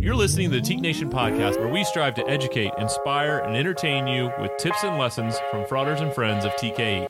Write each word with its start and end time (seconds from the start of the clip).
You're 0.00 0.14
listening 0.14 0.48
to 0.52 0.60
the 0.60 0.62
Teke 0.62 0.78
Nation 0.78 1.10
podcast, 1.10 1.58
where 1.58 1.66
we 1.66 1.82
strive 1.82 2.14
to 2.14 2.28
educate, 2.28 2.72
inspire, 2.78 3.38
and 3.38 3.56
entertain 3.56 4.06
you 4.06 4.30
with 4.40 4.56
tips 4.56 4.84
and 4.84 4.96
lessons 4.96 5.36
from 5.50 5.66
fraters 5.66 6.00
and 6.00 6.14
friends 6.14 6.44
of 6.44 6.52
TKE. 6.52 7.08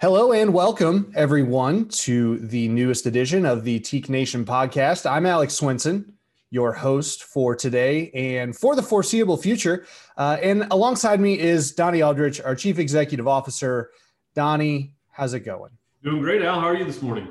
Hello 0.00 0.32
and 0.32 0.54
welcome, 0.54 1.12
everyone, 1.14 1.88
to 1.88 2.38
the 2.38 2.68
newest 2.68 3.04
edition 3.04 3.44
of 3.44 3.64
the 3.64 3.80
Teke 3.80 4.08
Nation 4.08 4.46
podcast. 4.46 5.04
I'm 5.08 5.26
Alex 5.26 5.52
Swenson, 5.52 6.13
your 6.54 6.72
host 6.72 7.24
for 7.24 7.56
today 7.56 8.12
and 8.14 8.56
for 8.56 8.76
the 8.76 8.82
foreseeable 8.82 9.36
future. 9.36 9.84
Uh, 10.16 10.36
and 10.40 10.64
alongside 10.70 11.18
me 11.18 11.36
is 11.36 11.72
Donnie 11.72 12.00
Aldrich, 12.00 12.40
our 12.40 12.54
Chief 12.54 12.78
Executive 12.78 13.26
Officer. 13.26 13.90
Donnie, 14.36 14.94
how's 15.10 15.34
it 15.34 15.40
going? 15.40 15.72
Doing 16.04 16.20
great, 16.22 16.42
Al. 16.42 16.60
How 16.60 16.68
are 16.68 16.76
you 16.76 16.84
this 16.84 17.02
morning? 17.02 17.26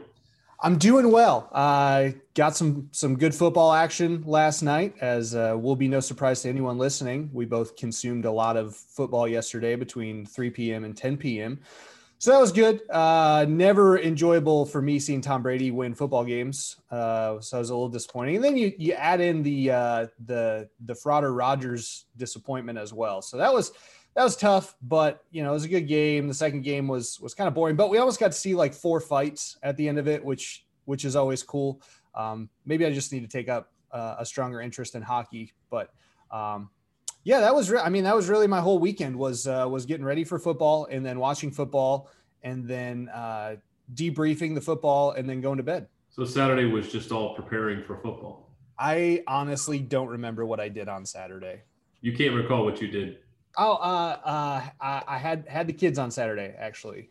I'm 0.60 0.78
doing 0.78 1.10
well. 1.10 1.50
I 1.54 2.16
uh, 2.16 2.20
got 2.34 2.56
some 2.58 2.90
some 2.92 3.18
good 3.18 3.34
football 3.34 3.72
action 3.72 4.24
last 4.26 4.62
night, 4.62 4.96
as 5.00 5.36
uh, 5.36 5.56
will 5.58 5.76
be 5.78 5.88
no 5.88 6.02
surprise 6.02 6.42
to 6.42 6.50
anyone 6.50 6.78
listening. 6.78 7.30
We 7.34 7.46
both 7.46 7.78
consumed 7.78 8.26
a 8.26 8.32
lot 8.32 8.58
of 8.58 8.76
football 8.76 9.26
yesterday 9.28 9.76
between 9.76 10.26
3 10.26 10.50
p.m. 10.50 10.84
and 10.84 10.98
10 10.98 11.18
p.m. 11.18 11.60
So 12.24 12.32
that 12.32 12.40
was 12.40 12.54
good. 12.54 12.90
Uh, 12.90 13.46
never 13.50 14.00
enjoyable 14.00 14.66
for 14.66 14.82
me 14.82 14.98
seeing 14.98 15.20
Tom 15.20 15.44
Brady 15.44 15.72
win 15.72 15.94
football 15.94 16.24
games. 16.24 16.78
Uh, 16.90 17.42
so 17.42 17.58
it 17.58 17.60
was 17.60 17.70
a 17.70 17.74
little 17.74 17.90
disappointing. 17.90 18.36
And 18.36 18.44
then 18.46 18.56
you 18.56 18.72
you 18.78 18.94
add 18.94 19.20
in 19.20 19.44
the 19.44 19.72
uh, 19.72 20.08
the 20.24 20.70
the 20.86 20.96
Frater 20.96 21.34
Rodgers 21.34 22.06
disappointment 22.16 22.80
as 22.80 22.94
well. 22.94 23.22
So 23.22 23.36
that 23.36 23.54
was 23.54 23.74
that 24.16 24.24
was 24.24 24.38
tough, 24.38 24.74
but 24.82 25.26
you 25.32 25.44
know 25.44 25.50
it 25.50 25.56
was 25.56 25.66
a 25.66 25.68
good 25.68 25.86
game. 25.86 26.30
The 26.30 26.34
second 26.34 26.62
game 26.62 26.88
was 26.88 27.20
was 27.20 27.34
kind 27.34 27.50
of 27.50 27.54
boring, 27.54 27.76
but 27.76 27.90
we 27.90 27.98
almost 27.98 28.22
got 28.22 28.32
to 28.32 28.38
see 28.38 28.56
like 28.56 28.74
four 28.74 29.02
fights 29.02 29.58
at 29.62 29.76
the 29.76 29.86
end 29.90 30.00
of 30.00 30.08
it, 30.08 30.24
which 30.24 30.66
which 30.86 31.04
is 31.04 31.18
always 31.18 31.44
cool. 31.44 31.82
Um, 32.16 32.50
maybe 32.66 32.86
I 32.86 32.94
just 32.94 33.12
need 33.12 33.24
to 33.24 33.28
take 33.28 33.50
up 33.50 33.74
uh, 33.92 34.16
a 34.20 34.26
stronger 34.26 34.62
interest 34.62 34.96
in 34.96 35.02
hockey, 35.02 35.52
but 35.70 35.90
um, 36.32 36.70
yeah, 37.24 37.40
that 37.40 37.56
was. 37.56 37.70
Re- 37.70 37.80
I 37.80 37.90
mean, 37.90 38.04
that 38.04 38.16
was 38.16 38.30
really 38.30 38.48
my 38.48 38.60
whole 38.60 38.80
weekend 38.80 39.16
was 39.16 39.48
uh, 39.48 39.68
was 39.70 39.86
getting 39.86 40.06
ready 40.06 40.24
for 40.24 40.40
football 40.40 40.88
and 40.90 41.06
then 41.06 41.20
watching 41.20 41.52
football 41.52 42.10
and 42.44 42.68
then 42.68 43.10
uh, 43.14 43.56
debriefing 43.94 44.56
the 44.56 44.62
football 44.62 45.12
and 45.12 45.30
then 45.30 45.42
going 45.42 45.58
to 45.58 45.64
bed. 45.64 45.88
So 46.10 46.26
Saturday 46.26 46.66
was 46.66 46.92
just 46.92 47.12
all 47.12 47.34
preparing 47.36 47.84
for 47.84 47.96
football. 47.96 48.50
I 48.78 49.24
honestly 49.28 49.80
don't 49.80 50.10
remember 50.10 50.46
what 50.46 50.60
I 50.60 50.68
did 50.70 50.90
on 50.90 51.06
Saturday. 51.06 51.62
You 52.02 52.14
can't 52.14 52.36
recall 52.36 52.66
what 52.66 52.82
you 52.82 52.88
did. 52.88 53.20
Oh, 53.58 53.74
uh, 53.76 54.20
uh, 54.24 54.62
I, 54.82 55.04
I 55.08 55.18
had 55.18 55.48
had 55.48 55.68
the 55.68 55.74
kids 55.74 55.98
on 55.98 56.12
Saturday. 56.12 56.54
Actually, 56.58 57.10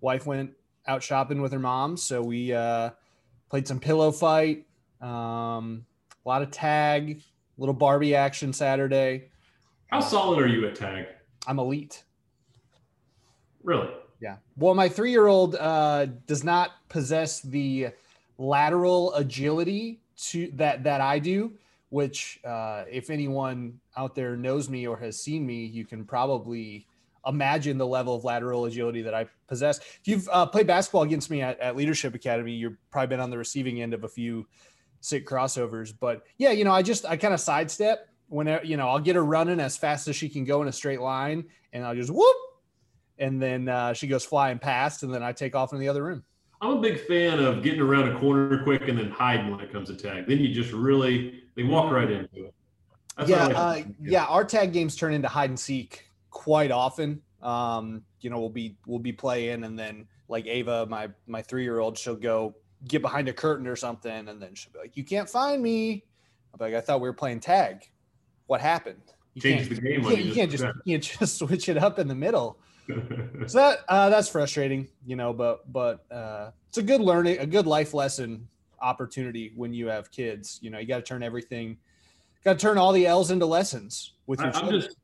wife 0.00 0.26
went 0.26 0.50
out 0.86 1.02
shopping 1.02 1.40
with 1.40 1.52
her 1.52 1.58
mom, 1.58 1.96
so 1.96 2.22
we 2.22 2.52
uh, 2.52 2.90
played 3.48 3.66
some 3.66 3.80
pillow 3.80 4.12
fight, 4.12 4.66
um, 5.00 5.86
a 6.24 6.28
lot 6.28 6.42
of 6.42 6.50
tag, 6.50 7.22
little 7.56 7.74
Barbie 7.74 8.14
action 8.14 8.52
Saturday. 8.52 9.30
How 9.88 10.00
solid 10.00 10.38
are 10.40 10.48
you 10.48 10.66
at 10.66 10.74
tag? 10.74 11.06
I'm 11.46 11.58
elite. 11.58 12.02
Really? 13.62 13.88
Yeah. 14.20 14.36
Well, 14.56 14.74
my 14.74 14.88
three 14.88 15.10
year 15.10 15.26
old 15.26 15.56
uh, 15.56 16.06
does 16.26 16.42
not 16.42 16.72
possess 16.88 17.40
the 17.40 17.88
lateral 18.38 19.14
agility 19.14 20.00
to 20.16 20.50
that 20.54 20.84
that 20.84 21.00
I 21.00 21.18
do. 21.18 21.52
Which, 21.90 22.40
uh, 22.44 22.84
if 22.90 23.10
anyone 23.10 23.78
out 23.96 24.16
there 24.16 24.36
knows 24.36 24.68
me 24.68 24.88
or 24.88 24.96
has 24.96 25.20
seen 25.20 25.46
me, 25.46 25.64
you 25.64 25.84
can 25.84 26.04
probably 26.04 26.86
imagine 27.24 27.78
the 27.78 27.86
level 27.86 28.16
of 28.16 28.24
lateral 28.24 28.64
agility 28.64 29.02
that 29.02 29.14
I 29.14 29.26
possess. 29.46 29.78
If 29.78 30.00
you've 30.04 30.28
uh, 30.32 30.46
played 30.46 30.66
basketball 30.66 31.02
against 31.02 31.30
me 31.30 31.42
at, 31.42 31.58
at 31.60 31.76
Leadership 31.76 32.14
Academy, 32.14 32.52
you've 32.52 32.76
probably 32.90 33.08
been 33.08 33.20
on 33.20 33.30
the 33.30 33.38
receiving 33.38 33.82
end 33.82 33.94
of 33.94 34.02
a 34.02 34.08
few 34.08 34.46
sick 35.00 35.26
crossovers. 35.26 35.94
But 35.98 36.24
yeah, 36.38 36.50
you 36.50 36.64
know, 36.64 36.72
I 36.72 36.82
just 36.82 37.06
I 37.06 37.16
kind 37.16 37.32
of 37.32 37.40
sidestep 37.40 38.08
whenever 38.28 38.64
you 38.64 38.76
know 38.76 38.88
I'll 38.88 39.00
get 39.00 39.16
her 39.16 39.24
running 39.24 39.60
as 39.60 39.76
fast 39.76 40.08
as 40.08 40.16
she 40.16 40.28
can 40.28 40.44
go 40.44 40.62
in 40.62 40.68
a 40.68 40.72
straight 40.72 41.00
line, 41.00 41.44
and 41.72 41.84
I'll 41.84 41.94
just 41.94 42.10
whoop, 42.10 42.36
and 43.18 43.40
then 43.40 43.68
uh, 43.68 43.92
she 43.92 44.06
goes 44.06 44.24
flying 44.24 44.58
past, 44.58 45.02
and 45.02 45.12
then 45.12 45.22
I 45.22 45.32
take 45.32 45.54
off 45.54 45.72
in 45.72 45.78
the 45.78 45.88
other 45.88 46.02
room. 46.02 46.24
I'm 46.60 46.78
a 46.78 46.80
big 46.80 47.06
fan 47.06 47.38
of 47.38 47.62
getting 47.62 47.80
around 47.80 48.08
a 48.08 48.18
corner 48.18 48.62
quick 48.62 48.88
and 48.88 48.98
then 48.98 49.10
hiding 49.10 49.50
when 49.50 49.60
it 49.60 49.70
comes 49.70 49.88
to 49.88 49.94
tag. 49.94 50.26
Then 50.26 50.38
you 50.38 50.54
just 50.54 50.72
really 50.72 51.42
they 51.54 51.64
walk 51.64 51.92
right 51.92 52.10
into 52.10 52.46
it. 52.46 52.54
That's 53.16 53.30
yeah, 53.30 53.46
like 53.46 53.86
uh, 53.86 53.88
yeah. 54.02 54.24
Our 54.24 54.44
tag 54.44 54.72
games 54.72 54.96
turn 54.96 55.12
into 55.12 55.28
hide 55.28 55.50
and 55.50 55.58
seek 55.58 56.06
quite 56.30 56.70
often. 56.70 57.22
Um, 57.42 58.02
you 58.20 58.30
know, 58.30 58.40
we'll 58.40 58.48
be 58.50 58.76
we'll 58.86 58.98
be 58.98 59.12
playing, 59.12 59.64
and 59.64 59.78
then 59.78 60.06
like 60.28 60.46
Ava, 60.46 60.86
my 60.86 61.08
my 61.26 61.42
three 61.42 61.62
year 61.62 61.78
old, 61.78 61.98
she'll 61.98 62.16
go 62.16 62.54
get 62.88 63.02
behind 63.02 63.28
a 63.28 63.32
curtain 63.32 63.66
or 63.66 63.76
something, 63.76 64.28
and 64.28 64.40
then 64.40 64.54
she'll 64.54 64.72
be 64.72 64.78
like, 64.78 64.96
"You 64.96 65.04
can't 65.04 65.28
find 65.28 65.62
me." 65.62 66.04
Be 66.58 66.64
like, 66.64 66.74
"I 66.74 66.80
thought 66.80 67.00
we 67.00 67.08
were 67.08 67.14
playing 67.14 67.40
tag. 67.40 67.86
What 68.46 68.60
happened?" 68.60 69.02
You 69.34 69.42
Change 69.42 69.68
the 69.68 69.74
game. 69.74 70.02
You 70.02 70.08
can't, 70.08 70.24
you, 70.24 70.34
can't 70.34 70.50
just 70.50 70.64
you 70.84 70.94
can't 70.94 71.02
just 71.18 71.38
switch 71.38 71.68
it 71.68 71.76
up 71.76 71.98
in 71.98 72.08
the 72.08 72.14
middle. 72.14 72.58
so 73.46 73.58
that 73.58 73.80
uh, 73.88 74.08
that's 74.08 74.28
frustrating, 74.28 74.88
you 75.04 75.16
know. 75.16 75.32
But 75.32 75.70
but 75.72 76.04
uh, 76.10 76.50
it's 76.68 76.78
a 76.78 76.82
good 76.82 77.00
learning, 77.00 77.38
a 77.38 77.46
good 77.46 77.66
life 77.66 77.92
lesson 77.92 78.48
opportunity 78.80 79.52
when 79.56 79.74
you 79.74 79.88
have 79.88 80.10
kids. 80.10 80.58
You 80.62 80.70
know, 80.70 80.78
you 80.78 80.86
got 80.86 80.96
to 80.96 81.02
turn 81.02 81.22
everything, 81.22 81.76
got 82.44 82.54
to 82.54 82.58
turn 82.58 82.78
all 82.78 82.92
the 82.92 83.06
L's 83.06 83.30
into 83.30 83.44
lessons 83.44 84.14
with 84.26 84.40
your. 84.40 84.54
I, 84.56 84.60
I'm 84.60 84.70
just 84.70 84.96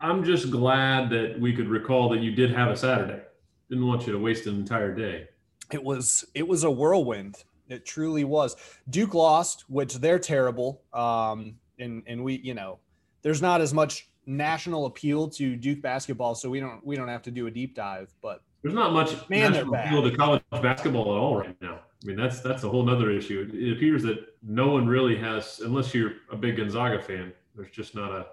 I'm 0.00 0.24
just 0.24 0.50
glad 0.50 1.10
that 1.10 1.38
we 1.40 1.52
could 1.52 1.68
recall 1.68 2.08
that 2.10 2.20
you 2.20 2.32
did 2.32 2.50
have 2.50 2.70
a 2.70 2.76
Saturday. 2.76 3.22
Didn't 3.68 3.86
want 3.86 4.06
you 4.06 4.12
to 4.12 4.18
waste 4.18 4.46
an 4.46 4.56
entire 4.56 4.94
day. 4.94 5.28
It 5.72 5.82
was 5.82 6.24
it 6.34 6.46
was 6.46 6.64
a 6.64 6.70
whirlwind. 6.70 7.44
It 7.68 7.84
truly 7.84 8.24
was. 8.24 8.56
Duke 8.88 9.12
lost, 9.12 9.64
which 9.68 9.96
they're 9.96 10.18
terrible. 10.18 10.82
Um, 10.92 11.56
and 11.78 12.02
and 12.06 12.22
we, 12.22 12.36
you 12.36 12.54
know, 12.54 12.78
there's 13.22 13.42
not 13.42 13.60
as 13.60 13.74
much 13.74 14.08
national 14.26 14.86
appeal 14.86 15.28
to 15.28 15.56
Duke 15.56 15.80
basketball, 15.82 16.34
so 16.34 16.50
we 16.50 16.60
don't 16.60 16.84
we 16.84 16.96
don't 16.96 17.08
have 17.08 17.22
to 17.22 17.30
do 17.30 17.46
a 17.46 17.50
deep 17.50 17.74
dive. 17.74 18.14
But 18.22 18.42
there's 18.62 18.74
not 18.74 18.92
much 18.92 19.28
man, 19.28 19.52
national 19.52 19.74
appeal 19.74 20.02
to 20.10 20.16
college 20.16 20.42
basketball 20.50 21.02
at 21.02 21.18
all 21.18 21.36
right 21.36 21.56
now. 21.60 21.80
I 22.02 22.06
mean, 22.06 22.16
that's 22.16 22.40
that's 22.40 22.62
a 22.62 22.68
whole 22.68 22.84
nother 22.84 23.10
issue. 23.10 23.50
It 23.52 23.72
appears 23.72 24.02
that 24.04 24.18
no 24.42 24.68
one 24.68 24.86
really 24.86 25.16
has, 25.16 25.60
unless 25.60 25.92
you're 25.94 26.12
a 26.30 26.36
big 26.36 26.56
Gonzaga 26.56 27.02
fan. 27.02 27.32
There's 27.56 27.70
just 27.70 27.94
not 27.94 28.12
a 28.12 28.26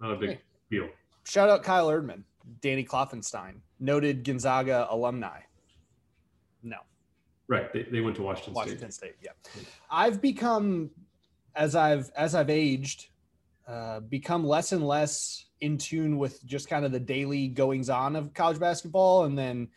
not 0.00 0.12
a 0.12 0.16
big 0.16 0.30
hey. 0.30 0.40
deal. 0.70 0.88
Shout 1.24 1.48
out 1.48 1.62
Kyle 1.62 1.88
Erdman, 1.88 2.22
Danny 2.60 2.84
Kloffenstein, 2.84 3.56
noted 3.80 4.24
Gonzaga 4.24 4.86
alumni. 4.90 5.40
No. 6.62 6.78
Right. 7.46 7.72
They, 7.72 7.82
they 7.82 8.00
went 8.00 8.16
to 8.16 8.22
Washington, 8.22 8.54
State. 8.54 8.60
Washington 8.62 8.90
State. 8.90 9.14
State. 9.20 9.30
Yeah. 9.54 9.62
I've 9.90 10.20
become 10.20 10.90
as 11.56 11.74
I've 11.74 12.10
as 12.16 12.34
I've 12.34 12.50
aged, 12.50 13.08
uh, 13.66 14.00
become 14.00 14.46
less 14.46 14.72
and 14.72 14.86
less 14.86 15.46
in 15.60 15.78
tune 15.78 16.18
with 16.18 16.44
just 16.44 16.68
kind 16.68 16.84
of 16.84 16.92
the 16.92 17.00
daily 17.00 17.48
goings 17.48 17.88
on 17.88 18.16
of 18.16 18.34
college 18.34 18.58
basketball, 18.58 19.24
and 19.24 19.38
then 19.38 19.68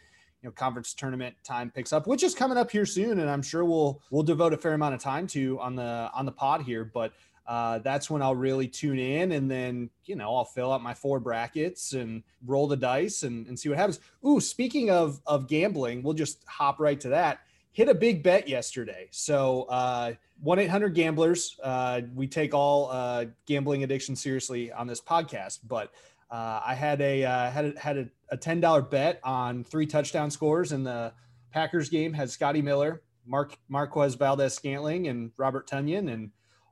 you 0.41 0.49
know 0.49 0.51
conference 0.51 0.93
tournament 0.93 1.35
time 1.43 1.71
picks 1.71 1.93
up, 1.93 2.07
which 2.07 2.23
is 2.23 2.35
coming 2.35 2.57
up 2.57 2.71
here 2.71 2.85
soon, 2.85 3.19
and 3.19 3.29
I'm 3.29 3.41
sure 3.41 3.63
we'll 3.63 4.01
we'll 4.11 4.23
devote 4.23 4.53
a 4.53 4.57
fair 4.57 4.73
amount 4.73 4.95
of 4.95 5.01
time 5.01 5.27
to 5.27 5.59
on 5.59 5.75
the 5.75 6.09
on 6.13 6.25
the 6.25 6.31
pod 6.31 6.61
here. 6.63 6.83
But 6.83 7.13
uh, 7.47 7.79
that's 7.79 8.09
when 8.09 8.21
I'll 8.21 8.35
really 8.35 8.67
tune 8.67 8.99
in, 8.99 9.31
and 9.31 9.49
then 9.49 9.89
you 10.05 10.15
know 10.15 10.35
I'll 10.35 10.45
fill 10.45 10.73
out 10.73 10.81
my 10.81 10.94
four 10.94 11.19
brackets 11.19 11.94
and 11.94 12.23
roll 12.45 12.67
the 12.67 12.75
dice 12.75 13.23
and, 13.23 13.47
and 13.47 13.57
see 13.57 13.69
what 13.69 13.77
happens. 13.77 13.99
Ooh, 14.25 14.41
speaking 14.41 14.89
of 14.89 15.21
of 15.25 15.47
gambling, 15.47 16.03
we'll 16.03 16.13
just 16.13 16.44
hop 16.45 16.79
right 16.79 16.99
to 16.99 17.09
that. 17.09 17.39
Hit 17.77 17.89
a 17.89 17.93
big 17.93 18.23
bet 18.23 18.49
yesterday, 18.49 19.07
so. 19.11 19.63
Uh, 19.69 20.13
1 20.41 20.59
800 20.59 20.93
Gamblers. 20.93 21.59
Uh, 21.63 22.01
we 22.15 22.27
take 22.27 22.53
all 22.53 22.89
uh, 22.91 23.25
gambling 23.45 23.83
addiction 23.83 24.15
seriously 24.15 24.71
on 24.71 24.88
this 24.88 25.01
podcast, 25.01 25.59
but 25.67 25.91
uh, 26.29 26.62
I 26.65 26.75
had 26.75 27.01
a 27.01 27.24
uh, 27.24 27.51
had 27.51 27.65
a, 27.65 27.79
had 27.79 27.97
a, 27.97 28.09
a 28.29 28.38
ten 28.38 28.59
dollar 28.59 28.81
bet 28.81 29.19
on 29.24 29.63
three 29.63 29.85
touchdown 29.85 30.29
scores 30.29 30.71
in 30.71 30.83
the 30.83 31.13
Packers 31.51 31.89
game. 31.89 32.13
Had 32.13 32.29
Scotty 32.29 32.62
Miller, 32.62 33.01
Mark 33.25 33.57
Marquez 33.69 34.15
Valdes-Scantling, 34.15 35.07
and 35.07 35.31
Robert 35.38 35.68
Tonyan, 35.68 36.12
and 36.12 36.31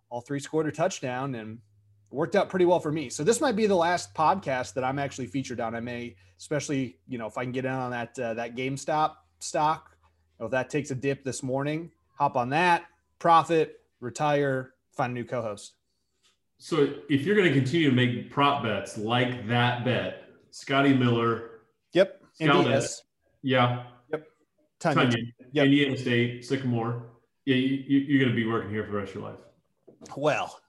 all 0.10 0.22
three 0.22 0.40
scored 0.40 0.68
a 0.68 0.72
touchdown, 0.72 1.36
and 1.36 1.60
worked 2.12 2.36
out 2.36 2.50
pretty 2.50 2.66
well 2.66 2.80
for 2.80 2.92
me. 2.92 3.10
So 3.10 3.24
this 3.24 3.42
might 3.42 3.56
be 3.56 3.66
the 3.66 3.75
last 3.75 4.13
podcast 4.13 4.74
that 4.74 4.84
I'm 4.84 5.00
actually 5.00 5.28
featured 5.28 5.60
on. 5.60 5.75
I 5.75 5.80
may, 5.80 6.16
especially 6.38 6.98
you 7.08 7.18
know, 7.18 7.25
if 7.25 7.38
I 7.38 7.44
can 7.44 7.51
get 7.51 7.66
in 7.66 7.72
on 7.72 7.92
that 7.92 8.19
uh, 8.19 8.34
that 8.36 8.56
GameStop 8.56 9.16
stock, 9.40 9.95
if 10.40 10.52
that 10.52 10.70
takes 10.70 10.92
a 10.92 10.96
dip 10.96 11.24
this 11.24 11.42
morning, 11.44 11.92
hop 12.16 12.36
on 12.36 12.50
that 12.50 12.86
profit, 13.20 13.82
retire, 14.00 14.74
find 14.92 15.12
a 15.12 15.14
new 15.14 15.24
co-host. 15.24 15.74
So 16.58 16.94
if 17.10 17.24
you're 17.24 17.36
going 17.36 17.48
to 17.48 17.54
continue 17.54 17.90
to 17.90 17.96
make 17.96 18.32
prop 18.32 18.64
bets 18.64 18.98
like 18.98 19.48
that 19.48 19.84
bet, 19.84 20.24
Scotty 20.52 20.94
Miller. 20.94 21.62
Yep. 21.94 22.22
Indiana. 22.40 22.82
Yeah. 23.42 23.84
Yep. 24.12 24.28
Tonyan. 24.80 25.34
Yep. 25.52 25.66
Indiana 25.66 25.98
State, 25.98 26.46
Sycamore. 26.46 27.04
Yeah, 27.46 27.56
you, 27.56 28.00
you're 28.00 28.20
going 28.20 28.32
to 28.32 28.36
be 28.36 28.48
working 28.48 28.72
here 28.72 28.84
for 28.86 28.92
the 28.92 28.98
rest 28.98 29.10
of 29.10 29.16
your 29.16 29.30
life. 29.30 29.40
Well, 30.16 30.60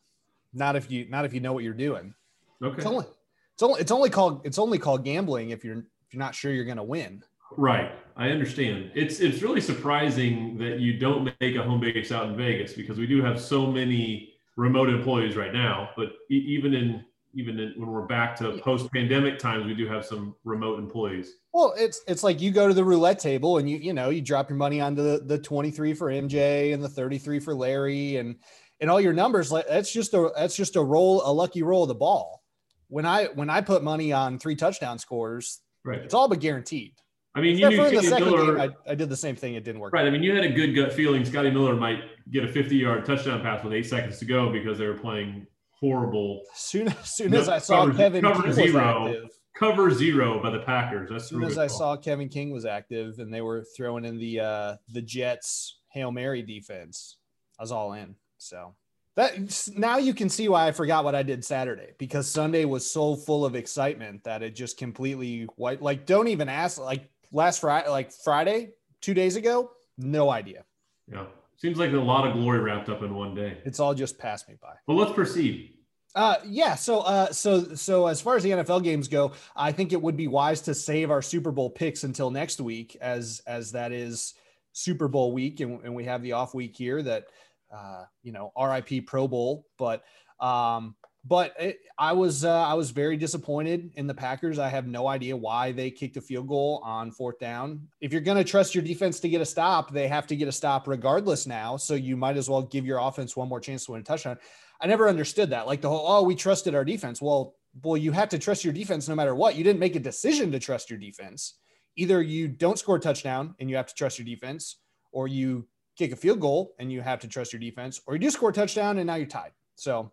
not 0.53 0.77
if 0.77 0.91
you 0.91 1.07
not 1.09 1.25
if 1.25 1.33
you 1.33 1.41
know 1.41 1.53
what 1.53 1.65
you're 1.65 1.73
doing. 1.73 2.15
Okay. 2.63 2.77
It's 2.77 2.87
only 2.87 3.07
it's 3.55 3.63
only 3.63 3.81
it's 3.81 3.91
only 3.91 4.11
called 4.11 4.43
it's 4.45 4.59
only 4.59 4.79
called 4.79 5.05
gambling 5.05 5.51
if 5.51 5.65
you're 5.65 5.79
if 5.79 6.13
you're 6.13 6.19
not 6.19 6.35
sure 6.35 6.53
you're 6.53 6.65
going 6.65 6.77
to 6.77 6.83
win. 6.83 7.23
Right. 7.57 7.93
I 8.17 8.31
understand. 8.31 8.93
It's 8.95 9.21
it's 9.21 9.43
really 9.43 9.61
surprising 9.61 10.57
that 10.59 10.81
you 10.81 10.99
don't 10.99 11.25
make 11.41 11.57
a 11.57 11.63
home 11.63 11.81
base 11.81 12.11
out 12.11 12.29
in 12.29 12.37
Vegas 12.37 12.73
because 12.73 12.99
we 12.99 13.07
do 13.07 13.23
have 13.23 13.41
so 13.41 13.67
many 13.67 14.33
remote 14.57 14.89
employees 14.89 15.37
right 15.37 15.53
now. 15.53 15.91
But 15.97 16.13
e- 16.31 16.45
even 16.49 16.75
in 16.75 17.05
even 17.35 17.61
in, 17.61 17.75
when 17.77 17.91
we're 17.91 18.07
back 18.07 18.35
to 18.37 18.59
post 18.59 18.91
pandemic 18.91 19.39
times, 19.39 19.67
we 19.67 19.75
do 19.75 19.87
have 19.87 20.07
some 20.07 20.35
remote 20.45 20.79
employees. 20.79 21.35
Well, 21.53 21.75
it's 21.77 22.01
it's 22.09 22.23
like 22.23 22.41
you 22.41 22.51
go 22.51 22.67
to 22.67 22.73
the 22.73 22.85
roulette 22.85 23.19
table 23.19 23.59
and 23.59 23.69
you 23.69 23.77
you 23.77 23.93
know 23.93 24.09
you 24.09 24.23
drop 24.23 24.49
your 24.49 24.57
money 24.57 24.81
onto 24.81 25.03
the, 25.03 25.19
the 25.19 25.39
23 25.39 25.93
for 25.93 26.11
MJ 26.11 26.73
and 26.73 26.83
the 26.83 26.89
33 26.89 27.39
for 27.41 27.55
Larry 27.55 28.17
and 28.17 28.37
and 28.81 28.91
all 28.91 29.01
your 29.01 29.13
numbers 29.13 29.53
like 29.53 29.67
that's 29.69 29.93
just 29.93 30.15
a 30.15 30.31
that's 30.35 30.57
just 30.57 30.77
a 30.77 30.83
roll 30.83 31.23
a 31.25 31.33
lucky 31.33 31.63
roll 31.63 31.83
of 31.83 31.89
the 31.89 31.95
ball. 31.95 32.43
When 32.89 33.05
I 33.05 33.27
when 33.27 33.51
I 33.51 33.61
put 33.61 33.85
money 33.85 34.13
on 34.13 34.39
three 34.39 34.57
touchdown 34.57 34.99
scores, 34.99 35.61
right, 35.85 36.01
it's 36.01 36.15
all 36.15 36.29
but 36.29 36.41
guaranteed. 36.41 36.95
I 37.37 37.43
mean, 37.43 37.59
you 37.59 37.69
knew 37.69 37.77
the 37.77 38.19
Miller, 38.19 38.57
game, 38.57 38.75
I, 38.87 38.93
I, 38.93 38.95
did 38.95 39.11
the 39.11 39.17
same 39.17 39.37
thing. 39.37 39.57
It 39.57 39.65
didn't 39.65 39.83
work. 39.83 39.93
Right. 39.93 40.07
I 40.07 40.11
mean, 40.11 40.23
you 40.23 40.35
had 40.35 40.45
a 40.45 40.49
good 40.49 40.75
gut 40.75 40.91
feeling 40.91 41.23
Scotty 41.23 41.51
Miller 41.51 41.77
might 41.77 42.01
get 42.31 42.45
a 42.45 42.49
50 42.49 42.75
yard 42.77 43.05
touchdown 43.05 43.43
pass 43.43 43.63
with 43.63 43.75
eight 43.75 43.85
seconds 43.85 44.19
to 44.21 44.25
go 44.25 44.51
because 44.51 44.79
they 44.79 44.87
were 44.87 44.97
playing 44.97 45.47
horrible. 45.79 46.43
Soon, 46.55 46.89
as 46.89 46.97
soon 47.15 47.35
as 47.35 47.51
I 47.51 47.59
saw 47.59 47.85
cover, 47.85 47.99
Kevin 47.99 48.23
cover 48.23 48.43
King 48.45 48.53
zero, 48.55 49.03
was 49.03 49.15
active, 49.15 49.31
cover 49.55 49.91
zero 49.91 50.43
by 50.43 50.49
the 50.49 50.61
Packers. 50.61 51.11
As 51.13 51.29
soon 51.29 51.45
as 51.45 51.59
I 51.59 51.67
saw 51.67 51.95
Kevin 51.95 52.31
King 52.31 52.51
was 52.53 52.65
active 52.65 53.19
and 53.19 53.33
they 53.33 53.43
were 53.43 53.65
throwing 53.77 54.07
in 54.07 54.19
the 54.19 54.41
uh, 54.41 54.77
the 54.89 55.03
Jets 55.03 55.79
hail 55.93 56.11
mary 56.11 56.41
defense, 56.41 57.19
I 57.59 57.63
was 57.65 57.73
all 57.73 57.93
in. 57.93 58.15
So 58.39 58.75
that 59.17 59.73
now 59.77 59.97
you 59.97 60.13
can 60.13 60.29
see 60.29 60.49
why 60.49 60.69
I 60.69 60.73
forgot 60.73 61.05
what 61.05 61.15
I 61.15 61.23
did 61.23 61.45
Saturday 61.45 61.95
because 61.99 62.29
Sunday 62.29 62.67
was 62.67 62.91
so 62.91 63.17
full 63.17 63.45
of 63.45 63.55
excitement 63.55 64.25
that 64.25 64.43
it 64.43 64.55
just 64.55 64.79
completely 64.79 65.47
white. 65.57 65.81
Like, 65.81 66.07
don't 66.07 66.29
even 66.29 66.49
ask. 66.49 66.79
Like 66.79 67.11
last 67.33 67.61
Friday, 67.61 67.89
like 67.89 68.13
Friday, 68.13 68.71
two 69.01 69.15
days 69.15 69.37
ago, 69.37 69.71
no 69.99 70.31
idea. 70.31 70.65
Yeah. 71.11 71.27
Seems 71.59 71.79
like 71.79 71.93
a 71.93 71.97
lot 71.97 72.27
of 72.27 72.35
glory 72.35 72.61
wrapped 72.61 72.89
up 72.89 73.03
in 73.03 73.15
one 73.15 73.35
day. 73.35 73.59
It's 73.65 73.81
all 73.81 73.95
just 73.95 74.19
passed 74.19 74.49
me 74.49 74.57
by. 74.61 74.75
Well, 74.87 74.97
let's 74.99 75.13
proceed. 75.13 75.73
Uh, 76.15 76.37
yeah. 76.47 76.75
So, 76.75 77.01
uh, 77.01 77.33
so, 77.33 77.75
so 77.75 78.07
as 78.07 78.21
far 78.21 78.37
as 78.37 78.43
the 78.43 78.51
NFL 78.51 78.83
games 78.83 79.09
go, 79.09 79.33
I 79.55 79.73
think 79.73 79.93
it 79.93 80.01
would 80.01 80.17
be 80.17 80.29
wise 80.29 80.63
to 80.63 80.75
save 80.75 81.11
our 81.11 81.23
Super 81.23 81.53
Bowl 81.53 81.71
picks 81.71 82.05
until 82.05 82.31
next 82.31 82.61
week, 82.61 82.97
as 83.01 83.43
as 83.47 83.73
that 83.73 83.93
is 83.93 84.35
Super 84.73 85.09
Bowl 85.09 85.33
week, 85.33 85.61
and, 85.61 85.83
and 85.85 85.95
we 85.95 86.05
have 86.05 86.23
the 86.23 86.33
off 86.33 86.55
week 86.55 86.77
here. 86.77 87.03
That, 87.03 87.27
uh, 87.75 88.05
you 88.23 88.33
know, 88.33 88.53
RIP 88.59 89.07
Pro 89.07 89.29
Bowl. 89.29 89.67
But, 89.79 90.05
um, 90.41 90.95
but 91.29 91.55
it, 91.59 91.81
I 91.99 92.13
was 92.13 92.45
uh, 92.45 92.63
I 92.63 92.75
was 92.75 92.91
very 92.91 93.17
disappointed 93.17 93.91
in 93.97 94.07
the 94.07 94.15
Packers. 94.15 94.59
I 94.59 94.69
have 94.69 94.87
no 94.87 95.09
idea 95.09 95.37
why 95.37 95.73
they 95.73 95.91
kicked 95.91 96.17
a 96.17 96.21
field 96.21 96.47
goal 96.47 96.81
on 96.85 97.11
fourth 97.11 97.39
down. 97.39 97.89
If 98.01 98.13
you're 98.13 98.21
going 98.21 98.37
to 98.37 98.45
trust 98.45 98.75
your 98.75 98.85
defense 98.85 99.19
to 99.21 99.29
get 99.29 99.41
a 99.41 99.47
stop, 99.47 99.93
they 99.93 100.07
have 100.07 100.27
to 100.29 100.37
get 100.37 100.47
a 100.47 100.53
stop 100.53 100.87
regardless 100.87 101.47
now. 101.47 101.77
So 101.77 101.95
you 101.95 102.17
might 102.17 102.37
as 102.37 102.49
well 102.49 102.63
give 102.63 102.87
your 102.87 102.99
offense 102.99 103.37
one 103.37 103.49
more 103.49 103.61
chance 103.61 103.87
to 103.87 103.93
win 103.93 104.03
a 104.03 104.05
touchdown. 104.05 104.39
I 104.81 104.87
never 104.87 105.09
understood 105.09 105.51
that. 105.51 105.67
Like 105.67 105.81
the 105.81 105.89
whole 105.89 106.05
oh 106.07 106.23
we 106.23 106.35
trusted 106.35 106.75
our 106.75 106.85
defense. 106.85 107.21
Well, 107.21 107.57
well 107.83 107.97
you 107.97 108.13
have 108.13 108.29
to 108.29 108.39
trust 108.39 108.63
your 108.63 108.75
defense 108.75 109.09
no 109.09 109.15
matter 109.15 109.35
what. 109.35 109.57
You 109.57 109.65
didn't 109.65 109.81
make 109.81 109.97
a 109.97 110.01
decision 110.01 110.53
to 110.53 110.59
trust 110.59 110.91
your 110.91 110.99
defense. 110.99 111.55
Either 111.97 112.23
you 112.23 112.47
don't 112.47 112.79
score 112.79 112.97
a 112.97 113.01
touchdown 113.01 113.55
and 113.59 113.71
you 113.71 113.77
have 113.77 113.87
to 113.87 113.95
trust 113.95 114.19
your 114.19 114.27
defense, 114.27 114.77
or 115.13 115.29
you 115.29 115.67
kick 115.97 116.13
a 116.13 116.17
field 116.17 116.41
goal 116.41 116.75
and 116.79 116.93
you 116.93 117.01
have 117.01 117.21
to 117.21 117.29
trust 117.29 117.53
your 117.55 117.61
defense, 117.61 118.01
or 118.07 118.15
you 118.15 118.21
do 118.21 118.31
score 118.31 118.51
a 118.51 118.53
touchdown 118.53 118.99
and 118.99 119.07
now 119.07 119.15
you're 119.15 119.27
tied. 119.27 119.53
So 119.77 120.13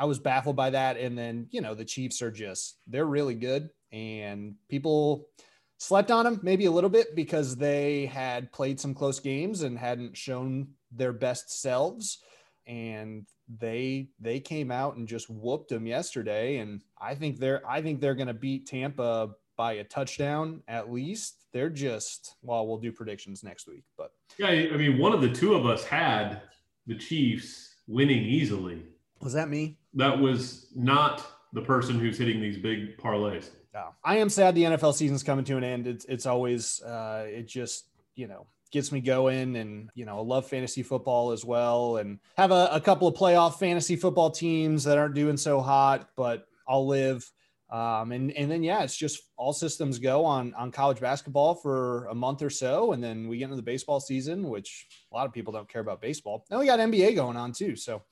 I 0.00 0.06
was 0.06 0.18
baffled 0.18 0.56
by 0.56 0.70
that. 0.70 0.96
And 0.96 1.16
then, 1.16 1.46
you 1.50 1.60
know, 1.60 1.74
the 1.74 1.84
Chiefs 1.84 2.22
are 2.22 2.30
just, 2.30 2.78
they're 2.86 3.04
really 3.04 3.34
good. 3.34 3.68
And 3.92 4.54
people 4.70 5.28
slept 5.76 6.10
on 6.10 6.24
them 6.24 6.40
maybe 6.42 6.64
a 6.64 6.70
little 6.70 6.88
bit 6.88 7.14
because 7.14 7.54
they 7.54 8.06
had 8.06 8.50
played 8.50 8.80
some 8.80 8.94
close 8.94 9.20
games 9.20 9.60
and 9.60 9.78
hadn't 9.78 10.16
shown 10.16 10.68
their 10.90 11.12
best 11.12 11.60
selves. 11.60 12.18
And 12.66 13.26
they 13.58 14.08
they 14.18 14.40
came 14.40 14.70
out 14.70 14.96
and 14.96 15.06
just 15.06 15.28
whooped 15.28 15.68
them 15.68 15.86
yesterday. 15.86 16.58
And 16.58 16.82
I 16.98 17.14
think 17.14 17.38
they're 17.38 17.68
I 17.68 17.82
think 17.82 18.00
they're 18.00 18.14
gonna 18.14 18.32
beat 18.32 18.68
Tampa 18.68 19.30
by 19.56 19.72
a 19.74 19.84
touchdown 19.84 20.62
at 20.66 20.90
least. 20.90 21.44
They're 21.52 21.68
just 21.68 22.36
well, 22.42 22.66
we'll 22.66 22.78
do 22.78 22.92
predictions 22.92 23.44
next 23.44 23.66
week. 23.66 23.84
But 23.98 24.12
yeah, 24.38 24.48
I 24.48 24.76
mean, 24.78 24.96
one 24.96 25.12
of 25.12 25.20
the 25.20 25.30
two 25.32 25.54
of 25.54 25.66
us 25.66 25.84
had 25.84 26.40
the 26.86 26.94
Chiefs 26.94 27.74
winning 27.86 28.22
easily. 28.22 28.82
Was 29.20 29.34
that 29.34 29.50
me? 29.50 29.76
That 29.94 30.18
was 30.18 30.68
not 30.74 31.26
the 31.52 31.62
person 31.62 31.98
who's 31.98 32.18
hitting 32.18 32.40
these 32.40 32.58
big 32.58 32.96
parlays. 32.98 33.50
No, 33.74 33.94
I 34.04 34.18
am 34.18 34.28
sad 34.28 34.54
the 34.54 34.64
NFL 34.64 34.94
season's 34.94 35.22
coming 35.22 35.44
to 35.46 35.56
an 35.56 35.64
end. 35.64 35.86
It's 35.86 36.04
it's 36.06 36.26
always 36.26 36.82
uh, 36.82 37.26
it 37.28 37.46
just 37.46 37.86
you 38.14 38.26
know 38.26 38.46
gets 38.72 38.92
me 38.92 39.00
going, 39.00 39.56
and 39.56 39.90
you 39.94 40.04
know 40.04 40.18
I 40.18 40.22
love 40.22 40.48
fantasy 40.48 40.82
football 40.82 41.30
as 41.30 41.44
well, 41.44 41.98
and 41.98 42.18
have 42.36 42.50
a, 42.50 42.68
a 42.72 42.80
couple 42.80 43.06
of 43.06 43.14
playoff 43.14 43.58
fantasy 43.58 43.96
football 43.96 44.30
teams 44.30 44.84
that 44.84 44.98
aren't 44.98 45.14
doing 45.14 45.36
so 45.36 45.60
hot, 45.60 46.08
but 46.16 46.46
I'll 46.68 46.86
live. 46.86 47.28
Um, 47.70 48.10
and 48.10 48.32
and 48.32 48.50
then 48.50 48.64
yeah, 48.64 48.82
it's 48.82 48.96
just 48.96 49.22
all 49.36 49.52
systems 49.52 50.00
go 50.00 50.24
on 50.24 50.52
on 50.54 50.72
college 50.72 50.98
basketball 50.98 51.54
for 51.54 52.06
a 52.06 52.14
month 52.14 52.42
or 52.42 52.50
so, 52.50 52.92
and 52.92 53.02
then 53.02 53.28
we 53.28 53.38
get 53.38 53.44
into 53.44 53.56
the 53.56 53.62
baseball 53.62 54.00
season, 54.00 54.48
which 54.48 54.88
a 55.12 55.14
lot 55.14 55.26
of 55.26 55.32
people 55.32 55.52
don't 55.52 55.68
care 55.68 55.80
about 55.80 56.00
baseball. 56.00 56.44
Now 56.50 56.58
we 56.58 56.66
got 56.66 56.80
NBA 56.80 57.14
going 57.14 57.36
on 57.36 57.52
too, 57.52 57.76
so 57.76 58.02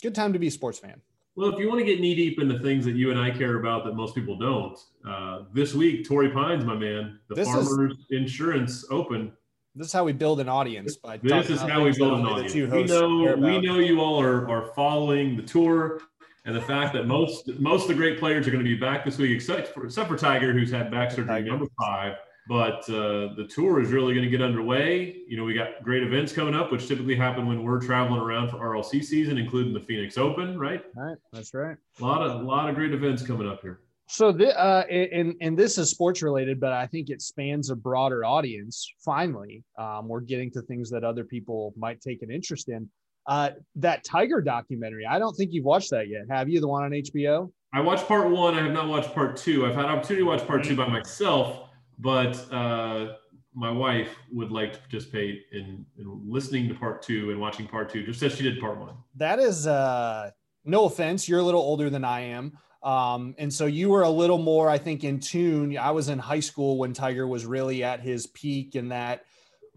good 0.00 0.14
time 0.14 0.32
to 0.32 0.38
be 0.38 0.46
a 0.46 0.52
sports 0.52 0.78
fan. 0.78 1.00
Well, 1.38 1.50
if 1.50 1.60
you 1.60 1.68
want 1.68 1.78
to 1.78 1.84
get 1.84 2.00
knee 2.00 2.16
deep 2.16 2.40
into 2.40 2.58
things 2.58 2.84
that 2.84 2.96
you 2.96 3.12
and 3.12 3.20
I 3.20 3.30
care 3.30 3.60
about 3.60 3.84
that 3.84 3.94
most 3.94 4.12
people 4.12 4.36
don't, 4.36 4.76
uh, 5.08 5.44
this 5.52 5.72
week, 5.72 6.04
Torrey 6.04 6.30
Pines, 6.30 6.64
my 6.64 6.74
man, 6.74 7.20
the 7.28 7.36
this 7.36 7.46
Farmers 7.46 7.92
is, 7.92 8.06
Insurance 8.10 8.84
Open. 8.90 9.30
This 9.76 9.86
is 9.86 9.92
how 9.92 10.02
we 10.02 10.12
build 10.12 10.40
an 10.40 10.48
audience. 10.48 10.96
By 10.96 11.18
this 11.18 11.48
is 11.48 11.60
how 11.60 11.84
we 11.84 11.92
build 11.92 12.18
an 12.18 12.26
audience. 12.26 12.54
We 12.54 12.82
know 12.82 13.36
we 13.38 13.60
know 13.60 13.78
you 13.78 14.00
all 14.00 14.20
are, 14.20 14.50
are 14.50 14.72
following 14.74 15.36
the 15.36 15.44
tour 15.44 16.00
and 16.44 16.56
the 16.56 16.60
fact 16.60 16.92
that 16.94 17.06
most 17.06 17.46
most 17.60 17.82
of 17.82 17.88
the 17.90 17.94
great 17.94 18.18
players 18.18 18.48
are 18.48 18.50
going 18.50 18.64
to 18.64 18.68
be 18.68 18.74
back 18.74 19.04
this 19.04 19.16
week, 19.16 19.30
except 19.30 19.68
for 19.68 19.84
except 19.84 20.08
for 20.08 20.16
Tiger, 20.16 20.52
who's 20.52 20.72
had 20.72 20.90
back 20.90 21.12
surgery 21.12 21.26
Tiger. 21.26 21.50
number 21.50 21.66
five. 21.80 22.14
But 22.48 22.88
uh, 22.88 23.34
the 23.36 23.46
tour 23.48 23.80
is 23.80 23.90
really 23.90 24.14
going 24.14 24.24
to 24.24 24.30
get 24.30 24.40
underway. 24.40 25.18
You 25.28 25.36
know, 25.36 25.44
we 25.44 25.52
got 25.52 25.82
great 25.82 26.02
events 26.02 26.32
coming 26.32 26.54
up, 26.54 26.72
which 26.72 26.88
typically 26.88 27.14
happen 27.14 27.46
when 27.46 27.62
we're 27.62 27.78
traveling 27.78 28.20
around 28.20 28.48
for 28.48 28.56
RLC 28.56 29.04
season, 29.04 29.36
including 29.36 29.74
the 29.74 29.80
Phoenix 29.80 30.16
Open, 30.16 30.58
right? 30.58 30.82
Right, 30.96 31.18
that's 31.30 31.52
right. 31.52 31.76
A 32.00 32.04
lot 32.04 32.22
of 32.22 32.40
a 32.40 32.44
lot 32.44 32.70
of 32.70 32.74
great 32.74 32.94
events 32.94 33.22
coming 33.22 33.46
up 33.46 33.60
here. 33.60 33.80
So, 34.10 34.32
the, 34.32 34.58
uh, 34.58 34.84
and 34.90 35.34
and 35.42 35.58
this 35.58 35.76
is 35.76 35.90
sports 35.90 36.22
related, 36.22 36.58
but 36.58 36.72
I 36.72 36.86
think 36.86 37.10
it 37.10 37.20
spans 37.20 37.68
a 37.68 37.76
broader 37.76 38.24
audience. 38.24 38.90
Finally, 39.04 39.62
um, 39.78 40.08
we're 40.08 40.20
getting 40.20 40.50
to 40.52 40.62
things 40.62 40.88
that 40.90 41.04
other 41.04 41.24
people 41.24 41.74
might 41.76 42.00
take 42.00 42.22
an 42.22 42.30
interest 42.30 42.70
in. 42.70 42.88
Uh, 43.26 43.50
that 43.76 44.04
Tiger 44.04 44.40
documentary. 44.40 45.04
I 45.04 45.18
don't 45.18 45.34
think 45.34 45.52
you've 45.52 45.66
watched 45.66 45.90
that 45.90 46.08
yet, 46.08 46.22
have 46.30 46.48
you? 46.48 46.62
The 46.62 46.68
one 46.68 46.84
on 46.84 46.92
HBO. 46.92 47.52
I 47.74 47.82
watched 47.82 48.08
part 48.08 48.30
one. 48.30 48.54
I 48.54 48.62
have 48.62 48.72
not 48.72 48.88
watched 48.88 49.14
part 49.14 49.36
two. 49.36 49.66
I've 49.66 49.74
had 49.74 49.84
opportunity 49.84 50.24
to 50.24 50.30
watch 50.30 50.46
part 50.46 50.64
two 50.64 50.74
by 50.74 50.88
myself 50.88 51.67
but 51.98 52.52
uh, 52.52 53.14
my 53.54 53.70
wife 53.70 54.16
would 54.32 54.52
like 54.52 54.72
to 54.72 54.78
participate 54.78 55.46
in, 55.52 55.84
in, 55.98 56.22
listening 56.26 56.68
to 56.68 56.74
part 56.74 57.02
two 57.02 57.30
and 57.30 57.40
watching 57.40 57.66
part 57.66 57.90
two, 57.90 58.04
just 58.04 58.22
as 58.22 58.36
she 58.36 58.42
did 58.42 58.60
part 58.60 58.78
one. 58.78 58.94
That 59.16 59.38
is, 59.38 59.66
uh, 59.66 60.30
no 60.64 60.84
offense, 60.84 61.28
you're 61.28 61.40
a 61.40 61.42
little 61.42 61.60
older 61.60 61.90
than 61.90 62.04
I 62.04 62.20
am. 62.20 62.56
Um, 62.82 63.34
and 63.38 63.52
so 63.52 63.66
you 63.66 63.88
were 63.88 64.02
a 64.02 64.10
little 64.10 64.38
more, 64.38 64.70
I 64.70 64.78
think, 64.78 65.02
in 65.02 65.18
tune. 65.18 65.76
I 65.76 65.90
was 65.90 66.08
in 66.08 66.18
high 66.18 66.40
school 66.40 66.78
when 66.78 66.92
Tiger 66.92 67.26
was 67.26 67.44
really 67.44 67.82
at 67.82 68.00
his 68.00 68.28
peak 68.28 68.76
in 68.76 68.88
that 68.90 69.24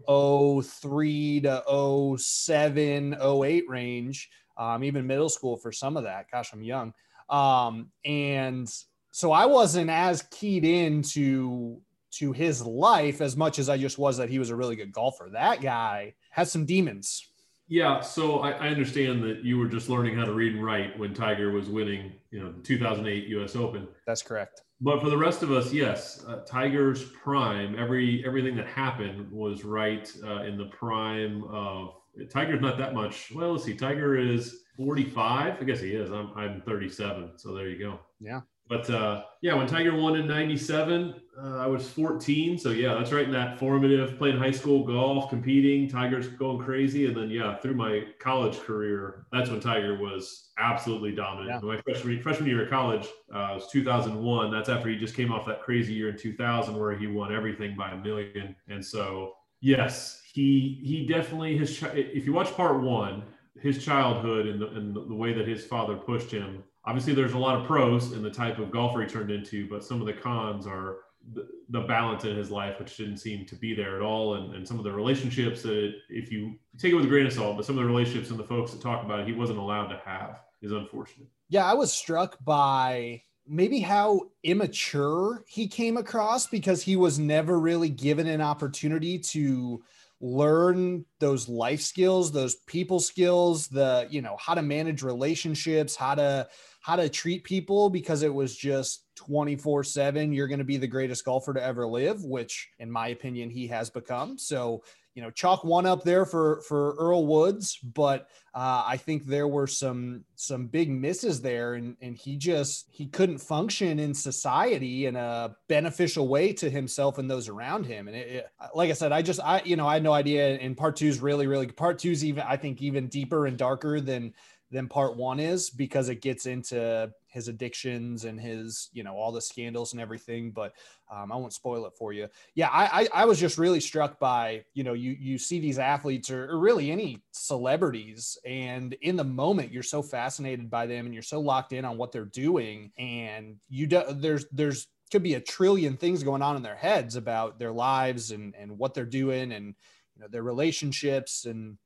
03 0.06 1.40
to 1.40 2.16
07, 2.18 3.16
08 3.20 3.64
range, 3.68 4.30
um, 4.56 4.84
even 4.84 5.06
middle 5.06 5.28
school 5.28 5.56
for 5.56 5.72
some 5.72 5.96
of 5.96 6.04
that. 6.04 6.26
Gosh, 6.30 6.52
I'm 6.52 6.62
young. 6.62 6.92
Um, 7.28 7.90
and 8.04 8.72
so 9.10 9.32
I 9.32 9.46
wasn't 9.46 9.90
as 9.90 10.22
keyed 10.30 10.64
into 10.64 11.80
to 12.12 12.32
his 12.32 12.64
life 12.64 13.20
as 13.20 13.36
much 13.36 13.58
as 13.58 13.68
I 13.68 13.78
just 13.78 13.98
was 13.98 14.18
that 14.18 14.28
he 14.28 14.38
was 14.38 14.50
a 14.50 14.56
really 14.56 14.76
good 14.76 14.92
golfer. 14.92 15.28
That 15.32 15.60
guy 15.60 16.14
has 16.30 16.50
some 16.50 16.66
demons. 16.66 17.26
Yeah, 17.68 18.00
so 18.00 18.40
I, 18.40 18.50
I, 18.50 18.68
understand 18.68 19.22
that 19.22 19.44
you 19.44 19.56
were 19.56 19.66
just 19.66 19.88
learning 19.88 20.16
how 20.16 20.26
to 20.26 20.32
read 20.32 20.54
and 20.54 20.62
write 20.62 20.98
when 20.98 21.14
Tiger 21.14 21.52
was 21.52 21.70
winning, 21.70 22.12
you 22.30 22.40
know, 22.40 22.52
the 22.52 22.60
2008 22.60 23.28
U.S. 23.28 23.56
Open. 23.56 23.88
That's 24.06 24.20
correct. 24.20 24.60
But 24.82 25.00
for 25.00 25.08
the 25.08 25.16
rest 25.16 25.42
of 25.42 25.52
us, 25.52 25.72
yes, 25.72 26.24
uh, 26.26 26.40
Tiger's 26.44 27.04
prime. 27.04 27.78
Every 27.78 28.22
everything 28.26 28.56
that 28.56 28.66
happened 28.66 29.30
was 29.30 29.64
right 29.64 30.12
uh, 30.24 30.42
in 30.42 30.58
the 30.58 30.66
prime 30.66 31.44
of 31.44 31.94
Tiger's 32.30 32.60
not 32.60 32.76
that 32.78 32.92
much. 32.92 33.32
Well, 33.34 33.52
let's 33.52 33.64
see. 33.64 33.74
Tiger 33.74 34.18
is 34.18 34.64
45. 34.76 35.56
I 35.60 35.64
guess 35.64 35.80
he 35.80 35.92
is. 35.92 36.10
I'm 36.10 36.30
I'm 36.36 36.62
37. 36.66 37.30
So 37.36 37.54
there 37.54 37.68
you 37.68 37.78
go. 37.78 38.00
Yeah. 38.20 38.40
But 38.72 38.88
uh, 38.88 39.24
yeah, 39.42 39.52
when 39.52 39.66
Tiger 39.66 39.94
won 39.94 40.16
in 40.16 40.26
'97, 40.26 41.14
uh, 41.38 41.58
I 41.58 41.66
was 41.66 41.90
14. 41.90 42.56
So 42.56 42.70
yeah, 42.70 42.94
that's 42.94 43.12
right 43.12 43.26
in 43.26 43.30
that 43.32 43.58
formative 43.58 44.16
playing 44.16 44.38
high 44.38 44.50
school 44.50 44.82
golf, 44.82 45.28
competing. 45.28 45.90
Tiger's 45.90 46.28
going 46.28 46.58
crazy, 46.58 47.04
and 47.04 47.14
then 47.14 47.28
yeah, 47.28 47.58
through 47.58 47.74
my 47.74 48.06
college 48.18 48.58
career, 48.60 49.26
that's 49.30 49.50
when 49.50 49.60
Tiger 49.60 49.98
was 49.98 50.52
absolutely 50.56 51.14
dominant. 51.14 51.60
Yeah. 51.62 51.68
My 51.68 51.82
freshman 51.82 52.18
freshman 52.22 52.48
year 52.48 52.64
of 52.64 52.70
college 52.70 53.08
uh, 53.30 53.50
was 53.52 53.68
2001. 53.70 54.50
That's 54.50 54.70
after 54.70 54.88
he 54.88 54.96
just 54.96 55.14
came 55.14 55.30
off 55.30 55.44
that 55.48 55.60
crazy 55.60 55.92
year 55.92 56.08
in 56.08 56.16
2000 56.16 56.74
where 56.74 56.96
he 56.96 57.06
won 57.06 57.30
everything 57.30 57.76
by 57.76 57.90
a 57.90 57.96
million. 57.98 58.56
And 58.68 58.82
so 58.82 59.34
yes, 59.60 60.22
he 60.32 60.80
he 60.82 61.06
definitely 61.06 61.58
his. 61.58 61.82
If 61.92 62.24
you 62.24 62.32
watch 62.32 62.50
part 62.54 62.80
one, 62.80 63.24
his 63.60 63.84
childhood 63.84 64.46
and 64.46 64.62
the, 64.62 64.68
and 64.68 64.96
the 64.96 65.14
way 65.14 65.34
that 65.34 65.46
his 65.46 65.62
father 65.62 65.94
pushed 65.94 66.30
him 66.30 66.64
obviously 66.84 67.14
there's 67.14 67.34
a 67.34 67.38
lot 67.38 67.60
of 67.60 67.66
pros 67.66 68.12
in 68.12 68.22
the 68.22 68.30
type 68.30 68.58
of 68.58 68.70
golfer 68.70 69.02
he 69.02 69.08
turned 69.08 69.30
into, 69.30 69.68
but 69.68 69.84
some 69.84 70.00
of 70.00 70.06
the 70.06 70.12
cons 70.12 70.66
are 70.66 70.98
the, 71.34 71.46
the 71.68 71.80
balance 71.80 72.24
in 72.24 72.36
his 72.36 72.50
life, 72.50 72.78
which 72.78 72.96
didn't 72.96 73.18
seem 73.18 73.46
to 73.46 73.54
be 73.54 73.74
there 73.74 73.96
at 73.96 74.02
all. 74.02 74.34
And, 74.34 74.54
and 74.54 74.66
some 74.66 74.78
of 74.78 74.84
the 74.84 74.92
relationships 74.92 75.62
that, 75.62 75.94
if 76.08 76.32
you 76.32 76.58
take 76.78 76.92
it 76.92 76.96
with 76.96 77.04
a 77.04 77.08
grain 77.08 77.26
of 77.26 77.32
salt, 77.32 77.56
but 77.56 77.64
some 77.64 77.78
of 77.78 77.84
the 77.84 77.88
relationships 77.88 78.30
and 78.30 78.38
the 78.38 78.44
folks 78.44 78.72
that 78.72 78.80
talk 78.80 79.04
about 79.04 79.20
it, 79.20 79.26
he 79.26 79.32
wasn't 79.32 79.58
allowed 79.58 79.86
to 79.88 80.00
have 80.04 80.40
is 80.60 80.72
unfortunate. 80.72 81.28
Yeah, 81.48 81.64
I 81.64 81.74
was 81.74 81.92
struck 81.92 82.42
by 82.44 83.22
maybe 83.46 83.80
how 83.80 84.22
immature 84.42 85.44
he 85.46 85.68
came 85.68 85.96
across 85.96 86.46
because 86.46 86.82
he 86.82 86.96
was 86.96 87.18
never 87.18 87.58
really 87.58 87.88
given 87.88 88.26
an 88.26 88.40
opportunity 88.40 89.18
to 89.18 89.82
learn 90.20 91.04
those 91.18 91.48
life 91.48 91.80
skills 91.80 92.30
those 92.30 92.54
people 92.54 93.00
skills 93.00 93.66
the 93.66 94.06
you 94.08 94.22
know 94.22 94.36
how 94.38 94.54
to 94.54 94.62
manage 94.62 95.02
relationships 95.02 95.96
how 95.96 96.14
to 96.14 96.48
how 96.82 96.96
to 96.96 97.08
treat 97.08 97.44
people 97.44 97.88
because 97.88 98.22
it 98.22 98.32
was 98.32 98.54
just 98.54 99.06
24 99.16 99.84
7 99.84 100.32
you're 100.32 100.48
going 100.48 100.58
to 100.58 100.64
be 100.64 100.76
the 100.76 100.86
greatest 100.86 101.24
golfer 101.24 101.54
to 101.54 101.62
ever 101.62 101.86
live 101.86 102.22
which 102.24 102.68
in 102.78 102.90
my 102.90 103.08
opinion 103.08 103.48
he 103.48 103.66
has 103.66 103.88
become. 103.88 104.36
So 104.36 104.82
you 105.14 105.22
know 105.22 105.30
chalk 105.30 105.64
one 105.64 105.86
up 105.86 106.02
there 106.04 106.24
for 106.24 106.62
for 106.62 106.94
earl 106.98 107.26
woods 107.26 107.78
but 107.82 108.28
uh, 108.54 108.82
i 108.86 108.96
think 108.96 109.24
there 109.24 109.48
were 109.48 109.66
some 109.66 110.24
some 110.36 110.66
big 110.66 110.90
misses 110.90 111.40
there 111.40 111.74
and 111.74 111.96
and 112.00 112.16
he 112.16 112.36
just 112.36 112.86
he 112.90 113.06
couldn't 113.06 113.38
function 113.38 113.98
in 113.98 114.14
society 114.14 115.06
in 115.06 115.16
a 115.16 115.54
beneficial 115.68 116.28
way 116.28 116.52
to 116.52 116.70
himself 116.70 117.18
and 117.18 117.30
those 117.30 117.48
around 117.48 117.84
him. 117.84 118.08
And 118.08 118.16
it, 118.16 118.28
it, 118.28 118.46
like 118.74 118.90
i 118.90 118.94
said 118.94 119.12
i 119.12 119.22
just 119.22 119.40
i 119.40 119.62
you 119.64 119.76
know 119.76 119.86
i 119.86 119.94
had 119.94 120.02
no 120.02 120.12
idea. 120.12 120.56
And 120.56 120.76
part 120.76 120.96
two 120.96 121.06
is 121.06 121.20
really 121.20 121.46
really 121.46 121.66
part 121.66 121.98
two 121.98 122.10
is 122.10 122.24
even 122.24 122.44
i 122.46 122.56
think 122.56 122.80
even 122.82 123.08
deeper 123.08 123.46
and 123.46 123.56
darker 123.56 124.00
than 124.00 124.34
than 124.72 124.88
part 124.88 125.16
one 125.16 125.38
is 125.38 125.68
because 125.68 126.08
it 126.08 126.22
gets 126.22 126.46
into 126.46 127.12
his 127.28 127.46
addictions 127.46 128.24
and 128.24 128.40
his 128.40 128.88
you 128.92 129.04
know 129.04 129.14
all 129.14 129.30
the 129.30 129.40
scandals 129.40 129.92
and 129.92 130.00
everything 130.00 130.50
but 130.50 130.72
um, 131.10 131.30
i 131.30 131.36
won't 131.36 131.52
spoil 131.52 131.86
it 131.86 131.92
for 131.96 132.12
you. 132.12 132.26
Yeah 132.54 132.68
I, 132.68 133.02
I, 133.02 133.08
I 133.22 133.24
was 133.26 133.38
just 133.38 133.58
really 133.58 133.80
struck 133.80 134.18
by 134.18 134.64
you 134.74 134.82
know 134.82 134.94
you 134.94 135.12
you 135.12 135.38
see 135.38 135.60
these 135.60 135.78
athletes 135.78 136.30
or, 136.30 136.50
or 136.50 136.58
really 136.58 136.90
any 136.90 137.22
celebrities 137.32 138.38
and 138.44 138.94
in 139.02 139.16
the 139.16 139.24
moment 139.24 139.72
you're 139.72 139.82
so 139.82 140.02
fascinated 140.02 140.70
by 140.70 140.86
them 140.86 141.04
and 141.04 141.14
you're 141.14 141.22
so 141.22 141.40
locked 141.40 141.72
in 141.72 141.84
on 141.84 141.98
what 141.98 142.10
they're 142.10 142.24
doing 142.24 142.90
and 142.98 143.56
you 143.68 143.86
do 143.86 144.02
there's 144.10 144.46
there's 144.52 144.88
could 145.10 145.22
be 145.22 145.34
a 145.34 145.40
trillion 145.40 145.98
things 145.98 146.22
going 146.22 146.40
on 146.40 146.56
in 146.56 146.62
their 146.62 146.76
heads 146.76 147.16
about 147.16 147.58
their 147.58 147.72
lives 147.72 148.30
and 148.30 148.54
and 148.56 148.76
what 148.76 148.94
they're 148.94 149.04
doing 149.04 149.52
and 149.52 149.74
you 150.14 150.22
know 150.22 150.28
their 150.28 150.42
relationships 150.42 151.44
and 151.44 151.76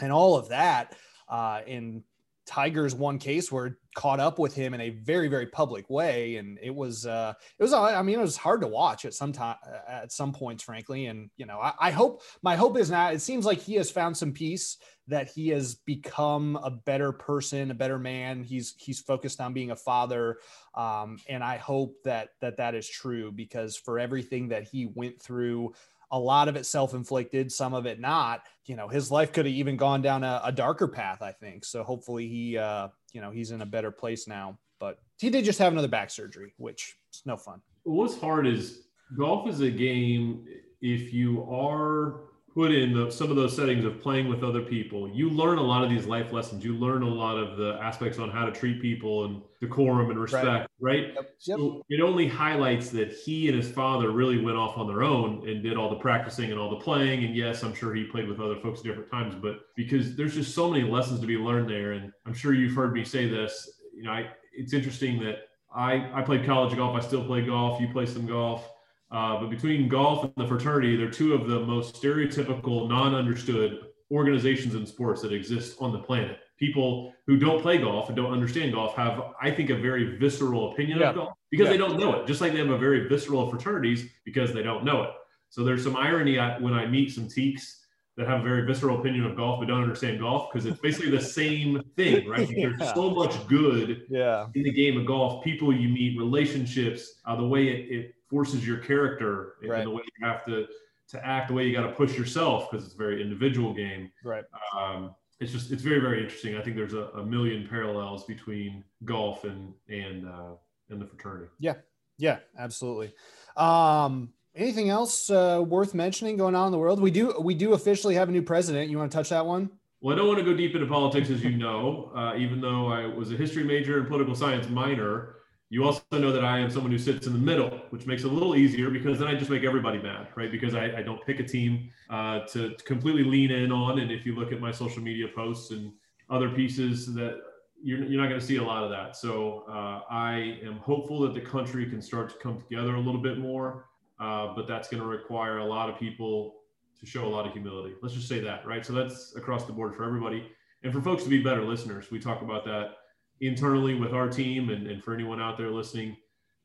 and 0.00 0.10
all 0.10 0.36
of 0.36 0.48
that 0.48 0.96
uh, 1.28 1.60
and 1.66 2.02
Tiger's 2.46 2.94
one 2.94 3.18
case 3.18 3.50
where 3.50 3.78
caught 3.94 4.18
up 4.18 4.38
with 4.38 4.54
him 4.54 4.74
in 4.74 4.80
a 4.80 4.90
very 4.90 5.28
very 5.28 5.46
public 5.46 5.88
way 5.88 6.36
and 6.36 6.58
it 6.60 6.74
was 6.74 7.06
uh 7.06 7.32
it 7.58 7.62
was 7.62 7.72
I 7.72 8.02
mean 8.02 8.18
it 8.18 8.22
was 8.22 8.36
hard 8.36 8.60
to 8.62 8.66
watch 8.66 9.04
at 9.04 9.14
some 9.14 9.32
time 9.32 9.56
at 9.88 10.10
some 10.10 10.32
points 10.32 10.64
frankly 10.64 11.06
and 11.06 11.30
you 11.36 11.46
know 11.46 11.60
I, 11.60 11.72
I 11.78 11.90
hope 11.92 12.22
my 12.42 12.56
hope 12.56 12.76
is 12.76 12.90
now 12.90 13.10
it 13.10 13.20
seems 13.20 13.46
like 13.46 13.60
he 13.60 13.74
has 13.74 13.90
found 13.90 14.16
some 14.16 14.32
peace 14.32 14.78
that 15.06 15.28
he 15.28 15.48
has 15.50 15.76
become 15.76 16.58
a 16.62 16.70
better 16.70 17.12
person 17.12 17.70
a 17.70 17.74
better 17.74 17.98
man. 17.98 18.42
He's 18.42 18.74
he's 18.78 19.00
focused 19.00 19.40
on 19.40 19.52
being 19.52 19.70
a 19.70 19.76
father 19.76 20.38
um 20.74 21.18
and 21.28 21.44
I 21.44 21.56
hope 21.56 22.02
that 22.04 22.30
that 22.40 22.56
that 22.56 22.74
is 22.74 22.88
true 22.88 23.30
because 23.30 23.76
for 23.76 24.00
everything 24.00 24.48
that 24.48 24.64
he 24.64 24.86
went 24.86 25.22
through 25.22 25.72
a 26.14 26.18
lot 26.18 26.48
of 26.48 26.54
it 26.54 26.64
self-inflicted 26.64 27.50
some 27.50 27.74
of 27.74 27.86
it 27.86 27.98
not 27.98 28.42
you 28.66 28.76
know 28.76 28.86
his 28.86 29.10
life 29.10 29.32
could 29.32 29.44
have 29.46 29.54
even 29.54 29.76
gone 29.76 30.00
down 30.00 30.22
a, 30.22 30.40
a 30.44 30.52
darker 30.52 30.86
path 30.86 31.20
i 31.22 31.32
think. 31.32 31.64
So 31.64 31.82
hopefully 31.82 32.28
he 32.28 32.56
uh 32.56 32.88
you 33.12 33.20
know 33.20 33.30
he's 33.30 33.50
in 33.50 33.60
a 33.60 33.66
better 33.66 33.90
place 33.90 34.26
now. 34.26 34.58
But 34.80 34.98
he 35.18 35.30
did 35.30 35.44
just 35.44 35.58
have 35.58 35.72
another 35.72 35.88
back 35.88 36.10
surgery 36.10 36.54
which 36.56 36.96
is 37.12 37.22
no 37.26 37.36
fun. 37.36 37.60
What's 37.82 38.18
hard 38.18 38.46
is 38.46 38.86
golf 39.18 39.48
is 39.48 39.60
a 39.60 39.70
game 39.70 40.46
if 40.80 41.12
you 41.12 41.44
are 41.50 42.20
put 42.54 42.70
in 42.70 42.94
the, 42.94 43.10
some 43.10 43.30
of 43.30 43.36
those 43.36 43.54
settings 43.54 43.84
of 43.84 44.00
playing 44.00 44.28
with 44.28 44.44
other 44.44 44.62
people, 44.62 45.08
you 45.08 45.28
learn 45.28 45.58
a 45.58 45.62
lot 45.62 45.82
of 45.82 45.90
these 45.90 46.06
life 46.06 46.32
lessons. 46.32 46.64
You 46.64 46.76
learn 46.76 47.02
a 47.02 47.08
lot 47.08 47.36
of 47.36 47.56
the 47.56 47.78
aspects 47.82 48.18
on 48.20 48.30
how 48.30 48.44
to 48.46 48.52
treat 48.52 48.80
people 48.80 49.24
and 49.24 49.42
decorum 49.60 50.10
and 50.10 50.18
respect, 50.18 50.68
right? 50.78 51.04
right? 51.06 51.14
Yep. 51.14 51.30
Yep. 51.46 51.58
So 51.58 51.82
it 51.88 52.00
only 52.00 52.28
highlights 52.28 52.90
that 52.90 53.12
he 53.12 53.48
and 53.48 53.56
his 53.56 53.70
father 53.70 54.10
really 54.10 54.40
went 54.40 54.56
off 54.56 54.78
on 54.78 54.86
their 54.86 55.02
own 55.02 55.48
and 55.48 55.62
did 55.64 55.76
all 55.76 55.90
the 55.90 55.96
practicing 55.96 56.52
and 56.52 56.60
all 56.60 56.70
the 56.70 56.76
playing. 56.76 57.24
And 57.24 57.34
yes, 57.34 57.64
I'm 57.64 57.74
sure 57.74 57.92
he 57.92 58.04
played 58.04 58.28
with 58.28 58.38
other 58.40 58.56
folks 58.56 58.80
at 58.80 58.86
different 58.86 59.10
times, 59.10 59.34
but 59.34 59.60
because 59.74 60.14
there's 60.14 60.34
just 60.34 60.54
so 60.54 60.70
many 60.70 60.88
lessons 60.88 61.18
to 61.20 61.26
be 61.26 61.36
learned 61.36 61.68
there. 61.68 61.92
And 61.92 62.12
I'm 62.24 62.34
sure 62.34 62.54
you've 62.54 62.74
heard 62.74 62.92
me 62.92 63.04
say 63.04 63.28
this, 63.28 63.80
you 63.96 64.04
know, 64.04 64.12
I, 64.12 64.30
it's 64.52 64.72
interesting 64.72 65.18
that 65.24 65.48
I, 65.74 66.08
I 66.14 66.22
played 66.22 66.46
college 66.46 66.76
golf. 66.76 66.94
I 66.94 67.04
still 67.04 67.24
play 67.24 67.44
golf. 67.44 67.80
You 67.80 67.88
play 67.88 68.06
some 68.06 68.26
golf 68.26 68.70
uh, 69.10 69.40
but 69.40 69.50
between 69.50 69.88
golf 69.88 70.24
and 70.24 70.32
the 70.36 70.46
fraternity, 70.46 70.96
they're 70.96 71.10
two 71.10 71.34
of 71.34 71.48
the 71.48 71.60
most 71.60 72.02
stereotypical, 72.02 72.88
non-understood 72.88 73.80
organizations 74.10 74.74
in 74.74 74.86
sports 74.86 75.22
that 75.22 75.32
exist 75.32 75.76
on 75.80 75.92
the 75.92 75.98
planet. 75.98 76.38
People 76.58 77.12
who 77.26 77.36
don't 77.36 77.60
play 77.60 77.78
golf 77.78 78.08
and 78.08 78.16
don't 78.16 78.32
understand 78.32 78.72
golf 78.72 78.94
have, 78.96 79.20
I 79.40 79.50
think, 79.50 79.70
a 79.70 79.76
very 79.76 80.16
visceral 80.18 80.72
opinion 80.72 80.98
yeah. 80.98 81.10
of 81.10 81.14
golf 81.16 81.32
because 81.50 81.66
yeah. 81.66 81.72
they 81.72 81.78
don't 81.78 81.98
know 81.98 82.14
it. 82.14 82.26
Just 82.26 82.40
like 82.40 82.52
they 82.52 82.58
have 82.58 82.70
a 82.70 82.78
very 82.78 83.08
visceral 83.08 83.50
fraternities 83.50 84.08
because 84.24 84.52
they 84.52 84.62
don't 84.62 84.84
know 84.84 85.02
it. 85.02 85.10
So 85.48 85.64
there's 85.64 85.82
some 85.82 85.96
irony 85.96 86.36
when 86.60 86.74
I 86.74 86.86
meet 86.86 87.12
some 87.12 87.28
tekes 87.28 87.84
that 88.16 88.28
have 88.28 88.40
a 88.40 88.42
very 88.44 88.64
visceral 88.64 89.00
opinion 89.00 89.24
of 89.24 89.36
golf 89.36 89.58
but 89.58 89.66
don't 89.66 89.82
understand 89.82 90.20
golf 90.20 90.52
because 90.52 90.66
it's 90.66 90.80
basically 90.80 91.10
the 91.10 91.20
same 91.20 91.82
thing, 91.96 92.28
right? 92.28 92.48
yeah. 92.56 92.70
There's 92.76 92.94
so 92.94 93.10
much 93.10 93.46
good 93.48 94.02
yeah. 94.08 94.46
in 94.54 94.62
the 94.62 94.72
game 94.72 94.98
of 94.98 95.06
golf. 95.06 95.42
People 95.42 95.74
you 95.74 95.88
meet, 95.88 96.16
relationships, 96.18 97.20
uh, 97.24 97.36
the 97.36 97.46
way 97.46 97.68
it, 97.68 97.90
it 97.90 98.14
forces 98.34 98.66
your 98.66 98.78
character 98.78 99.54
right. 99.62 99.78
in 99.78 99.84
the 99.84 99.90
way 99.90 100.02
you 100.18 100.26
have 100.26 100.44
to 100.44 100.66
to 101.06 101.24
act, 101.24 101.48
the 101.48 101.54
way 101.54 101.64
you 101.66 101.72
got 101.72 101.86
to 101.86 101.92
push 101.92 102.18
yourself 102.18 102.68
because 102.68 102.84
it's 102.84 102.94
a 102.94 102.98
very 102.98 103.22
individual 103.22 103.72
game. 103.72 104.10
Right. 104.24 104.42
Um, 104.76 105.14
it's 105.38 105.52
just 105.52 105.70
it's 105.70 105.82
very 105.82 106.00
very 106.00 106.20
interesting. 106.20 106.56
I 106.56 106.62
think 106.62 106.74
there's 106.74 106.94
a, 106.94 107.04
a 107.22 107.24
million 107.24 107.68
parallels 107.68 108.24
between 108.24 108.82
golf 109.04 109.44
and 109.44 109.72
and 109.88 110.26
uh, 110.26 110.54
and 110.90 111.00
the 111.00 111.06
fraternity. 111.06 111.46
Yeah. 111.60 111.74
Yeah. 112.18 112.38
Absolutely. 112.58 113.12
Um, 113.56 114.32
anything 114.56 114.88
else 114.88 115.30
uh, 115.30 115.62
worth 115.64 115.94
mentioning 115.94 116.36
going 116.36 116.56
on 116.56 116.66
in 116.66 116.72
the 116.72 116.78
world? 116.78 117.00
We 117.00 117.12
do 117.12 117.38
we 117.40 117.54
do 117.54 117.74
officially 117.74 118.16
have 118.16 118.28
a 118.28 118.32
new 118.32 118.42
president. 118.42 118.90
You 118.90 118.98
want 118.98 119.12
to 119.12 119.16
touch 119.16 119.28
that 119.28 119.46
one? 119.46 119.70
Well, 120.00 120.14
I 120.14 120.18
don't 120.18 120.26
want 120.26 120.40
to 120.40 120.44
go 120.44 120.54
deep 120.54 120.74
into 120.74 120.88
politics, 120.88 121.30
as 121.30 121.42
you 121.44 121.56
know, 121.56 122.10
uh, 122.16 122.34
even 122.36 122.60
though 122.60 122.88
I 122.88 123.06
was 123.06 123.30
a 123.30 123.36
history 123.36 123.62
major 123.62 124.00
and 124.00 124.08
political 124.08 124.34
science 124.34 124.68
minor. 124.68 125.36
You 125.74 125.82
also 125.82 126.04
know 126.12 126.30
that 126.30 126.44
I 126.44 126.60
am 126.60 126.70
someone 126.70 126.92
who 126.92 126.98
sits 126.98 127.26
in 127.26 127.32
the 127.32 127.38
middle, 127.40 127.68
which 127.90 128.06
makes 128.06 128.22
it 128.22 128.28
a 128.28 128.32
little 128.32 128.54
easier 128.54 128.90
because 128.90 129.18
then 129.18 129.26
I 129.26 129.34
just 129.34 129.50
make 129.50 129.64
everybody 129.64 130.00
mad, 130.00 130.28
right? 130.36 130.48
Because 130.48 130.72
I, 130.72 130.98
I 130.98 131.02
don't 131.02 131.20
pick 131.26 131.40
a 131.40 131.42
team 131.42 131.90
uh, 132.10 132.46
to, 132.52 132.76
completely 132.84 133.24
lean 133.24 133.50
in 133.50 133.72
on. 133.72 133.98
And 133.98 134.12
if 134.12 134.24
you 134.24 134.36
look 134.36 134.52
at 134.52 134.60
my 134.60 134.70
social 134.70 135.02
media 135.02 135.26
posts 135.34 135.72
and 135.72 135.92
other 136.30 136.48
pieces, 136.48 137.12
that 137.14 137.40
you're, 137.82 138.04
you're 138.04 138.22
not 138.22 138.28
going 138.28 138.38
to 138.38 138.46
see 138.46 138.58
a 138.58 138.62
lot 138.62 138.84
of 138.84 138.90
that. 138.90 139.16
So 139.16 139.64
uh, 139.68 140.02
I 140.08 140.60
am 140.64 140.76
hopeful 140.76 141.18
that 141.22 141.34
the 141.34 141.40
country 141.40 141.90
can 141.90 142.00
start 142.00 142.30
to 142.30 142.36
come 142.36 142.60
together 142.60 142.94
a 142.94 143.00
little 143.00 143.20
bit 143.20 143.38
more, 143.38 143.86
uh, 144.20 144.54
but 144.54 144.68
that's 144.68 144.86
going 144.86 145.02
to 145.02 145.08
require 145.08 145.58
a 145.58 145.66
lot 145.66 145.90
of 145.90 145.98
people 145.98 146.54
to 147.00 147.04
show 147.04 147.26
a 147.26 147.32
lot 147.36 147.48
of 147.48 147.52
humility. 147.52 147.96
Let's 148.00 148.14
just 148.14 148.28
say 148.28 148.38
that, 148.38 148.64
right? 148.64 148.86
So 148.86 148.92
that's 148.92 149.34
across 149.34 149.64
the 149.64 149.72
board 149.72 149.96
for 149.96 150.04
everybody. 150.04 150.46
And 150.84 150.92
for 150.92 151.02
folks 151.02 151.24
to 151.24 151.28
be 151.28 151.42
better 151.42 151.64
listeners, 151.64 152.12
we 152.12 152.20
talk 152.20 152.42
about 152.42 152.64
that 152.66 152.98
internally 153.40 153.94
with 153.94 154.12
our 154.12 154.28
team 154.28 154.70
and, 154.70 154.86
and 154.86 155.02
for 155.02 155.14
anyone 155.14 155.40
out 155.40 155.58
there 155.58 155.70
listening 155.70 156.16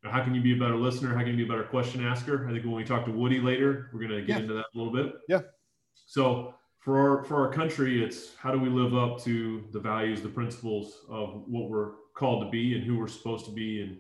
how 0.04 0.24
can 0.24 0.34
you 0.34 0.42
be 0.42 0.54
a 0.54 0.60
better 0.60 0.76
listener? 0.76 1.10
How 1.10 1.20
can 1.20 1.32
you 1.32 1.38
be 1.38 1.44
a 1.44 1.48
better 1.48 1.68
question 1.68 2.06
asker? 2.06 2.48
I 2.48 2.54
think 2.54 2.64
when 2.64 2.74
we 2.74 2.84
talk 2.84 3.06
to 3.06 3.12
woody 3.12 3.40
later 3.40 3.90
we're 3.94 4.00
going 4.00 4.12
to 4.12 4.22
get 4.22 4.30
yeah. 4.30 4.38
into 4.38 4.54
that 4.54 4.66
a 4.74 4.78
little 4.78 4.94
bit. 4.94 5.16
Yeah. 5.28 5.42
So 5.94 6.54
for 6.80 6.98
our 6.98 7.24
for 7.26 7.46
our 7.46 7.52
country 7.52 8.04
it's 8.04 8.36
how 8.36 8.52
do 8.52 8.60
we 8.60 8.70
live 8.70 8.96
up 8.96 9.22
to 9.22 9.66
the 9.74 9.80
values 9.80 10.22
the 10.22 10.30
principles 10.30 11.00
of 11.10 11.44
what 11.46 11.70
we're 11.70 11.92
called 12.16 12.46
to 12.46 12.50
be 12.50 12.76
and 12.76 12.86
who 12.86 12.98
we're 12.98 13.08
supposed 13.08 13.46
to 13.46 13.52
be 13.52 13.82
and 13.82 13.98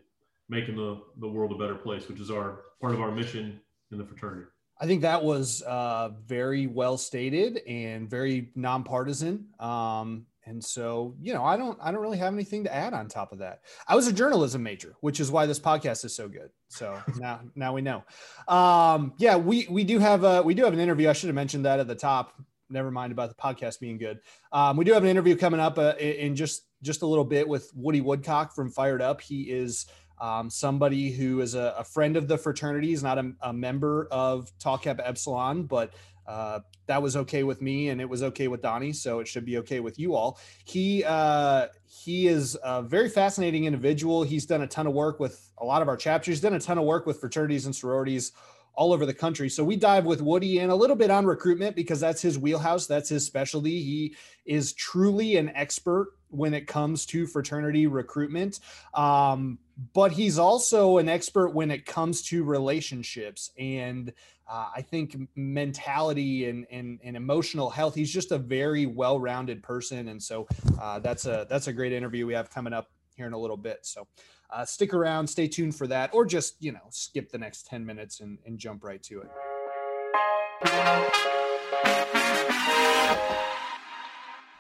making 0.47 0.77
the, 0.77 1.01
the 1.17 1.27
world 1.27 1.51
a 1.51 1.55
better 1.55 1.75
place 1.75 2.07
which 2.07 2.21
is 2.21 2.31
our 2.31 2.61
part 2.79 2.93
of 2.93 3.01
our 3.01 3.11
mission 3.11 3.59
in 3.91 3.97
the 3.97 4.05
fraternity. 4.05 4.45
I 4.81 4.85
think 4.85 5.01
that 5.01 5.21
was 5.21 5.61
uh, 5.63 6.11
very 6.25 6.67
well 6.67 6.97
stated 6.97 7.57
and 7.67 8.09
very 8.09 8.51
nonpartisan. 8.55 9.47
Um, 9.59 10.25
And 10.49 10.63
so, 10.63 11.13
you 11.21 11.31
know, 11.31 11.45
I 11.45 11.57
don't 11.57 11.77
I 11.79 11.91
don't 11.91 12.01
really 12.01 12.17
have 12.17 12.33
anything 12.33 12.63
to 12.63 12.73
add 12.73 12.95
on 12.95 13.07
top 13.07 13.31
of 13.31 13.37
that. 13.37 13.61
I 13.87 13.95
was 13.95 14.07
a 14.07 14.13
journalism 14.13 14.63
major, 14.63 14.95
which 14.99 15.19
is 15.19 15.29
why 15.29 15.45
this 15.45 15.59
podcast 15.59 16.03
is 16.05 16.15
so 16.15 16.27
good. 16.27 16.49
So 16.69 16.99
now 17.17 17.41
now 17.55 17.73
we 17.73 17.81
know. 17.81 18.03
Um, 18.47 19.13
yeah, 19.17 19.35
we 19.35 19.67
we 19.69 19.83
do 19.83 19.99
have 19.99 20.23
a 20.23 20.41
we 20.41 20.55
do 20.55 20.63
have 20.63 20.73
an 20.73 20.79
interview. 20.79 21.07
I 21.07 21.13
should 21.13 21.27
have 21.27 21.35
mentioned 21.35 21.65
that 21.65 21.79
at 21.79 21.87
the 21.87 21.93
top. 21.93 22.33
Never 22.67 22.89
mind 22.89 23.11
about 23.11 23.29
the 23.29 23.35
podcast 23.35 23.79
being 23.79 23.99
good. 23.99 24.21
Um, 24.51 24.75
we 24.75 24.85
do 24.85 24.93
have 24.93 25.03
an 25.03 25.09
interview 25.09 25.35
coming 25.35 25.59
up 25.59 25.77
uh, 25.77 25.93
in 25.99 26.35
just 26.35 26.63
just 26.81 27.03
a 27.03 27.05
little 27.05 27.25
bit 27.25 27.47
with 27.47 27.69
Woody 27.75 28.01
Woodcock 28.01 28.55
from 28.55 28.71
Fired 28.71 29.03
Up. 29.03 29.21
He 29.21 29.51
is 29.51 29.85
um, 30.19 30.49
somebody 30.49 31.11
who 31.11 31.41
is 31.41 31.53
a, 31.53 31.75
a, 31.77 31.83
friend 31.83 32.17
of 32.17 32.27
the 32.27 32.37
fraternity. 32.37 32.87
He's 32.87 33.03
not 33.03 33.17
a, 33.17 33.31
a 33.41 33.53
member 33.53 34.07
of 34.11 34.51
Tau 34.59 34.75
Kappa 34.75 35.07
Epsilon, 35.07 35.63
but 35.63 35.93
uh, 36.29 36.59
that 36.85 37.01
was 37.01 37.17
okay 37.17 37.41
with 37.41 37.59
me 37.59 37.89
and 37.89 37.99
it 37.99 38.07
was 38.07 38.21
okay 38.21 38.47
with 38.47 38.61
Donnie, 38.61 38.93
so 38.93 39.19
it 39.19 39.27
should 39.27 39.45
be 39.45 39.57
okay 39.57 39.79
with 39.79 39.97
you 39.97 40.13
all. 40.13 40.39
He 40.63 41.03
uh, 41.03 41.67
he 41.87 42.27
is 42.27 42.55
a 42.63 42.83
very 42.83 43.09
fascinating 43.09 43.65
individual. 43.65 44.21
He's 44.21 44.45
done 44.45 44.61
a 44.61 44.67
ton 44.67 44.85
of 44.85 44.93
work 44.93 45.19
with 45.19 45.51
a 45.57 45.65
lot 45.65 45.81
of 45.81 45.87
our 45.87 45.97
chapters. 45.97 46.33
He's 46.33 46.41
done 46.41 46.53
a 46.53 46.59
ton 46.59 46.77
of 46.77 46.83
work 46.83 47.07
with 47.07 47.19
fraternities 47.19 47.65
and 47.65 47.75
sororities 47.75 48.31
all 48.75 48.93
over 48.93 49.07
the 49.07 49.13
country. 49.13 49.49
So 49.49 49.63
we 49.63 49.75
dive 49.75 50.05
with 50.05 50.21
Woody 50.21 50.59
in 50.59 50.69
a 50.69 50.75
little 50.75 50.95
bit 50.95 51.09
on 51.09 51.25
recruitment 51.25 51.75
because 51.75 51.99
that's 51.99 52.21
his 52.21 52.37
wheelhouse, 52.37 52.85
that's 52.85 53.09
his 53.09 53.25
specialty. 53.25 53.81
He 53.81 54.15
is 54.45 54.73
truly 54.73 55.35
an 55.37 55.51
expert 55.55 56.13
when 56.29 56.53
it 56.53 56.67
comes 56.67 57.07
to 57.07 57.25
fraternity 57.25 57.87
recruitment. 57.87 58.59
Um, 58.93 59.57
but 59.93 60.11
he's 60.11 60.37
also 60.37 60.97
an 60.97 61.09
expert 61.09 61.49
when 61.49 61.71
it 61.71 61.85
comes 61.85 62.21
to 62.27 62.43
relationships 62.43 63.51
and 63.57 64.13
uh, 64.49 64.69
I 64.75 64.81
think 64.81 65.15
mentality 65.35 66.49
and, 66.49 66.65
and, 66.71 66.99
and 67.03 67.15
emotional 67.15 67.69
health. 67.69 67.93
He's 67.95 68.11
just 68.11 68.31
a 68.31 68.37
very 68.37 68.85
well-rounded 68.85 69.61
person, 69.61 70.07
and 70.07 70.21
so 70.21 70.47
uh, 70.81 70.99
that's 70.99 71.25
a 71.25 71.45
that's 71.49 71.67
a 71.67 71.73
great 71.73 71.93
interview 71.93 72.25
we 72.25 72.33
have 72.33 72.49
coming 72.49 72.73
up 72.73 72.89
here 73.15 73.27
in 73.27 73.33
a 73.33 73.37
little 73.37 73.57
bit. 73.57 73.79
So 73.83 74.07
uh, 74.49 74.65
stick 74.65 74.93
around, 74.93 75.27
stay 75.27 75.47
tuned 75.47 75.75
for 75.75 75.85
that, 75.87 76.09
or 76.13 76.25
just 76.25 76.55
you 76.59 76.71
know 76.71 76.87
skip 76.89 77.31
the 77.31 77.37
next 77.37 77.67
ten 77.67 77.85
minutes 77.85 78.21
and, 78.21 78.39
and 78.45 78.57
jump 78.57 78.83
right 78.83 79.03
to 79.03 79.21
it. 79.21 79.29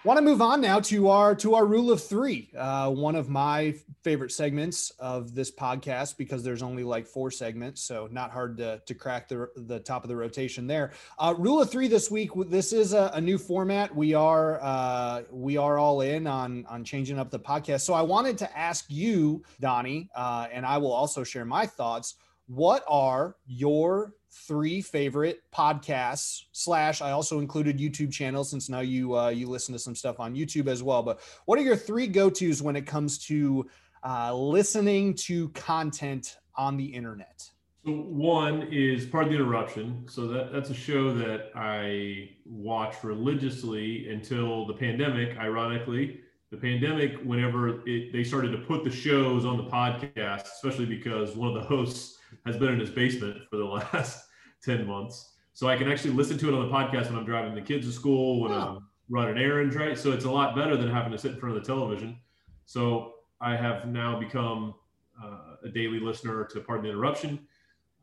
Want 0.05 0.17
to 0.17 0.23
move 0.23 0.41
on 0.41 0.61
now 0.61 0.79
to 0.79 1.09
our 1.09 1.35
to 1.35 1.55
our 1.55 1.65
rule 1.65 1.91
of 1.91 2.01
three. 2.01 2.49
Uh, 2.57 2.89
one 2.89 3.17
of 3.17 3.27
my 3.27 3.75
favorite 4.01 4.31
segments 4.31 4.91
of 4.91 5.35
this 5.35 5.51
podcast 5.51 6.15
because 6.15 6.41
there's 6.41 6.63
only 6.63 6.85
like 6.85 7.05
four 7.05 7.29
segments, 7.29 7.81
so 7.81 8.07
not 8.09 8.31
hard 8.31 8.55
to 8.59 8.81
to 8.85 8.93
crack 8.93 9.27
the 9.27 9.49
the 9.57 9.77
top 9.77 10.05
of 10.05 10.07
the 10.07 10.15
rotation 10.15 10.67
there. 10.67 10.93
Uh, 11.17 11.35
rule 11.37 11.61
of 11.61 11.69
three 11.69 11.89
this 11.89 12.09
week. 12.09 12.29
This 12.47 12.71
is 12.71 12.93
a, 12.93 13.11
a 13.13 13.19
new 13.19 13.37
format. 13.37 13.93
We 13.93 14.13
are 14.13 14.61
uh, 14.61 15.23
we 15.31 15.57
are 15.57 15.77
all 15.77 15.99
in 15.99 16.27
on 16.27 16.65
on 16.67 16.85
changing 16.85 17.19
up 17.19 17.29
the 17.29 17.39
podcast. 17.39 17.81
So 17.81 17.93
I 17.93 18.01
wanted 18.01 18.37
to 18.37 18.57
ask 18.57 18.85
you, 18.87 19.43
Donnie, 19.59 20.09
uh, 20.15 20.47
and 20.49 20.65
I 20.65 20.77
will 20.77 20.93
also 20.93 21.25
share 21.25 21.43
my 21.43 21.65
thoughts. 21.65 22.15
What 22.49 22.83
are 22.87 23.35
your 23.47 24.13
three 24.31 24.79
favorite 24.79 25.41
podcasts 25.51 26.43
slash 26.51 27.01
i 27.01 27.09
also 27.09 27.39
included 27.39 27.79
youtube 27.79 28.11
channels 28.11 28.51
since 28.51 28.69
now 28.69 28.79
you 28.79 29.17
uh, 29.17 29.29
you 29.29 29.49
listen 29.49 29.73
to 29.73 29.79
some 29.79 29.95
stuff 29.95 30.19
on 30.19 30.35
youtube 30.35 30.67
as 30.67 30.83
well 30.83 31.01
but 31.01 31.19
what 31.47 31.57
are 31.57 31.63
your 31.63 31.75
three 31.75 32.05
go-to's 32.05 32.61
when 32.61 32.75
it 32.75 32.85
comes 32.85 33.17
to 33.17 33.67
uh, 34.03 34.33
listening 34.33 35.13
to 35.13 35.49
content 35.49 36.37
on 36.55 36.77
the 36.77 36.85
internet? 36.85 37.49
So 37.85 37.91
one 37.91 38.67
is 38.71 39.05
Pardon 39.05 39.33
the 39.33 39.39
Interruption. 39.39 40.05
So 40.09 40.27
that 40.27 40.51
that's 40.51 40.69
a 40.69 40.73
show 40.73 41.13
that 41.13 41.51
i 41.55 42.29
watch 42.45 43.03
religiously 43.03 44.09
until 44.09 44.67
the 44.67 44.73
pandemic 44.73 45.37
ironically. 45.37 46.21
The 46.51 46.57
pandemic 46.57 47.17
whenever 47.23 47.87
it, 47.87 48.11
they 48.11 48.23
started 48.23 48.51
to 48.51 48.57
put 48.59 48.83
the 48.83 48.91
shows 48.91 49.45
on 49.45 49.57
the 49.57 49.63
podcast 49.63 50.43
especially 50.43 50.85
because 50.85 51.35
one 51.35 51.55
of 51.55 51.61
the 51.61 51.67
hosts 51.67 52.18
has 52.45 52.57
been 52.57 52.69
in 52.69 52.79
his 52.79 52.89
basement 52.89 53.37
for 53.49 53.57
the 53.57 53.65
last 53.93 54.27
10 54.63 54.85
months. 54.87 55.33
So 55.53 55.67
I 55.67 55.75
can 55.75 55.91
actually 55.91 56.11
listen 56.11 56.37
to 56.37 56.47
it 56.47 56.53
on 56.53 56.67
the 56.67 56.73
podcast 56.73 57.09
when 57.09 57.17
I'm 57.17 57.25
driving 57.25 57.53
the 57.53 57.61
kids 57.61 57.85
to 57.85 57.91
school, 57.91 58.41
when 58.41 58.51
I'm 58.51 58.87
running 59.09 59.37
errands, 59.37 59.75
right? 59.75 59.97
So 59.97 60.11
it's 60.11 60.25
a 60.25 60.31
lot 60.31 60.55
better 60.55 60.77
than 60.77 60.89
having 60.89 61.11
to 61.11 61.17
sit 61.17 61.31
in 61.31 61.39
front 61.39 61.57
of 61.57 61.61
the 61.61 61.67
television. 61.67 62.17
So 62.65 63.15
I 63.41 63.55
have 63.55 63.85
now 63.85 64.19
become 64.19 64.75
uh, 65.21 65.55
a 65.65 65.69
daily 65.69 65.99
listener 65.99 66.45
to 66.45 66.61
Pardon 66.61 66.85
the 66.85 66.91
Interruption. 66.91 67.39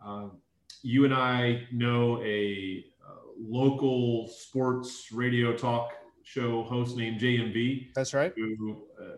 Uh, 0.04 0.28
you 0.82 1.04
and 1.04 1.14
I 1.14 1.66
know 1.72 2.22
a 2.22 2.84
uh, 3.02 3.14
local 3.38 4.28
sports 4.28 5.10
radio 5.12 5.56
talk 5.56 5.92
show 6.24 6.64
host 6.64 6.96
named 6.96 7.20
JMV. 7.20 7.94
That's 7.94 8.12
right. 8.12 8.32
Who 8.36 8.84
uh, 9.00 9.16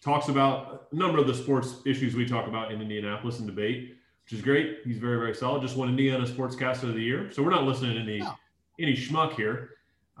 talks 0.00 0.28
about 0.28 0.88
a 0.92 0.94
number 0.94 1.18
of 1.18 1.26
the 1.26 1.34
sports 1.34 1.76
issues 1.86 2.14
we 2.14 2.26
talk 2.26 2.46
about 2.46 2.70
in 2.70 2.80
Indianapolis 2.80 3.38
and 3.38 3.46
debate 3.46 3.96
which 4.30 4.38
is 4.38 4.44
great. 4.44 4.78
He's 4.84 4.98
very, 4.98 5.18
very 5.18 5.34
solid. 5.34 5.60
Just 5.60 5.76
won 5.76 5.88
Indiana 5.88 6.24
Sportscaster 6.24 6.84
of 6.84 6.94
the 6.94 7.02
Year. 7.02 7.30
So 7.32 7.42
we're 7.42 7.50
not 7.50 7.64
listening 7.64 7.94
to 7.94 8.00
any, 8.00 8.22
any 8.78 8.96
schmuck 8.96 9.34
here. 9.34 9.70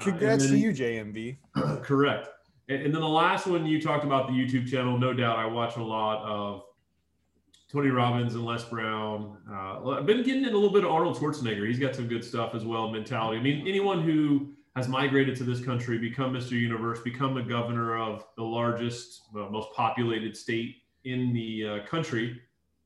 Uh, 0.00 0.04
Congrats 0.04 0.44
uh, 0.44 0.48
then, 0.48 0.56
to 0.56 0.60
you, 0.60 0.70
JMV. 0.72 1.82
correct. 1.84 2.28
And, 2.68 2.82
and, 2.82 2.94
then 2.94 3.00
the 3.00 3.08
last 3.08 3.46
one 3.46 3.64
you 3.66 3.80
talked 3.80 4.04
about 4.04 4.26
the 4.26 4.32
YouTube 4.32 4.68
channel. 4.68 4.98
No 4.98 5.12
doubt, 5.12 5.38
I 5.38 5.46
watch 5.46 5.76
a 5.76 5.82
lot 5.82 6.24
of 6.24 6.64
Tony 7.70 7.90
Robbins 7.90 8.34
and 8.34 8.44
Les 8.44 8.64
Brown. 8.64 9.36
Uh, 9.48 9.90
I've 9.90 10.06
been 10.06 10.24
getting 10.24 10.42
in 10.42 10.50
a 10.50 10.54
little 10.54 10.72
bit 10.72 10.82
of 10.82 10.90
Arnold 10.90 11.16
Schwarzenegger. 11.16 11.68
He's 11.68 11.78
got 11.78 11.94
some 11.94 12.08
good 12.08 12.24
stuff 12.24 12.56
as 12.56 12.64
well. 12.64 12.90
Mentality. 12.90 13.38
I 13.38 13.42
mean, 13.42 13.66
anyone 13.68 14.02
who 14.02 14.54
has 14.74 14.88
migrated 14.88 15.36
to 15.36 15.44
this 15.44 15.64
country, 15.64 15.98
become 15.98 16.32
Mr. 16.32 16.52
Universe, 16.52 17.00
become 17.00 17.34
the 17.34 17.42
governor 17.42 17.96
of 17.96 18.24
the 18.36 18.42
largest, 18.42 19.22
uh, 19.36 19.48
most 19.50 19.68
populated 19.72 20.36
state 20.36 20.78
in 21.04 21.32
the 21.32 21.66
uh, 21.66 21.86
country 21.86 22.40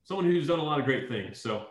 someone 0.04 0.26
who's 0.26 0.46
done 0.46 0.58
a 0.58 0.62
lot 0.62 0.78
of 0.78 0.84
great 0.84 1.08
things. 1.08 1.40
So 1.40 1.66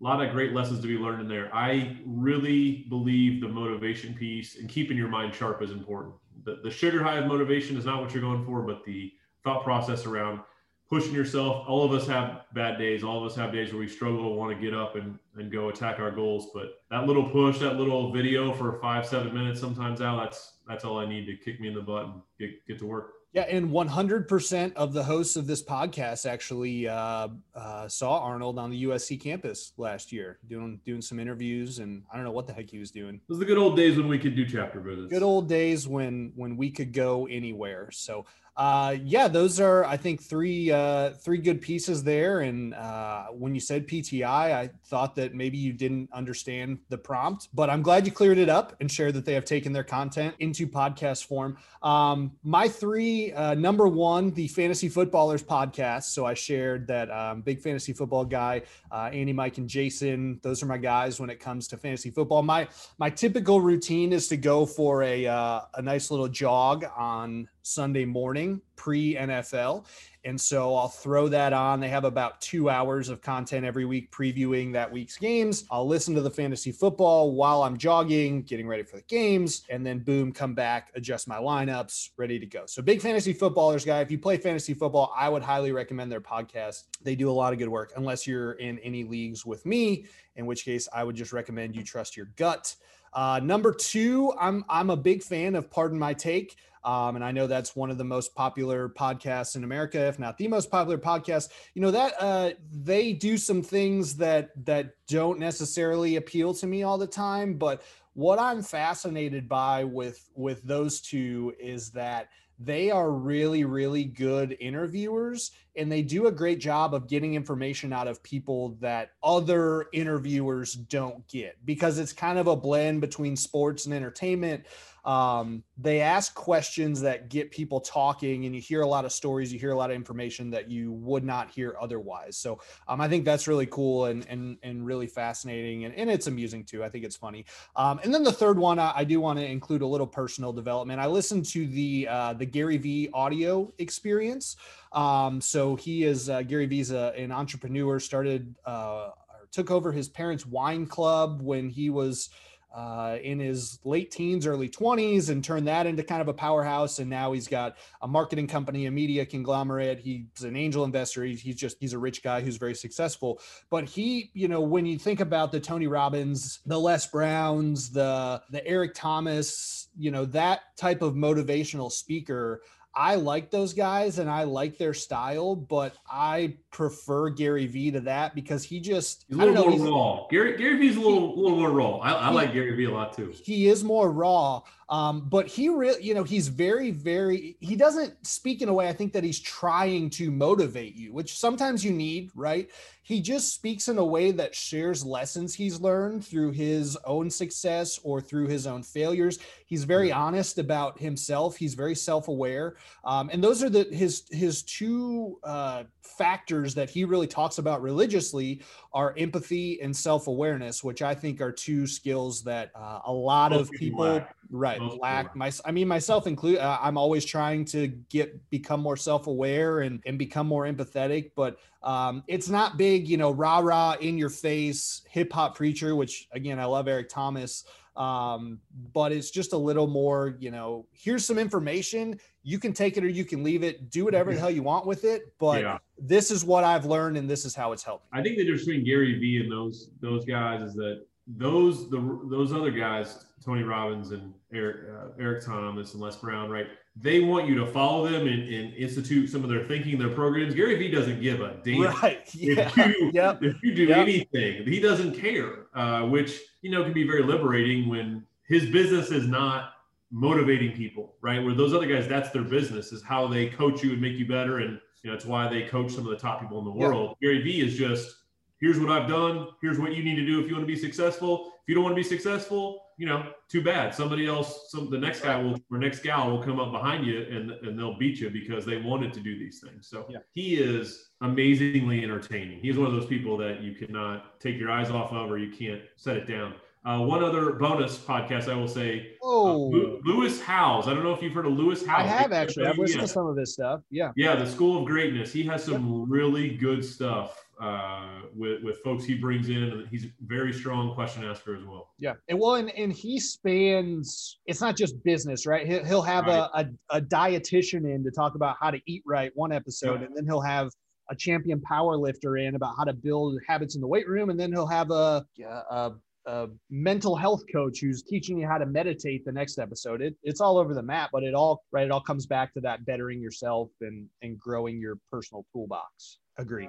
a 0.00 0.04
lot 0.04 0.24
of 0.24 0.32
great 0.32 0.52
lessons 0.52 0.80
to 0.80 0.88
be 0.88 0.96
learned 0.96 1.20
in 1.22 1.28
there. 1.28 1.54
I 1.54 1.98
really 2.04 2.86
believe 2.88 3.40
the 3.40 3.48
motivation 3.48 4.14
piece 4.14 4.58
and 4.58 4.68
keeping 4.68 4.96
your 4.96 5.08
mind 5.08 5.34
sharp 5.34 5.62
is 5.62 5.70
important. 5.70 6.14
The, 6.44 6.60
the 6.62 6.70
sugar 6.70 7.02
high 7.02 7.18
of 7.18 7.26
motivation 7.26 7.76
is 7.76 7.84
not 7.84 8.02
what 8.02 8.12
you're 8.12 8.22
going 8.22 8.44
for, 8.44 8.62
but 8.62 8.84
the 8.84 9.12
thought 9.44 9.62
process 9.62 10.04
around 10.04 10.40
pushing 10.88 11.14
yourself. 11.14 11.64
All 11.68 11.84
of 11.84 11.92
us 11.92 12.06
have 12.06 12.42
bad 12.54 12.78
days. 12.78 13.04
All 13.04 13.24
of 13.24 13.30
us 13.30 13.36
have 13.36 13.52
days 13.52 13.72
where 13.72 13.80
we 13.80 13.88
struggle 13.88 14.34
want 14.34 14.54
to 14.54 14.62
get 14.62 14.74
up 14.74 14.96
and, 14.96 15.18
and 15.36 15.50
go 15.50 15.68
attack 15.68 15.98
our 16.00 16.10
goals. 16.10 16.48
But 16.52 16.82
that 16.90 17.06
little 17.06 17.28
push, 17.28 17.58
that 17.60 17.76
little 17.76 18.12
video 18.12 18.52
for 18.52 18.78
five, 18.80 19.06
seven 19.06 19.32
minutes 19.32 19.60
sometimes 19.60 20.00
out, 20.00 20.22
that's 20.22 20.54
that's 20.66 20.84
all 20.84 20.98
I 20.98 21.06
need 21.06 21.26
to 21.26 21.36
kick 21.36 21.60
me 21.60 21.68
in 21.68 21.74
the 21.74 21.82
butt 21.82 22.04
and 22.04 22.14
get, 22.38 22.66
get 22.66 22.78
to 22.78 22.86
work. 22.86 23.12
Yeah, 23.34 23.42
and 23.42 23.70
100% 23.70 24.74
of 24.74 24.92
the 24.92 25.02
hosts 25.02 25.34
of 25.34 25.48
this 25.48 25.60
podcast 25.60 26.24
actually 26.24 26.86
uh, 26.86 27.28
uh, 27.56 27.88
saw 27.88 28.20
Arnold 28.20 28.60
on 28.60 28.70
the 28.70 28.84
USC 28.84 29.20
campus 29.20 29.72
last 29.76 30.12
year, 30.12 30.38
doing 30.46 30.80
doing 30.84 31.02
some 31.02 31.18
interviews, 31.18 31.80
and 31.80 32.04
I 32.12 32.14
don't 32.14 32.24
know 32.24 32.30
what 32.30 32.46
the 32.46 32.52
heck 32.52 32.70
he 32.70 32.78
was 32.78 32.92
doing. 32.92 33.16
It 33.16 33.28
was 33.28 33.40
the 33.40 33.44
good 33.44 33.58
old 33.58 33.76
days 33.76 33.96
when 33.96 34.06
we 34.06 34.20
could 34.20 34.36
do 34.36 34.46
chapter 34.46 34.78
visits. 34.78 35.12
Good 35.12 35.24
old 35.24 35.48
days 35.48 35.88
when 35.88 36.32
when 36.36 36.56
we 36.56 36.70
could 36.70 36.92
go 36.92 37.26
anywhere. 37.26 37.90
So 37.90 38.24
uh, 38.56 38.96
yeah, 39.02 39.26
those 39.26 39.58
are 39.58 39.84
I 39.84 39.96
think 39.96 40.22
three 40.22 40.70
uh, 40.70 41.10
three 41.10 41.38
good 41.38 41.60
pieces 41.60 42.04
there. 42.04 42.40
And 42.40 42.72
uh, 42.74 43.26
when 43.26 43.52
you 43.52 43.60
said 43.60 43.88
PTI, 43.88 44.26
I 44.26 44.70
thought 44.84 45.16
that 45.16 45.34
maybe 45.34 45.58
you 45.58 45.72
didn't 45.72 46.08
understand 46.12 46.78
the 46.88 46.98
prompt, 46.98 47.48
but 47.52 47.68
I'm 47.68 47.82
glad 47.82 48.06
you 48.06 48.12
cleared 48.12 48.38
it 48.38 48.48
up 48.48 48.76
and 48.80 48.90
shared 48.90 49.14
that 49.14 49.24
they 49.24 49.34
have 49.34 49.44
taken 49.44 49.72
their 49.72 49.82
content 49.82 50.36
into 50.38 50.68
podcast 50.68 51.26
form. 51.26 51.56
Um, 51.82 52.30
my 52.44 52.68
three 52.68 53.32
uh, 53.32 53.54
number 53.54 53.88
one, 53.88 54.30
the 54.30 54.46
Fantasy 54.46 54.88
Footballers 54.88 55.42
podcast. 55.42 56.04
So 56.04 56.24
I 56.24 56.34
shared 56.34 56.86
that 56.86 57.10
um, 57.10 57.40
big 57.40 57.60
fantasy 57.60 57.92
football 57.92 58.24
guy, 58.24 58.62
uh, 58.92 59.10
Andy, 59.12 59.32
Mike, 59.32 59.58
and 59.58 59.68
Jason. 59.68 60.38
Those 60.42 60.62
are 60.62 60.66
my 60.66 60.78
guys 60.78 61.18
when 61.18 61.28
it 61.28 61.40
comes 61.40 61.66
to 61.68 61.76
fantasy 61.76 62.10
football. 62.10 62.42
My 62.42 62.68
my 62.98 63.10
typical 63.10 63.60
routine 63.60 64.12
is 64.12 64.28
to 64.28 64.36
go 64.36 64.64
for 64.64 65.02
a 65.02 65.26
uh, 65.26 65.62
a 65.74 65.82
nice 65.82 66.12
little 66.12 66.28
jog 66.28 66.84
on 66.96 67.48
Sunday 67.64 68.04
morning 68.04 68.60
pre 68.76 69.14
NFL. 69.14 69.86
And 70.26 70.40
so 70.40 70.74
I'll 70.74 70.88
throw 70.88 71.28
that 71.28 71.52
on. 71.52 71.80
They 71.80 71.88
have 71.88 72.04
about 72.04 72.40
two 72.40 72.70
hours 72.70 73.08
of 73.08 73.20
content 73.20 73.64
every 73.64 73.84
week 73.84 74.10
previewing 74.10 74.72
that 74.72 74.90
week's 74.90 75.16
games. 75.16 75.64
I'll 75.70 75.86
listen 75.86 76.14
to 76.14 76.20
the 76.20 76.30
fantasy 76.30 76.72
football 76.72 77.32
while 77.32 77.62
I'm 77.62 77.76
jogging, 77.76 78.42
getting 78.42 78.66
ready 78.66 78.82
for 78.82 78.96
the 78.96 79.02
games, 79.02 79.64
and 79.70 79.84
then 79.84 79.98
boom, 79.98 80.32
come 80.32 80.54
back, 80.54 80.92
adjust 80.94 81.26
my 81.26 81.36
lineups, 81.36 82.10
ready 82.16 82.38
to 82.38 82.46
go. 82.46 82.64
So, 82.66 82.82
big 82.82 83.00
fantasy 83.00 83.32
footballers 83.32 83.84
guy. 83.84 84.00
If 84.00 84.10
you 84.10 84.18
play 84.18 84.36
fantasy 84.36 84.74
football, 84.74 85.12
I 85.16 85.28
would 85.28 85.42
highly 85.42 85.72
recommend 85.72 86.12
their 86.12 86.20
podcast. 86.20 86.84
They 87.02 87.16
do 87.16 87.30
a 87.30 87.32
lot 87.32 87.52
of 87.52 87.58
good 87.58 87.68
work, 87.68 87.92
unless 87.96 88.26
you're 88.26 88.52
in 88.52 88.78
any 88.80 89.04
leagues 89.04 89.44
with 89.44 89.64
me, 89.66 90.06
in 90.36 90.46
which 90.46 90.64
case 90.64 90.88
I 90.92 91.04
would 91.04 91.16
just 91.16 91.32
recommend 91.32 91.76
you 91.76 91.82
trust 91.82 92.16
your 92.16 92.26
gut. 92.36 92.74
Uh, 93.14 93.40
number 93.42 93.72
two, 93.72 94.32
I'm 94.38 94.64
I'm 94.68 94.90
a 94.90 94.96
big 94.96 95.22
fan 95.22 95.54
of 95.54 95.70
Pardon 95.70 95.98
My 95.98 96.14
Take. 96.14 96.56
Um, 96.84 97.16
and 97.16 97.24
I 97.24 97.32
know 97.32 97.46
that's 97.46 97.74
one 97.74 97.90
of 97.90 97.96
the 97.96 98.04
most 98.04 98.34
popular 98.34 98.90
podcasts 98.90 99.56
in 99.56 99.64
America, 99.64 100.06
if 100.06 100.18
not 100.18 100.36
the 100.36 100.48
most 100.48 100.70
popular 100.70 100.98
podcast. 100.98 101.48
You 101.72 101.80
know 101.80 101.90
that 101.90 102.14
uh, 102.20 102.50
they 102.70 103.14
do 103.14 103.38
some 103.38 103.62
things 103.62 104.16
that 104.16 104.50
that 104.66 104.94
don't 105.08 105.38
necessarily 105.38 106.16
appeal 106.16 106.52
to 106.54 106.66
me 106.66 106.82
all 106.82 106.98
the 106.98 107.06
time, 107.06 107.54
but 107.54 107.82
what 108.12 108.38
I'm 108.38 108.62
fascinated 108.62 109.48
by 109.48 109.84
with 109.84 110.28
with 110.34 110.62
those 110.62 111.00
two 111.00 111.54
is 111.58 111.90
that 111.92 112.28
they 112.58 112.90
are 112.90 113.10
really, 113.10 113.64
really 113.64 114.04
good 114.04 114.56
interviewers 114.60 115.50
and 115.76 115.90
they 115.90 116.02
do 116.02 116.26
a 116.26 116.32
great 116.32 116.60
job 116.60 116.94
of 116.94 117.08
getting 117.08 117.34
information 117.34 117.92
out 117.92 118.06
of 118.06 118.22
people 118.22 118.76
that 118.80 119.10
other 119.22 119.86
interviewers 119.92 120.74
don't 120.74 121.26
get 121.26 121.56
because 121.64 121.98
it's 121.98 122.12
kind 122.12 122.38
of 122.38 122.46
a 122.46 122.56
blend 122.56 123.00
between 123.00 123.36
sports 123.36 123.86
and 123.86 123.94
entertainment 123.94 124.64
um, 125.04 125.62
they 125.76 126.00
ask 126.00 126.34
questions 126.34 127.00
that 127.02 127.28
get 127.28 127.50
people 127.50 127.80
talking 127.80 128.46
and 128.46 128.54
you 128.54 128.60
hear 128.60 128.82
a 128.82 128.86
lot 128.86 129.04
of 129.04 129.12
stories 129.12 129.52
you 129.52 129.58
hear 129.58 129.72
a 129.72 129.76
lot 129.76 129.90
of 129.90 129.96
information 129.96 130.50
that 130.50 130.70
you 130.70 130.92
would 130.92 131.24
not 131.24 131.50
hear 131.50 131.76
otherwise. 131.80 132.36
So 132.36 132.60
um, 132.88 133.00
i 133.00 133.08
think 133.08 133.24
that's 133.24 133.46
really 133.46 133.66
cool 133.66 134.06
and 134.06 134.26
and, 134.28 134.56
and 134.62 134.86
really 134.86 135.06
fascinating 135.06 135.84
and, 135.84 135.94
and 135.94 136.10
it's 136.10 136.26
amusing 136.26 136.64
too. 136.64 136.82
I 136.82 136.88
think 136.88 137.04
it's 137.04 137.16
funny. 137.16 137.44
Um, 137.76 138.00
and 138.02 138.12
then 138.12 138.24
the 138.24 138.32
third 138.32 138.58
one 138.58 138.78
I, 138.78 138.92
I 138.96 139.04
do 139.04 139.20
want 139.20 139.38
to 139.38 139.44
include 139.44 139.82
a 139.82 139.86
little 139.86 140.06
personal 140.06 140.52
development. 140.52 141.00
I 141.00 141.06
listened 141.06 141.44
to 141.46 141.66
the 141.66 142.08
uh, 142.10 142.32
the 142.34 142.46
gary 142.46 142.78
vee 142.78 143.10
audio 143.12 143.72
experience. 143.78 144.56
Um, 144.92 145.40
so 145.40 145.76
he 145.76 146.04
is 146.04 146.30
uh, 146.30 146.42
gary 146.42 146.66
vee's 146.66 146.90
a, 146.90 147.12
an 147.16 147.32
entrepreneur 147.32 148.00
started 148.00 148.54
uh, 148.66 149.10
or 149.44 149.48
took 149.50 149.70
over 149.70 149.92
his 149.92 150.08
parents 150.08 150.46
wine 150.46 150.86
club 150.86 151.42
when 151.42 151.68
he 151.68 151.90
was 151.90 152.30
uh, 152.74 153.18
in 153.22 153.38
his 153.38 153.78
late 153.84 154.10
teens, 154.10 154.46
early 154.46 154.68
20s, 154.68 155.30
and 155.30 155.44
turned 155.44 155.68
that 155.68 155.86
into 155.86 156.02
kind 156.02 156.20
of 156.20 156.26
a 156.26 156.32
powerhouse. 156.32 156.98
And 156.98 157.08
now 157.08 157.32
he's 157.32 157.46
got 157.46 157.76
a 158.02 158.08
marketing 158.08 158.48
company, 158.48 158.86
a 158.86 158.90
media 158.90 159.24
conglomerate. 159.24 160.00
He's 160.00 160.42
an 160.42 160.56
angel 160.56 160.82
investor. 160.84 161.22
He's, 161.24 161.40
he's 161.40 161.54
just, 161.54 161.76
he's 161.78 161.92
a 161.92 161.98
rich 161.98 162.22
guy 162.22 162.40
who's 162.40 162.56
very 162.56 162.74
successful. 162.74 163.40
But 163.70 163.84
he, 163.84 164.30
you 164.34 164.48
know, 164.48 164.60
when 164.60 164.86
you 164.86 164.98
think 164.98 165.20
about 165.20 165.52
the 165.52 165.60
Tony 165.60 165.86
Robbins, 165.86 166.58
the 166.66 166.78
Les 166.78 167.06
Browns, 167.06 167.90
the, 167.90 168.42
the 168.50 168.66
Eric 168.66 168.94
Thomas, 168.94 169.88
you 169.96 170.10
know, 170.10 170.24
that 170.26 170.76
type 170.76 171.00
of 171.00 171.14
motivational 171.14 171.92
speaker, 171.92 172.60
I 172.96 173.16
like 173.16 173.50
those 173.50 173.72
guys 173.72 174.18
and 174.18 174.30
I 174.30 174.44
like 174.44 174.78
their 174.78 174.94
style, 174.94 175.56
but 175.56 175.96
I 176.08 176.56
prefer 176.70 177.30
Gary 177.30 177.66
Vee 177.66 177.90
to 177.90 178.00
that 178.00 178.34
because 178.34 178.62
he 178.62 178.78
just 178.78 179.24
he's 179.28 179.36
a 179.36 179.40
little 179.40 179.54
know, 179.54 179.76
more 179.76 179.88
raw. 179.88 180.26
Gary 180.30 180.56
Gary 180.56 180.78
Vee's 180.78 180.96
a 180.96 181.00
little 181.00 181.36
little 181.36 181.58
more 181.58 181.70
raw. 181.70 181.96
I, 181.98 182.12
I 182.12 182.28
he, 182.28 182.34
like 182.34 182.52
Gary 182.52 182.76
Vee 182.76 182.84
a 182.84 182.90
lot 182.90 183.16
too. 183.16 183.32
He 183.42 183.68
is 183.68 183.82
more 183.82 184.12
raw, 184.12 184.62
um, 184.88 185.28
but 185.28 185.46
he 185.46 185.68
really, 185.68 186.02
you 186.02 186.14
know, 186.14 186.24
he's 186.24 186.48
very 186.48 186.90
very. 186.90 187.56
He 187.60 187.76
doesn't 187.76 188.26
speak 188.26 188.62
in 188.62 188.68
a 188.68 188.74
way 188.74 188.88
I 188.88 188.92
think 188.92 189.12
that 189.12 189.24
he's 189.24 189.40
trying 189.40 190.10
to 190.10 190.30
motivate 190.30 190.94
you, 190.94 191.12
which 191.12 191.38
sometimes 191.38 191.84
you 191.84 191.92
need, 191.92 192.30
right? 192.34 192.70
he 193.04 193.20
just 193.20 193.54
speaks 193.54 193.88
in 193.88 193.98
a 193.98 194.04
way 194.04 194.30
that 194.30 194.54
shares 194.54 195.04
lessons 195.04 195.54
he's 195.54 195.78
learned 195.78 196.24
through 196.24 196.52
his 196.52 196.96
own 197.04 197.30
success 197.30 198.00
or 198.02 198.18
through 198.18 198.48
his 198.48 198.66
own 198.66 198.82
failures. 198.82 199.38
He's 199.66 199.84
very 199.84 200.10
honest 200.10 200.58
about 200.58 200.98
himself. 200.98 201.54
He's 201.54 201.74
very 201.74 201.94
self-aware, 201.94 202.76
um, 203.04 203.28
and 203.30 203.44
those 203.44 203.62
are 203.62 203.68
the 203.68 203.84
his 203.92 204.24
his 204.30 204.62
two 204.62 205.38
uh, 205.44 205.84
factors 206.02 206.74
that 206.74 206.88
he 206.88 207.04
really 207.04 207.26
talks 207.26 207.58
about 207.58 207.82
religiously 207.82 208.62
are 208.94 209.14
empathy 209.18 209.80
and 209.82 209.94
self-awareness, 209.94 210.82
which 210.82 211.02
I 211.02 211.14
think 211.14 211.42
are 211.42 211.52
two 211.52 211.86
skills 211.86 212.42
that 212.44 212.70
uh, 212.74 213.00
a 213.04 213.12
lot 213.12 213.52
of 213.52 213.70
people 213.72 214.00
lack. 214.00 214.34
Right 214.80 214.88
Most 214.88 215.00
lack. 215.00 215.36
My, 215.36 215.52
I 215.64 215.72
mean 215.72 215.88
myself 215.88 216.26
include. 216.26 216.58
Uh, 216.58 216.78
I'm 216.80 216.96
always 216.96 217.24
trying 217.24 217.64
to 217.66 217.88
get 217.88 218.50
become 218.50 218.80
more 218.80 218.96
self-aware 218.96 219.80
and 219.80 220.02
and 220.06 220.18
become 220.18 220.46
more 220.46 220.64
empathetic, 220.64 221.32
but 221.34 221.58
um, 221.82 222.24
it's 222.28 222.48
not 222.48 222.76
big, 222.76 223.08
you 223.08 223.16
know, 223.16 223.30
rah 223.30 223.58
rah 223.58 223.96
in 224.00 224.18
your 224.18 224.30
face 224.30 225.02
hip 225.08 225.32
hop 225.32 225.56
preacher, 225.56 225.94
which 225.94 226.28
again, 226.32 226.58
I 226.58 226.64
love 226.64 226.88
Eric 226.88 227.08
Thomas. 227.08 227.64
Um, 227.96 228.58
but 228.92 229.12
it's 229.12 229.30
just 229.30 229.52
a 229.52 229.56
little 229.56 229.86
more, 229.86 230.36
you 230.40 230.50
know, 230.50 230.86
here's 230.92 231.24
some 231.24 231.38
information. 231.38 232.18
You 232.42 232.58
can 232.58 232.72
take 232.72 232.96
it 232.96 233.04
or 233.04 233.08
you 233.08 233.24
can 233.24 233.44
leave 233.44 233.62
it, 233.62 233.88
do 233.88 234.04
whatever 234.04 234.34
the 234.34 234.40
hell 234.40 234.50
you 234.50 234.64
want 234.64 234.84
with 234.84 235.04
it. 235.04 235.32
But 235.38 235.62
yeah. 235.62 235.78
this 235.96 236.32
is 236.32 236.44
what 236.44 236.64
I've 236.64 236.86
learned 236.86 237.16
and 237.16 237.30
this 237.30 237.44
is 237.44 237.54
how 237.54 237.70
it's 237.70 237.84
helped. 237.84 238.08
I 238.12 238.20
think 238.20 238.36
the 238.36 238.42
difference 238.42 238.64
between 238.64 238.84
Gary 238.84 239.16
Vee 239.20 239.40
and 239.42 239.50
those 239.50 239.90
those 240.00 240.24
guys 240.24 240.60
is 240.62 240.74
that 240.74 241.04
those 241.26 241.90
the 241.90 242.20
those 242.30 242.52
other 242.52 242.70
guys, 242.70 243.24
Tony 243.44 243.62
Robbins 243.62 244.10
and 244.10 244.34
Eric 244.52 244.88
uh, 244.90 245.08
Eric 245.18 245.44
Thomas 245.44 245.94
and 245.94 246.02
Les 246.02 246.16
Brown, 246.16 246.50
right? 246.50 246.66
they 246.96 247.20
want 247.20 247.48
you 247.48 247.56
to 247.56 247.66
follow 247.66 248.08
them 248.08 248.26
and, 248.26 248.42
and, 248.42 248.72
institute 248.74 249.28
some 249.28 249.42
of 249.42 249.50
their 249.50 249.64
thinking, 249.64 249.98
their 249.98 250.10
programs. 250.10 250.54
Gary 250.54 250.76
Vee 250.76 250.90
doesn't 250.90 251.20
give 251.20 251.40
a 251.40 251.56
damn. 251.64 251.82
Right. 251.82 252.28
Yeah. 252.34 252.68
If 252.68 252.76
you, 252.76 253.10
yep. 253.12 253.42
if 253.42 253.56
you 253.62 253.74
do 253.74 253.84
yep. 253.84 253.98
anything, 253.98 254.64
he 254.66 254.80
doesn't 254.80 255.18
care, 255.18 255.66
uh, 255.74 256.02
which, 256.02 256.40
you 256.62 256.70
know, 256.70 256.84
can 256.84 256.92
be 256.92 257.06
very 257.06 257.22
liberating 257.22 257.88
when 257.88 258.24
his 258.46 258.66
business 258.66 259.10
is 259.10 259.26
not 259.26 259.72
motivating 260.10 260.72
people, 260.72 261.14
right? 261.20 261.42
Where 261.42 261.54
those 261.54 261.74
other 261.74 261.86
guys, 261.86 262.06
that's 262.06 262.30
their 262.30 262.42
business 262.42 262.92
is 262.92 263.02
how 263.02 263.26
they 263.26 263.48
coach 263.48 263.82
you 263.82 263.92
and 263.92 264.00
make 264.00 264.14
you 264.14 264.26
better. 264.26 264.58
And, 264.58 264.80
you 265.02 265.10
know, 265.10 265.16
it's 265.16 265.24
why 265.24 265.48
they 265.48 265.62
coach 265.62 265.92
some 265.92 266.04
of 266.04 266.10
the 266.10 266.16
top 266.16 266.40
people 266.40 266.58
in 266.58 266.64
the 266.64 266.70
world. 266.70 267.10
Yep. 267.10 267.16
Gary 267.20 267.42
Vee 267.42 267.66
is 267.66 267.76
just, 267.76 268.14
here's 268.64 268.80
what 268.80 268.90
I've 268.90 269.06
done. 269.06 269.48
Here's 269.60 269.78
what 269.78 269.94
you 269.94 270.02
need 270.02 270.14
to 270.16 270.24
do 270.24 270.40
if 270.40 270.48
you 270.48 270.54
want 270.54 270.66
to 270.66 270.72
be 270.72 270.78
successful. 270.80 271.48
If 271.48 271.68
you 271.68 271.74
don't 271.74 271.84
want 271.84 271.94
to 271.94 272.02
be 272.02 272.08
successful, 272.08 272.80
you 272.96 273.06
know, 273.06 273.26
too 273.50 273.62
bad. 273.62 273.94
Somebody 273.94 274.26
else, 274.26 274.70
some 274.70 274.88
the 274.88 274.96
next 274.96 275.20
guy 275.20 275.36
will 275.36 275.58
or 275.70 275.76
next 275.76 276.02
gal 276.02 276.30
will 276.30 276.42
come 276.42 276.58
up 276.58 276.72
behind 276.72 277.04
you 277.04 277.26
and 277.30 277.50
and 277.50 277.78
they'll 277.78 277.98
beat 277.98 278.20
you 278.20 278.30
because 278.30 278.64
they 278.64 278.78
wanted 278.78 279.12
to 279.12 279.20
do 279.20 279.38
these 279.38 279.60
things. 279.62 279.88
So 279.88 280.06
yeah. 280.08 280.18
he 280.32 280.56
is 280.56 281.10
amazingly 281.20 282.02
entertaining. 282.02 282.60
He's 282.60 282.78
one 282.78 282.86
of 282.86 282.94
those 282.94 283.06
people 283.06 283.36
that 283.38 283.60
you 283.60 283.74
cannot 283.74 284.40
take 284.40 284.58
your 284.58 284.70
eyes 284.70 284.90
off 284.90 285.12
of 285.12 285.30
or 285.30 285.36
you 285.36 285.54
can't 285.54 285.82
set 285.96 286.16
it 286.16 286.26
down. 286.26 286.54
Uh, 286.86 287.00
one 287.00 287.24
other 287.24 287.52
bonus 287.52 287.98
podcast 287.98 288.48
I 288.48 288.54
will 288.54 288.68
say. 288.68 289.12
Uh, 289.22 289.26
oh, 289.26 289.74
uh, 289.74 290.00
Lewis 290.04 290.40
Howes. 290.40 290.86
I 290.86 290.94
don't 290.94 291.02
know 291.02 291.14
if 291.14 291.22
you've 291.22 291.32
heard 291.34 291.46
of 291.46 291.52
Lewis 291.52 291.84
Howes. 291.84 292.00
I 292.00 292.06
have 292.06 292.32
actually. 292.32 292.66
I've 292.66 292.78
listened 292.78 293.00
to 293.00 293.08
some 293.08 293.26
of 293.26 293.36
his 293.36 293.52
stuff. 293.52 293.80
Yeah. 293.90 294.12
Yeah, 294.16 294.36
the 294.36 294.46
School 294.46 294.80
of 294.80 294.86
Greatness. 294.86 295.32
He 295.32 295.42
has 295.44 295.64
some 295.64 296.08
really 296.10 296.56
good 296.56 296.84
stuff 296.84 297.43
uh, 297.60 298.22
with 298.34 298.62
with 298.62 298.78
folks 298.82 299.04
he 299.04 299.14
brings 299.14 299.48
in, 299.48 299.62
and 299.62 299.88
he's 299.88 300.04
a 300.04 300.08
very 300.22 300.52
strong 300.52 300.94
question 300.94 301.24
asker 301.24 301.56
as 301.56 301.64
well. 301.64 301.90
Yeah, 301.98 302.14
and 302.28 302.38
well, 302.38 302.56
and, 302.56 302.70
and 302.70 302.92
he 302.92 303.18
spans. 303.18 304.38
It's 304.46 304.60
not 304.60 304.76
just 304.76 305.02
business, 305.04 305.46
right? 305.46 305.66
He'll, 305.66 305.84
he'll 305.84 306.02
have 306.02 306.26
right. 306.26 306.48
a, 306.54 306.60
a, 306.60 306.98
a 306.98 307.00
dietitian 307.00 307.84
in 307.92 308.04
to 308.04 308.10
talk 308.10 308.34
about 308.34 308.56
how 308.60 308.70
to 308.70 308.80
eat 308.86 309.02
right 309.06 309.30
one 309.34 309.52
episode, 309.52 310.00
yeah. 310.00 310.06
and 310.06 310.16
then 310.16 310.24
he'll 310.24 310.40
have 310.40 310.70
a 311.10 311.16
champion 311.16 311.60
power 311.60 311.96
lifter 311.96 312.38
in 312.38 312.54
about 312.54 312.74
how 312.78 312.84
to 312.84 312.92
build 312.92 313.38
habits 313.46 313.74
in 313.74 313.80
the 313.80 313.88
weight 313.88 314.08
room, 314.08 314.30
and 314.30 314.38
then 314.38 314.52
he'll 314.52 314.66
have 314.66 314.90
a, 314.90 315.24
a 315.70 315.92
a 316.26 316.48
mental 316.70 317.16
health 317.16 317.42
coach 317.52 317.80
who's 317.80 318.02
teaching 318.02 318.38
you 318.38 318.46
how 318.46 318.58
to 318.58 318.66
meditate 318.66 319.24
the 319.24 319.32
next 319.32 319.58
episode. 319.58 320.00
It, 320.00 320.16
it's 320.22 320.40
all 320.40 320.58
over 320.58 320.74
the 320.74 320.82
map, 320.82 321.10
but 321.12 321.22
it 321.22 321.34
all 321.34 321.62
right. 321.70 321.84
It 321.84 321.90
all 321.90 322.00
comes 322.00 322.26
back 322.26 322.54
to 322.54 322.60
that 322.60 322.84
bettering 322.86 323.20
yourself 323.20 323.70
and 323.80 324.08
and 324.22 324.38
growing 324.38 324.78
your 324.78 324.96
personal 325.10 325.44
toolbox. 325.52 326.18
Agree. 326.38 326.68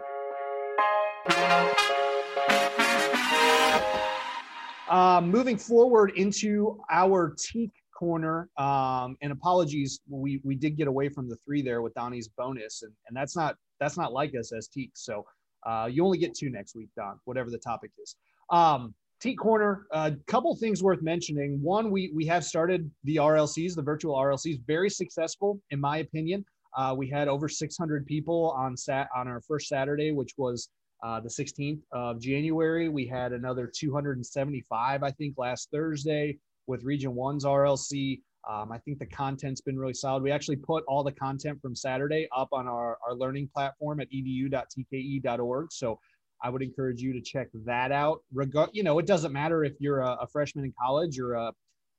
Uh, 4.87 5.21
moving 5.23 5.57
forward 5.57 6.11
into 6.15 6.79
our 6.91 7.35
teke 7.35 7.71
corner, 7.97 8.49
um, 8.57 9.17
and 9.21 9.31
apologies, 9.31 9.99
we 10.07 10.39
we 10.43 10.55
did 10.55 10.77
get 10.77 10.87
away 10.87 11.09
from 11.09 11.27
the 11.27 11.35
three 11.45 11.61
there 11.61 11.81
with 11.81 11.93
Donnie's 11.95 12.27
bonus, 12.27 12.83
and, 12.83 12.91
and 13.07 13.17
that's 13.17 13.35
not 13.35 13.55
that's 13.79 13.97
not 13.97 14.13
like 14.13 14.35
us 14.35 14.53
as 14.53 14.67
tekes. 14.67 15.03
So 15.03 15.25
uh, 15.65 15.89
you 15.91 16.05
only 16.05 16.17
get 16.17 16.35
two 16.35 16.49
next 16.49 16.75
week, 16.75 16.89
Don, 16.95 17.19
whatever 17.25 17.49
the 17.49 17.57
topic 17.57 17.91
is. 18.01 18.15
Um, 18.51 18.93
Teke 19.23 19.37
Corner, 19.37 19.87
a 19.91 19.95
uh, 19.95 20.11
couple 20.27 20.55
things 20.55 20.83
worth 20.83 21.01
mentioning. 21.01 21.61
One, 21.61 21.89
we 21.89 22.11
we 22.13 22.25
have 22.27 22.45
started 22.45 22.89
the 23.05 23.15
RLCs, 23.15 23.75
the 23.75 23.81
virtual 23.81 24.15
RLCs, 24.15 24.61
very 24.67 24.89
successful 24.89 25.59
in 25.71 25.79
my 25.79 25.97
opinion. 25.97 26.45
Uh, 26.77 26.93
we 26.95 27.09
had 27.09 27.27
over 27.27 27.47
600 27.47 28.05
people 28.05 28.53
on 28.57 28.75
sat 28.75 29.07
on 29.15 29.27
our 29.27 29.41
first 29.41 29.67
Saturday, 29.69 30.11
which 30.11 30.33
was 30.37 30.69
uh, 31.03 31.19
the 31.19 31.29
16th 31.29 31.81
of 31.91 32.19
January. 32.19 32.89
We 32.89 33.05
had 33.05 33.33
another 33.33 33.71
275, 33.73 35.03
I 35.03 35.11
think, 35.11 35.35
last 35.37 35.69
Thursday 35.71 36.37
with 36.67 36.83
Region 36.83 37.15
One's 37.15 37.45
RLC. 37.45 38.21
Um, 38.49 38.71
I 38.71 38.77
think 38.79 38.99
the 38.99 39.07
content's 39.07 39.61
been 39.61 39.77
really 39.77 39.93
solid. 39.93 40.21
We 40.21 40.31
actually 40.31 40.57
put 40.57 40.83
all 40.87 41.03
the 41.03 41.11
content 41.11 41.59
from 41.61 41.75
Saturday 41.75 42.27
up 42.35 42.49
on 42.51 42.67
our, 42.67 42.97
our 43.07 43.15
learning 43.15 43.49
platform 43.53 43.99
at 43.99 44.07
edu.tke.org. 44.11 45.71
So 45.71 45.99
I 46.43 46.49
would 46.49 46.61
encourage 46.61 47.01
you 47.01 47.13
to 47.13 47.21
check 47.21 47.47
that 47.65 47.91
out. 47.91 48.19
Reg- 48.33 48.55
you 48.71 48.83
know, 48.83 48.99
it 48.99 49.07
doesn't 49.07 49.31
matter 49.31 49.63
if 49.63 49.73
you're 49.79 50.01
a, 50.01 50.17
a 50.21 50.27
freshman 50.27 50.65
in 50.65 50.73
college 50.79 51.19
or 51.19 51.33
a, 51.33 51.51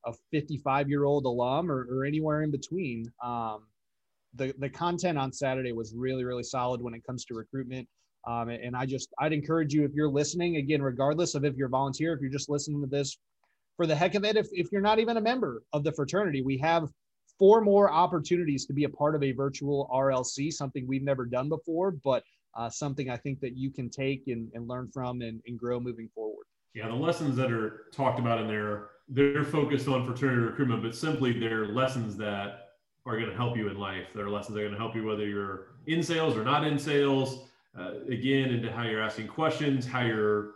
a 0.05 0.13
55 0.31 0.89
year 0.89 1.03
old 1.03 1.25
alum 1.25 1.69
or, 1.69 1.87
or, 1.91 2.05
anywhere 2.05 2.43
in 2.43 2.51
between. 2.51 3.11
Um, 3.23 3.65
the, 4.35 4.53
the 4.59 4.69
content 4.69 5.17
on 5.17 5.33
Saturday 5.33 5.73
was 5.73 5.93
really, 5.95 6.23
really 6.23 6.43
solid 6.43 6.81
when 6.81 6.93
it 6.93 7.03
comes 7.05 7.25
to 7.25 7.33
recruitment. 7.33 7.87
Um, 8.27 8.49
and 8.49 8.75
I 8.75 8.85
just, 8.85 9.13
I'd 9.19 9.31
encourage 9.31 9.73
you 9.73 9.85
if 9.85 9.93
you're 9.93 10.09
listening, 10.09 10.57
again, 10.57 10.81
regardless 10.81 11.33
of 11.33 11.45
if 11.45 11.55
you're 11.55 11.67
a 11.67 11.71
volunteer, 11.71 12.13
if 12.13 12.19
you're 12.19 12.29
just 12.29 12.49
listening 12.49 12.81
to 12.81 12.87
this 12.87 13.17
for 13.77 13.87
the 13.87 13.95
heck 13.95 14.15
of 14.15 14.25
it, 14.25 14.35
if, 14.35 14.47
if 14.51 14.69
you're 14.71 14.81
not 14.81 14.99
even 14.99 15.15
a 15.15 15.21
member 15.21 15.63
of 15.71 15.85
the 15.85 15.93
fraternity, 15.93 16.41
we 16.41 16.57
have 16.57 16.89
four 17.39 17.61
more 17.61 17.89
opportunities 17.89 18.65
to 18.65 18.73
be 18.73 18.83
a 18.83 18.89
part 18.89 19.15
of 19.15 19.23
a 19.23 19.31
virtual 19.31 19.89
RLC, 19.93 20.51
something 20.51 20.85
we've 20.85 21.03
never 21.03 21.25
done 21.25 21.47
before, 21.47 21.91
but 21.91 22.23
uh, 22.55 22.69
something 22.69 23.09
I 23.09 23.15
think 23.15 23.39
that 23.39 23.55
you 23.55 23.71
can 23.71 23.89
take 23.89 24.23
and, 24.27 24.49
and 24.53 24.67
learn 24.67 24.89
from 24.93 25.21
and, 25.21 25.41
and 25.47 25.57
grow 25.57 25.79
moving 25.79 26.09
forward. 26.13 26.47
Yeah, 26.73 26.87
the 26.87 26.95
lessons 26.95 27.37
that 27.37 27.51
are 27.51 27.85
talked 27.93 28.19
about 28.19 28.41
in 28.41 28.47
there, 28.47 28.89
they're 29.07 29.45
focused 29.45 29.87
on 29.87 30.05
fraternity 30.05 30.41
recruitment, 30.41 30.83
but 30.83 30.95
simply 30.95 31.39
they're 31.39 31.67
lessons 31.67 32.17
that 32.17 32.71
are 33.05 33.17
going 33.17 33.29
to 33.29 33.35
help 33.35 33.55
you 33.55 33.69
in 33.69 33.77
life. 33.77 34.07
They're 34.13 34.29
lessons 34.29 34.55
that 34.55 34.61
are 34.61 34.65
going 34.65 34.73
to 34.73 34.79
help 34.79 34.95
you 34.95 35.05
whether 35.05 35.25
you're 35.25 35.67
in 35.85 36.03
sales 36.03 36.35
or 36.35 36.43
not 36.43 36.65
in 36.65 36.77
sales. 36.77 37.47
Uh, 37.77 37.99
again, 38.09 38.49
into 38.49 38.71
how 38.71 38.83
you're 38.83 39.01
asking 39.01 39.27
questions, 39.27 39.85
how 39.85 40.01
you're 40.01 40.51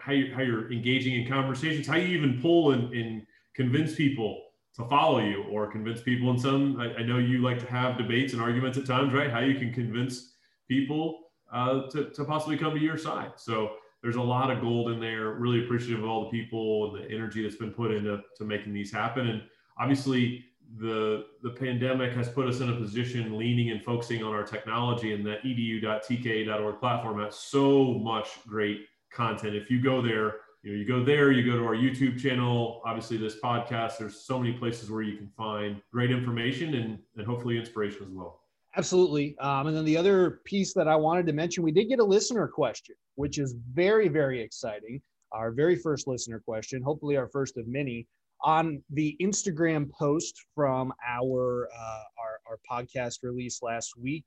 how 0.00 0.12
you 0.12 0.34
how 0.34 0.42
you're 0.42 0.72
engaging 0.72 1.20
in 1.20 1.28
conversations, 1.28 1.86
how 1.86 1.96
you 1.96 2.08
even 2.16 2.40
pull 2.40 2.72
and, 2.72 2.92
and 2.94 3.26
convince 3.54 3.94
people 3.94 4.42
to 4.74 4.84
follow 4.88 5.20
you 5.20 5.44
or 5.50 5.66
convince 5.66 6.00
people 6.00 6.30
in 6.30 6.38
some. 6.38 6.80
I, 6.80 6.94
I, 6.96 7.02
know 7.02 7.18
you 7.18 7.38
like 7.38 7.58
to 7.60 7.66
have 7.66 7.96
debates 7.96 8.34
and 8.34 8.42
arguments 8.42 8.76
at 8.76 8.86
times, 8.86 9.14
right? 9.14 9.30
How 9.30 9.40
you 9.40 9.58
can 9.58 9.72
convince 9.72 10.34
people 10.68 11.30
uh, 11.52 11.88
to 11.90 12.10
to 12.10 12.24
possibly 12.24 12.56
come 12.56 12.74
to 12.74 12.80
your 12.80 12.98
side. 12.98 13.32
So 13.36 13.76
there's 14.02 14.16
a 14.16 14.22
lot 14.22 14.50
of 14.50 14.60
gold 14.60 14.90
in 14.90 15.00
there. 15.00 15.32
Really 15.32 15.64
appreciative 15.64 16.04
of 16.04 16.08
all 16.08 16.24
the 16.24 16.30
people 16.30 16.94
and 16.94 17.04
the 17.04 17.10
energy 17.14 17.42
that's 17.42 17.56
been 17.56 17.72
put 17.72 17.90
into 17.90 18.20
to 18.36 18.44
making 18.44 18.72
these 18.72 18.92
happen. 18.92 19.28
And 19.28 19.42
obviously, 19.78 20.44
the 20.78 21.26
the 21.42 21.50
pandemic 21.50 22.12
has 22.12 22.28
put 22.28 22.46
us 22.46 22.60
in 22.60 22.70
a 22.70 22.76
position 22.76 23.38
leaning 23.38 23.70
and 23.70 23.82
focusing 23.82 24.22
on 24.22 24.34
our 24.34 24.42
technology 24.42 25.12
and 25.12 25.24
that 25.24 25.42
edu.tke.org 25.44 26.80
platform 26.80 27.20
has 27.20 27.36
so 27.36 27.94
much 27.94 28.44
great 28.46 28.86
content. 29.12 29.54
If 29.54 29.70
you 29.70 29.80
go 29.80 30.02
there 30.02 30.36
you 30.66 30.72
know 30.72 30.78
you 30.78 30.84
go 30.84 31.04
there 31.04 31.30
you 31.30 31.44
go 31.44 31.56
to 31.56 31.64
our 31.64 31.76
youtube 31.76 32.18
channel 32.20 32.82
obviously 32.84 33.16
this 33.16 33.38
podcast 33.40 33.98
there's 33.98 34.22
so 34.22 34.38
many 34.38 34.52
places 34.52 34.90
where 34.90 35.02
you 35.02 35.16
can 35.16 35.28
find 35.36 35.80
great 35.92 36.10
information 36.10 36.74
and, 36.74 36.98
and 37.16 37.26
hopefully 37.26 37.56
inspiration 37.56 38.02
as 38.02 38.08
well. 38.10 38.40
Absolutely. 38.76 39.38
Um, 39.38 39.68
and 39.68 39.76
then 39.76 39.86
the 39.86 39.96
other 39.96 40.42
piece 40.44 40.74
that 40.74 40.88
i 40.88 40.96
wanted 40.96 41.26
to 41.26 41.32
mention 41.32 41.62
we 41.62 41.72
did 41.72 41.84
get 41.88 42.00
a 42.00 42.04
listener 42.04 42.48
question 42.48 42.96
which 43.14 43.38
is 43.38 43.54
very 43.72 44.08
very 44.08 44.40
exciting. 44.40 45.00
Our 45.32 45.52
very 45.52 45.76
first 45.76 46.08
listener 46.08 46.40
question 46.40 46.82
hopefully 46.82 47.16
our 47.16 47.28
first 47.28 47.56
of 47.56 47.68
many 47.68 48.06
on 48.42 48.82
the 48.90 49.16
Instagram 49.20 49.90
post 49.90 50.44
from 50.54 50.92
our 51.06 51.68
uh, 51.76 52.02
our, 52.18 52.40
our 52.48 52.58
podcast 52.70 53.18
release 53.22 53.62
last 53.62 53.94
week, 53.98 54.24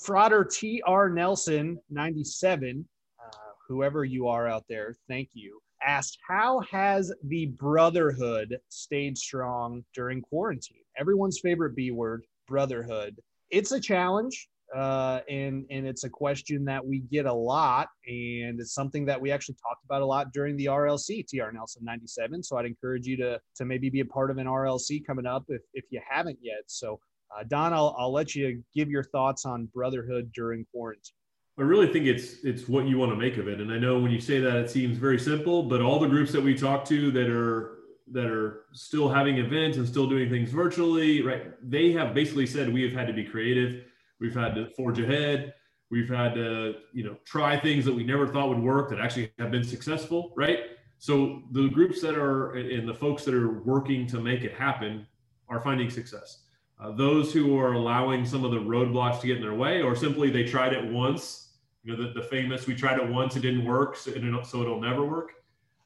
Frater 0.00 0.44
TR 0.44 1.08
Nelson 1.08 1.78
97, 1.90 2.86
uh, 3.20 3.36
whoever 3.68 4.04
you 4.04 4.28
are 4.28 4.48
out 4.48 4.64
there, 4.68 4.96
thank 5.08 5.30
you, 5.32 5.60
asked, 5.84 6.18
How 6.26 6.60
has 6.70 7.12
the 7.24 7.46
brotherhood 7.46 8.58
stayed 8.68 9.18
strong 9.18 9.84
during 9.94 10.22
quarantine? 10.22 10.84
Everyone's 10.96 11.40
favorite 11.40 11.76
B 11.76 11.90
word, 11.90 12.24
brotherhood. 12.48 13.20
It's 13.50 13.72
a 13.72 13.80
challenge 13.80 14.48
uh, 14.74 15.20
and 15.28 15.66
and 15.70 15.86
it's 15.86 16.04
a 16.04 16.08
question 16.08 16.64
that 16.64 16.84
we 16.84 17.00
get 17.00 17.26
a 17.26 17.32
lot, 17.32 17.88
and 18.06 18.58
it's 18.58 18.72
something 18.72 19.04
that 19.04 19.20
we 19.20 19.30
actually 19.30 19.56
talked 19.62 19.84
about 19.84 20.02
a 20.02 20.06
lot 20.06 20.32
during 20.32 20.56
the 20.56 20.66
RLC 20.66 21.26
TR 21.28 21.52
Nelson 21.52 21.84
97. 21.84 22.42
So 22.42 22.56
I'd 22.56 22.66
encourage 22.66 23.06
you 23.06 23.16
to 23.18 23.40
to 23.56 23.64
maybe 23.64 23.90
be 23.90 24.00
a 24.00 24.04
part 24.04 24.30
of 24.30 24.38
an 24.38 24.46
RLC 24.46 25.04
coming 25.06 25.26
up 25.26 25.44
if 25.48 25.62
if 25.74 25.84
you 25.90 26.00
haven't 26.08 26.38
yet. 26.40 26.62
So 26.66 27.00
uh, 27.36 27.44
Don, 27.48 27.74
I'll 27.74 27.94
I'll 27.98 28.12
let 28.12 28.34
you 28.34 28.62
give 28.74 28.88
your 28.88 29.04
thoughts 29.04 29.44
on 29.44 29.66
brotherhood 29.74 30.32
during 30.34 30.64
quarantine. 30.72 31.14
I 31.58 31.62
really 31.62 31.92
think 31.92 32.06
it's 32.06 32.42
it's 32.42 32.66
what 32.66 32.86
you 32.86 32.96
want 32.96 33.12
to 33.12 33.16
make 33.16 33.36
of 33.36 33.48
it. 33.48 33.60
And 33.60 33.70
I 33.70 33.78
know 33.78 33.98
when 33.98 34.10
you 34.10 34.20
say 34.20 34.40
that 34.40 34.56
it 34.56 34.70
seems 34.70 34.96
very 34.96 35.18
simple, 35.18 35.62
but 35.64 35.82
all 35.82 36.00
the 36.00 36.08
groups 36.08 36.32
that 36.32 36.42
we 36.42 36.56
talk 36.56 36.86
to 36.86 37.10
that 37.10 37.28
are 37.28 37.78
that 38.10 38.26
are 38.26 38.64
still 38.72 39.08
having 39.08 39.36
events 39.36 39.76
and 39.76 39.86
still 39.86 40.06
doing 40.06 40.30
things 40.30 40.50
virtually, 40.50 41.22
right? 41.22 41.52
They 41.62 41.92
have 41.92 42.14
basically 42.14 42.46
said 42.46 42.72
we 42.72 42.82
have 42.82 42.92
had 42.92 43.06
to 43.06 43.12
be 43.12 43.24
creative 43.24 43.84
We've 44.22 44.34
had 44.34 44.54
to 44.54 44.70
forge 44.76 44.98
ahead. 45.00 45.54
We've 45.90 46.08
had 46.08 46.34
to, 46.36 46.76
you 46.94 47.04
know, 47.04 47.16
try 47.26 47.58
things 47.58 47.84
that 47.84 47.92
we 47.92 48.04
never 48.04 48.26
thought 48.26 48.48
would 48.48 48.62
work 48.74 48.88
that 48.90 49.00
actually 49.00 49.32
have 49.38 49.50
been 49.50 49.64
successful, 49.64 50.32
right? 50.36 50.60
So 50.98 51.42
the 51.50 51.68
groups 51.68 52.00
that 52.00 52.16
are 52.16 52.54
and 52.54 52.88
the 52.88 52.94
folks 52.94 53.24
that 53.24 53.34
are 53.34 53.60
working 53.62 54.06
to 54.06 54.20
make 54.20 54.42
it 54.42 54.54
happen 54.54 55.06
are 55.48 55.60
finding 55.60 55.90
success. 55.90 56.44
Uh, 56.80 56.92
those 56.92 57.32
who 57.32 57.58
are 57.58 57.72
allowing 57.72 58.24
some 58.24 58.44
of 58.44 58.52
the 58.52 58.62
roadblocks 58.74 59.20
to 59.20 59.26
get 59.26 59.36
in 59.36 59.42
their 59.42 59.54
way, 59.54 59.82
or 59.82 59.94
simply 59.94 60.30
they 60.30 60.44
tried 60.44 60.72
it 60.72 60.84
once, 60.90 61.50
you 61.82 61.88
know, 61.90 62.02
the, 62.02 62.12
the 62.18 62.26
famous 62.28 62.66
"we 62.66 62.74
tried 62.74 62.98
it 62.98 63.08
once, 63.08 63.36
it 63.36 63.40
didn't 63.40 63.64
work, 63.64 63.96
so, 63.96 64.12
it, 64.12 64.46
so 64.46 64.62
it'll 64.62 64.80
never 64.80 65.04
work." 65.04 65.32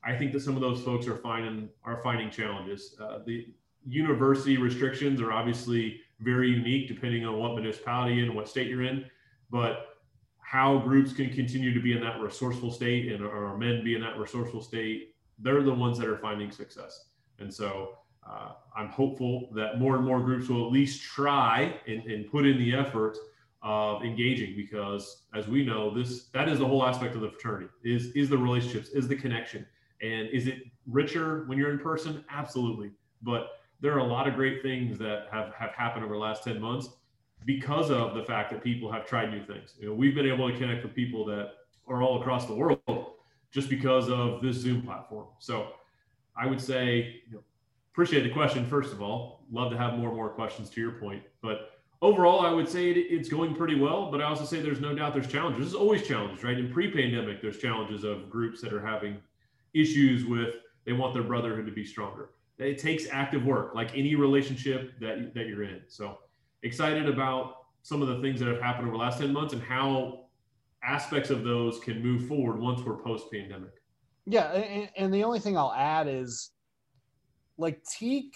I 0.05 0.15
think 0.17 0.33
that 0.35 0.41
some 0.41 0.55
of 0.55 0.61
those 0.61 0.83
folks 0.83 1.07
are 1.09 1.17
finding 1.17 1.69
are 1.85 1.99
finding 2.03 2.31
challenges. 2.31 2.95
Uh, 3.01 3.19
the 3.27 3.49
university 3.87 4.57
restrictions 4.57 5.21
are 5.21 5.33
obviously 5.33 6.01
very 6.21 6.51
unique 6.51 6.89
depending 6.89 7.25
on 7.25 7.39
what 7.39 7.55
municipality 7.55 8.23
and 8.23 8.35
what 8.35 8.49
state 8.49 8.69
you're 8.69 8.83
in. 8.83 9.05
But 9.51 9.97
how 10.41 10.79
groups 10.79 11.13
can 11.13 11.31
continue 11.31 11.75
to 11.75 11.81
be 11.81 11.93
in 11.93 12.01
that 12.01 12.21
resourceful 12.21 12.71
state 12.71 13.11
and 13.11 13.25
our 13.25 13.57
men 13.57 13.83
be 13.83 13.95
in 13.95 14.01
that 14.01 14.17
resourceful 14.17 14.63
state, 14.63 15.15
they're 15.39 15.63
the 15.63 15.75
ones 15.75 15.99
that 15.99 16.09
are 16.09 16.19
finding 16.19 16.51
success. 16.51 17.07
And 17.39 17.53
so 17.53 17.99
uh, 18.29 18.53
I'm 18.77 18.89
hopeful 18.89 19.51
that 19.55 19.79
more 19.79 19.97
and 19.97 20.05
more 20.05 20.21
groups 20.21 20.49
will 20.49 20.67
at 20.67 20.73
least 20.73 21.03
try 21.03 21.81
and, 21.87 22.03
and 22.05 22.31
put 22.31 22.47
in 22.47 22.59
the 22.59 22.75
effort 22.75 23.17
of 23.63 24.05
engaging 24.05 24.55
because 24.57 25.25
as 25.35 25.49
we 25.49 25.65
know 25.65 25.93
this 25.93 26.27
that 26.27 26.49
is 26.49 26.61
the 26.61 26.67
whole 26.67 26.85
aspect 26.87 27.15
of 27.17 27.21
the 27.21 27.29
fraternity 27.29 27.69
is 27.85 28.13
is 28.15 28.29
the 28.29 28.39
relationships 28.39 28.91
is 28.91 29.09
the 29.09 29.17
connection 29.17 29.67
and 30.03 30.29
is 30.29 30.47
it 30.47 30.59
richer 30.87 31.45
when 31.47 31.59
you're 31.59 31.71
in 31.71 31.79
person 31.79 32.25
absolutely 32.31 32.91
but 33.23 33.61
there 33.81 33.93
are 33.93 33.99
a 33.99 34.05
lot 34.05 34.27
of 34.27 34.35
great 34.35 34.63
things 34.63 34.99
that 34.99 35.27
have, 35.31 35.53
have 35.55 35.71
happened 35.71 36.05
over 36.05 36.15
the 36.15 36.21
last 36.21 36.45
10 36.45 36.61
months 36.61 36.89
because 37.45 37.91
of 37.91 38.15
the 38.15 38.23
fact 38.23 38.51
that 38.51 38.63
people 38.63 38.91
have 38.91 39.07
tried 39.07 39.31
new 39.31 39.45
things. 39.45 39.75
You 39.79 39.89
know, 39.89 39.95
we've 39.95 40.15
been 40.15 40.27
able 40.27 40.51
to 40.51 40.59
connect 40.59 40.83
with 40.83 40.95
people 40.95 41.25
that 41.27 41.53
are 41.87 42.03
all 42.03 42.21
across 42.21 42.47
the 42.47 42.55
world 42.55 42.81
just 43.53 43.69
because 43.69 44.09
of 44.09 44.43
this 44.43 44.57
Zoom 44.57 44.83
platform. 44.83 45.27
So 45.39 45.69
I 46.37 46.47
would 46.47 46.61
say, 46.61 47.21
you 47.29 47.35
know, 47.35 47.43
appreciate 47.93 48.23
the 48.23 48.31
question, 48.31 48.67
first 48.67 48.93
of 48.93 49.01
all. 49.01 49.45
Love 49.51 49.71
to 49.71 49.79
have 49.79 49.95
more 49.95 50.09
and 50.09 50.17
more 50.17 50.29
questions 50.31 50.69
to 50.71 50.81
your 50.81 50.93
point. 50.93 51.23
But 51.41 51.71
overall, 52.03 52.41
I 52.41 52.51
would 52.51 52.69
say 52.69 52.91
it, 52.91 52.97
it's 52.97 53.29
going 53.29 53.55
pretty 53.55 53.79
well. 53.79 54.11
But 54.11 54.21
I 54.21 54.25
also 54.25 54.45
say 54.45 54.61
there's 54.61 54.81
no 54.81 54.95
doubt 54.95 55.15
there's 55.15 55.29
challenges. 55.29 55.61
There's 55.61 55.75
always 55.81 56.07
challenges, 56.07 56.43
right? 56.43 56.59
In 56.59 56.73
pre 56.73 56.91
pandemic, 56.91 57.41
there's 57.41 57.59
challenges 57.59 58.03
of 58.03 58.29
groups 58.29 58.61
that 58.63 58.73
are 58.73 58.85
having 58.85 59.19
issues 59.73 60.25
with 60.25 60.57
they 60.85 60.93
want 60.93 61.15
their 61.15 61.23
brotherhood 61.23 61.67
to 61.67 61.73
be 61.73 61.85
stronger 61.85 62.31
it 62.59 62.79
takes 62.79 63.07
active 63.11 63.45
work 63.45 63.75
like 63.75 63.97
any 63.97 64.15
relationship 64.15 64.99
that 65.01 65.35
that 65.35 65.47
you're 65.47 65.65
in. 65.65 65.83
So 65.89 66.19
excited 66.63 67.09
about 67.09 67.67
some 67.83 68.03
of 68.03 68.09
the 68.09 68.21
things 68.21 68.41
that 68.41 68.49
have 68.49 68.61
happened 68.61 68.89
over 68.89 68.97
the 68.97 69.03
last 69.03 69.21
10 69.21 69.33
months 69.33 69.53
and 69.53 69.63
how 69.63 70.25
aspects 70.83 71.31
of 71.31 71.45
those 71.45 71.79
can 71.81 72.03
move 72.03 72.27
forward 72.27 72.59
once 72.61 72.81
we're 72.83 72.97
post 72.97 73.31
pandemic 73.33 73.71
yeah 74.27 74.53
and, 74.53 74.91
and, 74.97 75.15
the 75.15 75.23
only 75.23 75.39
thing 75.39 75.57
i'll 75.57 75.73
add 75.73 76.09
is 76.09 76.51
like 77.59 77.83
teke 77.85 78.35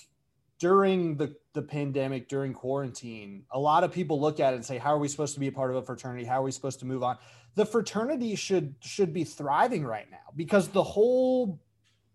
during 0.61 1.17
the, 1.17 1.35
the 1.53 1.63
pandemic 1.63 2.29
during 2.29 2.53
quarantine 2.53 3.45
a 3.53 3.59
lot 3.59 3.83
of 3.83 3.93
people 3.93 4.21
look 4.21 4.39
at 4.39 4.53
it 4.53 4.57
and 4.57 4.65
say 4.65 4.79
how 4.79 4.95
are 4.95 4.99
we 4.99 5.09
supposed 5.09 5.35
to 5.35 5.41
be 5.41 5.49
a 5.49 5.53
part 5.53 5.71
of 5.71 5.77
a 5.77 5.83
fraternity? 5.83 6.25
How 6.25 6.41
are 6.41 6.45
we 6.45 6.53
supposed 6.53 6.79
to 6.81 6.87
move 6.87 7.03
on? 7.03 7.19
The 7.57 7.67
fraternity 7.67 8.37
should 8.37 8.75
should 8.81 9.13
be 9.13 9.25
thriving 9.25 9.85
right 9.85 10.09
now 10.11 10.19
because 10.37 10.69
the 10.69 10.83
whole 10.83 11.61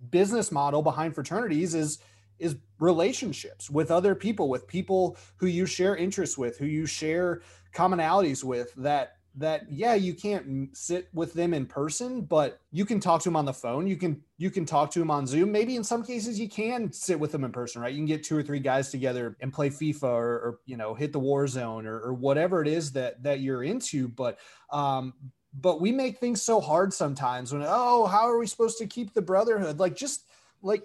business 0.10 0.52
model 0.52 0.82
behind 0.82 1.16
fraternities 1.16 1.74
is 1.74 2.00
is 2.38 2.58
relationships 2.80 3.70
with 3.70 3.92
other 3.92 4.14
people 4.14 4.50
with 4.50 4.68
people 4.68 5.18
who 5.38 5.48
you 5.48 5.66
share 5.66 5.96
interests 5.96 6.38
with 6.38 6.58
who 6.58 6.66
you 6.66 6.86
share 6.86 7.42
commonalities 7.74 8.44
with 8.44 8.74
that 8.76 9.16
that 9.38 9.70
yeah 9.70 9.94
you 9.94 10.14
can't 10.14 10.76
sit 10.76 11.10
with 11.14 11.34
them 11.34 11.54
in 11.54 11.66
person 11.66 12.22
but 12.22 12.62
you 12.72 12.86
can 12.86 13.00
talk 13.00 13.22
to 13.22 13.30
them 13.30 13.36
on 13.36 13.46
the 13.46 13.54
phone. 13.54 13.86
You 13.86 13.98
can 13.98 14.22
you 14.38 14.50
can 14.50 14.66
talk 14.66 14.92
to 14.92 15.00
them 15.00 15.12
on 15.12 15.28
zoom. 15.28 15.52
Maybe 15.52 15.76
in 15.76 15.84
some 15.84 16.04
cases 16.04 16.40
you 16.40 16.48
can 16.48 16.92
sit 16.92 17.20
with 17.20 17.32
them 17.32 17.44
in 17.44 17.52
person 17.52 17.82
right? 17.82 17.92
You 17.92 18.00
can 18.00 18.06
get 18.06 18.24
two 18.24 18.38
or 18.38 18.44
three 18.44 18.60
guys 18.60 18.90
together 18.90 19.36
and 19.42 19.52
play 19.52 19.70
fifa 19.70 20.04
or, 20.04 20.36
or 20.36 20.60
you 20.66 20.78
know 20.78 20.94
hit 20.94 21.12
the 21.12 21.20
war 21.20 21.48
zone 21.48 21.86
or, 21.86 22.00
or 22.00 22.14
whatever 22.14 22.62
it 22.62 22.68
is 22.68 22.94
that 22.94 23.22
that 23.24 23.42
you're 23.42 23.64
into 23.64 24.08
but 24.08 24.40
um 24.72 25.14
but 25.62 25.80
we 25.82 25.92
make 25.92 26.18
things 26.18 26.42
so 26.42 26.60
hard 26.60 26.94
sometimes 26.94 27.54
when 27.54 27.64
oh 27.66 28.06
how 28.06 28.30
are 28.30 28.38
we 28.38 28.48
supposed 28.48 28.78
to 28.80 28.88
keep 28.88 29.14
the 29.14 29.22
brotherhood? 29.22 29.80
Like 29.80 29.96
just 29.96 30.26
like 30.62 30.84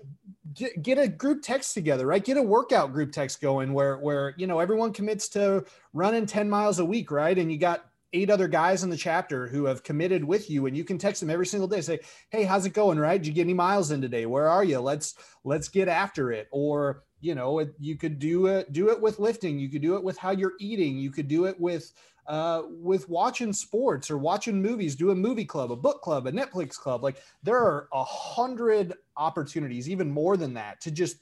get, 0.54 0.82
get 0.82 0.98
a 0.98 1.08
group 1.08 1.42
text 1.42 1.74
together 1.74 2.06
right? 2.06 2.24
Get 2.24 2.36
a 2.36 2.42
workout 2.42 2.92
group 2.92 3.12
text 3.12 3.40
going 3.40 3.72
where 3.72 3.98
where 3.98 4.34
you 4.36 4.46
know 4.46 4.60
everyone 4.60 4.92
commits 4.92 5.28
to 5.30 5.64
running 5.92 6.26
10 6.26 6.48
miles 6.48 6.78
a 6.78 6.84
week 6.84 7.10
right? 7.10 7.36
And 7.36 7.50
you 7.50 7.58
got 7.58 7.86
eight 8.12 8.30
other 8.30 8.48
guys 8.48 8.82
in 8.82 8.90
the 8.90 8.96
chapter 8.96 9.46
who 9.46 9.64
have 9.64 9.84
committed 9.84 10.24
with 10.24 10.50
you 10.50 10.66
and 10.66 10.76
you 10.76 10.84
can 10.84 10.98
text 10.98 11.20
them 11.20 11.30
every 11.30 11.46
single 11.46 11.68
day 11.68 11.80
say 11.80 12.00
hey 12.30 12.44
how's 12.44 12.66
it 12.66 12.72
going 12.72 12.98
right? 12.98 13.20
Did 13.20 13.28
you 13.28 13.34
get 13.34 13.42
any 13.42 13.54
miles 13.54 13.90
in 13.90 14.00
today? 14.00 14.26
Where 14.26 14.48
are 14.48 14.64
you? 14.64 14.80
Let's 14.80 15.14
let's 15.44 15.68
get 15.68 15.88
after 15.88 16.30
it. 16.30 16.48
Or 16.52 17.02
you 17.20 17.34
know 17.34 17.66
you 17.78 17.96
could 17.96 18.18
do 18.18 18.46
it 18.46 18.72
do 18.72 18.90
it 18.90 19.00
with 19.00 19.18
lifting. 19.18 19.58
You 19.58 19.68
could 19.68 19.82
do 19.82 19.96
it 19.96 20.04
with 20.04 20.16
how 20.16 20.30
you're 20.30 20.54
eating. 20.60 20.96
You 20.96 21.10
could 21.10 21.28
do 21.28 21.46
it 21.46 21.58
with 21.60 21.92
uh, 22.26 22.62
with 22.68 23.08
watching 23.08 23.52
sports 23.52 24.10
or 24.10 24.18
watching 24.18 24.60
movies, 24.60 24.94
do 24.94 25.10
a 25.10 25.14
movie 25.14 25.44
club, 25.44 25.72
a 25.72 25.76
book 25.76 26.02
club, 26.02 26.26
a 26.26 26.32
Netflix 26.32 26.76
club. 26.76 27.02
Like 27.02 27.16
there 27.42 27.58
are 27.58 27.88
a 27.92 28.04
hundred 28.04 28.94
opportunities, 29.16 29.88
even 29.88 30.10
more 30.10 30.36
than 30.36 30.54
that, 30.54 30.80
to 30.82 30.90
just 30.90 31.16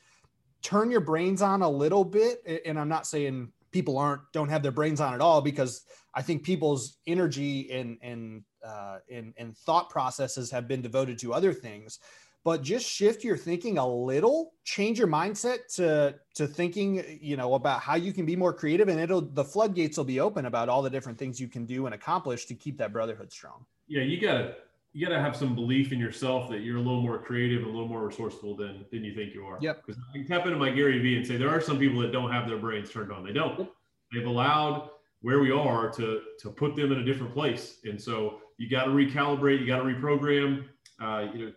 turn 0.63 0.91
your 0.91 1.01
brains 1.01 1.43
on 1.43 1.63
a 1.63 1.69
little 1.69 2.05
bit. 2.05 2.43
And 2.67 2.79
I'm 2.79 2.89
not 2.89 3.07
saying 3.07 3.53
people 3.71 3.99
aren't 3.99 4.23
don't 4.33 4.49
have 4.49 4.63
their 4.63 4.73
brains 4.73 5.01
on 5.01 5.15
at 5.15 5.21
all 5.21 5.41
because 5.41 5.83
I 6.15 6.23
think 6.23 6.43
people's 6.43 6.99
energy 7.07 7.71
and 7.71 7.99
and 8.03 8.43
uh, 8.67 8.99
and, 9.11 9.33
and 9.37 9.57
thought 9.57 9.89
processes 9.91 10.51
have 10.51 10.67
been 10.67 10.83
devoted 10.83 11.19
to 11.21 11.33
other 11.33 11.53
things. 11.53 12.01
But 12.45 12.63
just 12.63 12.89
shift 12.89 13.25
your 13.25 13.37
thinking 13.37 13.79
a 13.79 13.87
little, 13.87 14.55
change 14.65 14.99
your 14.99 15.09
mindset 15.09 15.75
to 15.75 16.15
to 16.35 16.47
thinking, 16.47 17.19
you 17.21 17.37
know, 17.37 17.55
about 17.55 17.81
how 17.81 17.97
you 17.97 18.13
can 18.13 18.25
be 18.25 18.37
more 18.37 18.53
creative 18.53 18.89
and 18.89 19.01
it'll 19.01 19.21
the 19.21 19.45
floodgates 19.45 19.97
will 19.97 20.05
be 20.05 20.21
open 20.21 20.47
about 20.47 20.69
all 20.69 20.83
the 20.83 20.91
different 20.91 21.19
things 21.19 21.41
you 21.41 21.49
can 21.49 21.67
do 21.67 21.87
and 21.87 21.95
accomplish 21.95 22.47
to 22.47 22.55
keep 22.55 22.79
that 22.79 22.93
brotherhood 22.93 23.33
strong. 23.33 23.65
Yeah, 23.87 24.03
you 24.03 24.21
got 24.21 24.39
to 24.39 24.55
you 24.93 25.07
got 25.07 25.15
to 25.15 25.21
have 25.21 25.37
some 25.37 25.55
belief 25.55 25.93
in 25.93 25.99
yourself 25.99 26.49
that 26.51 26.61
you're 26.61 26.77
a 26.77 26.81
little 26.81 27.03
more 27.03 27.19
creative 27.19 27.59
and 27.63 27.69
a 27.69 27.71
little 27.71 27.89
more 27.89 28.07
resourceful 28.07 28.57
than 28.57 28.85
than 28.91 29.05
you 29.05 29.15
think 29.15 29.35
you 29.35 29.45
are. 29.45 29.59
Yep. 29.61 29.85
Because 29.85 30.01
I 30.09 30.19
can 30.19 30.27
tap 30.27 30.47
into 30.47 30.59
my 30.59 30.71
Gary 30.71 30.99
Vee 31.01 31.17
and 31.17 31.27
say 31.27 31.37
there 31.37 31.51
are 31.51 31.61
some 31.61 31.79
people 31.79 32.01
that 32.01 32.13
don't 32.13 32.31
have 32.31 32.49
their 32.49 32.59
brains 32.59 32.91
turned 32.91 33.13
on. 33.13 33.25
They 33.25 33.33
don't. 33.33 33.69
They've 34.13 34.27
allowed 34.27 34.91
where 35.21 35.41
we 35.41 35.51
are 35.51 35.91
to 35.91 36.23
to 36.41 36.51
put 36.51 36.77
them 36.77 36.93
in 36.93 37.01
a 37.01 37.05
different 37.05 37.35
place, 37.35 37.79
and 37.85 38.01
so 38.01 38.41
you 38.59 38.69
got 38.69 38.85
to 38.85 38.91
recalibrate. 38.91 39.61
You 39.61 39.67
got 39.67 39.79
to 39.79 39.85
reprogram 39.85 40.65
uh, 41.01 41.27
you 41.33 41.47
know, 41.47 41.53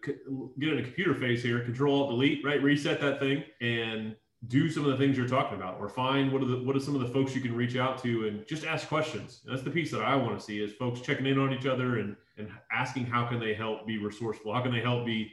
get 0.60 0.74
in 0.74 0.80
a 0.80 0.84
computer 0.84 1.16
phase 1.16 1.42
here, 1.42 1.62
control 1.62 2.02
alt 2.02 2.12
delete, 2.12 2.46
right? 2.46 2.62
Reset 2.62 3.02
that 3.02 3.20
thing 3.20 3.44
and 3.60 4.16
do 4.48 4.70
some 4.70 4.86
of 4.86 4.92
the 4.92 4.98
things 4.98 5.18
you're 5.18 5.28
talking 5.28 5.58
about 5.58 5.80
or 5.80 5.88
find 5.88 6.32
what 6.32 6.42
are 6.42 6.46
the 6.46 6.58
what 6.58 6.76
are 6.76 6.80
some 6.80 6.96
of 6.96 7.02
the 7.02 7.08
folks 7.08 7.36
you 7.36 7.42
can 7.42 7.56
reach 7.56 7.76
out 7.76 8.02
to 8.04 8.28
and 8.28 8.46
just 8.48 8.66
ask 8.66 8.88
questions. 8.88 9.42
And 9.44 9.54
that's 9.54 9.64
the 9.64 9.72
piece 9.72 9.92
that 9.92 10.02
I 10.02 10.16
want 10.16 10.40
to 10.40 10.44
see 10.44 10.60
is 10.60 10.74
folks 10.74 11.02
checking 11.02 11.26
in 11.26 11.40
on 11.40 11.54
each 11.54 11.66
other 11.66 12.00
and 12.00 12.16
and 12.38 12.50
asking 12.72 13.06
how 13.06 13.26
can 13.26 13.40
they 13.40 13.54
help 13.54 13.86
be 13.86 13.98
resourceful? 13.98 14.54
How 14.54 14.62
can 14.62 14.72
they 14.72 14.82
help 14.82 15.06
be 15.06 15.32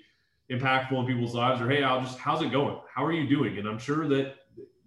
impactful 0.50 0.92
in 0.92 1.07
people's 1.07 1.35
lives? 1.35 1.61
Or 1.61 1.68
hey, 1.68 1.83
I'll 1.83 2.00
just 2.00 2.18
how's 2.18 2.42
it 2.42 2.50
going? 2.50 2.78
How 2.94 3.04
are 3.04 3.12
you 3.12 3.28
doing? 3.28 3.59
And 3.59 3.68
I'm 3.68 3.78
sure 3.78 4.09
that 4.09 4.37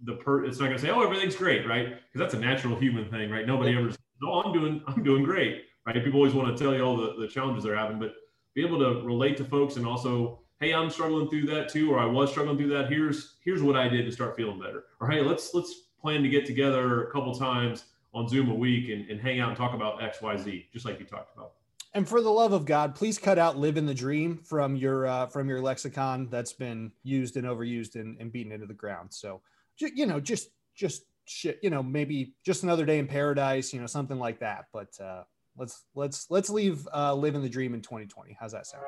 the 0.04 0.14
per 0.14 0.44
it's 0.44 0.58
not 0.58 0.66
gonna 0.66 0.78
say, 0.80 0.90
oh, 0.90 1.02
everything's 1.02 1.36
great, 1.36 1.66
right? 1.66 1.88
Because 1.88 2.18
that's 2.18 2.34
a 2.34 2.40
natural 2.40 2.76
human 2.76 3.08
thing, 3.08 3.30
right? 3.30 3.46
Nobody 3.46 3.76
ever 3.76 3.90
says, 3.90 3.98
no, 4.20 4.42
I'm 4.42 4.52
doing, 4.52 4.82
I'm 4.88 5.02
doing 5.02 5.22
great. 5.22 5.62
Right. 5.84 6.02
People 6.04 6.20
always 6.20 6.34
want 6.34 6.56
to 6.56 6.62
tell 6.62 6.74
you 6.74 6.82
all 6.82 6.96
the, 6.96 7.14
the 7.18 7.26
challenges 7.26 7.64
they're 7.64 7.76
having, 7.76 7.98
but 7.98 8.14
be 8.54 8.64
able 8.64 8.78
to 8.78 9.04
relate 9.04 9.36
to 9.38 9.44
folks 9.44 9.76
and 9.76 9.86
also 9.86 10.40
hey 10.60 10.72
i'm 10.72 10.90
struggling 10.90 11.28
through 11.28 11.46
that 11.46 11.68
too 11.68 11.92
or 11.92 11.98
i 11.98 12.04
was 12.04 12.30
struggling 12.30 12.56
through 12.56 12.68
that. 12.68 12.88
Here's 12.88 13.36
here's 13.44 13.62
what 13.62 13.76
i 13.76 13.88
did 13.88 14.04
to 14.06 14.12
start 14.12 14.36
feeling 14.36 14.60
better. 14.60 14.84
Or 15.00 15.08
hey 15.08 15.20
let's 15.20 15.54
let's 15.54 15.88
plan 16.00 16.22
to 16.22 16.28
get 16.28 16.46
together 16.46 17.04
a 17.04 17.12
couple 17.12 17.34
times 17.34 17.84
on 18.14 18.28
zoom 18.28 18.50
a 18.50 18.54
week 18.54 18.90
and, 18.90 19.08
and 19.10 19.20
hang 19.20 19.40
out 19.40 19.48
and 19.48 19.56
talk 19.56 19.74
about 19.74 20.00
xyz 20.00 20.70
just 20.72 20.84
like 20.84 21.00
you 21.00 21.06
talked 21.06 21.34
about. 21.36 21.52
And 21.94 22.08
for 22.08 22.20
the 22.20 22.30
love 22.30 22.52
of 22.52 22.64
god 22.64 22.94
please 22.94 23.18
cut 23.18 23.38
out 23.38 23.58
"live 23.58 23.76
in 23.76 23.86
the 23.86 23.94
dream 23.94 24.38
from 24.44 24.76
your 24.76 25.06
uh, 25.06 25.26
from 25.26 25.48
your 25.48 25.60
lexicon 25.60 26.28
that's 26.30 26.52
been 26.52 26.92
used 27.02 27.36
and 27.36 27.46
overused 27.46 27.96
and, 27.96 28.18
and 28.20 28.32
beaten 28.32 28.52
into 28.52 28.66
the 28.66 28.74
ground. 28.74 29.12
So 29.12 29.40
you 29.78 30.06
know 30.06 30.20
just 30.20 30.50
just 30.74 31.02
shit 31.24 31.58
you 31.62 31.70
know 31.70 31.82
maybe 31.82 32.34
just 32.44 32.62
another 32.62 32.84
day 32.84 32.98
in 32.98 33.06
paradise 33.06 33.72
you 33.72 33.80
know 33.80 33.86
something 33.86 34.18
like 34.18 34.40
that. 34.40 34.66
But 34.72 34.98
uh 35.00 35.24
Let's 35.56 35.84
let's 35.94 36.30
let's 36.30 36.48
leave 36.48 36.88
uh, 36.94 37.14
living 37.14 37.42
the 37.42 37.48
dream 37.48 37.74
in 37.74 37.82
2020. 37.82 38.36
How's 38.40 38.52
that 38.52 38.66
sound? 38.66 38.84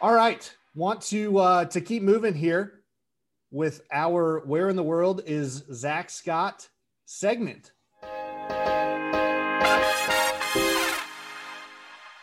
All 0.00 0.14
right, 0.14 0.56
want 0.74 1.00
to 1.02 1.38
uh, 1.38 1.64
to 1.66 1.80
keep 1.80 2.02
moving 2.02 2.34
here 2.34 2.82
with 3.50 3.82
our 3.92 4.42
"Where 4.46 4.68
in 4.68 4.76
the 4.76 4.84
World 4.84 5.22
is 5.26 5.64
Zach 5.72 6.10
Scott" 6.10 6.68
segment. 7.06 7.72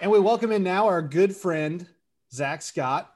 And 0.02 0.10
we 0.10 0.20
welcome 0.20 0.54
in 0.54 0.64
now 0.64 0.88
our 0.88 1.02
good 1.02 1.36
friend 1.36 1.86
Zach 2.32 2.62
Scott 2.62 3.14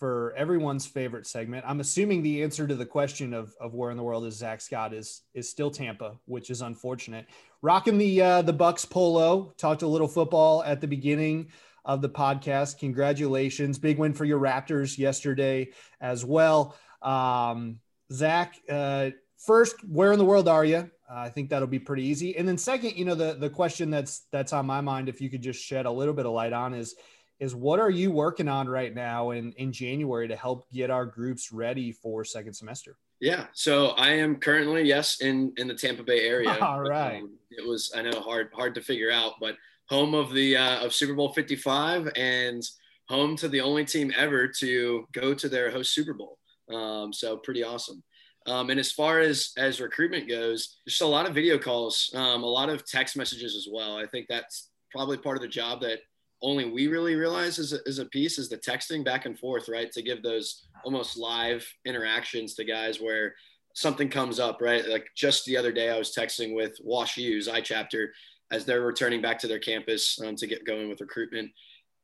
for 0.00 0.32
everyone's 0.34 0.86
favorite 0.86 1.26
segment. 1.26 1.62
I'm 1.68 1.78
assuming 1.78 2.22
the 2.22 2.42
answer 2.42 2.66
to 2.66 2.74
the 2.74 2.86
question 2.86 3.34
of, 3.34 3.54
of 3.60 3.74
where 3.74 3.90
in 3.90 3.98
the 3.98 4.02
world 4.02 4.24
is 4.24 4.34
Zach 4.34 4.62
Scott 4.62 4.94
is 4.94 5.22
is 5.34 5.48
still 5.48 5.70
Tampa, 5.70 6.18
which 6.24 6.48
is 6.48 6.62
unfortunate. 6.62 7.26
Rocking 7.60 7.98
the 7.98 8.22
uh, 8.22 8.42
the 8.42 8.54
Bucs 8.54 8.88
polo. 8.88 9.52
Talked 9.58 9.82
a 9.82 9.86
little 9.86 10.08
football 10.08 10.64
at 10.64 10.80
the 10.80 10.88
beginning 10.88 11.50
of 11.84 12.00
the 12.00 12.08
podcast. 12.08 12.78
Congratulations, 12.78 13.78
big 13.78 13.98
win 13.98 14.14
for 14.14 14.24
your 14.24 14.40
Raptors 14.40 14.96
yesterday 14.96 15.68
as 16.00 16.24
well. 16.24 16.74
Um, 17.02 17.80
Zach, 18.10 18.56
uh, 18.68 19.10
first, 19.38 19.76
where 19.86 20.12
in 20.12 20.18
the 20.18 20.24
world 20.24 20.48
are 20.48 20.64
you? 20.64 20.90
Uh, 21.10 21.14
I 21.14 21.28
think 21.28 21.50
that'll 21.50 21.68
be 21.68 21.78
pretty 21.78 22.04
easy. 22.04 22.36
And 22.38 22.48
then 22.48 22.56
second, 22.56 22.96
you 22.96 23.04
know 23.04 23.14
the 23.14 23.34
the 23.34 23.50
question 23.50 23.90
that's 23.90 24.22
that's 24.32 24.54
on 24.54 24.64
my 24.64 24.80
mind, 24.80 25.10
if 25.10 25.20
you 25.20 25.28
could 25.28 25.42
just 25.42 25.62
shed 25.62 25.84
a 25.84 25.90
little 25.90 26.14
bit 26.14 26.24
of 26.24 26.32
light 26.32 26.54
on, 26.54 26.72
is 26.72 26.94
is 27.40 27.54
what 27.54 27.80
are 27.80 27.90
you 27.90 28.10
working 28.10 28.48
on 28.48 28.68
right 28.68 28.94
now 28.94 29.30
in, 29.30 29.52
in 29.52 29.72
January 29.72 30.28
to 30.28 30.36
help 30.36 30.70
get 30.70 30.90
our 30.90 31.06
groups 31.06 31.50
ready 31.50 31.90
for 31.90 32.24
second 32.24 32.52
semester? 32.52 32.96
Yeah, 33.18 33.46
so 33.52 33.88
I 33.90 34.10
am 34.10 34.36
currently 34.36 34.82
yes 34.82 35.20
in 35.20 35.52
in 35.56 35.66
the 35.66 35.74
Tampa 35.74 36.02
Bay 36.02 36.26
area. 36.26 36.56
All 36.62 36.80
right. 36.80 37.22
Um, 37.22 37.32
it 37.50 37.66
was 37.66 37.92
I 37.96 38.02
know 38.02 38.20
hard 38.20 38.50
hard 38.54 38.74
to 38.76 38.80
figure 38.80 39.10
out, 39.10 39.34
but 39.40 39.56
home 39.88 40.14
of 40.14 40.32
the 40.32 40.56
uh, 40.56 40.84
of 40.84 40.94
Super 40.94 41.14
Bowl 41.14 41.32
55 41.32 42.10
and 42.16 42.62
home 43.08 43.36
to 43.36 43.48
the 43.48 43.60
only 43.60 43.84
team 43.84 44.12
ever 44.16 44.48
to 44.60 45.06
go 45.12 45.34
to 45.34 45.48
their 45.48 45.70
host 45.70 45.92
Super 45.92 46.14
Bowl. 46.14 46.38
Um, 46.72 47.12
so 47.12 47.36
pretty 47.36 47.64
awesome. 47.64 48.02
Um, 48.46 48.70
and 48.70 48.80
as 48.80 48.92
far 48.92 49.20
as 49.20 49.52
as 49.58 49.80
recruitment 49.80 50.28
goes, 50.28 50.78
just 50.88 51.02
a 51.02 51.06
lot 51.06 51.28
of 51.28 51.34
video 51.34 51.58
calls, 51.58 52.10
um, 52.14 52.42
a 52.42 52.46
lot 52.46 52.70
of 52.70 52.86
text 52.86 53.16
messages 53.16 53.54
as 53.54 53.68
well. 53.70 53.98
I 53.98 54.06
think 54.06 54.26
that's 54.28 54.70
probably 54.90 55.18
part 55.18 55.36
of 55.36 55.42
the 55.42 55.48
job 55.48 55.82
that 55.82 55.98
only 56.42 56.70
we 56.70 56.86
really 56.86 57.14
realize 57.14 57.58
as 57.58 57.72
a, 57.72 57.78
as 57.86 57.98
a 57.98 58.06
piece 58.06 58.38
is 58.38 58.48
the 58.48 58.56
texting 58.56 59.04
back 59.04 59.26
and 59.26 59.38
forth, 59.38 59.68
right? 59.68 59.90
To 59.92 60.02
give 60.02 60.22
those 60.22 60.66
almost 60.84 61.16
live 61.16 61.66
interactions 61.84 62.54
to 62.54 62.64
guys 62.64 63.00
where 63.00 63.34
something 63.74 64.08
comes 64.08 64.40
up, 64.40 64.60
right? 64.60 64.86
Like 64.88 65.06
just 65.16 65.44
the 65.44 65.56
other 65.56 65.72
day, 65.72 65.90
I 65.90 65.98
was 65.98 66.14
texting 66.14 66.54
with 66.54 66.76
Wash 66.82 67.16
U's 67.16 67.48
I 67.48 67.60
chapter 67.60 68.12
as 68.50 68.64
they're 68.64 68.82
returning 68.82 69.22
back 69.22 69.38
to 69.40 69.48
their 69.48 69.58
campus 69.58 70.20
um, 70.24 70.34
to 70.36 70.46
get 70.46 70.66
going 70.66 70.88
with 70.88 71.00
recruitment 71.00 71.50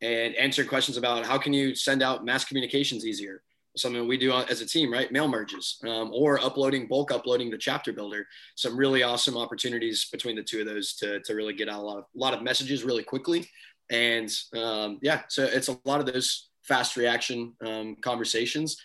and 0.03 0.35
answering 0.37 0.69
questions 0.69 0.97
about 0.97 1.27
how 1.27 1.39
can 1.39 1.53
you 1.53 1.75
send 1.75 2.03
out 2.03 2.25
mass 2.25 2.45
communications 2.45 3.05
easier 3.05 3.43
something 3.77 4.09
we 4.09 4.17
do 4.17 4.33
as 4.33 4.61
a 4.61 4.67
team, 4.67 4.93
right? 4.93 5.13
Mail 5.13 5.29
merges 5.29 5.79
um, 5.85 6.11
or 6.13 6.41
uploading, 6.41 6.87
bulk 6.87 7.13
uploading 7.13 7.51
the 7.51 7.59
chapter 7.59 7.93
builder. 7.93 8.27
Some 8.55 8.77
really 8.77 9.03
awesome 9.03 9.37
opportunities 9.37 10.09
between 10.11 10.35
the 10.35 10.43
two 10.43 10.61
of 10.61 10.67
those 10.67 10.95
to, 10.95 11.21
to 11.21 11.35
really 11.35 11.53
get 11.53 11.69
out 11.69 11.81
a 11.81 11.87
lot 11.87 11.99
of, 11.99 12.05
a 12.05 12.19
lot 12.19 12.35
of 12.35 12.43
messages 12.43 12.85
really 12.85 13.03
quickly 13.03 13.47
and 13.91 14.31
um, 14.55 14.99
yeah, 15.03 15.23
so 15.29 15.45
it's 15.45 15.69
a 15.69 15.79
lot 15.85 16.01
of 16.01 16.07
those 16.07 16.49
fast 16.63 16.97
reaction 16.97 17.53
um, 17.65 17.97
conversations. 18.01 18.77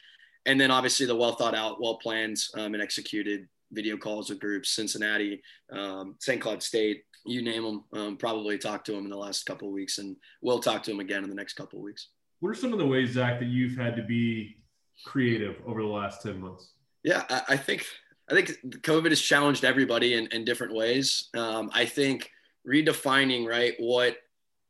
And 0.46 0.60
then 0.60 0.72
obviously 0.72 1.06
the 1.06 1.16
well 1.16 1.34
thought 1.34 1.56
out, 1.56 1.82
well 1.82 1.98
planned 1.98 2.38
um, 2.56 2.74
and 2.74 2.82
executed 2.82 3.48
video 3.72 3.98
calls 3.98 4.30
with 4.30 4.40
groups, 4.40 4.72
Cincinnati, 4.72 5.42
um, 5.72 6.16
St. 6.20 6.42
Cloud 6.42 6.62
State, 6.62 7.04
you 7.26 7.42
name 7.42 7.64
them, 7.64 7.84
um, 7.94 8.18
probably 8.18 8.58
talked 8.58 8.86
to 8.88 8.94
them 8.94 9.06
in 9.06 9.12
the 9.12 9.18
last 9.18 9.46
couple 9.46 9.68
of 9.68 9.74
weeks 9.74 9.98
and 9.98 10.16
we'll 10.42 10.60
talk 10.60 10.84
to 10.84 10.92
them 10.92 11.00
again 11.00 11.24
in 11.24 11.30
the 11.30 11.36
next 11.36 11.54
couple 11.54 11.80
of 11.80 11.84
weeks. 11.84 12.10
What 12.40 12.50
are 12.50 12.56
some 12.56 12.74
of 12.74 12.80
the 12.80 12.88
ways, 12.88 13.12
Zach, 13.12 13.40
that 13.40 13.50
you've 13.50 13.78
had 13.78 13.96
to 13.96 14.04
be 14.04 14.58
creative 15.06 15.58
over 15.66 15.82
the 15.82 15.88
last 15.88 16.24
10 16.24 16.40
months? 16.40 16.72
Yeah, 17.04 17.24
I, 17.30 17.42
I 17.50 17.58
think, 17.58 17.86
I 18.30 18.34
think 18.34 18.50
COVID 18.82 19.10
has 19.10 19.22
challenged 19.22 19.64
everybody 19.64 20.16
in, 20.16 20.28
in 20.28 20.44
different 20.44 20.74
ways. 20.74 21.30
Um, 21.36 21.70
I 21.74 21.86
think 21.86 22.32
redefining, 22.68 23.48
right, 23.48 23.76
what 23.80 24.18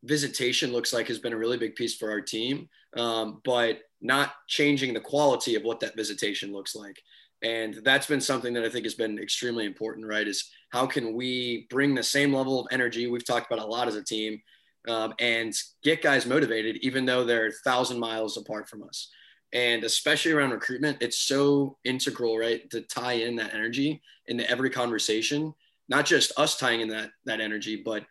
visitation 0.04 0.72
looks 0.72 0.94
like 0.94 1.08
has 1.08 1.20
been 1.20 1.34
a 1.34 1.38
really 1.38 1.58
big 1.58 1.76
piece 1.76 1.96
for 1.96 2.10
our 2.10 2.22
team, 2.22 2.68
um, 2.98 3.42
but 3.44 3.80
not 4.02 4.34
changing 4.48 4.94
the 4.94 5.00
quality 5.00 5.56
of 5.56 5.64
what 5.64 5.80
that 5.80 5.96
visitation 5.96 6.52
looks 6.52 6.76
like. 6.76 7.02
And 7.44 7.76
that's 7.84 8.08
been 8.08 8.22
something 8.22 8.54
that 8.54 8.64
I 8.64 8.70
think 8.70 8.86
has 8.86 8.94
been 8.94 9.18
extremely 9.18 9.66
important, 9.66 10.08
right? 10.08 10.28
Is 10.28 10.50
how 10.70 10.86
can 10.86 11.14
we 11.16 11.68
bring 11.70 11.96
the 11.96 12.04
same 12.04 12.34
level 12.34 12.60
of 12.60 12.68
energy 12.72 13.08
we've 13.08 13.26
talked 13.26 13.52
about 13.52 13.64
a 13.64 13.68
lot 13.68 13.88
as 13.88 13.96
a 13.96 14.04
team 14.04 14.42
um, 14.88 15.14
and 15.20 15.54
get 15.84 16.02
guys 16.02 16.26
motivated, 16.26 16.78
even 16.78 17.06
though 17.06 17.24
they're 17.24 17.48
a 17.48 17.64
thousand 17.64 18.00
miles 18.00 18.38
apart 18.38 18.70
from 18.70 18.84
us. 18.84 19.10
And 19.54 19.84
especially 19.84 20.32
around 20.32 20.52
recruitment, 20.52 21.02
it's 21.02 21.20
so 21.20 21.78
integral, 21.84 22.38
right? 22.38 22.70
To 22.72 22.82
tie 22.82 23.14
in 23.14 23.36
that 23.38 23.54
energy 23.54 24.02
into 24.28 24.50
every 24.50 24.70
conversation, 24.70 25.54
not 25.90 26.06
just 26.06 26.32
us 26.38 26.58
tying 26.58 26.82
in 26.82 26.88
that, 26.90 27.10
that 27.26 27.42
energy, 27.42 27.82
but 27.84 28.06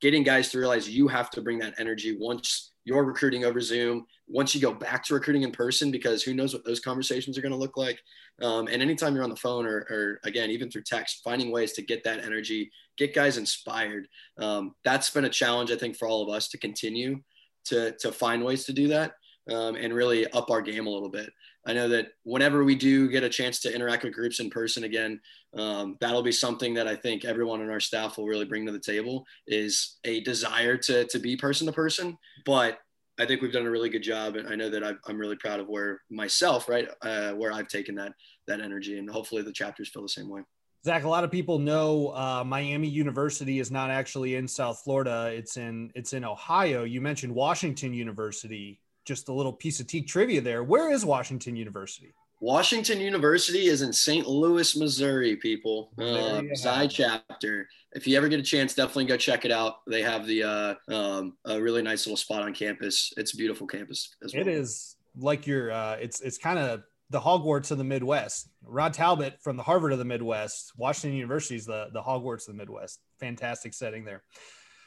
getting 0.00 0.22
guys 0.22 0.50
to 0.50 0.58
realize 0.58 0.88
you 0.88 1.08
have 1.08 1.30
to 1.30 1.42
bring 1.42 1.58
that 1.58 1.74
energy 1.78 2.16
once 2.18 2.72
you're 2.84 3.04
recruiting 3.04 3.44
over 3.44 3.60
Zoom, 3.60 4.06
once 4.28 4.54
you 4.54 4.60
go 4.60 4.72
back 4.72 5.04
to 5.04 5.14
recruiting 5.14 5.42
in 5.42 5.50
person, 5.50 5.90
because 5.90 6.22
who 6.22 6.34
knows 6.34 6.54
what 6.54 6.64
those 6.64 6.78
conversations 6.78 7.36
are 7.36 7.42
going 7.42 7.52
to 7.52 7.58
look 7.58 7.76
like. 7.76 7.98
Um, 8.40 8.68
and 8.68 8.80
anytime 8.80 9.14
you're 9.14 9.24
on 9.24 9.30
the 9.30 9.36
phone 9.36 9.66
or, 9.66 9.78
or, 9.90 10.20
again, 10.24 10.50
even 10.50 10.70
through 10.70 10.82
text, 10.82 11.22
finding 11.24 11.50
ways 11.50 11.72
to 11.72 11.82
get 11.82 12.04
that 12.04 12.24
energy, 12.24 12.70
get 12.96 13.14
guys 13.14 13.38
inspired. 13.38 14.06
Um, 14.38 14.74
that's 14.84 15.10
been 15.10 15.24
a 15.24 15.30
challenge, 15.30 15.72
I 15.72 15.76
think, 15.76 15.96
for 15.96 16.06
all 16.06 16.22
of 16.22 16.28
us 16.28 16.48
to 16.50 16.58
continue 16.58 17.22
to, 17.66 17.92
to 17.98 18.12
find 18.12 18.44
ways 18.44 18.64
to 18.66 18.72
do 18.72 18.88
that 18.88 19.14
um, 19.50 19.74
and 19.74 19.92
really 19.92 20.30
up 20.32 20.50
our 20.50 20.62
game 20.62 20.86
a 20.86 20.90
little 20.90 21.08
bit. 21.08 21.30
I 21.66 21.72
know 21.72 21.88
that 21.88 22.12
whenever 22.22 22.62
we 22.64 22.76
do 22.76 23.08
get 23.08 23.24
a 23.24 23.28
chance 23.28 23.60
to 23.60 23.74
interact 23.74 24.04
with 24.04 24.14
groups 24.14 24.38
in 24.38 24.50
person 24.50 24.84
again, 24.84 25.20
um, 25.58 25.96
that'll 26.00 26.22
be 26.22 26.32
something 26.32 26.74
that 26.74 26.86
I 26.86 26.94
think 26.94 27.24
everyone 27.24 27.60
on 27.60 27.70
our 27.70 27.80
staff 27.80 28.16
will 28.16 28.26
really 28.26 28.44
bring 28.44 28.64
to 28.66 28.72
the 28.72 28.78
table 28.78 29.26
is 29.48 29.96
a 30.04 30.20
desire 30.20 30.76
to, 30.76 31.06
to 31.06 31.18
be 31.18 31.36
person 31.36 31.66
to 31.66 31.72
person. 31.72 32.16
But 32.44 32.78
I 33.18 33.26
think 33.26 33.42
we've 33.42 33.52
done 33.52 33.66
a 33.66 33.70
really 33.70 33.88
good 33.88 34.02
job. 34.02 34.36
And 34.36 34.48
I 34.48 34.54
know 34.54 34.70
that 34.70 34.84
i 34.84 34.92
am 35.08 35.18
really 35.18 35.36
proud 35.36 35.58
of 35.58 35.68
where 35.68 36.02
myself, 36.08 36.68
right, 36.68 36.88
uh, 37.02 37.32
where 37.32 37.52
I've 37.52 37.68
taken 37.68 37.96
that, 37.96 38.12
that 38.46 38.60
energy 38.60 38.98
and 38.98 39.10
hopefully 39.10 39.42
the 39.42 39.52
chapters 39.52 39.88
feel 39.88 40.02
the 40.02 40.08
same 40.08 40.28
way. 40.28 40.42
Zach, 40.84 41.02
a 41.02 41.08
lot 41.08 41.24
of 41.24 41.32
people 41.32 41.58
know 41.58 42.10
uh, 42.10 42.44
Miami 42.46 42.86
University 42.86 43.58
is 43.58 43.72
not 43.72 43.90
actually 43.90 44.36
in 44.36 44.46
South 44.46 44.82
Florida. 44.84 45.32
It's 45.34 45.56
in 45.56 45.90
it's 45.96 46.12
in 46.12 46.24
Ohio. 46.24 46.84
You 46.84 47.00
mentioned 47.00 47.34
Washington 47.34 47.92
University. 47.92 48.78
Just 49.06 49.28
a 49.28 49.32
little 49.32 49.52
piece 49.52 49.80
of 49.80 49.86
Teke 49.86 50.06
trivia 50.06 50.40
there. 50.40 50.64
Where 50.64 50.92
is 50.92 51.04
Washington 51.04 51.56
University? 51.56 52.12
Washington 52.40 53.00
University 53.00 53.66
is 53.66 53.82
in 53.82 53.92
St. 53.92 54.26
Louis, 54.26 54.76
Missouri, 54.76 55.36
people. 55.36 55.92
Uh, 55.98 56.42
chapter. 56.86 57.68
If 57.92 58.06
you 58.06 58.16
ever 58.16 58.28
get 58.28 58.40
a 58.40 58.42
chance, 58.42 58.74
definitely 58.74 59.06
go 59.06 59.16
check 59.16 59.44
it 59.44 59.50
out. 59.50 59.76
They 59.86 60.02
have 60.02 60.26
the 60.26 60.42
uh, 60.42 60.74
um, 60.88 61.36
a 61.46 61.60
really 61.60 61.82
nice 61.82 62.06
little 62.06 62.16
spot 62.16 62.42
on 62.42 62.52
campus. 62.52 63.12
It's 63.16 63.32
a 63.32 63.36
beautiful 63.36 63.66
campus 63.66 64.14
as 64.22 64.34
well. 64.34 64.42
It 64.42 64.48
is 64.48 64.96
like 65.16 65.46
your. 65.46 65.70
Uh, 65.70 65.94
it's 65.94 66.20
it's 66.20 66.36
kind 66.36 66.58
of 66.58 66.82
the 67.08 67.20
Hogwarts 67.20 67.70
of 67.70 67.78
the 67.78 67.84
Midwest. 67.84 68.50
Rod 68.62 68.92
Talbot 68.92 69.40
from 69.40 69.56
the 69.56 69.62
Harvard 69.62 69.92
of 69.92 69.98
the 69.98 70.04
Midwest. 70.04 70.72
Washington 70.76 71.16
University 71.16 71.56
is 71.56 71.64
the 71.64 71.88
the 71.92 72.02
Hogwarts 72.02 72.48
of 72.48 72.54
the 72.54 72.58
Midwest. 72.58 73.00
Fantastic 73.18 73.72
setting 73.72 74.04
there. 74.04 74.22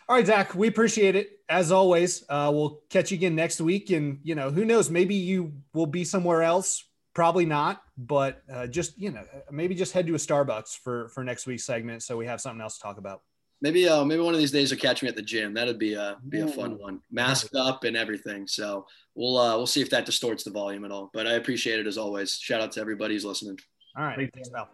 All 0.10 0.16
right, 0.16 0.26
Zach, 0.26 0.56
we 0.56 0.68
appreciate 0.68 1.16
it 1.16 1.40
as 1.48 1.72
always. 1.72 2.26
Uh, 2.28 2.50
we'll 2.52 2.82
catch 2.90 3.12
you 3.12 3.16
again 3.16 3.36
next 3.36 3.62
week, 3.62 3.92
and 3.92 4.20
you 4.24 4.36
know 4.36 4.50
who 4.50 4.66
knows, 4.66 4.90
maybe 4.90 5.16
you 5.16 5.54
will 5.74 5.86
be 5.86 6.04
somewhere 6.04 6.42
else 6.42 6.84
Probably 7.20 7.46
not, 7.46 7.82
but 7.98 8.44
uh, 8.50 8.68
just 8.68 8.98
you 8.98 9.12
know, 9.12 9.24
maybe 9.52 9.76
just 9.76 9.92
head 9.94 10.08
to 10.08 10.14
a 10.14 10.18
Starbucks 10.18 10.78
for 10.78 11.10
for 11.10 11.24
next 11.24 11.48
week's 11.48 11.66
segment, 11.66 12.04
so 12.04 12.16
we 12.16 12.26
have 12.28 12.40
something 12.40 12.62
else 12.62 12.78
to 12.78 12.84
talk 12.84 12.98
about. 12.98 13.24
Maybe 13.62 13.90
uh, 13.90 14.06
maybe 14.06 14.22
one 14.22 14.34
of 14.34 14.40
these 14.40 14.52
days 14.52 14.72
you'll 14.72 14.80
catch 14.80 15.02
me 15.02 15.10
at 15.10 15.18
the 15.18 15.22
gym. 15.22 15.54
That'd 15.54 15.80
be 15.80 15.96
a 15.96 16.18
be 16.30 16.40
a 16.40 16.48
fun 16.48 16.78
one, 16.78 17.02
masked 17.12 17.56
up 17.56 17.84
and 17.84 17.98
everything. 17.98 18.48
So 18.48 18.86
we'll 19.16 19.38
uh, 19.38 19.58
we'll 19.58 19.68
see 19.68 19.82
if 19.82 19.90
that 19.90 20.06
distorts 20.06 20.44
the 20.44 20.52
volume 20.52 20.86
at 20.86 20.92
all. 20.92 21.10
But 21.14 21.26
I 21.28 21.34
appreciate 21.34 21.80
it 21.80 21.88
as 21.88 21.98
always. 21.98 22.36
Shout 22.36 22.62
out 22.62 22.72
to 22.74 22.80
everybody 22.80 23.16
who's 23.16 23.26
listening. 23.26 23.58
All 23.98 24.06
right, 24.06 24.32
thanks, 24.34 24.50
pal. 24.50 24.70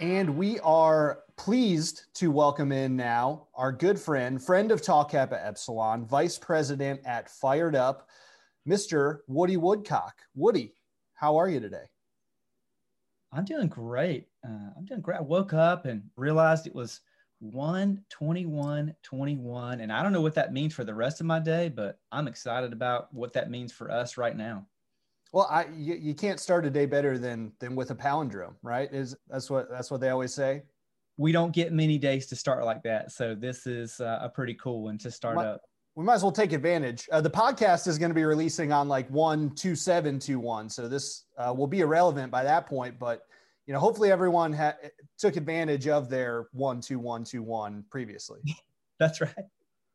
And 0.00 0.36
we 0.36 0.60
are 0.60 1.24
pleased 1.36 2.04
to 2.14 2.30
welcome 2.30 2.70
in 2.70 2.94
now 2.94 3.48
our 3.56 3.72
good 3.72 3.98
friend, 3.98 4.40
friend 4.40 4.70
of 4.70 4.80
Tau 4.80 5.02
Kappa 5.02 5.44
Epsilon, 5.44 6.06
vice 6.06 6.38
president 6.38 7.00
at 7.04 7.28
Phired 7.28 7.74
Up, 7.74 8.08
Mr. 8.66 9.18
Woody 9.26 9.56
Woodcock. 9.56 10.14
Woody, 10.36 10.74
how 11.14 11.36
are 11.36 11.48
you 11.48 11.58
today? 11.58 11.86
I'm 13.32 13.44
doing 13.44 13.66
great. 13.66 14.28
Uh, 14.46 14.70
I'm 14.76 14.84
doing 14.84 15.00
great. 15.00 15.18
I 15.18 15.22
woke 15.22 15.52
up 15.52 15.84
and 15.84 16.04
realized 16.14 16.68
it 16.68 16.74
was 16.76 17.00
1 17.40 18.00
21 18.08 18.94
21. 19.02 19.80
And 19.80 19.92
I 19.92 20.04
don't 20.04 20.12
know 20.12 20.20
what 20.20 20.34
that 20.34 20.52
means 20.52 20.74
for 20.74 20.84
the 20.84 20.94
rest 20.94 21.18
of 21.18 21.26
my 21.26 21.40
day, 21.40 21.70
but 21.70 21.98
I'm 22.12 22.28
excited 22.28 22.72
about 22.72 23.12
what 23.12 23.32
that 23.32 23.50
means 23.50 23.72
for 23.72 23.90
us 23.90 24.16
right 24.16 24.36
now. 24.36 24.64
Well, 25.32 25.46
I 25.50 25.66
you, 25.76 25.94
you 25.94 26.14
can't 26.14 26.40
start 26.40 26.64
a 26.64 26.70
day 26.70 26.86
better 26.86 27.18
than 27.18 27.52
than 27.60 27.76
with 27.76 27.90
a 27.90 27.94
palindrome, 27.94 28.54
right? 28.62 28.92
Is 28.92 29.14
that's 29.28 29.50
what 29.50 29.70
that's 29.70 29.90
what 29.90 30.00
they 30.00 30.10
always 30.10 30.32
say. 30.32 30.62
We 31.16 31.32
don't 31.32 31.52
get 31.52 31.72
many 31.72 31.98
days 31.98 32.26
to 32.28 32.36
start 32.36 32.64
like 32.64 32.82
that, 32.84 33.12
so 33.12 33.34
this 33.34 33.66
is 33.66 34.00
uh, 34.00 34.20
a 34.22 34.28
pretty 34.28 34.54
cool 34.54 34.84
one 34.84 34.98
to 34.98 35.10
start 35.10 35.38
up. 35.38 35.62
We 35.96 36.04
might 36.04 36.14
as 36.14 36.22
well 36.22 36.32
take 36.32 36.52
advantage. 36.52 37.08
Uh, 37.10 37.20
the 37.20 37.30
podcast 37.30 37.88
is 37.88 37.98
going 37.98 38.10
to 38.10 38.14
be 38.14 38.24
releasing 38.24 38.70
on 38.72 38.88
like 38.88 39.10
one 39.10 39.54
two 39.54 39.74
seven 39.74 40.18
two 40.18 40.38
one, 40.38 40.70
so 40.70 40.88
this 40.88 41.24
uh, 41.36 41.52
will 41.54 41.66
be 41.66 41.80
irrelevant 41.80 42.30
by 42.30 42.44
that 42.44 42.66
point. 42.66 42.98
But 42.98 43.22
you 43.66 43.74
know, 43.74 43.80
hopefully 43.80 44.10
everyone 44.10 44.52
ha- 44.52 44.76
took 45.18 45.36
advantage 45.36 45.88
of 45.88 46.08
their 46.08 46.46
one 46.52 46.80
two 46.80 46.98
one 46.98 47.24
two 47.24 47.42
one 47.42 47.84
previously. 47.90 48.40
That's 48.98 49.20
right. 49.20 49.34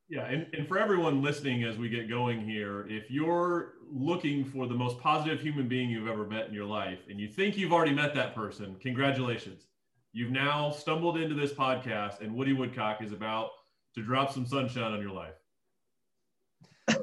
Yeah, 0.10 0.26
and, 0.26 0.46
and 0.54 0.68
for 0.68 0.78
everyone 0.78 1.22
listening 1.22 1.64
as 1.64 1.78
we 1.78 1.90
get 1.90 2.10
going 2.10 2.48
here, 2.48 2.86
if 2.88 3.10
you're 3.10 3.74
looking 3.92 4.44
for 4.44 4.68
the 4.68 4.76
most 4.76 5.00
positive 5.00 5.40
human 5.40 5.68
being 5.68 5.90
you've 5.90 6.08
ever 6.08 6.26
met 6.26 6.48
in 6.48 6.54
your 6.54 6.66
life 6.66 7.00
and 7.10 7.20
you 7.20 7.28
think 7.28 7.58
you've 7.58 7.74
already 7.74 7.94
met 7.94 8.14
that 8.16 8.36
person, 8.36 8.76
congratulations. 8.82 9.68
You've 10.12 10.32
now 10.32 10.70
stumbled 10.70 11.18
into 11.18 11.34
this 11.34 11.54
podcast, 11.54 12.22
and 12.22 12.36
Woody 12.36 12.54
Woodcock 12.54 13.02
is 13.02 13.12
about 13.12 13.50
to 13.96 14.04
drop 14.04 14.32
some 14.32 14.46
sunshine 14.46 14.92
on 14.92 15.02
your 15.02 15.12
life. 15.12 15.34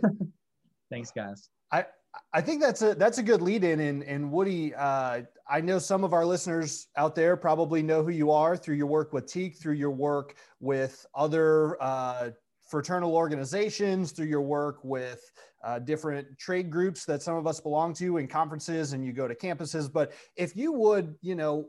Thanks, 0.91 1.11
guys. 1.11 1.49
I, 1.73 1.87
I 2.33 2.41
think 2.41 2.61
that's 2.61 2.83
a 2.83 2.95
that's 2.95 3.19
a 3.19 3.23
good 3.23 3.43
lead 3.43 3.65
in 3.65 3.81
and 3.81 4.03
and 4.05 4.31
Woody 4.31 4.75
uh, 4.75 5.23
I 5.49 5.61
know 5.61 5.79
some 5.79 6.05
of 6.05 6.13
our 6.13 6.25
listeners 6.25 6.89
out 6.97 7.15
there 7.15 7.37
probably 7.37 7.83
know 7.83 8.05
who 8.05 8.11
you 8.11 8.31
are 8.31 8.57
through 8.57 8.77
your 8.77 8.87
work 8.87 9.13
with 9.13 9.27
Teke, 9.27 9.57
through 9.57 9.75
your 9.75 9.91
work 9.91 10.37
with 10.61 11.07
other 11.15 11.81
uh, 11.83 12.31
fraternal 12.71 13.15
organizations, 13.15 14.13
through 14.13 14.27
your 14.27 14.43
work 14.43 14.79
with 14.85 15.31
uh, 15.65 15.79
different 15.79 16.39
trade 16.39 16.71
groups 16.71 17.05
that 17.05 17.23
some 17.23 17.37
of 17.37 17.47
us 17.47 17.61
belong 17.61 17.93
to 17.95 18.17
in 18.19 18.27
conferences 18.27 18.93
and 18.93 19.05
you 19.05 19.13
go 19.13 19.29
to 19.29 19.35
campuses. 19.35 19.93
But 19.93 20.13
if 20.37 20.57
you 20.57 20.73
would, 20.73 21.17
you 21.21 21.35
know, 21.35 21.69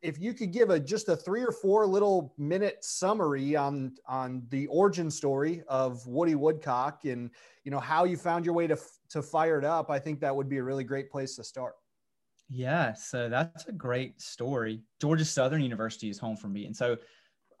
if 0.00 0.18
you 0.20 0.32
could 0.32 0.52
give 0.52 0.70
a 0.70 0.78
just 0.78 1.08
a 1.08 1.16
three 1.16 1.42
or 1.42 1.50
four 1.50 1.84
little 1.84 2.32
minute 2.38 2.84
summary 2.84 3.56
on 3.56 3.96
on 4.06 4.44
the 4.50 4.68
origin 4.68 5.10
story 5.10 5.64
of 5.68 6.06
Woody 6.06 6.36
Woodcock 6.36 7.04
and 7.04 7.30
you 7.64 7.72
know 7.72 7.80
how 7.80 8.04
you 8.04 8.16
found 8.16 8.44
your 8.44 8.54
way 8.54 8.68
to 8.68 8.78
to 9.10 9.18
Phired 9.18 9.64
Up, 9.64 9.90
I 9.90 9.98
think 9.98 10.20
that 10.20 10.34
would 10.34 10.48
be 10.48 10.58
a 10.58 10.62
really 10.62 10.84
great 10.84 11.10
place 11.10 11.34
to 11.36 11.44
start. 11.44 11.74
Yeah, 12.48 12.94
so 12.94 13.28
that's 13.28 13.66
a 13.66 13.72
great 13.72 14.22
story. 14.22 14.82
Georgia 15.00 15.24
Southern 15.24 15.62
University 15.62 16.08
is 16.08 16.18
home 16.18 16.36
for 16.36 16.48
me, 16.48 16.64
and 16.64 16.74
so 16.74 16.96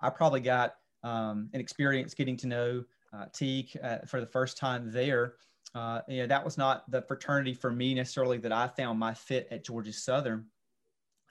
I 0.00 0.08
probably 0.08 0.40
got 0.40 0.74
um, 1.02 1.48
an 1.52 1.60
experience 1.60 2.14
getting 2.14 2.36
to 2.38 2.46
know 2.46 2.84
uh, 3.12 3.26
Teke 3.26 3.76
uh, 3.82 4.04
for 4.06 4.20
the 4.20 4.26
first 4.26 4.56
time 4.56 4.90
there. 4.90 5.34
Uh, 5.74 6.00
you 6.08 6.18
know, 6.18 6.26
that 6.26 6.44
was 6.44 6.58
not 6.58 6.90
the 6.90 7.02
fraternity 7.02 7.54
for 7.54 7.70
me 7.70 7.94
necessarily 7.94 8.38
that 8.38 8.52
I 8.52 8.68
found 8.68 8.98
my 8.98 9.14
fit 9.14 9.48
at 9.50 9.64
Georgia 9.64 9.92
Southern. 9.92 10.46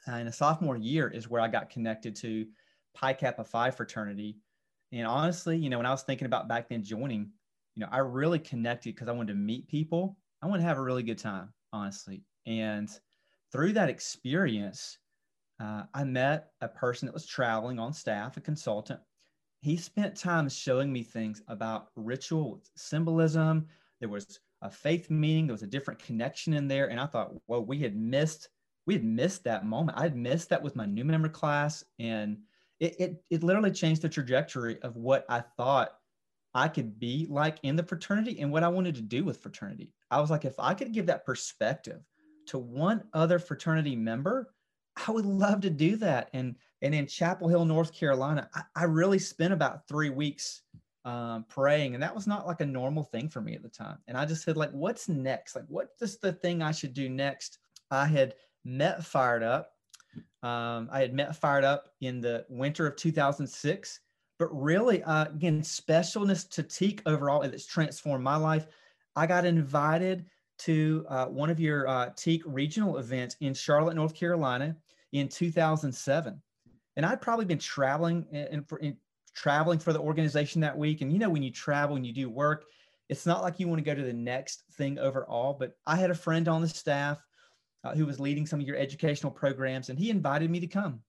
And 0.06 0.30
a 0.30 0.32
sophomore 0.32 0.78
year 0.78 1.10
is 1.10 1.30
where 1.30 1.42
I 1.42 1.48
got 1.48 1.70
connected 1.70 2.16
to 2.18 2.46
Pi 2.94 3.14
Kappa 3.14 3.44
Phi 3.44 3.72
fraternity. 3.72 4.38
And 4.92 5.06
honestly, 5.06 5.58
you 5.58 5.70
know, 5.70 5.78
when 5.78 5.86
I 5.86 5.92
was 5.92 6.04
thinking 6.04 6.28
about 6.28 6.48
back 6.48 6.70
then 6.70 6.84
joining, 6.84 7.32
you 7.76 7.82
know, 7.82 7.90
I 7.92 7.98
really 8.00 8.40
connected 8.40 8.96
because 8.96 9.10
I 9.10 9.12
wanted 9.12 9.34
to 9.34 9.40
meet 9.40 9.68
people. 9.68 10.18
I 10.42 10.48
wanted 10.48 10.62
to 10.62 10.68
have 10.68 10.78
a 10.78 10.84
really 10.84 11.04
good 11.04 11.18
time, 11.18 11.50
honestly. 11.74 12.24
And 12.46 12.90
through 13.52 13.74
that 13.74 13.90
experience, 13.90 14.98
uh, 15.60 15.84
I 15.94 16.04
met 16.04 16.52
a 16.62 16.68
person 16.68 17.08
that 17.08 17.14
was 17.14 17.26
traveling 17.26 17.80
on 17.80 17.92
staff, 17.92 18.38
a 18.38 18.42
consultant, 18.42 19.00
he 19.62 19.78
spent 19.78 20.16
time 20.16 20.50
showing 20.50 20.92
me 20.92 21.04
things 21.04 21.42
about 21.48 21.90
ritual 21.96 22.62
symbolism. 22.76 23.68
There 24.00 24.10
was 24.10 24.40
a 24.62 24.70
faith 24.70 25.10
meaning. 25.10 25.48
There 25.48 25.54
was 25.54 25.64
a 25.64 25.68
different 25.68 26.02
connection 26.02 26.54
in 26.54 26.68
there, 26.68 26.90
and 26.90 27.00
I 27.00 27.06
thought, 27.06 27.34
well, 27.48 27.64
we 27.64 27.80
had 27.80 27.96
missed 27.96 28.50
we 28.86 28.94
had 28.94 29.04
missed 29.04 29.44
that 29.44 29.66
moment. 29.66 29.98
I 29.98 30.04
had 30.04 30.16
missed 30.16 30.48
that 30.50 30.64
with 30.64 30.78
my 30.78 30.86
new 30.86 31.04
member 31.04 31.30
class, 31.30 31.84
and 32.00 32.38
it 32.80 32.96
it, 33.00 33.24
it 33.30 33.44
literally 33.44 33.72
changed 33.72 34.02
the 34.02 34.10
trajectory 34.10 34.82
of 34.82 34.96
what 34.96 35.26
I 35.28 35.42
thought 35.42 35.98
I 36.54 36.68
could 36.68 37.00
be 37.00 37.28
like 37.30 37.60
in 37.64 37.76
the 37.76 37.84
fraternity 37.84 38.40
and 38.40 38.52
what 38.52 38.64
I 38.64 38.70
wanted 38.70 38.96
to 38.96 39.02
do 39.02 39.24
with 39.24 39.42
fraternity. 39.42 39.92
I 40.10 40.22
was 40.22 40.32
like, 40.32 40.46
if 40.46 40.60
I 40.60 40.74
could 40.74 40.94
give 40.94 41.08
that 41.08 41.26
perspective 41.26 42.02
to 42.48 42.58
one 42.58 43.04
other 43.14 43.40
fraternity 43.40 43.96
member, 43.96 44.54
I 45.08 45.12
would 45.12 45.26
love 45.26 45.62
to 45.62 45.70
do 45.70 45.96
that. 45.98 46.30
And 46.34 46.56
and 46.82 46.94
in 46.94 47.08
Chapel 47.08 47.48
Hill, 47.48 47.66
North 47.66 47.94
Carolina, 47.94 48.50
I, 48.54 48.62
I 48.76 48.84
really 48.84 49.20
spent 49.20 49.54
about 49.54 49.88
three 49.88 50.10
weeks 50.10 50.62
um, 51.06 51.46
praying, 51.50 51.94
and 51.94 52.04
that 52.04 52.14
was 52.14 52.28
not 52.28 52.46
like 52.46 52.62
a 52.62 52.66
normal 52.66 53.04
thing 53.04 53.30
for 53.30 53.42
me 53.42 53.56
at 53.56 53.64
the 53.64 53.70
time. 53.70 53.98
And 54.08 54.18
I 54.18 54.26
just 54.26 54.44
said, 54.44 54.58
like, 54.58 54.72
what's 54.72 55.10
next? 55.10 55.56
Like, 55.56 55.66
what's 55.68 56.18
the 56.18 56.34
thing 56.34 56.62
I 56.62 56.72
should 56.72 56.94
do 56.94 57.10
next? 57.10 57.60
I 57.90 58.06
had 58.06 58.36
met 58.64 59.00
Phired 59.00 59.44
Up. 59.44 59.72
Um, 60.44 60.90
I 60.92 61.00
had 61.00 61.14
met 61.14 61.40
Phired 61.40 61.64
Up 61.64 61.90
in 62.02 62.22
the 62.22 62.46
winter 62.50 62.86
of 62.86 62.96
2006, 62.96 64.00
but 64.38 64.50
really, 64.52 65.02
uh, 65.04 65.26
again, 65.26 65.62
specialness 65.62 66.48
to 66.52 66.64
Teke 66.64 67.02
overall, 67.06 67.42
and 67.42 67.54
it's 67.54 67.66
transformed 67.66 68.24
my 68.24 68.36
life. 68.36 68.68
I 69.16 69.26
got 69.26 69.46
invited 69.46 70.26
to 70.60 71.06
uh, 71.10 71.26
one 71.26 71.50
of 71.50 71.60
your 71.60 71.88
uh, 71.88 72.10
Teke 72.12 72.44
regional 72.46 72.98
events 72.98 73.36
in 73.40 73.54
Charlotte, 73.54 73.96
North 73.96 74.14
Carolina 74.14 74.76
in 75.12 75.28
2007 75.28 76.42
and 76.98 77.06
I'd 77.06 77.22
probably 77.22 77.46
been 77.46 77.60
traveling 77.60 78.26
and 78.32 78.98
traveling 79.34 79.78
for 79.78 79.94
the 79.94 80.00
organization 80.00 80.62
that 80.62 80.78
week. 80.78 81.02
And 81.02 81.14
you 81.14 81.20
know, 81.20 81.30
when 81.30 81.44
you 81.44 81.52
travel 81.52 81.96
and 81.96 82.06
you 82.06 82.12
do 82.12 82.28
work, 82.28 82.66
it's 83.08 83.26
not 83.26 83.44
like 83.44 83.60
you 83.60 83.68
want 83.68 83.78
to 83.78 83.86
go 83.86 83.94
to 83.94 84.04
the 84.04 84.12
next 84.12 84.64
thing 84.74 84.98
overall. 84.98 85.56
But 85.58 85.78
I 85.86 85.96
had 85.96 86.10
a 86.10 86.16
friend 86.16 86.48
on 86.48 86.62
the 86.62 86.68
staff 86.68 87.24
uh, 87.84 87.94
who 87.94 88.08
was 88.08 88.20
leading 88.20 88.48
some 88.48 88.60
of 88.60 88.66
your 88.66 88.76
educational 88.76 89.32
programs, 89.32 89.90
and 89.90 89.98
he 89.98 90.10
invited 90.10 90.50
me 90.50 90.60
to 90.60 90.68
come. 90.68 91.02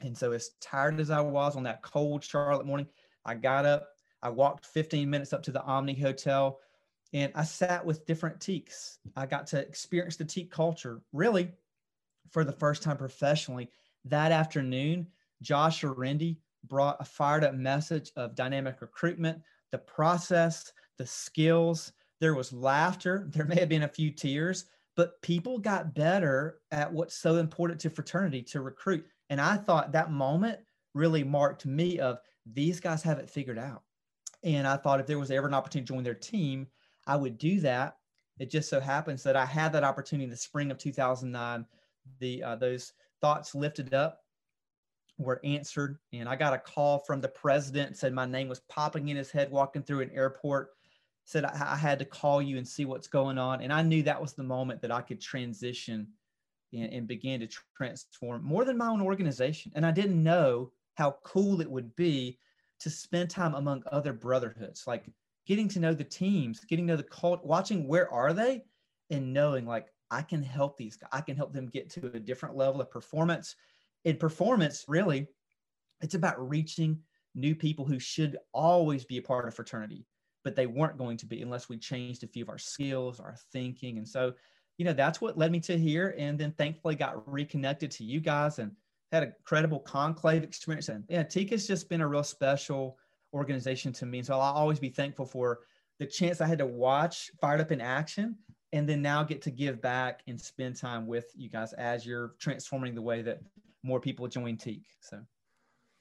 And 0.00 0.16
so, 0.16 0.32
as 0.32 0.50
tired 0.60 1.00
as 1.00 1.10
I 1.10 1.22
was 1.22 1.56
on 1.56 1.62
that 1.62 1.82
cold 1.82 2.22
Charlotte 2.22 2.66
morning, 2.66 2.86
I 3.24 3.34
got 3.34 3.64
up. 3.64 3.88
I 4.22 4.28
walked 4.28 4.66
15 4.66 5.08
minutes 5.08 5.32
up 5.32 5.42
to 5.44 5.50
the 5.50 5.62
Omni 5.62 5.94
Hotel, 5.94 6.60
and 7.14 7.32
I 7.34 7.44
sat 7.44 7.86
with 7.86 8.04
different 8.04 8.38
Tekes. 8.38 8.98
I 9.16 9.24
got 9.24 9.46
to 9.48 9.58
experience 9.58 10.16
the 10.16 10.26
Teke 10.26 10.50
culture 10.50 11.00
really 11.14 11.52
for 12.30 12.44
the 12.44 12.52
first 12.52 12.82
time 12.82 12.96
professionally 12.96 13.70
that 14.06 14.32
afternoon, 14.32 15.08
Josh 15.42 15.82
Orendi 15.82 16.38
brought 16.64 16.96
a 17.00 17.04
fired 17.04 17.44
up 17.44 17.54
message 17.54 18.10
of 18.16 18.34
dynamic 18.34 18.80
recruitment, 18.80 19.42
the 19.72 19.78
process, 19.78 20.72
the 20.96 21.06
skills. 21.06 21.92
There 22.20 22.34
was 22.34 22.52
laughter. 22.52 23.28
There 23.32 23.44
may 23.44 23.60
have 23.60 23.68
been 23.68 23.82
a 23.82 23.88
few 23.88 24.10
tears, 24.10 24.64
but 24.96 25.20
people 25.22 25.58
got 25.58 25.94
better 25.94 26.60
at 26.70 26.92
what's 26.92 27.16
so 27.16 27.36
important 27.36 27.80
to 27.80 27.90
fraternity 27.90 28.42
to 28.42 28.62
recruit. 28.62 29.04
And 29.28 29.40
I 29.40 29.56
thought 29.56 29.92
that 29.92 30.10
moment 30.10 30.60
really 30.94 31.24
marked 31.24 31.66
me 31.66 31.98
of 31.98 32.18
these 32.46 32.80
guys 32.80 33.02
have 33.02 33.18
it 33.18 33.28
figured 33.28 33.58
out. 33.58 33.82
And 34.44 34.66
I 34.66 34.76
thought 34.76 35.00
if 35.00 35.06
there 35.06 35.18
was 35.18 35.30
ever 35.30 35.48
an 35.48 35.54
opportunity 35.54 35.86
to 35.86 35.92
join 35.94 36.04
their 36.04 36.14
team, 36.14 36.68
I 37.06 37.16
would 37.16 37.38
do 37.38 37.60
that. 37.60 37.96
It 38.38 38.50
just 38.50 38.70
so 38.70 38.80
happens 38.80 39.22
that 39.24 39.36
I 39.36 39.44
had 39.44 39.72
that 39.72 39.84
opportunity 39.84 40.24
in 40.24 40.30
the 40.30 40.36
spring 40.36 40.70
of 40.70 40.78
2009. 40.78 41.66
The 42.20 42.42
uh, 42.42 42.56
those 42.56 42.92
thoughts 43.20 43.54
lifted 43.54 43.94
up 43.94 44.22
were 45.18 45.40
answered, 45.44 45.98
and 46.12 46.28
I 46.28 46.36
got 46.36 46.52
a 46.54 46.58
call 46.58 46.98
from 46.98 47.20
the 47.20 47.28
president. 47.28 47.96
Said 47.96 48.12
my 48.12 48.26
name 48.26 48.48
was 48.48 48.60
popping 48.68 49.08
in 49.08 49.16
his 49.16 49.30
head 49.30 49.50
walking 49.50 49.82
through 49.82 50.00
an 50.00 50.10
airport. 50.12 50.70
Said 51.24 51.44
I, 51.44 51.72
I 51.72 51.76
had 51.76 51.98
to 51.98 52.04
call 52.04 52.40
you 52.40 52.58
and 52.58 52.66
see 52.66 52.84
what's 52.84 53.08
going 53.08 53.38
on, 53.38 53.62
and 53.62 53.72
I 53.72 53.82
knew 53.82 54.02
that 54.02 54.20
was 54.20 54.34
the 54.34 54.42
moment 54.42 54.80
that 54.82 54.92
I 54.92 55.00
could 55.00 55.20
transition 55.20 56.08
and, 56.72 56.92
and 56.92 57.06
begin 57.06 57.40
to 57.40 57.48
transform 57.76 58.44
more 58.44 58.64
than 58.64 58.76
my 58.76 58.88
own 58.88 59.00
organization. 59.00 59.72
And 59.74 59.86
I 59.86 59.90
didn't 59.90 60.22
know 60.22 60.72
how 60.94 61.18
cool 61.24 61.60
it 61.60 61.70
would 61.70 61.94
be 61.96 62.38
to 62.80 62.90
spend 62.90 63.30
time 63.30 63.54
among 63.54 63.82
other 63.90 64.12
brotherhoods, 64.12 64.86
like 64.86 65.06
getting 65.46 65.68
to 65.68 65.80
know 65.80 65.94
the 65.94 66.04
teams, 66.04 66.60
getting 66.60 66.86
to 66.86 66.92
know 66.92 66.96
the 66.96 67.02
cult, 67.04 67.44
watching 67.44 67.86
where 67.86 68.12
are 68.12 68.32
they, 68.32 68.64
and 69.10 69.32
knowing 69.32 69.64
like 69.64 69.92
I 70.10 70.22
can 70.22 70.42
help 70.42 70.76
these 70.76 70.96
guys. 70.96 71.08
I 71.12 71.20
can 71.20 71.36
help 71.36 71.52
them 71.52 71.66
get 71.66 71.90
to 71.90 72.10
a 72.14 72.20
different 72.20 72.56
level 72.56 72.80
of 72.80 72.90
performance. 72.90 73.56
In 74.04 74.16
performance, 74.16 74.84
really, 74.88 75.26
it's 76.00 76.14
about 76.14 76.48
reaching 76.48 76.98
new 77.34 77.54
people 77.54 77.84
who 77.84 77.98
should 77.98 78.38
always 78.52 79.04
be 79.04 79.18
a 79.18 79.22
part 79.22 79.46
of 79.46 79.54
fraternity, 79.54 80.06
but 80.44 80.56
they 80.56 80.66
weren't 80.66 80.98
going 80.98 81.16
to 81.18 81.26
be 81.26 81.42
unless 81.42 81.68
we 81.68 81.76
changed 81.76 82.22
a 82.24 82.28
few 82.28 82.44
of 82.44 82.48
our 82.48 82.58
skills, 82.58 83.20
our 83.20 83.36
thinking. 83.52 83.98
And 83.98 84.08
so, 84.08 84.32
you 84.78 84.84
know, 84.84 84.92
that's 84.92 85.20
what 85.20 85.38
led 85.38 85.52
me 85.52 85.60
to 85.60 85.78
here. 85.78 86.14
And 86.18 86.38
then 86.38 86.52
thankfully 86.52 86.94
got 86.94 87.30
reconnected 87.30 87.90
to 87.92 88.04
you 88.04 88.20
guys 88.20 88.58
and 88.58 88.72
had 89.12 89.22
a 89.22 89.32
credible 89.44 89.80
conclave 89.80 90.42
experience. 90.42 90.88
And 90.88 91.04
yeah, 91.08 91.22
TICA's 91.22 91.66
just 91.66 91.88
been 91.88 92.00
a 92.00 92.08
real 92.08 92.24
special 92.24 92.98
organization 93.32 93.92
to 93.94 94.06
me. 94.06 94.22
So 94.22 94.34
I'll 94.34 94.54
always 94.54 94.80
be 94.80 94.88
thankful 94.88 95.26
for 95.26 95.60
the 95.98 96.06
chance 96.06 96.40
I 96.40 96.46
had 96.46 96.58
to 96.58 96.66
watch 96.66 97.30
Phired 97.42 97.60
Up 97.60 97.72
in 97.72 97.80
Action 97.80 98.36
and 98.76 98.86
then 98.86 99.00
now 99.00 99.22
get 99.22 99.40
to 99.42 99.50
give 99.50 99.80
back 99.80 100.20
and 100.26 100.38
spend 100.38 100.76
time 100.76 101.06
with 101.06 101.32
you 101.34 101.48
guys 101.48 101.72
as 101.74 102.04
you're 102.04 102.34
transforming 102.38 102.94
the 102.94 103.00
way 103.00 103.22
that 103.22 103.40
more 103.82 104.00
people 104.00 104.28
join 104.28 104.56
TIC. 104.56 104.80
So, 105.00 105.20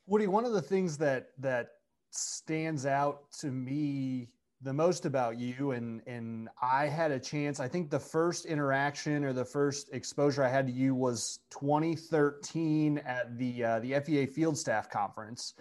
Woody, 0.07 0.27
one 0.27 0.43
of 0.45 0.51
the 0.51 0.61
things 0.61 0.97
that 0.97 1.29
that 1.39 1.69
stands 2.11 2.85
out 2.85 3.31
to 3.39 3.47
me 3.47 4.27
the 4.61 4.73
most 4.73 5.05
about 5.05 5.37
you 5.37 5.71
and 5.71 6.01
and 6.07 6.49
I 6.61 6.87
had 6.87 7.11
a 7.11 7.19
chance 7.19 7.59
I 7.59 7.67
think 7.67 7.89
the 7.89 7.99
first 7.99 8.45
interaction 8.45 9.23
or 9.23 9.33
the 9.33 9.45
first 9.45 9.89
exposure 9.93 10.43
I 10.43 10.49
had 10.49 10.65
to 10.67 10.73
you 10.73 10.95
was 10.95 11.39
2013 11.51 12.97
at 12.99 13.37
the 13.37 13.63
uh, 13.63 13.79
the 13.79 13.99
FEA 13.99 14.25
field 14.25 14.57
staff 14.57 14.89
conference 14.89 15.53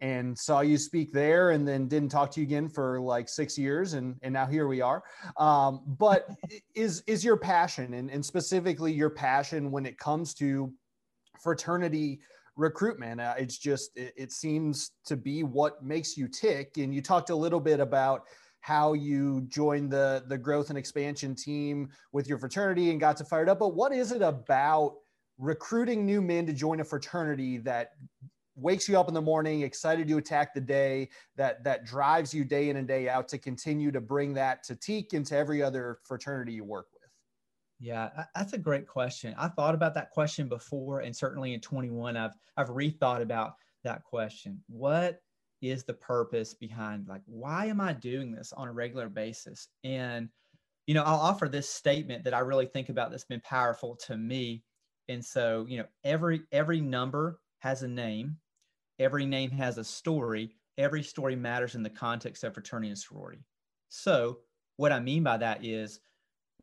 and 0.00 0.38
saw 0.38 0.60
you 0.60 0.78
speak 0.78 1.12
there 1.12 1.50
and 1.50 1.66
then 1.66 1.88
didn't 1.88 2.10
talk 2.10 2.30
to 2.32 2.40
you 2.40 2.46
again 2.46 2.68
for 2.68 3.00
like 3.00 3.28
six 3.28 3.58
years 3.58 3.94
and, 3.94 4.16
and 4.22 4.32
now 4.32 4.46
here 4.46 4.68
we 4.68 4.80
are. 4.80 5.02
Um, 5.36 5.82
but 5.98 6.28
is 6.74 7.02
is 7.06 7.24
your 7.24 7.36
passion 7.36 7.94
and, 7.94 8.10
and 8.10 8.24
specifically 8.24 8.92
your 8.92 9.10
passion 9.10 9.70
when 9.70 9.86
it 9.86 9.98
comes 9.98 10.34
to 10.34 10.72
fraternity 11.40 12.20
recruitment 12.56 13.20
uh, 13.20 13.34
it's 13.38 13.56
just 13.56 13.96
it, 13.96 14.12
it 14.16 14.32
seems 14.32 14.90
to 15.06 15.16
be 15.16 15.44
what 15.44 15.82
makes 15.84 16.16
you 16.16 16.26
tick 16.26 16.76
and 16.76 16.92
you 16.92 17.00
talked 17.00 17.30
a 17.30 17.34
little 17.34 17.60
bit 17.60 17.78
about 17.78 18.24
how 18.60 18.92
you 18.94 19.42
joined 19.42 19.90
the 19.90 20.24
the 20.26 20.36
growth 20.36 20.68
and 20.68 20.76
expansion 20.76 21.36
team 21.36 21.88
with 22.10 22.28
your 22.28 22.36
fraternity 22.36 22.90
and 22.90 22.98
got 22.98 23.16
to 23.16 23.22
Phired 23.22 23.48
Up 23.48 23.60
but 23.60 23.74
what 23.74 23.92
is 23.92 24.10
it 24.10 24.22
about 24.22 24.96
recruiting 25.38 26.04
new 26.04 26.20
men 26.20 26.46
to 26.46 26.52
join 26.52 26.80
a 26.80 26.84
fraternity 26.84 27.58
that 27.58 27.92
wakes 28.58 28.88
you 28.88 28.98
up 28.98 29.08
in 29.08 29.14
the 29.14 29.22
morning 29.22 29.62
excited 29.62 30.08
to 30.08 30.18
attack 30.18 30.52
the 30.52 30.60
day 30.60 31.08
that 31.36 31.62
that 31.64 31.84
drives 31.84 32.34
you 32.34 32.44
day 32.44 32.70
in 32.70 32.76
and 32.76 32.88
day 32.88 33.08
out 33.08 33.28
to 33.28 33.38
continue 33.38 33.90
to 33.90 34.00
bring 34.00 34.34
that 34.34 34.62
to 34.64 34.74
TIC 34.74 35.12
and 35.12 35.24
to 35.26 35.36
every 35.36 35.62
other 35.62 35.98
fraternity 36.04 36.52
you 36.52 36.64
work 36.64 36.86
with? 36.92 37.10
Yeah 37.80 38.24
that's 38.34 38.52
a 38.52 38.58
great 38.58 38.86
question. 38.86 39.34
I 39.38 39.48
thought 39.48 39.74
about 39.74 39.94
that 39.94 40.10
question 40.10 40.48
before 40.48 41.00
and 41.00 41.14
certainly 41.14 41.54
in 41.54 41.60
21 41.60 42.16
i've 42.16 42.32
i've 42.56 42.68
rethought 42.68 43.22
about 43.22 43.54
that 43.84 44.04
question. 44.04 44.60
What 44.68 45.20
is 45.60 45.84
the 45.84 45.94
purpose 45.94 46.54
behind 46.54 47.08
like 47.08 47.22
why 47.26 47.66
am 47.66 47.80
i 47.80 47.92
doing 47.92 48.30
this 48.30 48.52
on 48.52 48.68
a 48.68 48.72
regular 48.72 49.08
basis? 49.08 49.68
And 49.84 50.28
you 50.86 50.94
know 50.94 51.02
i'll 51.04 51.20
offer 51.20 51.48
this 51.48 51.68
statement 51.68 52.24
that 52.24 52.32
i 52.34 52.38
really 52.38 52.66
think 52.66 52.88
about 52.88 53.10
that's 53.10 53.24
been 53.24 53.40
powerful 53.40 53.96
to 54.06 54.16
me. 54.16 54.64
And 55.08 55.24
so 55.24 55.64
you 55.68 55.78
know 55.78 55.86
every 56.04 56.42
every 56.52 56.80
number 56.80 57.40
has 57.60 57.82
a 57.82 57.88
name 57.88 58.36
Every 58.98 59.26
name 59.26 59.50
has 59.50 59.78
a 59.78 59.84
story. 59.84 60.50
Every 60.76 61.02
story 61.02 61.36
matters 61.36 61.74
in 61.74 61.82
the 61.82 61.90
context 61.90 62.44
of 62.44 62.54
fraternity 62.54 62.88
and 62.88 62.98
sorority. 62.98 63.42
So, 63.88 64.38
what 64.76 64.92
I 64.92 65.00
mean 65.00 65.22
by 65.22 65.36
that 65.38 65.64
is, 65.64 66.00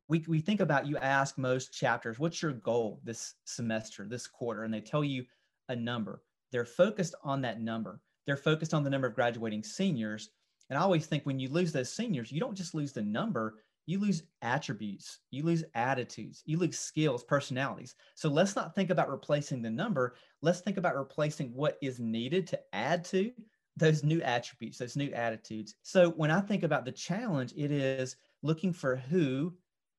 we, 0.08 0.24
we 0.28 0.40
think 0.40 0.60
about 0.60 0.86
you 0.86 0.98
ask 0.98 1.38
most 1.38 1.74
chapters, 1.74 2.20
what's 2.20 2.42
your 2.42 2.54
goal 2.54 3.02
this 3.04 3.34
semester, 3.46 4.06
this 4.08 4.28
quarter? 4.28 4.64
And 4.64 4.74
they 4.74 4.82
tell 4.82 5.04
you 5.04 5.26
a 5.70 5.76
number. 5.76 6.22
They're 6.52 6.66
focused 6.66 7.16
on 7.24 7.42
that 7.42 7.62
number. 7.62 8.00
They're 8.26 8.38
focused 8.38 8.74
on 8.74 8.84
the 8.84 8.90
number 8.90 9.08
of 9.08 9.16
graduating 9.16 9.64
seniors. 9.64 10.30
And 10.70 10.78
I 10.78 10.82
always 10.82 11.06
think 11.06 11.26
when 11.26 11.40
you 11.40 11.50
lose 11.50 11.72
those 11.72 11.92
seniors, 11.92 12.32
you 12.32 12.40
don't 12.40 12.56
just 12.56 12.76
lose 12.76 12.92
the 12.92 13.02
number, 13.02 13.56
you 13.86 14.00
lose 14.00 14.24
attributes, 14.42 15.20
you 15.32 15.44
lose 15.44 15.64
attitudes, 15.76 16.42
you 16.46 16.58
lose 16.58 16.80
skills, 16.80 17.24
personalities. 17.24 17.96
So 18.16 18.30
let's 18.30 18.56
not 18.56 18.74
think 18.74 18.90
about 18.90 19.10
replacing 19.10 19.62
the 19.62 19.70
number. 19.70 20.16
Let's 20.42 20.62
think 20.62 20.78
about 20.78 20.96
replacing 20.96 21.54
what 21.54 21.78
is 21.82 22.00
needed 22.00 22.48
to 22.48 22.60
add 22.74 23.06
to 23.06 23.32
those 23.78 24.04
new 24.04 24.22
attributes, 24.22 24.78
those 24.78 24.96
new 24.96 25.12
attitudes. 25.12 25.76
So 25.84 26.10
when 26.12 26.32
I 26.32 26.42
think 26.42 26.64
about 26.64 26.86
the 26.86 26.92
challenge, 26.92 27.54
it 27.56 27.72
is 27.72 28.16
looking 28.42 28.74
for 28.74 28.96
who 28.96 29.54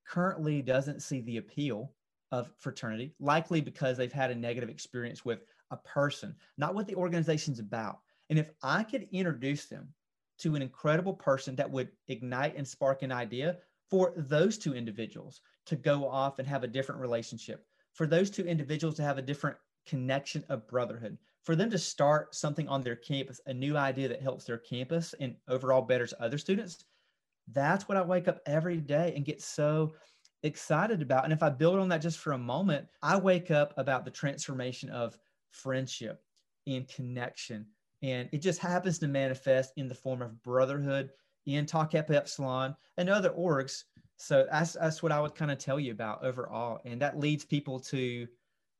currently 0.06 0.62
doesn't 0.62 1.02
see 1.02 1.20
the 1.20 1.36
appeal 1.36 1.92
of 2.32 2.50
fraternity, 2.58 3.14
likely 3.20 3.60
because 3.60 3.96
they've 3.96 4.12
had 4.12 4.30
a 4.30 4.34
negative 4.34 4.68
experience 4.68 5.24
with 5.24 5.40
a 5.70 5.76
person, 5.78 6.34
not 6.58 6.74
what 6.74 6.86
the 6.86 6.94
organization's 6.94 7.58
about. 7.58 7.98
And 8.30 8.38
if 8.38 8.50
I 8.62 8.82
could 8.82 9.06
introduce 9.12 9.66
them 9.66 9.88
to 10.38 10.54
an 10.54 10.62
incredible 10.62 11.14
person 11.14 11.54
that 11.56 11.70
would 11.70 11.90
ignite 12.08 12.56
and 12.56 12.66
spark 12.66 13.02
an 13.02 13.12
idea, 13.12 13.58
for 13.90 14.12
those 14.16 14.58
two 14.58 14.74
individuals 14.74 15.40
to 15.66 15.76
go 15.76 16.08
off 16.08 16.38
and 16.38 16.48
have 16.48 16.64
a 16.64 16.68
different 16.68 17.00
relationship, 17.00 17.64
for 17.92 18.06
those 18.06 18.30
two 18.30 18.44
individuals 18.44 18.96
to 18.96 19.02
have 19.02 19.18
a 19.18 19.22
different 19.22 19.56
connection 19.86 20.44
of 20.48 20.66
brotherhood, 20.66 21.16
for 21.44 21.54
them 21.54 21.70
to 21.70 21.78
start 21.78 22.34
something 22.34 22.68
on 22.68 22.82
their 22.82 22.96
campus, 22.96 23.40
a 23.46 23.54
new 23.54 23.76
idea 23.76 24.08
that 24.08 24.20
helps 24.20 24.44
their 24.44 24.58
campus 24.58 25.14
and 25.20 25.36
overall 25.48 25.82
betters 25.82 26.12
other 26.18 26.38
students. 26.38 26.84
That's 27.52 27.88
what 27.88 27.96
I 27.96 28.02
wake 28.02 28.26
up 28.26 28.40
every 28.46 28.78
day 28.78 29.12
and 29.14 29.24
get 29.24 29.40
so 29.40 29.94
excited 30.42 31.02
about. 31.02 31.24
And 31.24 31.32
if 31.32 31.42
I 31.42 31.48
build 31.48 31.78
on 31.78 31.88
that 31.90 32.02
just 32.02 32.18
for 32.18 32.32
a 32.32 32.38
moment, 32.38 32.86
I 33.02 33.16
wake 33.16 33.50
up 33.50 33.72
about 33.76 34.04
the 34.04 34.10
transformation 34.10 34.90
of 34.90 35.16
friendship 35.50 36.20
and 36.66 36.88
connection. 36.88 37.66
And 38.02 38.28
it 38.32 38.38
just 38.38 38.58
happens 38.58 38.98
to 38.98 39.08
manifest 39.08 39.72
in 39.76 39.88
the 39.88 39.94
form 39.94 40.22
of 40.22 40.42
brotherhood 40.42 41.10
in 41.46 41.66
Kappa 41.66 42.16
Epsilon, 42.16 42.76
and 42.96 43.08
other 43.08 43.30
orgs. 43.30 43.84
So 44.16 44.46
that's 44.50 44.72
that's 44.74 45.02
what 45.02 45.12
I 45.12 45.20
would 45.20 45.34
kind 45.34 45.50
of 45.50 45.58
tell 45.58 45.78
you 45.78 45.92
about 45.92 46.24
overall, 46.24 46.80
and 46.84 47.00
that 47.00 47.18
leads 47.18 47.44
people 47.44 47.78
to 47.80 48.26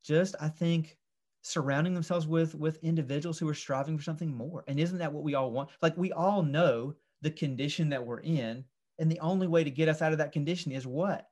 just 0.03 0.35
I 0.41 0.49
think 0.49 0.99
surrounding 1.43 1.95
themselves 1.95 2.27
with 2.27 2.55
with 2.55 2.83
individuals 2.83 3.39
who 3.39 3.49
are 3.49 3.55
striving 3.55 3.97
for 3.97 4.03
something 4.03 4.35
more. 4.35 4.65
And 4.67 4.81
isn't 4.81 4.99
that 4.99 5.13
what 5.13 5.23
we 5.23 5.35
all 5.35 5.51
want? 5.53 5.71
Like 5.83 5.97
we 5.97 6.13
all 6.13 6.43
know 6.43 6.95
the 7.23 7.31
condition 7.31 7.89
that 7.91 8.05
we're 8.05 8.21
in, 8.21 8.65
and 8.99 9.11
the 9.11 9.21
only 9.21 9.47
way 9.47 9.63
to 9.63 9.71
get 9.71 9.89
us 9.89 10.03
out 10.03 10.13
of 10.13 10.19
that 10.19 10.33
condition 10.33 10.73
is 10.73 10.87
what? 10.87 11.29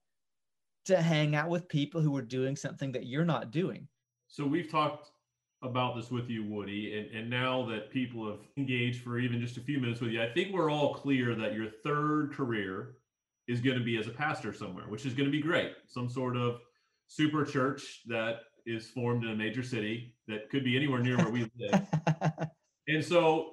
To 0.86 1.00
hang 1.00 1.34
out 1.34 1.48
with 1.48 1.68
people 1.68 2.00
who 2.00 2.16
are 2.16 2.22
doing 2.22 2.56
something 2.56 2.92
that 2.92 3.06
you're 3.06 3.24
not 3.24 3.50
doing. 3.50 3.88
So 4.28 4.46
we've 4.46 4.70
talked 4.70 5.10
about 5.64 5.96
this 5.96 6.10
with 6.10 6.28
you, 6.28 6.44
Woody, 6.44 6.98
and, 6.98 7.10
and 7.16 7.30
now 7.30 7.64
that 7.66 7.90
people 7.90 8.28
have 8.28 8.40
engaged 8.56 9.02
for 9.02 9.18
even 9.18 9.40
just 9.40 9.56
a 9.56 9.60
few 9.60 9.80
minutes 9.80 10.00
with 10.00 10.10
you, 10.10 10.22
I 10.22 10.28
think 10.28 10.52
we're 10.52 10.70
all 10.70 10.94
clear 10.94 11.34
that 11.34 11.54
your 11.54 11.68
third 11.82 12.32
career 12.32 12.96
is 13.48 13.60
going 13.60 13.78
to 13.78 13.84
be 13.84 13.96
as 13.96 14.06
a 14.06 14.10
pastor 14.10 14.52
somewhere, 14.52 14.84
which 14.88 15.06
is 15.06 15.14
going 15.14 15.26
to 15.26 15.32
be 15.32 15.40
great. 15.40 15.72
Some 15.86 16.08
sort 16.08 16.36
of 16.36 16.60
super 17.08 17.44
church 17.44 18.02
that 18.06 18.40
is 18.66 18.88
formed 18.88 19.24
in 19.24 19.30
a 19.30 19.34
major 19.34 19.62
city 19.62 20.14
that 20.28 20.48
could 20.50 20.64
be 20.64 20.76
anywhere 20.76 21.00
near 21.00 21.16
where 21.16 21.30
we 21.30 21.50
live. 21.58 21.82
and 22.88 23.04
so 23.04 23.52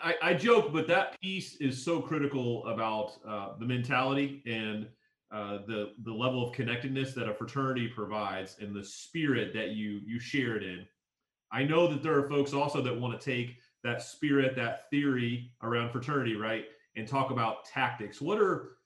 I, 0.00 0.14
I, 0.22 0.34
joke, 0.34 0.72
but 0.72 0.86
that 0.88 1.20
piece 1.20 1.56
is 1.56 1.82
so 1.82 2.00
critical 2.00 2.66
about 2.66 3.12
uh, 3.26 3.58
the 3.58 3.66
mentality 3.66 4.42
and 4.46 4.88
uh, 5.32 5.58
the 5.66 5.92
the 6.04 6.12
level 6.12 6.46
of 6.46 6.54
connectedness 6.54 7.12
that 7.12 7.28
a 7.28 7.34
fraternity 7.34 7.88
provides 7.88 8.56
and 8.60 8.74
the 8.74 8.84
spirit 8.84 9.52
that 9.52 9.70
you 9.70 10.00
you 10.06 10.20
share 10.20 10.56
it 10.56 10.62
in 10.62 10.86
I 11.52 11.64
know 11.64 11.86
that 11.88 12.02
there 12.02 12.18
are 12.18 12.28
folks 12.28 12.52
also 12.52 12.82
that 12.82 13.00
want 13.00 13.18
to 13.18 13.24
take 13.24 13.56
that 13.84 14.02
spirit, 14.02 14.56
that 14.56 14.90
theory 14.90 15.52
around 15.62 15.90
fraternity, 15.90 16.36
right, 16.36 16.64
and 16.96 17.06
talk 17.06 17.30
about 17.30 17.64
tactics. 17.64 18.20
What 18.20 18.38
are 18.38 18.76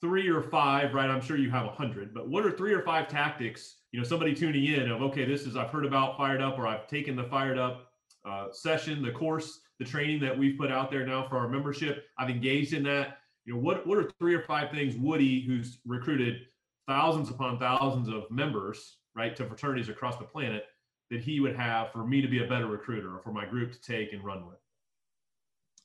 three 0.00 0.28
or 0.28 0.42
five, 0.42 0.94
right? 0.94 1.10
I'm 1.10 1.20
sure 1.20 1.36
you 1.36 1.50
have 1.50 1.66
a 1.66 1.70
hundred, 1.70 2.14
but 2.14 2.28
what 2.28 2.44
are 2.44 2.50
three 2.50 2.72
or 2.72 2.82
five 2.82 3.08
tactics? 3.08 3.76
You 3.92 4.00
know, 4.00 4.06
somebody 4.06 4.34
tuning 4.34 4.64
in 4.64 4.90
of 4.90 5.02
okay, 5.02 5.24
this 5.24 5.42
is 5.42 5.56
I've 5.56 5.70
heard 5.70 5.86
about 5.86 6.18
Phired 6.18 6.40
Up, 6.40 6.58
or 6.58 6.66
I've 6.66 6.86
taken 6.86 7.16
the 7.16 7.24
Phired 7.24 7.58
Up 7.58 7.88
uh, 8.28 8.52
session, 8.52 9.02
the 9.02 9.12
course, 9.12 9.60
the 9.78 9.84
training 9.84 10.20
that 10.20 10.36
we've 10.36 10.58
put 10.58 10.70
out 10.70 10.90
there 10.90 11.06
now 11.06 11.26
for 11.28 11.36
our 11.36 11.48
membership. 11.48 12.04
I've 12.18 12.30
engaged 12.30 12.72
in 12.72 12.82
that. 12.84 13.18
You 13.44 13.54
know, 13.54 13.60
what 13.60 13.86
what 13.86 13.98
are 13.98 14.10
three 14.18 14.34
or 14.34 14.42
five 14.42 14.70
things 14.70 14.96
Woody, 14.96 15.44
who's 15.46 15.78
recruited 15.86 16.40
thousands 16.86 17.30
upon 17.30 17.58
thousands 17.58 18.08
of 18.08 18.30
members, 18.30 18.98
right, 19.14 19.34
to 19.36 19.44
fraternities 19.44 19.88
across 19.88 20.18
the 20.18 20.24
planet, 20.24 20.64
that 21.10 21.20
he 21.20 21.40
would 21.40 21.56
have 21.56 21.92
for 21.92 22.06
me 22.06 22.20
to 22.20 22.28
be 22.28 22.42
a 22.42 22.48
better 22.48 22.66
recruiter 22.66 23.14
or 23.14 23.20
for 23.20 23.32
my 23.32 23.46
group 23.46 23.72
to 23.72 23.80
take 23.80 24.12
and 24.12 24.24
run 24.24 24.46
with? 24.46 24.58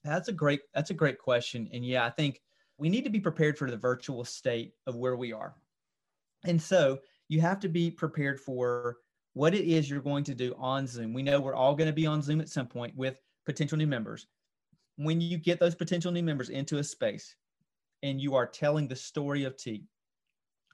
That's 0.03 0.29
a 0.29 0.33
great 0.33 0.61
that's 0.73 0.89
a 0.89 0.95
great 0.95 1.19
question. 1.19 1.69
And 1.71 1.85
yeah, 1.85 2.05
I 2.05 2.09
think 2.09 2.41
we 2.77 2.89
need 2.89 3.03
to 3.03 3.09
be 3.09 3.19
prepared 3.19 3.57
for 3.57 3.69
the 3.69 3.77
virtual 3.77 4.25
state 4.25 4.73
of 4.87 4.95
where 4.95 5.15
we 5.15 5.31
are. 5.31 5.53
And 6.45 6.59
so 6.59 6.99
you 7.27 7.39
have 7.41 7.59
to 7.59 7.69
be 7.69 7.91
prepared 7.91 8.39
for 8.39 8.97
what 9.33 9.53
it 9.53 9.65
is 9.65 9.89
you're 9.89 10.01
going 10.01 10.23
to 10.25 10.35
do 10.35 10.55
on 10.57 10.87
Zoom. 10.87 11.13
We 11.13 11.23
know 11.23 11.39
we're 11.39 11.55
all 11.55 11.75
going 11.75 11.89
to 11.89 11.93
be 11.93 12.07
on 12.07 12.21
Zoom 12.21 12.41
at 12.41 12.49
some 12.49 12.67
point 12.67 12.95
with 12.97 13.19
potential 13.45 13.77
new 13.77 13.87
members. 13.87 14.27
When 14.97 15.21
you 15.21 15.37
get 15.37 15.59
those 15.59 15.75
potential 15.75 16.11
new 16.11 16.23
members 16.23 16.49
into 16.49 16.79
a 16.79 16.83
space 16.83 17.35
and 18.03 18.19
you 18.19 18.35
are 18.35 18.47
telling 18.47 18.87
the 18.87 18.95
story 18.95 19.43
of 19.43 19.55
T, 19.55 19.85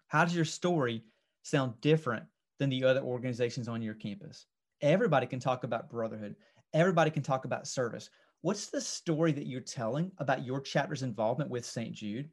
how 0.08 0.24
does 0.24 0.36
your 0.36 0.46
story 0.46 1.04
sound 1.44 1.80
different 1.82 2.26
than 2.60 2.70
the 2.70 2.84
other 2.84 3.02
organizations 3.02 3.68
on 3.68 3.82
your 3.82 3.94
campus? 3.94 4.46
Everybody 4.82 5.28
can 5.28 5.40
talk 5.40 5.64
about 5.64 5.90
brotherhood. 5.90 6.36
Everybody 6.74 7.12
can 7.12 7.24
talk 7.24 7.46
about 7.46 7.68
service. 7.68 8.10
What's 8.42 8.68
the 8.68 8.82
story 8.82 9.32
that 9.32 9.48
you're 9.48 9.62
telling 9.62 10.12
about 10.20 10.46
your 10.46 10.62
chapter's 10.62 11.04
involvement 11.04 11.50
with 11.50 11.66
St. 11.66 11.94
Jude? 11.94 12.30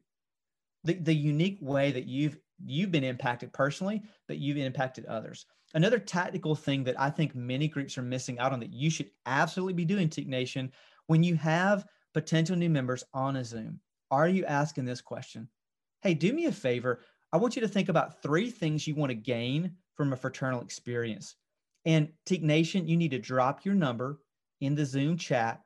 The, 0.83 0.93
the 0.93 1.15
unique 1.15 1.57
way 1.61 1.91
that 1.91 2.05
you've 2.05 2.37
you've 2.63 2.91
been 2.91 3.03
impacted 3.03 3.51
personally, 3.51 4.03
but 4.27 4.37
you've 4.37 4.57
impacted 4.57 5.05
others. 5.07 5.45
Another 5.73 5.99
tactical 5.99 6.55
thing 6.55 6.83
that 6.85 6.99
I 6.99 7.09
think 7.09 7.35
many 7.35 7.67
groups 7.67 7.97
are 7.97 8.03
missing 8.03 8.39
out 8.39 8.53
on 8.53 8.59
that 8.61 8.71
you 8.71 8.89
should 8.89 9.11
absolutely 9.25 9.73
be 9.73 9.83
doing, 9.83 10.07
Teke 10.07 10.27
Nation, 10.27 10.71
when 11.07 11.23
you 11.23 11.35
have 11.35 11.85
potential 12.13 12.55
new 12.55 12.69
members 12.69 13.03
on 13.13 13.35
a 13.35 13.43
Zoom, 13.43 13.79
are 14.11 14.29
you 14.29 14.45
asking 14.45 14.85
this 14.85 15.01
question? 15.01 15.49
Hey, 16.01 16.13
do 16.13 16.31
me 16.31 16.45
a 16.45 16.51
favor. 16.51 17.01
I 17.33 17.37
want 17.37 17.55
you 17.55 17.61
to 17.61 17.67
think 17.67 17.89
about 17.89 18.21
three 18.21 18.49
things 18.49 18.87
you 18.87 18.95
want 18.95 19.09
to 19.09 19.15
gain 19.15 19.75
from 19.95 20.13
a 20.13 20.17
fraternal 20.17 20.61
experience. 20.61 21.35
And 21.85 22.09
Teke 22.25 22.41
Nation, 22.41 22.87
you 22.87 22.97
need 22.97 23.11
to 23.11 23.19
drop 23.19 23.63
your 23.63 23.75
number 23.75 24.19
in 24.61 24.75
the 24.75 24.85
Zoom 24.85 25.17
chat 25.17 25.61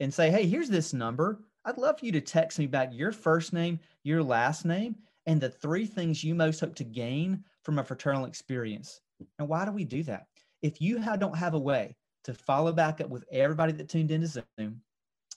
and 0.00 0.12
say, 0.12 0.30
hey, 0.30 0.46
here's 0.46 0.68
this 0.68 0.92
number. 0.92 1.40
I'd 1.64 1.78
love 1.78 1.98
for 1.98 2.06
you 2.06 2.12
to 2.12 2.20
text 2.20 2.58
me 2.58 2.66
back 2.66 2.90
your 2.92 3.12
first 3.12 3.52
name, 3.52 3.80
your 4.02 4.22
last 4.22 4.64
name, 4.64 4.96
and 5.26 5.40
the 5.40 5.48
three 5.48 5.86
things 5.86 6.22
you 6.22 6.34
most 6.34 6.60
hope 6.60 6.74
to 6.76 6.84
gain 6.84 7.42
from 7.62 7.78
a 7.78 7.84
fraternal 7.84 8.26
experience. 8.26 9.00
And 9.38 9.48
why 9.48 9.64
do 9.64 9.72
we 9.72 9.84
do 9.84 10.02
that? 10.04 10.26
If 10.62 10.80
you 10.80 10.98
don't 11.18 11.36
have 11.36 11.54
a 11.54 11.58
way 11.58 11.96
to 12.24 12.34
follow 12.34 12.72
back 12.72 13.00
up 13.00 13.08
with 13.08 13.24
everybody 13.30 13.72
that 13.72 13.88
tuned 13.88 14.10
into 14.10 14.26
Zoom, 14.26 14.80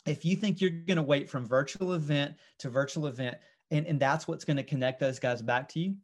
if 0.05 0.23
you 0.23 0.35
think 0.35 0.61
you're 0.61 0.69
going 0.69 0.97
to 0.97 1.03
wait 1.03 1.29
from 1.29 1.45
virtual 1.45 1.93
event 1.93 2.35
to 2.59 2.69
virtual 2.69 3.07
event, 3.07 3.37
and, 3.71 3.85
and 3.85 3.99
that's 3.99 4.27
what's 4.27 4.45
going 4.45 4.57
to 4.57 4.63
connect 4.63 4.99
those 4.99 5.19
guys 5.19 5.41
back 5.41 5.67
to 5.69 5.79
you, 5.79 5.95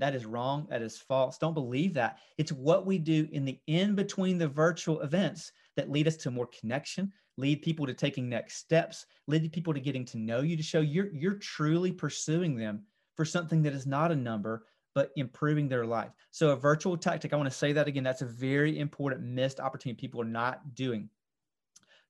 that 0.00 0.14
is 0.14 0.26
wrong. 0.26 0.66
That 0.70 0.82
is 0.82 0.98
false. 0.98 1.38
Don't 1.38 1.54
believe 1.54 1.94
that. 1.94 2.18
It's 2.38 2.52
what 2.52 2.86
we 2.86 2.98
do 2.98 3.28
in 3.32 3.44
the 3.44 3.58
in 3.66 3.94
between 3.94 4.38
the 4.38 4.48
virtual 4.48 5.00
events 5.02 5.52
that 5.76 5.90
lead 5.90 6.08
us 6.08 6.16
to 6.18 6.30
more 6.30 6.48
connection, 6.58 7.12
lead 7.36 7.62
people 7.62 7.86
to 7.86 7.94
taking 7.94 8.28
next 8.28 8.56
steps, 8.56 9.06
lead 9.26 9.52
people 9.52 9.74
to 9.74 9.80
getting 9.80 10.04
to 10.06 10.18
know 10.18 10.40
you 10.40 10.56
to 10.56 10.62
show 10.62 10.80
you're 10.80 11.12
you're 11.12 11.34
truly 11.34 11.92
pursuing 11.92 12.56
them 12.56 12.82
for 13.14 13.24
something 13.24 13.62
that 13.62 13.74
is 13.74 13.86
not 13.86 14.10
a 14.10 14.16
number, 14.16 14.64
but 14.94 15.10
improving 15.16 15.68
their 15.68 15.84
life. 15.84 16.10
So 16.30 16.50
a 16.50 16.56
virtual 16.56 16.96
tactic, 16.96 17.32
I 17.32 17.36
want 17.36 17.50
to 17.50 17.56
say 17.56 17.72
that 17.72 17.86
again, 17.86 18.02
that's 18.02 18.22
a 18.22 18.26
very 18.26 18.78
important 18.78 19.22
missed 19.22 19.60
opportunity 19.60 20.00
people 20.00 20.20
are 20.20 20.24
not 20.24 20.74
doing. 20.74 21.10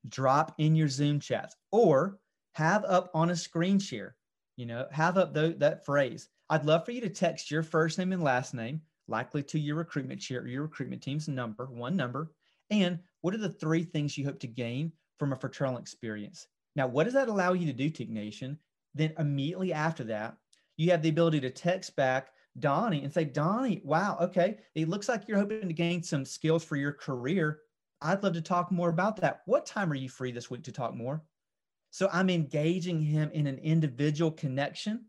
Drop 0.09 0.55
in 0.59 0.77
your 0.77 0.89
Zoom 0.89 1.21
chats 1.21 1.57
or 1.73 2.19
have 2.53 2.85
up 2.85 3.11
on 3.15 3.31
a 3.31 3.37
screen 3.37 3.79
share, 3.79 4.17
you 4.57 4.67
know, 4.67 4.87
have 4.93 5.19
up 5.19 5.35
that 5.35 5.85
phrase. 5.85 6.29
I'd 6.51 6.67
love 6.67 6.85
for 6.85 6.91
you 6.91 7.01
to 7.03 7.09
text 7.09 7.49
your 7.49 7.63
first 7.63 7.97
name 7.97 8.13
and 8.13 8.25
last 8.25 8.55
name, 8.55 8.81
likely 9.07 9.45
to 9.45 9.59
your 9.59 9.77
recruitment 9.77 10.21
chair, 10.21 10.45
your 10.49 10.63
recruitment 10.63 11.01
team's 11.01 11.29
number, 11.29 11.67
one 11.67 11.97
number, 11.97 12.33
and 12.71 12.99
what 13.21 13.35
are 13.35 13.39
the 13.39 13.49
three 13.49 13.85
things 13.85 14.19
you 14.19 14.25
hope 14.25 14.41
to 14.41 14.49
gain 14.49 14.91
from 15.17 15.33
a 15.33 15.37
fraternal 15.37 15.79
experience? 15.79 16.49
Now, 16.75 16.89
what 16.89 17.05
does 17.05 17.15
that 17.15 17.29
allow 17.29 17.53
you 17.53 17.67
to 17.67 17.73
do, 17.73 17.89
Teke 17.89 18.09
Nation? 18.09 18.59
Then 18.97 19.13
immediately 19.17 19.73
after 19.73 20.03
that, 20.05 20.37
you 20.77 20.91
have 20.91 21.03
the 21.03 21.09
ability 21.09 21.41
to 21.43 21.51
text 21.51 21.95
back 21.95 22.31
Donnie 22.59 23.05
and 23.05 23.13
say, 23.13 23.25
Donnie, 23.25 23.81
wow, 23.85 24.19
okay, 24.21 24.59
it 24.75 24.89
looks 24.89 25.09
like 25.09 25.29
you're 25.29 25.39
hoping 25.39 25.69
to 25.69 25.73
gain 25.73 26.03
some 26.03 26.25
skills 26.25 26.65
for 26.65 26.75
your 26.75 26.93
career. 26.93 27.61
I'd 28.03 28.25
love 28.25 28.33
to 28.33 28.43
talk 28.43 28.73
more 28.73 28.89
about 28.89 29.17
that. 29.19 29.43
What 29.47 29.67
time 29.67 29.93
are 29.93 29.97
you 29.97 30.09
free 30.09 30.33
this 30.33 30.51
week 30.51 30.65
to 30.65 30.73
talk 30.73 30.97
more? 30.97 31.23
So 31.91 32.09
I'm 32.13 32.29
engaging 32.29 33.01
him 33.01 33.31
in 33.33 33.47
an 33.47 33.59
individual 33.59 34.33
connection, 34.33 35.05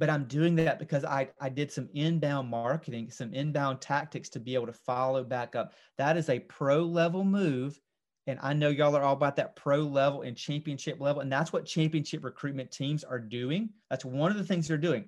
but 0.00 0.08
I'm 0.08 0.24
doing 0.24 0.56
that 0.56 0.78
because 0.78 1.04
I, 1.04 1.28
I 1.42 1.50
did 1.50 1.70
some 1.70 1.90
inbound 1.92 2.48
marketing, 2.48 3.10
some 3.10 3.34
inbound 3.34 3.82
tactics 3.82 4.30
to 4.30 4.40
be 4.40 4.54
able 4.54 4.66
to 4.66 4.72
follow 4.72 5.22
back 5.22 5.54
up. 5.54 5.74
That 5.98 6.16
is 6.16 6.30
a 6.30 6.38
pro 6.38 6.82
level 6.82 7.22
move. 7.22 7.78
And 8.26 8.38
I 8.42 8.54
know 8.54 8.70
y'all 8.70 8.96
are 8.96 9.02
all 9.02 9.12
about 9.12 9.36
that 9.36 9.56
pro 9.56 9.80
level 9.80 10.22
and 10.22 10.34
championship 10.34 11.00
level. 11.00 11.20
And 11.20 11.30
that's 11.30 11.52
what 11.52 11.66
championship 11.66 12.24
recruitment 12.24 12.70
teams 12.70 13.04
are 13.04 13.18
doing. 13.18 13.68
That's 13.90 14.06
one 14.06 14.30
of 14.30 14.38
the 14.38 14.44
things 14.44 14.66
they're 14.66 14.78
doing. 14.78 15.06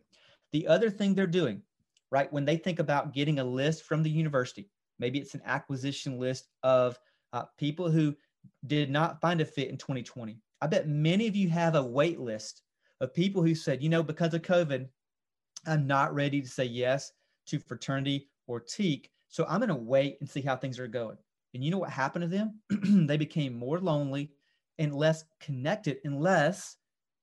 The 0.52 0.68
other 0.68 0.90
thing 0.90 1.14
they're 1.14 1.26
doing, 1.26 1.62
right, 2.10 2.30
when 2.30 2.44
they 2.44 2.58
think 2.58 2.78
about 2.78 3.14
getting 3.14 3.38
a 3.38 3.44
list 3.44 3.84
from 3.84 4.02
the 4.02 4.10
university, 4.10 4.68
maybe 4.98 5.18
it's 5.18 5.34
an 5.34 5.42
acquisition 5.46 6.20
list 6.20 6.48
of 6.62 6.98
uh, 7.32 7.44
people 7.56 7.90
who 7.90 8.14
did 8.66 8.90
not 8.90 9.22
find 9.22 9.40
a 9.40 9.46
fit 9.46 9.70
in 9.70 9.78
2020. 9.78 10.36
I 10.60 10.66
bet 10.66 10.86
many 10.86 11.28
of 11.28 11.34
you 11.34 11.48
have 11.48 11.76
a 11.76 11.82
wait 11.82 12.20
list 12.20 12.60
of 13.02 13.12
people 13.12 13.42
who 13.42 13.54
said, 13.54 13.82
you 13.82 13.88
know, 13.88 14.02
because 14.02 14.32
of 14.32 14.42
COVID, 14.42 14.88
I'm 15.66 15.86
not 15.86 16.14
ready 16.14 16.40
to 16.40 16.48
say 16.48 16.64
yes 16.64 17.12
to 17.46 17.58
fraternity 17.58 18.28
or 18.46 18.60
teke. 18.60 19.06
So 19.28 19.44
I'm 19.48 19.58
going 19.58 19.68
to 19.68 19.74
wait 19.74 20.18
and 20.20 20.30
see 20.30 20.40
how 20.40 20.56
things 20.56 20.78
are 20.78 20.86
going. 20.86 21.16
And 21.52 21.64
you 21.64 21.70
know 21.70 21.78
what 21.78 21.90
happened 21.90 22.22
to 22.22 22.28
them? 22.28 22.60
they 23.06 23.16
became 23.16 23.58
more 23.58 23.80
lonely 23.80 24.30
and 24.78 24.94
less 24.94 25.24
connected 25.40 25.98
unless 26.04 26.76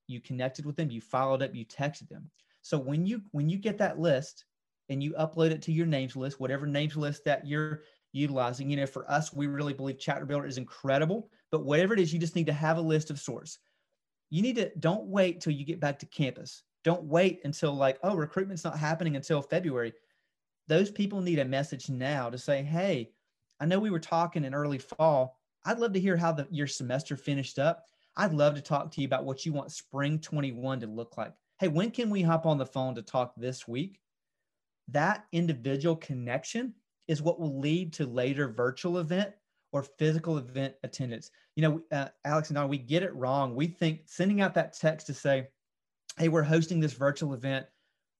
you 0.07 0.19
connected 0.19 0.65
with 0.65 0.75
them, 0.75 0.91
you 0.91 1.01
followed 1.01 1.41
up, 1.41 1.55
you 1.55 1.65
texted 1.65 2.09
them. 2.09 2.29
So 2.61 2.77
when 2.77 3.05
you 3.05 3.21
when 3.31 3.49
you 3.49 3.57
get 3.57 3.77
that 3.77 3.99
list 3.99 4.45
and 4.89 5.01
you 5.01 5.13
upload 5.13 5.51
it 5.51 5.61
to 5.63 5.71
your 5.71 5.85
names 5.85 6.15
list, 6.15 6.39
whatever 6.39 6.67
names 6.67 6.97
list 6.97 7.23
that 7.25 7.47
you're 7.47 7.81
utilizing, 8.11 8.69
you 8.69 8.77
know, 8.77 8.85
for 8.85 9.09
us, 9.09 9.33
we 9.33 9.47
really 9.47 9.73
believe 9.73 9.97
Chapter 9.99 10.25
Builder 10.25 10.47
is 10.47 10.57
incredible. 10.57 11.29
But 11.51 11.63
whatever 11.63 11.93
it 11.93 11.99
is, 11.99 12.11
you 12.11 12.19
just 12.19 12.35
need 12.35 12.47
to 12.47 12.53
have 12.53 12.77
a 12.77 12.81
list 12.81 13.11
of 13.11 13.19
sorts. 13.19 13.59
You 14.29 14.41
need 14.41 14.55
to 14.57 14.71
don't 14.79 15.07
wait 15.07 15.41
till 15.41 15.53
you 15.53 15.65
get 15.65 15.79
back 15.79 15.99
to 15.99 16.05
campus. 16.05 16.63
Don't 16.83 17.03
wait 17.03 17.41
until 17.43 17.73
like, 17.73 17.99
oh, 18.03 18.15
recruitment's 18.15 18.63
not 18.63 18.77
happening 18.77 19.15
until 19.15 19.41
February. 19.41 19.93
Those 20.67 20.91
people 20.91 21.21
need 21.21 21.39
a 21.39 21.45
message 21.45 21.89
now 21.89 22.29
to 22.29 22.37
say, 22.37 22.63
hey, 22.63 23.11
I 23.59 23.65
know 23.65 23.79
we 23.79 23.89
were 23.89 23.99
talking 23.99 24.43
in 24.43 24.53
early 24.53 24.77
fall. 24.77 25.37
I'd 25.65 25.79
love 25.79 25.93
to 25.93 25.99
hear 25.99 26.15
how 26.15 26.31
the, 26.31 26.47
your 26.51 26.67
semester 26.67 27.17
finished 27.17 27.59
up. 27.59 27.85
I'd 28.15 28.33
love 28.33 28.55
to 28.55 28.61
talk 28.61 28.91
to 28.91 29.01
you 29.01 29.07
about 29.07 29.25
what 29.25 29.45
you 29.45 29.51
want 29.51 29.71
spring 29.71 30.19
21 30.19 30.81
to 30.81 30.87
look 30.87 31.17
like 31.17 31.33
hey, 31.59 31.67
when 31.67 31.91
can 31.91 32.09
we 32.09 32.21
hop 32.21 32.45
on 32.45 32.57
the 32.57 32.65
phone 32.65 32.95
to 32.95 33.01
talk 33.01 33.33
this 33.35 33.67
week? 33.67 33.99
That 34.87 35.25
individual 35.31 35.95
connection 35.97 36.73
is 37.07 37.21
what 37.21 37.39
will 37.39 37.59
lead 37.59 37.93
to 37.93 38.05
later 38.05 38.47
virtual 38.47 38.99
event 38.99 39.33
or 39.71 39.83
physical 39.83 40.37
event 40.37 40.73
attendance. 40.83 41.31
You 41.55 41.63
know, 41.63 41.81
uh, 41.91 42.07
Alex 42.25 42.49
and 42.49 42.57
I, 42.57 42.65
we 42.65 42.77
get 42.77 43.03
it 43.03 43.13
wrong. 43.15 43.55
We 43.55 43.67
think 43.67 44.01
sending 44.05 44.41
out 44.41 44.53
that 44.55 44.77
text 44.77 45.07
to 45.07 45.13
say, 45.13 45.47
hey, 46.17 46.27
we're 46.27 46.43
hosting 46.43 46.79
this 46.79 46.93
virtual 46.93 47.33
event 47.33 47.65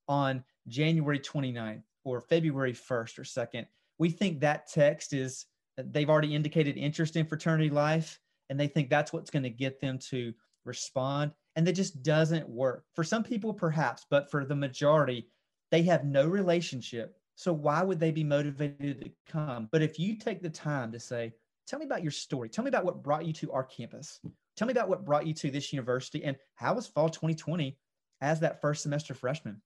on 0.08 0.43
January 0.68 1.20
29th 1.20 1.84
or 2.04 2.22
February 2.22 2.74
1st 2.74 3.20
or 3.20 3.24
2nd. 3.24 3.66
We 3.97 4.10
think 4.10 4.39
that 4.39 4.68
text 4.68 5.14
is, 5.14 5.45
they've 5.78 6.10
already 6.10 6.36
indicated 6.36 6.78
interest 6.78 7.16
in 7.16 7.26
fraternity 7.26 7.70
life, 7.70 8.20
and 8.50 8.60
they 8.60 8.68
think 8.68 8.89
that's 8.89 9.12
what's 9.12 9.30
going 9.30 9.43
to 9.43 9.50
get 9.50 9.80
them 9.82 10.00
to 10.10 10.34
respond 10.66 11.32
and 11.60 11.68
that 11.68 11.74
just 11.74 12.04
doesn't 12.04 12.47
work. 12.47 12.86
For 12.95 13.04
some 13.04 13.22
people, 13.22 13.54
perhaps, 13.54 14.06
but 14.10 14.32
for 14.32 14.45
the 14.45 14.56
majority, 14.56 15.28
they 15.72 15.82
have 15.84 16.06
no 16.06 16.26
relationship. 16.26 17.18
So 17.39 17.53
why 17.53 17.83
would 17.83 18.01
they 18.01 18.11
be 18.11 18.25
motivated 18.25 18.99
to 19.01 19.11
come? 19.31 19.69
But 19.71 19.81
if 19.81 19.97
you 19.97 20.17
take 20.17 20.41
the 20.41 20.49
time 20.49 20.91
to 20.91 20.99
say, 20.99 21.31
tell 21.67 21.79
me 21.79 21.85
about 21.85 22.03
your 22.03 22.11
story, 22.11 22.49
tell 22.49 22.65
me 22.65 22.67
about 22.67 22.83
what 22.83 23.01
brought 23.01 23.25
you 23.25 23.31
to 23.31 23.53
our 23.53 23.63
campus, 23.63 24.19
tell 24.57 24.67
me 24.67 24.73
about 24.73 24.89
what 24.89 25.05
brought 25.05 25.25
you 25.25 25.33
to 25.35 25.49
this 25.49 25.71
university, 25.71 26.25
and 26.25 26.35
how 26.55 26.73
was 26.73 26.87
fall 26.87 27.07
2020 27.07 27.77
as 28.19 28.41
that 28.41 28.59
first 28.59 28.83
semester 28.83 29.13
freshman? 29.13 29.61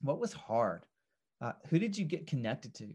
What 0.00 0.20
was 0.20 0.32
hard? 0.32 0.86
Uh, 1.42 1.52
who 1.68 1.78
did 1.78 1.98
you 1.98 2.06
get 2.06 2.26
connected 2.26 2.72
to? 2.76 2.88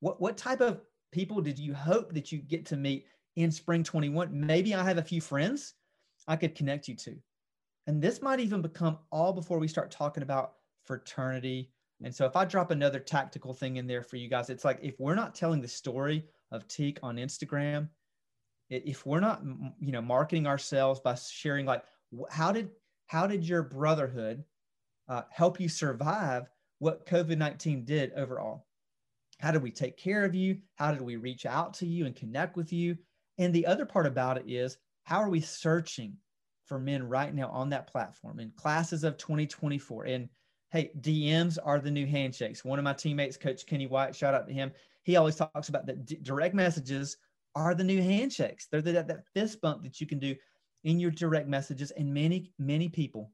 What 0.00 0.18
what 0.18 0.38
type 0.38 0.62
of 0.62 0.80
people 1.12 1.42
did 1.42 1.58
you 1.58 1.74
hope 1.74 2.14
that 2.14 2.32
you 2.32 2.38
get 2.38 2.64
to 2.66 2.78
meet 2.78 3.04
in 3.36 3.50
spring 3.50 3.84
21? 3.84 4.30
Maybe 4.32 4.74
I 4.74 4.82
have 4.82 4.96
a 4.96 5.02
few 5.02 5.20
friends 5.20 5.74
I 6.26 6.36
could 6.36 6.54
connect 6.54 6.88
you 6.88 6.94
to 6.94 7.16
And 7.86 8.00
this 8.00 8.22
might 8.22 8.40
even 8.40 8.62
become 8.62 8.96
all 9.10 9.34
before 9.34 9.58
we 9.58 9.68
start 9.68 9.90
talking 9.90 10.22
about 10.22 10.54
fraternity. 10.86 11.70
And 12.04 12.14
so 12.14 12.26
if 12.26 12.36
I 12.36 12.44
drop 12.44 12.70
another 12.70 12.98
tactical 12.98 13.54
thing 13.54 13.76
in 13.76 13.86
there 13.86 14.02
for 14.02 14.16
you 14.16 14.28
guys, 14.28 14.50
it's 14.50 14.64
like 14.64 14.78
if 14.82 14.98
we're 14.98 15.14
not 15.14 15.34
telling 15.34 15.60
the 15.60 15.68
story 15.68 16.24
of 16.50 16.66
Teke 16.68 16.98
on 17.02 17.16
Instagram, 17.16 17.88
if 18.70 19.04
we're 19.04 19.20
not 19.20 19.42
you 19.80 19.92
know 19.92 20.00
marketing 20.00 20.46
ourselves 20.46 21.00
by 21.00 21.14
sharing 21.14 21.66
like 21.66 21.84
how 22.30 22.52
did 22.52 22.70
how 23.06 23.26
did 23.26 23.46
your 23.46 23.62
brotherhood 23.62 24.44
uh, 25.08 25.22
help 25.30 25.60
you 25.60 25.68
survive 25.68 26.48
what 26.78 27.06
covid-19 27.06 27.84
did 27.84 28.12
overall? 28.14 28.66
How 29.38 29.50
did 29.50 29.62
we 29.62 29.70
take 29.70 29.96
care 29.96 30.24
of 30.24 30.34
you? 30.34 30.58
How 30.76 30.92
did 30.92 31.02
we 31.02 31.16
reach 31.16 31.46
out 31.46 31.74
to 31.74 31.86
you 31.86 32.06
and 32.06 32.16
connect 32.16 32.56
with 32.56 32.72
you? 32.72 32.96
And 33.38 33.52
the 33.52 33.66
other 33.66 33.84
part 33.84 34.06
about 34.06 34.38
it 34.38 34.44
is 34.46 34.78
how 35.04 35.18
are 35.18 35.28
we 35.28 35.40
searching 35.40 36.16
for 36.66 36.78
men 36.78 37.08
right 37.08 37.34
now 37.34 37.50
on 37.50 37.70
that 37.70 37.88
platform 37.88 38.40
in 38.40 38.52
classes 38.56 39.04
of 39.04 39.16
2024 39.18 40.04
and 40.04 40.28
hey 40.72 40.90
dms 41.00 41.58
are 41.62 41.78
the 41.78 41.90
new 41.90 42.06
handshakes 42.06 42.64
one 42.64 42.78
of 42.78 42.84
my 42.84 42.92
teammates 42.92 43.36
coach 43.36 43.66
kenny 43.66 43.86
white 43.86 44.16
shout 44.16 44.34
out 44.34 44.46
to 44.46 44.52
him 44.52 44.72
he 45.04 45.16
always 45.16 45.36
talks 45.36 45.68
about 45.68 45.86
that 45.86 46.04
d- 46.04 46.18
direct 46.22 46.54
messages 46.54 47.16
are 47.54 47.74
the 47.74 47.84
new 47.84 48.00
handshakes. 48.00 48.66
They're 48.66 48.82
the, 48.82 48.92
that, 48.92 49.08
that 49.08 49.26
fist 49.34 49.60
bump 49.60 49.82
that 49.82 50.00
you 50.00 50.06
can 50.06 50.18
do 50.18 50.34
in 50.84 50.98
your 50.98 51.10
direct 51.10 51.48
messages. 51.48 51.90
And 51.92 52.12
many, 52.12 52.52
many 52.58 52.88
people 52.88 53.30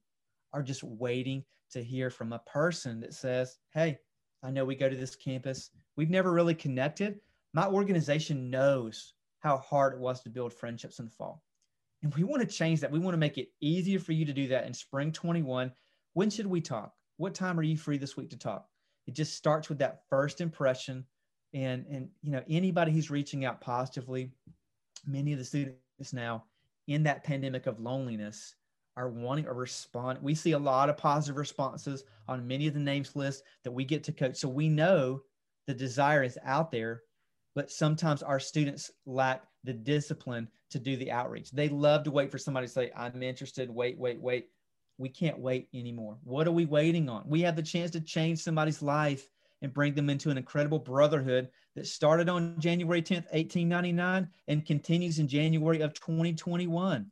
are 0.53 0.63
just 0.63 0.83
waiting 0.83 1.45
to 1.73 1.83
hear 1.83 2.11
from 2.11 2.33
a 2.33 2.41
person 2.41 3.01
that 3.01 3.15
says, 3.15 3.59
Hey, 3.75 3.99
I 4.43 4.51
know 4.51 4.65
we 4.65 4.75
go 4.75 4.89
to 4.89 4.97
this 4.97 5.17
campus. 5.17 5.71
We've 5.97 6.11
never 6.11 6.33
really 6.33 6.55
connected. 6.55 7.21
My 7.53 7.67
organization 7.67 8.51
knows 8.51 9.15
how 9.41 9.59
hard 9.59 9.95
it 9.95 10.01
was 10.01 10.21
to 10.23 10.31
build 10.31 10.53
friendships 10.53 10.99
in 10.99 11.07
the 11.07 11.11
fall. 11.11 11.43
And 12.03 12.15
we 12.15 12.25
want 12.25 12.43
to 12.43 12.49
change 12.49 12.81
that. 12.81 12.91
We 12.91 12.99
want 12.99 13.15
to 13.15 13.19
make 13.19 13.39
it 13.39 13.49
easier 13.61 13.99
for 13.99 14.13
you 14.13 14.25
to 14.25 14.33
do 14.33 14.49
that 14.49 14.67
in 14.67 14.75
spring 14.75 15.13
21. 15.13 15.73
When 16.15 16.31
should 16.31 16.47
we 16.47 16.61
talk? 16.61 16.93
What 17.19 17.35
time 17.35 17.59
are 17.59 17.65
you 17.65 17.77
free 17.77 17.99
this 17.99 18.17
week 18.17 18.31
to 18.31 18.39
talk? 18.39 18.67
It 19.07 19.15
just 19.15 19.35
starts 19.35 19.69
with 19.69 19.79
that 19.79 20.03
first 20.09 20.41
impression. 20.41 21.05
And 21.53 21.85
and 21.91 22.09
you 22.23 22.31
know 22.31 22.43
anybody 22.49 22.93
who's 22.93 23.11
reaching 23.11 23.45
out 23.45 23.61
positively 23.61 24.33
many 25.07 25.33
of 25.33 25.39
the 25.39 25.45
students 25.45 26.13
now 26.13 26.45
in 26.89 27.03
that 27.05 27.25
pandemic 27.25 27.67
of 27.67 27.81
loneliness 27.81 28.55
are 28.97 29.09
wanting 29.09 29.47
a 29.47 29.53
response 29.53 30.19
we 30.21 30.35
see 30.35 30.53
a 30.53 30.59
lot 30.59 30.91
of 30.91 30.99
positive 30.99 31.39
responses 31.39 32.05
on 32.27 32.47
many 32.47 32.67
of 32.67 32.75
the 32.75 32.81
names 32.81 33.17
lists 33.17 33.43
that 33.65 33.71
we 33.71 33.85
get 33.85 34.05
to 34.05 34.13
coach. 34.13 34.37
So 34.37 34.49
we 34.49 34.69
know 34.69 35.23
the 35.67 35.73
desire 35.75 36.23
is 36.23 36.39
out 36.45 36.71
there 36.71 37.03
but 37.55 37.71
sometimes 37.71 38.23
our 38.23 38.39
students 38.39 38.91
lack 39.07 39.43
the 39.65 39.73
discipline 39.73 40.49
to 40.71 40.79
do 40.79 40.97
the 40.97 41.11
outreach. 41.11 41.51
They 41.51 41.71
love 41.71 42.05
to 42.05 42.11
wait 42.11 42.31
for 42.31 42.39
somebody 42.39 42.67
to 42.67 42.73
say 42.73 42.93
i'm 42.95 43.23
interested. 43.23 43.71
Wait 43.71 43.99
wait 43.99 44.21
wait 44.21 44.51
we 44.99 45.09
can't 45.09 45.39
wait 45.39 45.69
anymore 45.73 46.19
what 46.25 46.47
are 46.47 46.53
we 46.53 46.67
waiting 46.67 47.09
on 47.09 47.23
we 47.27 47.41
have 47.41 47.57
the 47.57 47.63
chance 47.63 47.91
to 47.91 48.01
change 48.01 48.41
somebody's 48.41 48.83
life 48.83 49.29
and 49.63 49.73
bring 49.73 49.95
them 49.95 50.11
into 50.11 50.31
an 50.31 50.39
incredible 50.39 50.79
brotherhood 50.79 51.49
that 51.75 51.87
started 51.87 52.29
on 52.29 52.59
January 52.59 53.03
10th, 53.03 53.31
1899 53.33 54.29
and 54.49 54.67
continues 54.67 55.19
in 55.19 55.29
January 55.29 55.81
of 55.81 55.95
2021. 55.95 57.11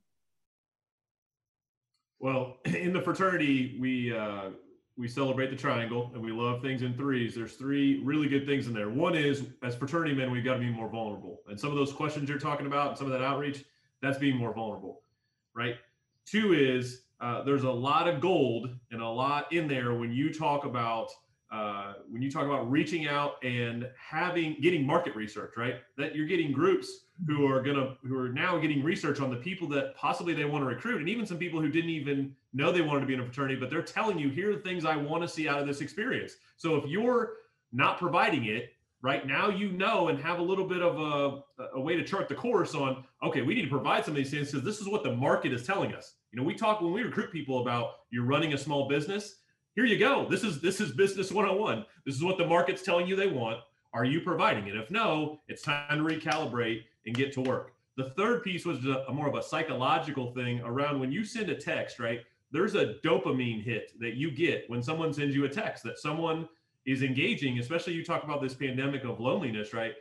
Well, 2.18 2.58
in 2.64 2.92
the 2.92 3.00
fraternity, 3.00 3.76
we 3.80 4.16
uh, 4.16 4.50
we 4.98 5.08
celebrate 5.08 5.50
the 5.50 5.56
triangle 5.56 6.10
and 6.14 6.22
we 6.22 6.32
love 6.32 6.62
things 6.62 6.82
in 6.82 6.94
threes. 6.94 7.34
There's 7.34 7.54
three 7.54 8.02
really 8.02 8.28
good 8.28 8.46
things 8.46 8.66
in 8.66 8.72
there. 8.72 8.88
One 8.88 9.14
is 9.14 9.44
as 9.62 9.74
fraternity 9.74 10.14
men, 10.14 10.30
we've 10.30 10.44
got 10.44 10.54
to 10.54 10.60
be 10.60 10.70
more 10.70 10.88
vulnerable. 10.88 11.40
And 11.48 11.60
some 11.60 11.70
of 11.70 11.76
those 11.76 11.92
questions 11.92 12.28
you're 12.28 12.38
talking 12.38 12.66
about, 12.66 12.88
and 12.88 12.98
some 12.98 13.06
of 13.06 13.12
that 13.12 13.22
outreach, 13.22 13.62
that's 14.00 14.16
being 14.16 14.36
more 14.36 14.54
vulnerable, 14.54 15.02
right? 15.54 15.76
Two 16.24 16.54
is 16.54 17.02
uh, 17.20 17.42
there's 17.42 17.62
a 17.64 17.70
lot 17.70 18.08
of 18.08 18.20
gold 18.20 18.68
and 18.90 19.00
a 19.00 19.08
lot 19.08 19.52
in 19.52 19.66
there 19.68 19.94
when 19.94 20.12
you 20.12 20.32
talk 20.32 20.64
about 20.64 21.10
uh, 21.52 21.94
when 22.10 22.20
you 22.20 22.30
talk 22.30 22.44
about 22.44 22.68
reaching 22.68 23.06
out 23.06 23.34
and 23.44 23.88
having 23.96 24.56
getting 24.60 24.84
market 24.84 25.14
research 25.14 25.52
right? 25.56 25.76
That 25.96 26.14
you're 26.14 26.26
getting 26.26 26.52
groups 26.52 27.06
who 27.26 27.46
are 27.46 27.62
gonna 27.62 27.96
who 28.02 28.18
are 28.18 28.28
now 28.28 28.58
getting 28.58 28.82
research 28.82 29.20
on 29.20 29.30
the 29.30 29.36
people 29.36 29.68
that 29.68 29.94
possibly 29.94 30.34
they 30.34 30.44
want 30.44 30.62
to 30.62 30.66
recruit 30.66 30.98
and 30.98 31.08
even 31.08 31.24
some 31.24 31.38
people 31.38 31.60
who 31.60 31.68
didn't 31.68 31.90
even 31.90 32.34
know 32.52 32.72
they 32.72 32.80
wanted 32.80 33.00
to 33.00 33.06
be 33.06 33.14
in 33.14 33.20
a 33.20 33.24
fraternity 33.24 33.54
but 33.54 33.70
they're 33.70 33.82
telling 33.82 34.18
you 34.18 34.28
here 34.28 34.50
are 34.50 34.56
the 34.56 34.60
things 34.60 34.84
i 34.84 34.96
want 34.96 35.22
to 35.22 35.28
see 35.28 35.48
out 35.48 35.60
of 35.60 35.66
this 35.66 35.80
experience. 35.80 36.34
So 36.56 36.76
if 36.76 36.84
you're 36.86 37.34
not 37.72 37.98
providing 37.98 38.46
it 38.46 38.72
right 39.02 39.26
now 39.26 39.48
you 39.48 39.70
know 39.70 40.08
and 40.08 40.18
have 40.18 40.40
a 40.40 40.42
little 40.42 40.66
bit 40.66 40.82
of 40.82 40.98
a, 40.98 41.62
a 41.74 41.80
way 41.80 41.96
to 41.96 42.02
chart 42.02 42.28
the 42.28 42.34
course 42.34 42.74
on 42.74 43.04
okay 43.22 43.42
we 43.42 43.54
need 43.54 43.62
to 43.62 43.70
provide 43.70 44.04
some 44.04 44.12
of 44.12 44.16
these 44.16 44.30
things 44.30 44.50
because 44.50 44.64
this 44.64 44.80
is 44.80 44.88
what 44.88 45.02
the 45.02 45.14
market 45.14 45.52
is 45.52 45.64
telling 45.64 45.94
us 45.94 46.14
you 46.36 46.42
know 46.42 46.46
we 46.46 46.54
talk 46.54 46.82
when 46.82 46.92
we 46.92 47.02
recruit 47.02 47.32
people 47.32 47.62
about 47.62 47.94
you're 48.10 48.26
running 48.26 48.52
a 48.52 48.58
small 48.58 48.88
business 48.88 49.36
here 49.76 49.84
you 49.84 49.98
go. 49.98 50.26
This 50.26 50.42
is 50.42 50.58
this 50.62 50.80
is 50.80 50.92
business 50.92 51.30
101. 51.30 51.84
This 52.06 52.14
is 52.14 52.24
what 52.24 52.38
the 52.38 52.46
market's 52.46 52.82
telling 52.82 53.06
you 53.06 53.14
they 53.14 53.26
want. 53.26 53.58
Are 53.92 54.06
you 54.06 54.22
providing 54.22 54.66
it? 54.68 54.74
If 54.74 54.90
no, 54.90 55.40
it's 55.48 55.60
time 55.60 55.98
to 55.98 56.02
recalibrate 56.02 56.84
and 57.04 57.14
get 57.14 57.30
to 57.34 57.42
work. 57.42 57.74
The 57.98 58.10
third 58.10 58.42
piece 58.42 58.64
was 58.64 58.82
a, 58.86 59.04
more 59.12 59.28
of 59.28 59.34
a 59.34 59.42
psychological 59.42 60.32
thing 60.32 60.62
around 60.62 60.98
when 60.98 61.12
you 61.12 61.24
send 61.24 61.50
a 61.50 61.54
text, 61.54 61.98
right? 61.98 62.20
There's 62.52 62.74
a 62.74 62.94
dopamine 63.04 63.62
hit 63.62 63.92
that 64.00 64.14
you 64.14 64.30
get 64.30 64.64
when 64.68 64.82
someone 64.82 65.12
sends 65.12 65.34
you 65.34 65.44
a 65.44 65.48
text 65.48 65.82
that 65.84 65.98
someone 65.98 66.48
is 66.86 67.02
engaging, 67.02 67.58
especially 67.58 67.92
you 67.92 68.04
talk 68.04 68.24
about 68.24 68.40
this 68.40 68.54
pandemic 68.54 69.04
of 69.04 69.20
loneliness, 69.20 69.74
right? 69.74 69.92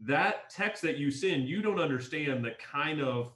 That 0.00 0.48
text 0.48 0.80
that 0.82 0.96
you 0.96 1.10
send, 1.10 1.46
you 1.46 1.60
don't 1.60 1.80
understand 1.80 2.42
the 2.42 2.52
kind 2.72 3.02
of 3.02 3.32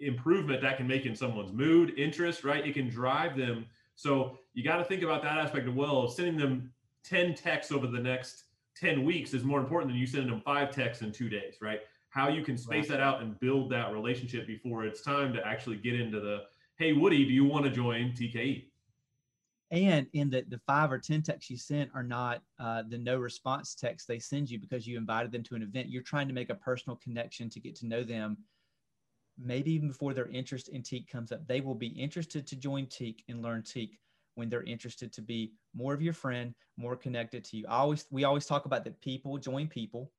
improvement 0.00 0.62
that 0.62 0.76
can 0.76 0.86
make 0.86 1.06
in 1.06 1.14
someone's 1.14 1.52
mood, 1.52 1.98
interest, 1.98 2.44
right? 2.44 2.66
It 2.66 2.74
can 2.74 2.88
drive 2.88 3.36
them 3.36 3.66
so 3.98 4.38
you 4.54 4.62
got 4.62 4.76
to 4.76 4.84
think 4.84 5.02
about 5.02 5.24
that 5.24 5.38
aspect 5.38 5.66
as 5.66 5.74
well. 5.74 6.06
Sending 6.06 6.36
them 6.36 6.70
10 7.02 7.34
texts 7.34 7.72
over 7.72 7.88
the 7.88 7.98
next 7.98 8.44
10 8.76 9.04
weeks 9.04 9.34
is 9.34 9.42
more 9.42 9.58
important 9.58 9.90
than 9.90 9.98
you 9.98 10.06
sending 10.06 10.30
them 10.30 10.40
five 10.40 10.70
texts 10.70 11.02
in 11.02 11.10
two 11.10 11.28
days, 11.28 11.56
right? 11.60 11.80
How 12.10 12.28
you 12.28 12.44
can 12.44 12.56
space 12.56 12.88
right. 12.88 12.98
that 12.98 13.00
out 13.00 13.22
and 13.22 13.38
build 13.40 13.70
that 13.72 13.92
relationship 13.92 14.46
before 14.46 14.84
it's 14.84 15.00
time 15.00 15.32
to 15.32 15.44
actually 15.44 15.78
get 15.78 15.98
into 15.98 16.20
the, 16.20 16.44
hey, 16.76 16.92
Woody, 16.92 17.24
do 17.24 17.32
you 17.32 17.44
want 17.44 17.64
to 17.64 17.72
join 17.72 18.12
TKE? 18.12 18.66
And 19.72 20.06
in 20.12 20.30
the, 20.30 20.44
the 20.48 20.60
five 20.64 20.92
or 20.92 20.98
10 20.98 21.22
texts 21.22 21.50
you 21.50 21.56
sent 21.56 21.90
are 21.92 22.04
not 22.04 22.40
uh, 22.60 22.84
the 22.88 22.98
no 22.98 23.18
response 23.18 23.74
text 23.74 24.06
they 24.06 24.20
send 24.20 24.48
you 24.48 24.60
because 24.60 24.86
you 24.86 24.96
invited 24.96 25.32
them 25.32 25.42
to 25.42 25.56
an 25.56 25.62
event. 25.62 25.88
You're 25.88 26.02
trying 26.02 26.28
to 26.28 26.34
make 26.34 26.50
a 26.50 26.54
personal 26.54 26.94
connection 26.94 27.50
to 27.50 27.58
get 27.58 27.74
to 27.76 27.86
know 27.86 28.04
them 28.04 28.36
maybe 29.38 29.72
even 29.72 29.88
before 29.88 30.14
their 30.14 30.28
interest 30.28 30.68
in 30.68 30.82
Teke 30.82 31.08
comes 31.08 31.32
up, 31.32 31.46
they 31.46 31.60
will 31.60 31.74
be 31.74 31.88
interested 31.88 32.46
to 32.46 32.56
join 32.56 32.86
Teke 32.86 33.20
and 33.28 33.42
learn 33.42 33.62
Teke 33.62 33.98
when 34.34 34.48
they're 34.48 34.62
interested 34.62 35.12
to 35.12 35.22
be 35.22 35.52
more 35.74 35.94
of 35.94 36.02
your 36.02 36.12
friend, 36.12 36.54
more 36.76 36.96
connected 36.96 37.44
to 37.44 37.56
you. 37.56 37.66
I 37.68 37.76
always 37.76 38.06
we 38.10 38.24
always 38.24 38.46
talk 38.46 38.66
about 38.66 38.84
that 38.84 39.00
people 39.00 39.36
join 39.38 39.68
people, 39.68 40.12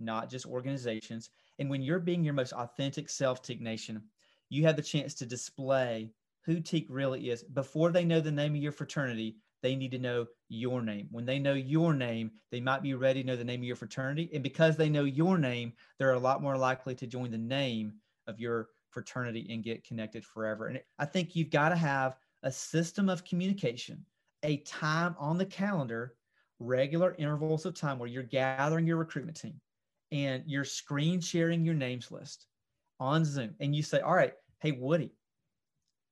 not 0.00 0.30
just 0.30 0.46
organizations. 0.46 1.30
And 1.58 1.70
when 1.70 1.82
you're 1.82 1.98
being 1.98 2.24
your 2.24 2.34
most 2.34 2.52
authentic 2.52 3.08
self, 3.08 3.42
Teke 3.42 3.60
Nation, 3.60 4.02
you 4.48 4.64
have 4.64 4.76
the 4.76 4.82
chance 4.82 5.14
to 5.14 5.26
display 5.26 6.10
who 6.44 6.56
Teke 6.56 6.86
really 6.88 7.30
is. 7.30 7.42
Before 7.44 7.90
they 7.90 8.04
know 8.04 8.20
the 8.20 8.32
name 8.32 8.54
of 8.54 8.62
your 8.62 8.72
fraternity, 8.72 9.36
they 9.62 9.76
need 9.76 9.92
to 9.92 9.98
know 9.98 10.26
your 10.48 10.82
name. 10.82 11.08
When 11.10 11.24
they 11.24 11.38
know 11.38 11.54
your 11.54 11.94
name, 11.94 12.32
they 12.50 12.60
might 12.60 12.82
be 12.82 12.94
ready 12.94 13.22
to 13.22 13.26
know 13.26 13.36
the 13.36 13.44
name 13.44 13.60
of 13.60 13.64
your 13.64 13.76
fraternity. 13.76 14.28
And 14.34 14.42
because 14.42 14.76
they 14.76 14.88
know 14.88 15.04
your 15.04 15.38
name, 15.38 15.72
they're 15.98 16.14
a 16.14 16.18
lot 16.18 16.42
more 16.42 16.56
likely 16.56 16.94
to 16.96 17.06
join 17.06 17.30
the 17.30 17.38
name 17.38 17.94
of 18.26 18.40
your 18.40 18.68
fraternity 18.90 19.46
and 19.50 19.64
get 19.64 19.84
connected 19.84 20.24
forever. 20.24 20.66
And 20.66 20.80
I 20.98 21.04
think 21.04 21.34
you've 21.34 21.50
got 21.50 21.70
to 21.70 21.76
have 21.76 22.16
a 22.42 22.52
system 22.52 23.08
of 23.08 23.24
communication, 23.24 24.04
a 24.42 24.58
time 24.58 25.14
on 25.18 25.38
the 25.38 25.46
calendar, 25.46 26.14
regular 26.58 27.14
intervals 27.18 27.66
of 27.66 27.74
time 27.74 27.98
where 27.98 28.08
you're 28.08 28.22
gathering 28.22 28.86
your 28.86 28.96
recruitment 28.96 29.40
team 29.40 29.60
and 30.10 30.42
you're 30.46 30.64
screen 30.64 31.20
sharing 31.20 31.64
your 31.64 31.74
names 31.74 32.10
list 32.10 32.46
on 33.00 33.24
Zoom. 33.24 33.54
And 33.60 33.74
you 33.74 33.82
say, 33.82 34.00
All 34.00 34.14
right, 34.14 34.34
hey, 34.60 34.72
Woody, 34.72 35.12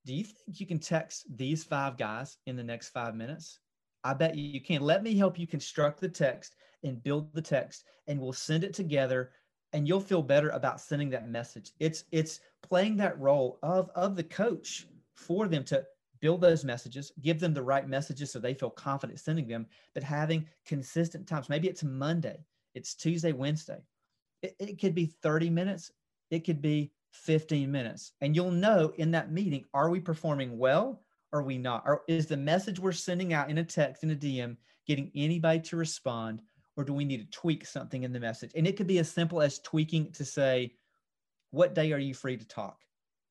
do 0.07 0.15
you 0.15 0.25
think 0.25 0.59
you 0.59 0.67
can 0.67 0.79
text 0.79 1.27
these 1.37 1.63
five 1.63 1.97
guys 1.97 2.39
in 2.47 2.57
the 2.57 2.65
next 2.65 2.89
five 2.89 3.15
minutes? 3.15 3.59
I 4.03 4.15
bet 4.15 4.35
you 4.35 4.61
can. 4.61 4.81
Let 4.81 5.03
me 5.03 5.15
help 5.15 5.39
you 5.39 5.47
construct 5.47 6.01
the 6.01 6.09
text 6.09 6.57
and 6.83 7.03
build 7.03 7.35
the 7.35 7.43
text, 7.43 7.85
and 8.07 8.19
we'll 8.19 8.33
send 8.33 8.65
it 8.65 8.73
together 8.73 9.33
and 9.73 9.87
you'll 9.87 10.01
feel 10.01 10.23
better 10.23 10.51
about 10.51 10.81
sending 10.81 11.11
that 11.11 11.29
message. 11.29 11.73
It's 11.79 12.05
it's 12.11 12.41
playing 12.63 12.97
that 12.99 13.19
role 13.19 13.59
of 13.63 13.91
of 13.95 14.17
the 14.17 14.25
coach 14.25 14.87
for 15.15 15.49
them 15.49 15.65
to 15.65 15.85
build 16.21 16.41
those 16.41 16.65
messages, 16.65 17.13
give 17.23 17.41
them 17.41 17.55
the 17.55 17.63
right 17.63 17.89
messages 17.89 18.31
so 18.31 18.39
they 18.39 18.55
feel 18.55 18.71
confident 18.71 19.19
sending 19.19 19.49
them, 19.49 19.67
but 19.95 20.03
having 20.03 20.47
consistent 20.67 21.27
times. 21.27 21.49
Maybe 21.49 21.69
it's 21.69 21.83
Monday, 21.83 22.45
it's 22.75 22.95
Tuesday, 22.95 23.33
Wednesday. 23.33 23.83
It, 24.43 24.55
it 24.59 24.81
could 24.81 24.95
be 24.95 25.07
30 25.07 25.51
minutes, 25.51 25.93
it 26.31 26.45
could 26.45 26.61
be 26.61 26.93
15 27.13 27.71
minutes. 27.71 28.13
And 28.21 28.37
you'll 28.37 28.51
know 28.51 28.93
in 28.97 29.11
that 29.13 29.33
meeting, 29.33 29.65
are 29.75 29.91
we 29.91 30.01
performing 30.01 30.59
well? 30.59 31.03
Or 31.33 31.41
are 31.41 31.45
we 31.45 31.59
not? 31.59 31.85
Or 31.87 32.03
is 32.09 32.27
the 32.27 32.37
message 32.37 32.81
we're 32.81 32.93
sending 32.93 33.33
out 33.33 33.51
in 33.51 33.59
a 33.59 33.65
text, 33.65 34.03
in 34.03 34.11
a 34.11 34.17
DM, 34.17 34.57
getting 34.87 35.13
anybody 35.15 35.61
to 35.61 35.77
respond? 35.77 36.43
Or 36.81 36.85
do 36.85 36.93
we 36.93 37.05
need 37.05 37.19
to 37.19 37.39
tweak 37.39 37.67
something 37.67 38.03
in 38.03 38.13
the 38.13 38.21
message? 38.21 38.53
And 38.55 38.67
it 38.67 38.77
could 38.77 38.87
be 38.87 38.99
as 38.99 39.11
simple 39.11 39.41
as 39.43 39.59
tweaking 39.59 40.13
to 40.13 40.25
say, 40.25 40.73
what 41.51 41.75
day 41.75 41.93
are 41.93 41.99
you 41.99 42.15
free 42.15 42.37
to 42.37 42.47
talk? 42.47 42.81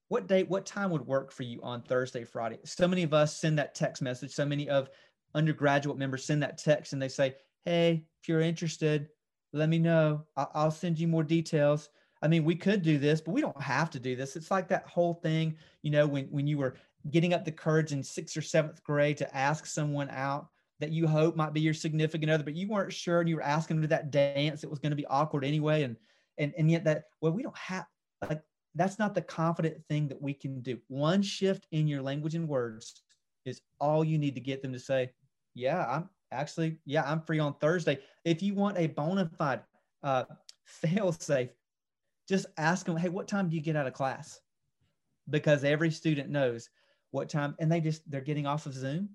what 0.10 0.28
day, 0.28 0.44
what 0.44 0.66
time 0.66 0.90
would 0.90 1.06
work 1.06 1.32
for 1.32 1.44
you 1.44 1.62
on 1.62 1.82
Thursday, 1.82 2.24
Friday? 2.24 2.58
So 2.66 2.88
many 2.88 3.04
of 3.04 3.14
us 3.14 3.38
send 3.38 3.58
that 3.60 3.76
text 3.76 4.02
message. 4.02 4.32
So 4.32 4.44
many 4.44 4.68
of 4.68 4.90
undergraduate 5.36 5.98
members 5.98 6.26
send 6.26 6.44
that 6.44 6.58
text 6.58 6.94
and 6.94 7.02
they 7.02 7.08
say, 7.08 7.36
Hey, 7.64 8.04
if 8.22 8.28
you're 8.28 8.42
interested, 8.42 9.10
let 9.54 9.70
me 9.70 9.78
know. 9.78 10.26
I'll 10.36 10.72
send 10.72 11.00
you 11.00 11.08
more 11.08 11.24
details. 11.24 11.90
I 12.22 12.28
mean, 12.28 12.44
we 12.44 12.56
could 12.56 12.82
do 12.82 12.98
this, 12.98 13.22
but 13.22 13.32
we 13.32 13.42
don't 13.42 13.62
have 13.62 13.90
to 13.92 14.00
do 14.00 14.16
this. 14.16 14.36
It's 14.36 14.52
like 14.52 14.68
that 14.70 14.88
whole 14.88 15.14
thing, 15.14 15.56
you 15.84 15.92
know, 15.92 16.06
when, 16.08 16.26
when 16.26 16.48
you 16.48 16.58
were 16.58 16.76
getting 17.12 17.34
up 17.34 17.46
the 17.46 17.52
courage 17.52 17.92
in 17.92 18.04
sixth 18.04 18.36
or 18.36 18.42
seventh 18.42 18.84
grade 18.84 19.18
to 19.18 19.38
ask 19.38 19.66
someone 19.66 20.10
out 20.10 20.48
that 20.80 20.92
you 20.92 21.08
hope 21.08 21.36
might 21.36 21.54
be 21.54 21.62
your 21.62 21.74
significant 21.74 22.32
other, 22.32 22.44
but 22.44 22.56
you 22.56 22.68
weren't 22.68 22.94
sure 22.94 23.20
and 23.20 23.30
you 23.30 23.36
were 23.36 23.42
asking 23.42 23.78
them 23.78 23.82
to 23.84 23.88
that 23.90 24.12
dance. 24.12 24.64
It 24.64 24.70
was 24.70 24.80
going 24.80 24.92
to 24.92 24.96
be 24.96 25.06
awkward 25.08 25.44
anyway. 25.44 25.84
And, 25.84 25.96
and, 26.38 26.54
and 26.58 26.72
yet 26.72 26.86
that, 26.86 27.06
well, 27.22 27.34
we 27.34 27.44
don't 27.44 27.58
have 27.58 27.86
like, 28.28 28.42
that's 28.76 29.00
not 29.00 29.14
the 29.14 29.22
confident 29.22 29.78
thing 29.90 30.08
that 30.08 30.22
we 30.22 30.34
can 30.34 30.62
do. 30.62 30.78
One 30.88 31.22
shift 31.22 31.68
in 31.72 31.88
your 31.88 32.02
language 32.02 32.36
and 32.36 32.48
words 32.48 33.02
is 33.46 33.62
all 33.80 34.04
you 34.04 34.18
need 34.18 34.36
to 34.36 34.42
get 34.42 34.62
them 34.62 34.74
to 34.74 34.80
say, 34.80 35.12
yeah, 35.54 35.86
I'm 35.86 36.10
actually, 36.32 36.78
yeah, 36.86 37.04
I'm 37.06 37.22
free 37.22 37.40
on 37.40 37.56
Thursday. 37.56 38.00
If 38.24 38.42
you 38.42 38.54
want 38.54 38.78
a 38.78 38.88
bona 38.88 39.30
fide 39.38 39.62
uh, 40.04 40.26
fail 40.66 41.12
safe, 41.12 41.50
just 42.28 42.46
ask 42.58 42.86
them, 42.86 42.96
hey, 42.96 43.10
what 43.10 43.28
time 43.28 43.50
do 43.50 43.56
you 43.56 43.62
get 43.62 43.76
out 43.76 43.88
of 43.88 43.94
class? 43.94 44.40
Because 45.30 45.64
every 45.64 45.92
student 45.92 46.30
knows 46.30 46.70
what 47.12 47.28
time, 47.28 47.56
and 47.60 47.72
they 47.72 47.82
just, 47.82 48.10
they're 48.10 48.22
getting 48.22 48.46
off 48.46 48.66
of 48.66 48.74
Zoom. 48.74 49.10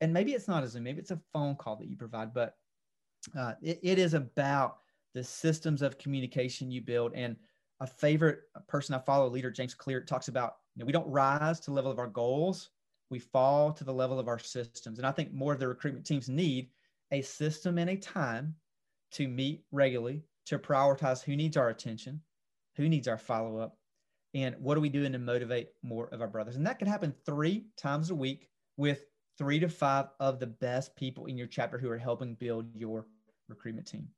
And 0.00 0.12
maybe 0.12 0.32
it's 0.32 0.48
not 0.48 0.62
a 0.62 0.68
Zoom, 0.68 0.84
maybe 0.84 1.00
it's 1.00 1.10
a 1.10 1.20
phone 1.32 1.56
call 1.56 1.76
that 1.76 1.88
you 1.88 1.96
provide, 1.96 2.32
but 2.32 2.56
uh, 3.36 3.54
it, 3.60 3.80
it 3.82 3.98
is 3.98 4.14
about 4.14 4.78
the 5.14 5.24
systems 5.24 5.82
of 5.82 5.98
communication 5.98 6.70
you 6.70 6.80
build. 6.80 7.12
And 7.14 7.36
a 7.80 7.86
favorite 7.86 8.40
person 8.68 8.94
I 8.94 8.98
follow, 8.98 9.28
leader 9.28 9.50
James 9.50 9.74
Clear, 9.74 10.00
talks 10.00 10.28
about 10.28 10.56
you 10.74 10.80
know, 10.80 10.86
we 10.86 10.92
don't 10.92 11.08
rise 11.10 11.60
to 11.60 11.66
the 11.66 11.74
level 11.74 11.90
of 11.90 11.98
our 11.98 12.06
goals, 12.06 12.70
we 13.10 13.18
fall 13.18 13.72
to 13.72 13.84
the 13.84 13.92
level 13.92 14.18
of 14.18 14.28
our 14.28 14.38
systems. 14.38 14.98
And 14.98 15.06
I 15.06 15.12
think 15.12 15.32
more 15.32 15.52
of 15.52 15.60
the 15.60 15.68
recruitment 15.68 16.06
teams 16.06 16.28
need 16.28 16.70
a 17.10 17.22
system 17.22 17.78
and 17.78 17.90
a 17.90 17.96
time 17.96 18.54
to 19.12 19.26
meet 19.26 19.64
regularly, 19.72 20.22
to 20.46 20.58
prioritize 20.58 21.22
who 21.22 21.34
needs 21.36 21.56
our 21.56 21.70
attention, 21.70 22.20
who 22.76 22.88
needs 22.88 23.08
our 23.08 23.18
follow 23.18 23.58
up, 23.58 23.78
and 24.34 24.54
what 24.58 24.76
are 24.76 24.80
we 24.80 24.90
doing 24.90 25.12
to 25.12 25.18
motivate 25.18 25.68
more 25.82 26.08
of 26.08 26.20
our 26.20 26.28
brothers. 26.28 26.56
And 26.56 26.66
that 26.66 26.78
can 26.78 26.88
happen 26.88 27.14
three 27.24 27.66
times 27.76 28.10
a 28.10 28.14
week 28.14 28.48
with 28.76 29.04
three 29.38 29.60
to 29.60 29.68
five 29.68 30.06
of 30.18 30.40
the 30.40 30.46
best 30.46 30.94
people 30.96 31.26
in 31.26 31.38
your 31.38 31.46
chapter 31.46 31.78
who 31.78 31.88
are 31.88 31.96
helping 31.96 32.34
build 32.34 32.66
your 32.74 33.06
recruitment 33.48 33.86
team. 33.86 34.08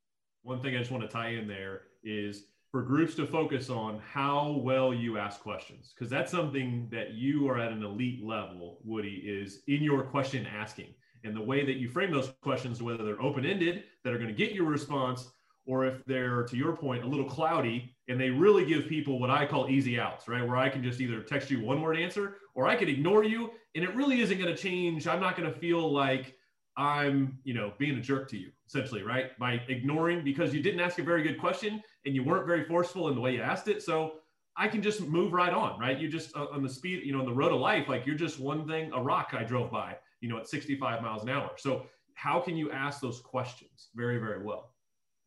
One 0.43 0.59
thing 0.59 0.75
I 0.75 0.79
just 0.79 0.91
want 0.91 1.03
to 1.03 1.09
tie 1.09 1.29
in 1.29 1.47
there 1.47 1.83
is 2.03 2.45
for 2.71 2.81
groups 2.81 3.15
to 3.15 3.27
focus 3.27 3.69
on 3.69 3.99
how 3.99 4.61
well 4.63 4.93
you 4.93 5.17
ask 5.17 5.41
questions 5.41 5.93
because 5.93 6.09
that's 6.09 6.31
something 6.31 6.87
that 6.91 7.13
you 7.13 7.47
are 7.47 7.59
at 7.59 7.71
an 7.71 7.83
elite 7.83 8.25
level 8.25 8.79
woody 8.83 9.21
is 9.25 9.61
in 9.67 9.83
your 9.83 10.03
question 10.03 10.47
asking 10.47 10.87
and 11.23 11.35
the 11.35 11.41
way 11.41 11.65
that 11.65 11.75
you 11.75 11.89
frame 11.89 12.11
those 12.11 12.33
questions 12.41 12.81
whether 12.81 13.03
they're 13.03 13.21
open-ended 13.21 13.83
that 14.03 14.13
are 14.13 14.17
going 14.17 14.29
to 14.29 14.33
get 14.33 14.53
your 14.53 14.65
response 14.65 15.29
or 15.65 15.85
if 15.85 16.03
they're 16.05 16.43
to 16.43 16.57
your 16.57 16.75
point 16.75 17.03
a 17.03 17.07
little 17.07 17.25
cloudy 17.25 17.93
and 18.07 18.19
they 18.19 18.29
really 18.29 18.65
give 18.65 18.87
people 18.87 19.19
what 19.19 19.29
i 19.29 19.45
call 19.45 19.69
easy 19.69 19.99
outs 19.99 20.27
right 20.27 20.45
where 20.45 20.57
i 20.57 20.69
can 20.69 20.83
just 20.83 20.99
either 20.99 21.21
text 21.21 21.51
you 21.51 21.61
one 21.61 21.81
word 21.81 21.97
answer 21.97 22.37
or 22.55 22.67
i 22.67 22.75
can 22.75 22.89
ignore 22.89 23.23
you 23.23 23.51
and 23.75 23.83
it 23.83 23.95
really 23.95 24.21
isn't 24.21 24.39
going 24.39 24.53
to 24.53 24.61
change 24.61 25.07
i'm 25.07 25.21
not 25.21 25.37
going 25.37 25.51
to 25.51 25.59
feel 25.59 25.91
like 25.91 26.35
i'm 26.77 27.37
you 27.43 27.53
know 27.53 27.73
being 27.77 27.97
a 27.97 28.01
jerk 28.01 28.29
to 28.29 28.37
you 28.37 28.49
essentially 28.67 29.03
right 29.03 29.37
by 29.37 29.61
ignoring 29.67 30.23
because 30.23 30.53
you 30.53 30.61
didn't 30.61 30.79
ask 30.79 30.97
a 30.97 31.03
very 31.03 31.21
good 31.21 31.37
question 31.37 31.81
and 32.05 32.15
you 32.15 32.23
weren't 32.23 32.45
very 32.45 32.63
forceful 32.63 33.09
in 33.09 33.15
the 33.15 33.21
way 33.21 33.33
you 33.33 33.41
asked 33.41 33.67
it. 33.67 33.81
So 33.83 34.13
I 34.57 34.67
can 34.67 34.81
just 34.81 35.01
move 35.01 35.33
right 35.33 35.53
on, 35.53 35.79
right? 35.79 35.97
You 35.97 36.09
just 36.09 36.35
uh, 36.35 36.47
on 36.51 36.63
the 36.63 36.69
speed, 36.69 37.03
you 37.05 37.13
know, 37.13 37.19
on 37.19 37.25
the 37.25 37.33
road 37.33 37.51
of 37.51 37.59
life, 37.59 37.87
like 37.87 38.05
you're 38.05 38.15
just 38.15 38.39
one 38.39 38.67
thing, 38.67 38.91
a 38.93 39.01
rock 39.01 39.33
I 39.37 39.43
drove 39.43 39.71
by, 39.71 39.97
you 40.19 40.29
know, 40.29 40.37
at 40.37 40.47
65 40.47 41.01
miles 41.01 41.23
an 41.23 41.29
hour. 41.29 41.51
So 41.57 41.85
how 42.15 42.39
can 42.39 42.57
you 42.57 42.71
ask 42.71 43.01
those 43.01 43.19
questions 43.19 43.89
very, 43.95 44.17
very 44.17 44.43
well? 44.43 44.71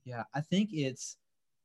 Yeah, 0.05 0.25
I 0.35 0.41
think 0.41 0.71
it's, 0.73 1.17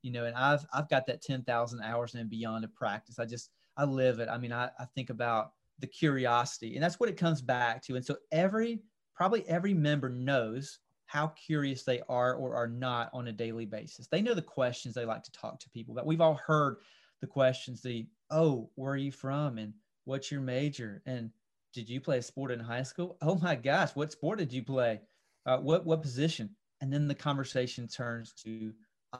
you 0.02 0.12
know, 0.12 0.26
and 0.26 0.36
I've 0.36 0.66
I've 0.74 0.90
got 0.90 1.06
that 1.08 1.22
10,000 1.22 1.82
hours 1.82 2.16
and 2.16 2.30
beyond 2.30 2.64
of 2.64 2.74
practice. 2.74 3.20
I 3.20 3.26
just 3.26 3.52
I 3.78 3.86
live 3.86 4.20
it. 4.20 4.30
I 4.30 4.38
mean, 4.38 4.54
I, 4.54 4.70
I 4.80 4.86
think 4.96 5.10
about 5.10 5.54
the 5.80 5.88
curiosity, 5.88 6.76
and 6.76 6.84
that's 6.84 7.00
what 7.00 7.10
it 7.10 7.18
comes 7.18 7.42
back 7.42 7.84
to. 7.84 7.96
And 7.96 8.06
so 8.06 8.18
every 8.32 8.82
probably 9.14 9.48
every 9.48 9.74
member 9.74 10.10
knows 10.10 10.80
how 11.06 11.28
curious 11.30 11.84
they 11.84 12.02
are 12.08 12.36
or 12.36 12.56
are 12.56 12.68
not 12.68 13.10
on 13.14 13.28
a 13.28 13.32
daily 13.34 13.66
basis. 13.66 14.08
They 14.08 14.22
know 14.22 14.36
the 14.36 14.42
questions 14.44 14.94
they 14.94 15.06
like 15.06 15.24
to 15.24 15.32
talk 15.32 15.60
to 15.60 15.70
people 15.72 15.94
about. 15.94 16.06
We've 16.06 16.22
all 16.22 16.36
heard 16.36 16.78
the 17.20 17.26
questions, 17.28 17.82
the, 17.82 18.08
oh, 18.30 18.70
where 18.76 18.94
are 18.94 18.98
you 18.98 19.12
from? 19.12 19.58
And 19.58 19.74
what's 20.06 20.32
your 20.32 20.42
major? 20.42 21.02
And 21.08 21.32
did 21.74 21.90
you 21.90 22.00
play 22.00 22.20
a 22.20 22.22
sport 22.22 22.52
in 22.52 22.60
high 22.60 22.84
school? 22.84 23.18
Oh 23.22 23.36
my 23.40 23.56
gosh, 23.56 23.96
what 23.96 24.12
sport 24.12 24.38
did 24.38 24.54
you 24.54 24.64
play? 24.64 25.02
Uh, 25.48 25.58
what, 25.58 25.84
what 25.84 26.04
position? 26.04 26.56
And 26.82 26.92
then 26.92 27.08
the 27.08 27.16
conversation 27.16 27.88
turns 27.88 28.34
to 28.44 28.74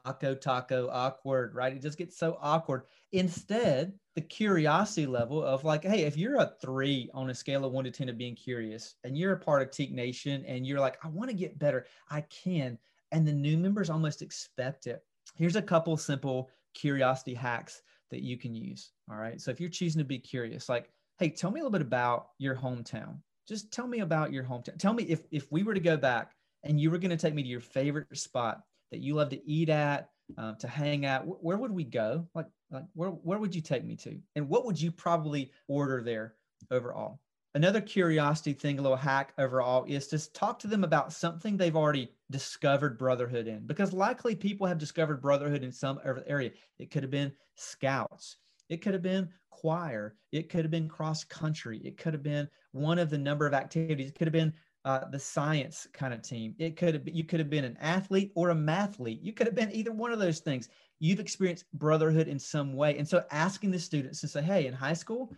Akko 0.06 0.40
taco 0.40 0.88
awkward, 0.92 1.56
right? 1.56 1.74
It 1.74 1.82
just 1.82 1.98
gets 1.98 2.18
so 2.18 2.38
awkward. 2.42 2.84
Instead, 3.12 3.94
the 4.16 4.22
curiosity 4.22 5.08
level 5.08 5.44
of 5.44 5.64
like, 5.64 5.84
hey, 5.84 6.04
if 6.04 6.16
you're 6.16 6.38
a 6.38 6.54
three 6.62 7.10
on 7.14 7.30
a 7.30 7.36
scale 7.36 7.66
of 7.66 7.72
one 7.72 7.86
to 7.86 7.92
10 7.92 8.10
of 8.10 8.18
being 8.18 8.36
curious 8.36 8.96
and 9.04 9.18
you're 9.18 9.34
a 9.34 9.40
part 9.40 9.62
of 9.62 9.70
Teke 9.70 9.92
Nation 9.92 10.46
and 10.46 10.66
you're 10.66 10.80
like, 10.80 10.98
I 11.04 11.08
want 11.08 11.30
to 11.30 11.36
get 11.36 11.60
better, 11.60 11.86
I 12.10 12.22
can. 12.22 12.78
And 13.12 13.28
the 13.28 13.34
new 13.34 13.58
members 13.58 13.90
almost 13.90 14.22
expect 14.22 14.88
it. 14.88 15.04
Here's 15.36 15.56
a 15.56 15.62
couple 15.62 15.98
simple 15.98 16.50
curiosity 16.74 17.34
hacks 17.34 17.82
that 18.12 18.22
you 18.22 18.38
can 18.38 18.54
use. 18.54 18.92
All 19.10 19.18
right. 19.18 19.42
So 19.42 19.52
if 19.52 19.60
you're 19.60 19.70
choosing 19.70 20.00
to 20.00 20.06
be 20.06 20.20
curious, 20.20 20.70
like, 20.70 20.92
hey, 21.18 21.30
tell 21.30 21.52
me 21.52 21.60
a 21.60 21.64
little 21.64 21.72
bit 21.72 21.82
about 21.82 22.30
your 22.38 22.56
hometown. 22.56 23.18
Just 23.48 23.72
tell 23.72 23.88
me 23.88 24.02
about 24.02 24.32
your 24.32 24.44
hometown. 24.44 24.78
Tell 24.78 24.94
me 24.94 25.04
if 25.04 25.24
if 25.32 25.52
we 25.52 25.64
were 25.64 25.74
to 25.74 25.80
go 25.80 25.98
back 25.98 26.34
and 26.64 26.80
you 26.80 26.92
were 26.92 26.98
going 26.98 27.12
to 27.12 27.18
take 27.18 27.34
me 27.34 27.44
to 27.44 27.50
your 27.50 27.60
favorite 27.60 28.18
spot 28.18 28.62
that 28.92 29.00
you 29.00 29.16
love 29.16 29.30
to 29.30 29.50
eat 29.50 29.70
at, 29.70 30.10
um, 30.38 30.56
to 30.60 30.68
hang 30.68 31.06
out, 31.06 31.24
where 31.44 31.58
would 31.58 31.72
we 31.72 31.84
go? 31.84 32.28
Like, 32.36 32.48
like 32.72 32.86
where, 32.94 33.10
where 33.10 33.40
would 33.40 33.56
you 33.56 33.62
take 33.62 33.84
me 33.84 33.96
to? 33.98 34.20
And 34.36 34.50
what 34.50 34.66
would 34.66 34.80
you 34.80 34.92
probably 34.92 35.52
order 35.68 36.02
there 36.04 36.36
overall? 36.72 37.20
Another 37.56 37.82
curiosity 37.82 38.54
thing, 38.54 38.78
a 38.78 38.82
little 38.82 38.96
hack 38.96 39.34
overall, 39.40 39.84
is 39.86 40.08
to 40.08 40.32
talk 40.34 40.60
to 40.60 40.68
them 40.68 40.84
about 40.84 41.12
something 41.12 41.58
they've 41.58 41.76
already 41.76 42.12
discovered 42.30 43.00
brotherhood 43.00 43.48
in, 43.48 43.66
because 43.66 43.92
likely 43.92 44.36
people 44.36 44.68
have 44.68 44.78
discovered 44.78 45.20
brotherhood 45.20 45.64
in 45.64 45.72
some 45.72 46.00
area. 46.28 46.52
It 46.78 46.92
could 46.92 47.02
have 47.02 47.12
been 47.12 47.32
scouts, 47.56 48.38
it 48.70 48.84
could 48.84 48.94
have 48.94 49.02
been 49.02 49.30
choir, 49.50 50.16
it 50.32 50.50
could 50.50 50.64
have 50.64 50.70
been 50.70 50.88
cross 50.88 51.24
country, 51.24 51.80
it 51.84 51.98
could 51.98 52.14
have 52.14 52.22
been 52.22 52.48
one 52.72 53.00
of 53.00 53.10
the 53.10 53.18
number 53.18 53.48
of 53.48 53.56
activities, 53.56 54.10
it 54.10 54.16
could 54.16 54.28
have 54.28 54.32
been 54.32 54.54
uh, 54.86 55.10
the 55.12 55.20
science 55.20 55.88
kind 55.94 56.14
of 56.14 56.22
team. 56.22 56.56
It 56.58 56.78
could 56.78 56.94
have 56.94 57.06
been, 57.06 57.16
you 57.16 57.24
could 57.24 57.40
have 57.40 57.50
been 57.50 57.66
an 57.66 57.78
athlete 57.82 58.32
or 58.36 58.50
a 58.50 58.56
mathlete. 58.56 59.20
You 59.22 59.34
could 59.34 59.48
have 59.48 59.56
been 59.56 59.72
either 59.74 59.92
one 59.92 60.12
of 60.12 60.20
those 60.20 60.40
things. 60.40 60.70
You've 61.00 61.20
experienced 61.20 61.66
brotherhood 61.74 62.28
in 62.28 62.40
some 62.40 62.74
way. 62.74 62.98
And 62.98 63.08
so 63.08 63.24
asking 63.32 63.72
the 63.72 63.80
students 63.80 64.22
to 64.22 64.28
say, 64.28 64.42
hey, 64.42 64.68
in 64.68 64.74
high 64.74 64.94
school, 64.94 65.34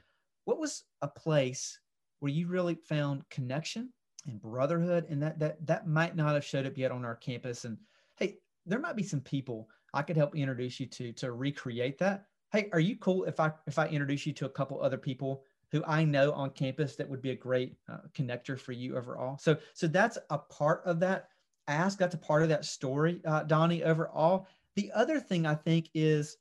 what 0.46 0.60
was 0.60 0.84
a 1.02 1.08
place 1.08 1.80
where 2.20 2.32
you 2.32 2.48
really 2.48 2.76
found 2.76 3.28
connection 3.30 3.92
and 4.28 4.42
brotherhood? 4.42 5.06
And 5.10 5.22
that 5.24 5.40
that 5.40 5.66
that 5.66 5.88
might 5.88 6.16
not 6.16 6.34
have 6.34 6.46
showed 6.46 6.66
up 6.66 6.78
yet 6.78 6.92
on 6.92 7.06
our 7.06 7.16
campus. 7.16 7.66
And 7.66 7.78
hey, 8.18 8.38
there 8.66 8.80
might 8.80 8.96
be 8.96 9.04
some 9.04 9.22
people 9.22 9.70
I 9.94 10.02
could 10.04 10.18
help 10.18 10.36
introduce 10.36 10.80
you 10.80 10.86
to 10.88 11.14
to 11.14 11.32
recreate 11.32 11.98
that. 12.00 12.26
Hey, 12.52 12.70
are 12.74 12.80
you 12.80 12.98
cool 12.98 13.24
if 13.26 13.40
I 13.40 13.52
if 13.68 13.80
I 13.80 13.88
introduce 13.88 14.26
you 14.26 14.34
to 14.34 14.46
a 14.46 14.50
couple 14.50 14.82
other 14.82 14.98
people 14.98 15.44
who 15.72 15.84
I 15.86 16.04
know 16.04 16.34
on 16.34 16.50
campus 16.52 16.96
that 16.98 17.10
would 17.10 17.22
be 17.22 17.32
a 17.32 17.36
great 17.36 17.76
uh, 17.90 18.00
connector 18.14 18.60
for 18.60 18.74
you 18.74 18.98
overall. 18.98 19.38
So, 19.38 19.58
so 19.74 19.88
that's 19.88 20.18
a 20.30 20.38
part 20.38 20.82
of 20.86 21.00
that 21.00 21.30
ask. 21.68 21.98
That's 21.98 22.16
a 22.16 22.20
part 22.20 22.44
of 22.44 22.50
that 22.50 22.66
story, 22.66 23.22
uh, 23.26 23.44
Donnie. 23.44 23.84
Overall, 23.84 24.48
the 24.76 24.92
other 24.94 25.20
thing 25.20 25.46
I 25.46 25.56
think 25.56 25.90
is, 25.94 26.38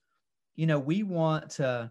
you 0.57 0.67
know, 0.67 0.79
we 0.79 1.03
want 1.03 1.51
to 1.51 1.91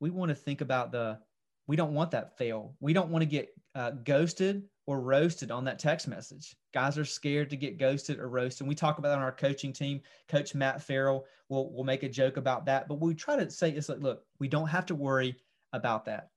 we 0.00 0.10
want 0.10 0.30
to 0.30 0.34
think 0.34 0.60
about 0.60 0.92
the 0.92 1.18
we 1.66 1.76
don't 1.76 1.94
want 1.94 2.10
that 2.10 2.36
fail. 2.36 2.74
We 2.80 2.92
don't 2.92 3.10
want 3.10 3.22
to 3.22 3.26
get 3.26 3.54
uh, 3.74 3.92
ghosted 3.92 4.64
or 4.86 5.00
roasted 5.00 5.52
on 5.52 5.64
that 5.64 5.78
text 5.78 6.08
message. 6.08 6.56
Guys 6.74 6.98
are 6.98 7.04
scared 7.04 7.50
to 7.50 7.56
get 7.56 7.78
ghosted 7.78 8.18
or 8.18 8.28
roasted. 8.28 8.62
And 8.62 8.68
we 8.68 8.74
talk 8.74 8.98
about 8.98 9.10
that 9.10 9.18
on 9.18 9.22
our 9.22 9.30
coaching 9.30 9.72
team. 9.72 10.00
Coach 10.28 10.54
Matt 10.54 10.82
Farrell 10.82 11.26
will 11.48 11.72
will 11.72 11.84
make 11.84 12.02
a 12.02 12.08
joke 12.08 12.36
about 12.36 12.66
that, 12.66 12.88
but 12.88 13.00
we 13.00 13.14
try 13.14 13.36
to 13.36 13.48
say 13.50 13.70
it's 13.70 13.88
like, 13.88 14.00
look, 14.00 14.24
we 14.40 14.48
don't 14.48 14.68
have 14.68 14.86
to 14.86 14.96
worry 14.96 15.36
about 15.72 16.04
that 16.06 16.30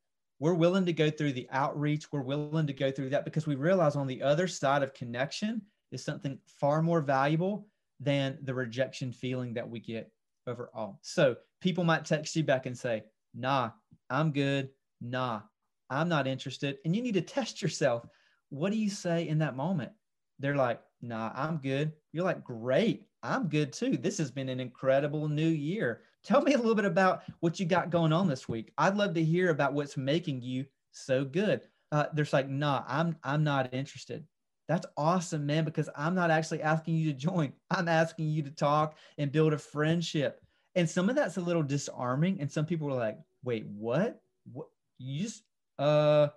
we're 0.43 0.53
willing 0.53 0.85
to 0.85 0.91
go 0.91 1.09
through 1.09 1.31
the 1.31 1.47
outreach. 1.51 2.11
We're 2.11 2.19
willing 2.19 2.67
to 2.67 2.73
go 2.73 2.91
through 2.91 3.11
that 3.11 3.23
because 3.23 3.47
we 3.47 3.55
realize 3.55 3.95
on 3.95 4.07
the 4.07 4.21
other 4.21 4.45
side 4.45 4.83
of 4.83 4.93
connection 4.93 5.61
is 5.93 6.03
something 6.03 6.37
far 6.59 6.81
more 6.81 6.99
valuable 6.99 7.69
than 8.01 8.37
the 8.41 8.53
rejection 8.53 9.13
feeling 9.13 9.53
that 9.53 9.69
we 9.69 9.79
get 9.79 10.11
overall. 10.45 10.99
So 11.01 11.37
people 11.61 11.85
might 11.85 12.03
text 12.03 12.35
you 12.35 12.43
back 12.43 12.65
and 12.65 12.77
say, 12.77 13.05
nah, 13.33 13.69
I'm 14.09 14.33
good. 14.33 14.67
Nah, 14.99 15.43
I'm 15.89 16.09
not 16.09 16.27
interested. 16.27 16.77
And 16.83 16.93
you 16.93 17.01
need 17.01 17.13
to 17.13 17.21
test 17.21 17.61
yourself. 17.61 18.05
What 18.49 18.73
do 18.73 18.77
you 18.77 18.89
say 18.89 19.29
in 19.29 19.37
that 19.37 19.55
moment? 19.55 19.93
They're 20.39 20.57
like, 20.57 20.81
nah, 21.03 21.31
I'm 21.35 21.57
good. 21.57 21.91
You're 22.13 22.23
like, 22.23 22.43
great. 22.43 23.05
I'm 23.21 23.47
good 23.47 23.71
too. 23.71 23.97
This 23.97 24.17
has 24.17 24.31
been 24.31 24.49
an 24.49 24.59
incredible 24.59 25.27
new 25.27 25.47
year. 25.47 26.01
Tell 26.23 26.41
me 26.41 26.53
a 26.53 26.57
little 26.57 26.75
bit 26.75 26.85
about 26.85 27.23
what 27.41 27.59
you 27.59 27.65
got 27.65 27.89
going 27.89 28.13
on 28.13 28.27
this 28.27 28.47
week. 28.49 28.71
I'd 28.77 28.95
love 28.95 29.13
to 29.15 29.23
hear 29.23 29.49
about 29.49 29.73
what's 29.73 29.97
making 29.97 30.41
you 30.41 30.65
so 30.91 31.25
good. 31.25 31.61
Uh, 31.91 32.05
there's 32.13 32.33
like, 32.33 32.49
nah, 32.49 32.83
I'm 32.87 33.17
I'm 33.23 33.43
not 33.43 33.73
interested. 33.73 34.25
That's 34.67 34.87
awesome, 34.97 35.45
man, 35.45 35.65
because 35.65 35.89
I'm 35.95 36.15
not 36.15 36.31
actually 36.31 36.61
asking 36.61 36.95
you 36.95 37.11
to 37.11 37.17
join. 37.17 37.53
I'm 37.69 37.87
asking 37.87 38.29
you 38.29 38.41
to 38.43 38.51
talk 38.51 38.97
and 39.17 39.31
build 39.31 39.53
a 39.53 39.57
friendship. 39.57 40.41
And 40.75 40.89
some 40.89 41.09
of 41.09 41.15
that's 41.15 41.37
a 41.37 41.41
little 41.41 41.63
disarming. 41.63 42.39
And 42.39 42.51
some 42.51 42.65
people 42.65 42.89
are 42.89 42.97
like, 42.97 43.19
wait, 43.43 43.65
what? 43.67 44.21
What 44.51 44.67
you 44.97 45.23
just 45.23 45.43
uh 45.77 46.29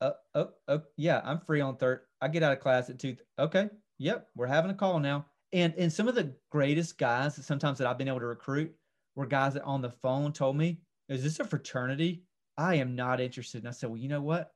uh, 0.00 0.12
oh, 0.34 0.50
oh, 0.68 0.82
yeah, 0.96 1.22
I'm 1.24 1.40
free 1.40 1.60
on 1.62 1.76
third. 1.76 2.00
I 2.20 2.28
get 2.28 2.42
out 2.42 2.52
of 2.52 2.60
class 2.60 2.90
at 2.90 2.98
two. 2.98 3.16
Okay. 3.38 3.70
Yep. 3.98 4.28
We're 4.34 4.46
having 4.46 4.70
a 4.70 4.74
call 4.74 4.98
now. 4.98 5.26
And, 5.52 5.74
and 5.78 5.92
some 5.92 6.08
of 6.08 6.14
the 6.14 6.34
greatest 6.50 6.98
guys 6.98 7.36
that 7.36 7.44
sometimes 7.44 7.78
that 7.78 7.86
I've 7.86 7.98
been 7.98 8.08
able 8.08 8.20
to 8.20 8.26
recruit 8.26 8.74
were 9.14 9.26
guys 9.26 9.54
that 9.54 9.62
on 9.62 9.82
the 9.82 9.90
phone 9.90 10.32
told 10.32 10.56
me, 10.56 10.80
is 11.08 11.22
this 11.22 11.38
a 11.38 11.44
fraternity? 11.44 12.24
I 12.56 12.76
am 12.76 12.96
not 12.96 13.20
interested. 13.20 13.58
And 13.58 13.68
I 13.68 13.72
said, 13.72 13.90
well, 13.90 13.98
you 13.98 14.08
know 14.08 14.20
what? 14.20 14.52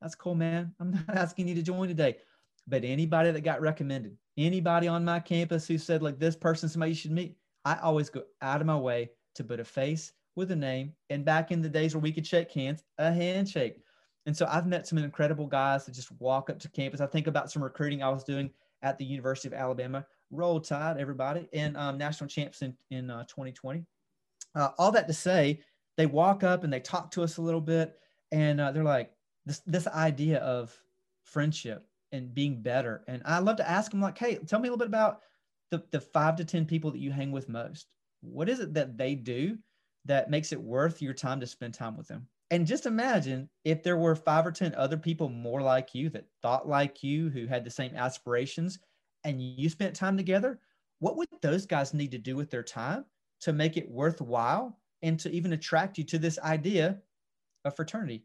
That's 0.00 0.14
cool, 0.14 0.34
man. 0.34 0.74
I'm 0.80 0.92
not 0.92 1.04
asking 1.16 1.48
you 1.48 1.54
to 1.54 1.62
join 1.62 1.88
today. 1.88 2.16
But 2.66 2.84
anybody 2.84 3.30
that 3.30 3.40
got 3.40 3.60
recommended, 3.60 4.16
anybody 4.36 4.88
on 4.88 5.04
my 5.04 5.20
campus 5.20 5.66
who 5.66 5.78
said, 5.78 6.02
like, 6.02 6.18
this 6.18 6.36
person, 6.36 6.68
somebody 6.68 6.92
you 6.92 6.96
should 6.96 7.10
meet, 7.10 7.36
I 7.64 7.76
always 7.76 8.10
go 8.10 8.24
out 8.42 8.60
of 8.60 8.66
my 8.66 8.76
way 8.76 9.10
to 9.34 9.44
put 9.44 9.60
a 9.60 9.64
face 9.64 10.12
with 10.36 10.50
a 10.50 10.56
name. 10.56 10.92
And 11.10 11.24
back 11.24 11.50
in 11.50 11.62
the 11.62 11.68
days 11.68 11.94
where 11.94 12.02
we 12.02 12.12
could 12.12 12.26
shake 12.26 12.50
hands, 12.52 12.82
a 12.98 13.12
handshake. 13.12 13.82
And 14.26 14.36
so 14.36 14.46
I've 14.48 14.66
met 14.66 14.86
some 14.86 14.98
incredible 14.98 15.46
guys 15.46 15.86
that 15.86 15.94
just 15.94 16.12
walk 16.20 16.50
up 16.50 16.58
to 16.60 16.68
campus. 16.68 17.00
I 17.00 17.06
think 17.06 17.26
about 17.26 17.50
some 17.50 17.62
recruiting 17.62 18.02
I 18.02 18.10
was 18.10 18.24
doing 18.24 18.50
at 18.82 18.98
the 18.98 19.04
University 19.04 19.48
of 19.48 19.54
Alabama. 19.54 20.06
Roll 20.30 20.60
Tide, 20.60 20.96
everybody, 20.98 21.48
and 21.52 21.76
um, 21.76 21.98
national 21.98 22.28
champs 22.28 22.62
in, 22.62 22.74
in 22.90 23.10
uh, 23.10 23.24
2020. 23.24 23.84
Uh, 24.54 24.68
all 24.78 24.92
that 24.92 25.08
to 25.08 25.12
say, 25.12 25.60
they 25.96 26.06
walk 26.06 26.44
up 26.44 26.64
and 26.64 26.72
they 26.72 26.80
talk 26.80 27.10
to 27.12 27.22
us 27.22 27.36
a 27.36 27.42
little 27.42 27.60
bit, 27.60 27.98
and 28.32 28.60
uh, 28.60 28.70
they're 28.72 28.84
like, 28.84 29.10
this, 29.46 29.60
this 29.66 29.86
idea 29.88 30.38
of 30.38 30.76
friendship 31.24 31.86
and 32.12 32.34
being 32.34 32.62
better. 32.62 33.02
And 33.08 33.22
I 33.24 33.38
love 33.38 33.56
to 33.56 33.68
ask 33.68 33.90
them, 33.90 34.00
like, 34.00 34.18
hey, 34.18 34.36
tell 34.46 34.60
me 34.60 34.68
a 34.68 34.70
little 34.70 34.78
bit 34.78 34.88
about 34.88 35.20
the, 35.70 35.82
the 35.90 36.00
five 36.00 36.36
to 36.36 36.44
10 36.44 36.66
people 36.66 36.90
that 36.90 37.00
you 37.00 37.10
hang 37.10 37.32
with 37.32 37.48
most. 37.48 37.86
What 38.20 38.48
is 38.48 38.60
it 38.60 38.74
that 38.74 38.96
they 38.96 39.14
do 39.14 39.58
that 40.04 40.30
makes 40.30 40.52
it 40.52 40.60
worth 40.60 41.02
your 41.02 41.14
time 41.14 41.40
to 41.40 41.46
spend 41.46 41.74
time 41.74 41.96
with 41.96 42.08
them? 42.08 42.26
And 42.50 42.66
just 42.66 42.86
imagine 42.86 43.48
if 43.64 43.82
there 43.82 43.96
were 43.96 44.16
five 44.16 44.44
or 44.44 44.50
10 44.50 44.74
other 44.74 44.96
people 44.96 45.28
more 45.28 45.62
like 45.62 45.94
you 45.94 46.10
that 46.10 46.26
thought 46.42 46.68
like 46.68 47.02
you, 47.02 47.28
who 47.28 47.46
had 47.46 47.64
the 47.64 47.70
same 47.70 47.94
aspirations, 47.94 48.78
and 49.22 49.40
you 49.40 49.68
spent 49.68 49.94
time 49.94 50.16
together. 50.16 50.58
What 50.98 51.16
would 51.16 51.28
those 51.42 51.64
guys 51.64 51.94
need 51.94 52.10
to 52.10 52.18
do 52.18 52.36
with 52.36 52.50
their 52.50 52.62
time 52.62 53.04
to 53.42 53.52
make 53.52 53.76
it 53.76 53.90
worthwhile 53.90 54.78
and 55.02 55.18
to 55.20 55.30
even 55.30 55.52
attract 55.52 55.96
you 55.96 56.04
to 56.04 56.18
this 56.18 56.38
idea 56.40 56.98
of 57.64 57.76
fraternity? 57.76 58.24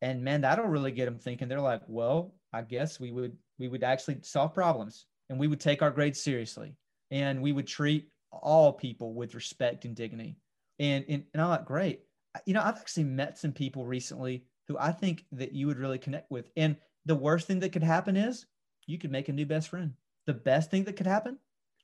And 0.00 0.22
man, 0.22 0.42
that'll 0.42 0.66
really 0.66 0.92
get 0.92 1.06
them 1.06 1.18
thinking. 1.18 1.48
They're 1.48 1.60
like, 1.60 1.82
well, 1.88 2.34
I 2.52 2.62
guess 2.62 3.00
we 3.00 3.10
would 3.10 3.36
we 3.58 3.68
would 3.68 3.82
actually 3.82 4.18
solve 4.22 4.54
problems 4.54 5.06
and 5.28 5.38
we 5.38 5.48
would 5.48 5.60
take 5.60 5.82
our 5.82 5.90
grades 5.90 6.22
seriously 6.22 6.74
and 7.10 7.42
we 7.42 7.52
would 7.52 7.66
treat 7.66 8.08
all 8.32 8.72
people 8.72 9.12
with 9.12 9.34
respect 9.34 9.84
and 9.84 9.94
dignity. 9.94 10.36
And 10.78 11.04
and, 11.08 11.24
and 11.34 11.42
I'm 11.42 11.48
like, 11.48 11.64
great 11.66 12.00
you 12.46 12.54
know, 12.54 12.62
I've 12.62 12.76
actually 12.76 13.04
met 13.04 13.38
some 13.38 13.52
people 13.52 13.86
recently 13.86 14.44
who 14.68 14.78
I 14.78 14.92
think 14.92 15.24
that 15.32 15.52
you 15.52 15.66
would 15.66 15.78
really 15.78 15.98
connect 15.98 16.30
with. 16.30 16.50
And 16.56 16.76
the 17.06 17.16
worst 17.16 17.46
thing 17.46 17.60
that 17.60 17.72
could 17.72 17.82
happen 17.82 18.16
is 18.16 18.46
you 18.86 18.98
could 18.98 19.10
make 19.10 19.28
a 19.28 19.32
new 19.32 19.46
best 19.46 19.68
friend. 19.68 19.92
The 20.26 20.34
best 20.34 20.70
thing 20.70 20.84
that 20.84 20.96
could 20.96 21.06
happen, 21.06 21.38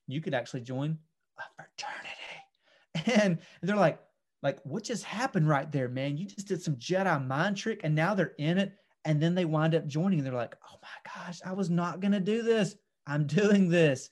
you 0.07 0.21
could 0.21 0.35
actually 0.35 0.61
join 0.61 0.99
a 1.39 1.43
fraternity. 1.57 2.11
And 3.23 3.39
they're 3.61 3.77
like, 3.77 4.01
like, 4.43 4.59
what 4.65 4.83
just 4.83 5.05
happened 5.05 5.49
right 5.49 5.71
there, 5.71 5.89
man? 5.89 6.17
You 6.17 6.25
just 6.25 6.49
did 6.49 6.63
some 6.63 6.77
Jedi 6.77 7.27
mind 7.27 7.57
trick 7.57 7.83
and 7.85 7.95
now 7.95 8.15
they're 8.15 8.35
in 8.39 8.59
it. 8.59 8.73
And 9.05 9.23
then 9.23 9.35
they 9.35 9.45
wind 9.45 9.75
up 9.75 9.87
joining 9.87 10.19
and 10.19 10.27
they're 10.27 10.35
like, 10.35 10.57
oh 10.71 10.77
my 10.83 11.11
gosh, 11.15 11.41
I 11.45 11.53
was 11.53 11.69
not 11.69 12.01
going 12.01 12.13
to 12.13 12.21
do 12.21 12.43
this. 12.43 12.75
I'm 13.07 13.27
doing 13.27 13.69
this 13.69 14.09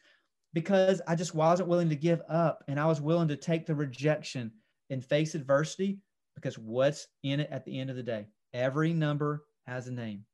because 0.53 1.01
I 1.09 1.15
just 1.15 1.35
wasn't 1.35 1.69
willing 1.69 1.89
to 1.89 1.97
give 1.97 2.21
up 2.29 2.63
and 2.69 2.79
I 2.79 2.87
was 2.87 3.01
willing 3.01 3.29
to 3.29 3.37
take 3.37 3.67
the 3.67 3.75
rejection 3.75 4.53
and 4.91 5.05
face 5.05 5.35
adversity 5.35 5.99
because 6.35 6.59
what's 6.59 7.07
in 7.23 7.41
it 7.41 7.49
at 7.51 7.65
the 7.65 7.79
end 7.79 7.91
of 7.91 7.97
the 7.97 8.03
day? 8.03 8.27
Every 8.53 8.93
number 8.93 9.45
has 9.67 9.87
a 9.87 9.93
name, 9.93 10.25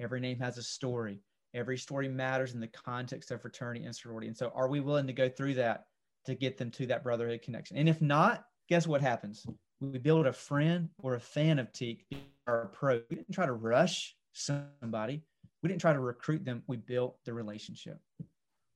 every 0.00 0.20
name 0.20 0.38
has 0.38 0.58
a 0.58 0.62
story. 0.62 1.20
Every 1.54 1.76
story 1.76 2.08
matters 2.08 2.54
in 2.54 2.60
the 2.60 2.68
context 2.68 3.30
of 3.30 3.42
fraternity 3.42 3.84
and 3.84 3.94
sorority. 3.94 4.26
And 4.26 4.36
so, 4.36 4.50
are 4.54 4.68
we 4.68 4.80
willing 4.80 5.06
to 5.06 5.12
go 5.12 5.28
through 5.28 5.54
that 5.54 5.84
to 6.24 6.34
get 6.34 6.56
them 6.56 6.70
to 6.72 6.86
that 6.86 7.04
brotherhood 7.04 7.42
connection? 7.42 7.76
And 7.76 7.88
if 7.88 8.00
not, 8.00 8.44
guess 8.70 8.86
what 8.86 9.02
happens? 9.02 9.46
We 9.80 9.98
build 9.98 10.26
a 10.26 10.32
friend 10.32 10.88
or 10.98 11.14
a 11.14 11.20
fan 11.20 11.58
of 11.58 11.70
Teke. 11.72 12.04
Our 12.46 12.62
approach. 12.62 13.04
We 13.10 13.16
didn't 13.16 13.34
try 13.34 13.46
to 13.46 13.52
rush 13.52 14.16
somebody. 14.32 15.22
We 15.62 15.68
didn't 15.68 15.80
try 15.80 15.92
to 15.92 16.00
recruit 16.00 16.44
them. 16.44 16.62
We 16.66 16.76
built 16.76 17.18
the 17.24 17.32
relationship. 17.32 17.98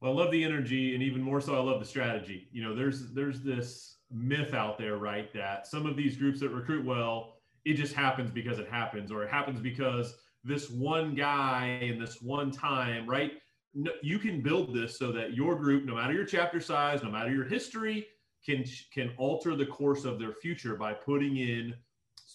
Well, 0.01 0.13
I 0.13 0.15
love 0.15 0.31
the 0.31 0.45
energy, 0.45 0.95
and 0.95 1.03
even 1.03 1.23
more 1.23 1.41
so, 1.41 1.57
I 1.57 1.59
love 1.59 1.81
the 1.81 1.87
strategy. 1.87 2.49
You 2.53 2.63
know, 2.63 2.77
there's 2.77 3.13
there's 3.13 3.41
this 3.41 3.96
myth 4.11 4.55
out 4.55 4.79
there, 4.79 4.97
right? 4.97 5.33
That 5.35 5.67
some 5.67 5.87
of 5.87 5.97
these 5.97 6.17
groups 6.17 6.41
that 6.41 6.51
recruit 6.51 6.85
well, 6.85 7.35
it 7.65 7.75
just 7.75 7.95
happens 7.95 8.31
because 8.31 8.59
it 8.59 8.69
happens, 8.69 9.11
or 9.11 9.23
it 9.25 9.31
happens 9.31 9.61
because 9.61 10.15
this 10.45 10.71
one 10.71 11.15
guy 11.15 11.81
in 11.83 11.99
this 11.99 12.23
one 12.23 12.51
time, 12.51 13.09
right? 13.09 13.33
No, 13.75 13.91
you 14.03 14.19
can 14.19 14.41
build 14.41 14.75
this 14.75 14.99
so 14.99 15.13
that 15.13 15.35
your 15.35 15.57
group, 15.57 15.85
no 15.85 15.97
matter 15.97 16.13
your 16.13 16.25
chapter 16.25 16.61
size, 16.61 17.03
no 17.03 17.11
matter 17.11 17.31
your 17.31 17.45
history, 17.45 18.07
can 18.45 18.65
can 18.95 19.13
alter 19.19 19.57
the 19.57 19.67
course 19.67 20.05
of 20.05 20.19
their 20.19 20.33
future 20.33 20.77
by 20.77 20.93
putting 20.93 21.37
in 21.37 21.75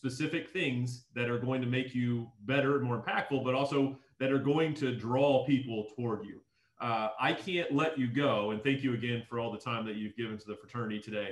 specific 0.02 0.50
things 0.50 1.06
that 1.16 1.30
are 1.30 1.40
going 1.40 1.62
to 1.62 1.68
make 1.68 1.96
you 1.96 2.28
better 2.42 2.80
more 2.80 3.02
impactful, 3.02 3.44
but 3.44 3.54
also 3.56 3.98
that 4.20 4.32
are 4.32 4.40
going 4.40 4.74
to 4.74 4.96
draw 4.96 5.46
people 5.46 5.88
toward 5.96 6.26
you. 6.26 6.42
Uh, 6.80 7.10
I 7.20 7.34
can't 7.34 7.72
let 7.72 7.98
you 7.98 8.08
go, 8.08 8.52
and 8.52 8.64
thank 8.64 8.84
you 8.84 8.94
again 8.94 9.24
for 9.30 9.40
all 9.40 9.52
the 9.52 9.60
time 9.60 9.86
that 9.86 9.96
you've 9.96 10.16
given 10.16 10.38
to 10.40 10.46
the 10.48 10.56
fraternity 10.56 11.00
today. 11.00 11.30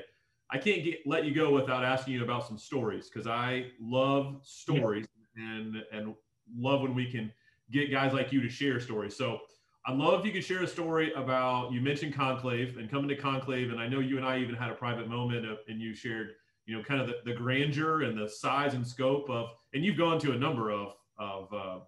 I 0.51 0.57
can't 0.57 0.83
get, 0.83 0.99
let 1.05 1.25
you 1.25 1.33
go 1.33 1.53
without 1.53 1.83
asking 1.83 2.13
you 2.15 2.23
about 2.23 2.47
some 2.47 2.57
stories 2.57 3.09
because 3.09 3.27
I 3.27 3.67
love 3.79 4.41
stories 4.43 5.05
and 5.35 5.75
and 5.91 6.15
love 6.57 6.81
when 6.81 6.95
we 6.95 7.11
can 7.11 7.31
get 7.71 7.91
guys 7.91 8.13
like 8.13 8.31
you 8.31 8.41
to 8.41 8.49
share 8.49 8.79
stories. 8.79 9.15
So 9.15 9.39
I'd 9.85 9.95
love 9.95 10.19
if 10.19 10.25
you 10.25 10.31
could 10.31 10.43
share 10.43 10.63
a 10.63 10.67
story 10.67 11.13
about 11.13 11.71
you 11.71 11.81
mentioned 11.81 12.15
conclave 12.15 12.77
and 12.77 12.89
coming 12.89 13.09
to 13.09 13.15
conclave, 13.15 13.71
and 13.71 13.79
I 13.79 13.87
know 13.87 13.99
you 13.99 14.17
and 14.17 14.25
I 14.25 14.39
even 14.39 14.55
had 14.55 14.71
a 14.71 14.75
private 14.75 15.07
moment 15.07 15.45
of, 15.45 15.59
and 15.67 15.79
you 15.79 15.93
shared 15.93 16.31
you 16.65 16.77
know 16.77 16.83
kind 16.83 17.01
of 17.01 17.07
the, 17.07 17.15
the 17.25 17.33
grandeur 17.33 18.03
and 18.03 18.17
the 18.17 18.27
size 18.27 18.73
and 18.73 18.85
scope 18.85 19.29
of, 19.29 19.49
and 19.73 19.85
you've 19.85 19.97
gone 19.97 20.19
to 20.19 20.31
a 20.31 20.37
number 20.37 20.71
of 20.71 20.93
of 21.19 21.53
uh, 21.53 21.79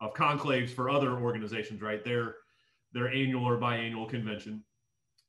of 0.00 0.14
conclaves 0.14 0.70
for 0.70 0.88
other 0.88 1.18
organizations, 1.18 1.82
right? 1.82 2.04
Their 2.04 2.36
their 2.92 3.08
annual 3.08 3.44
or 3.44 3.58
biannual 3.58 4.08
convention. 4.08 4.64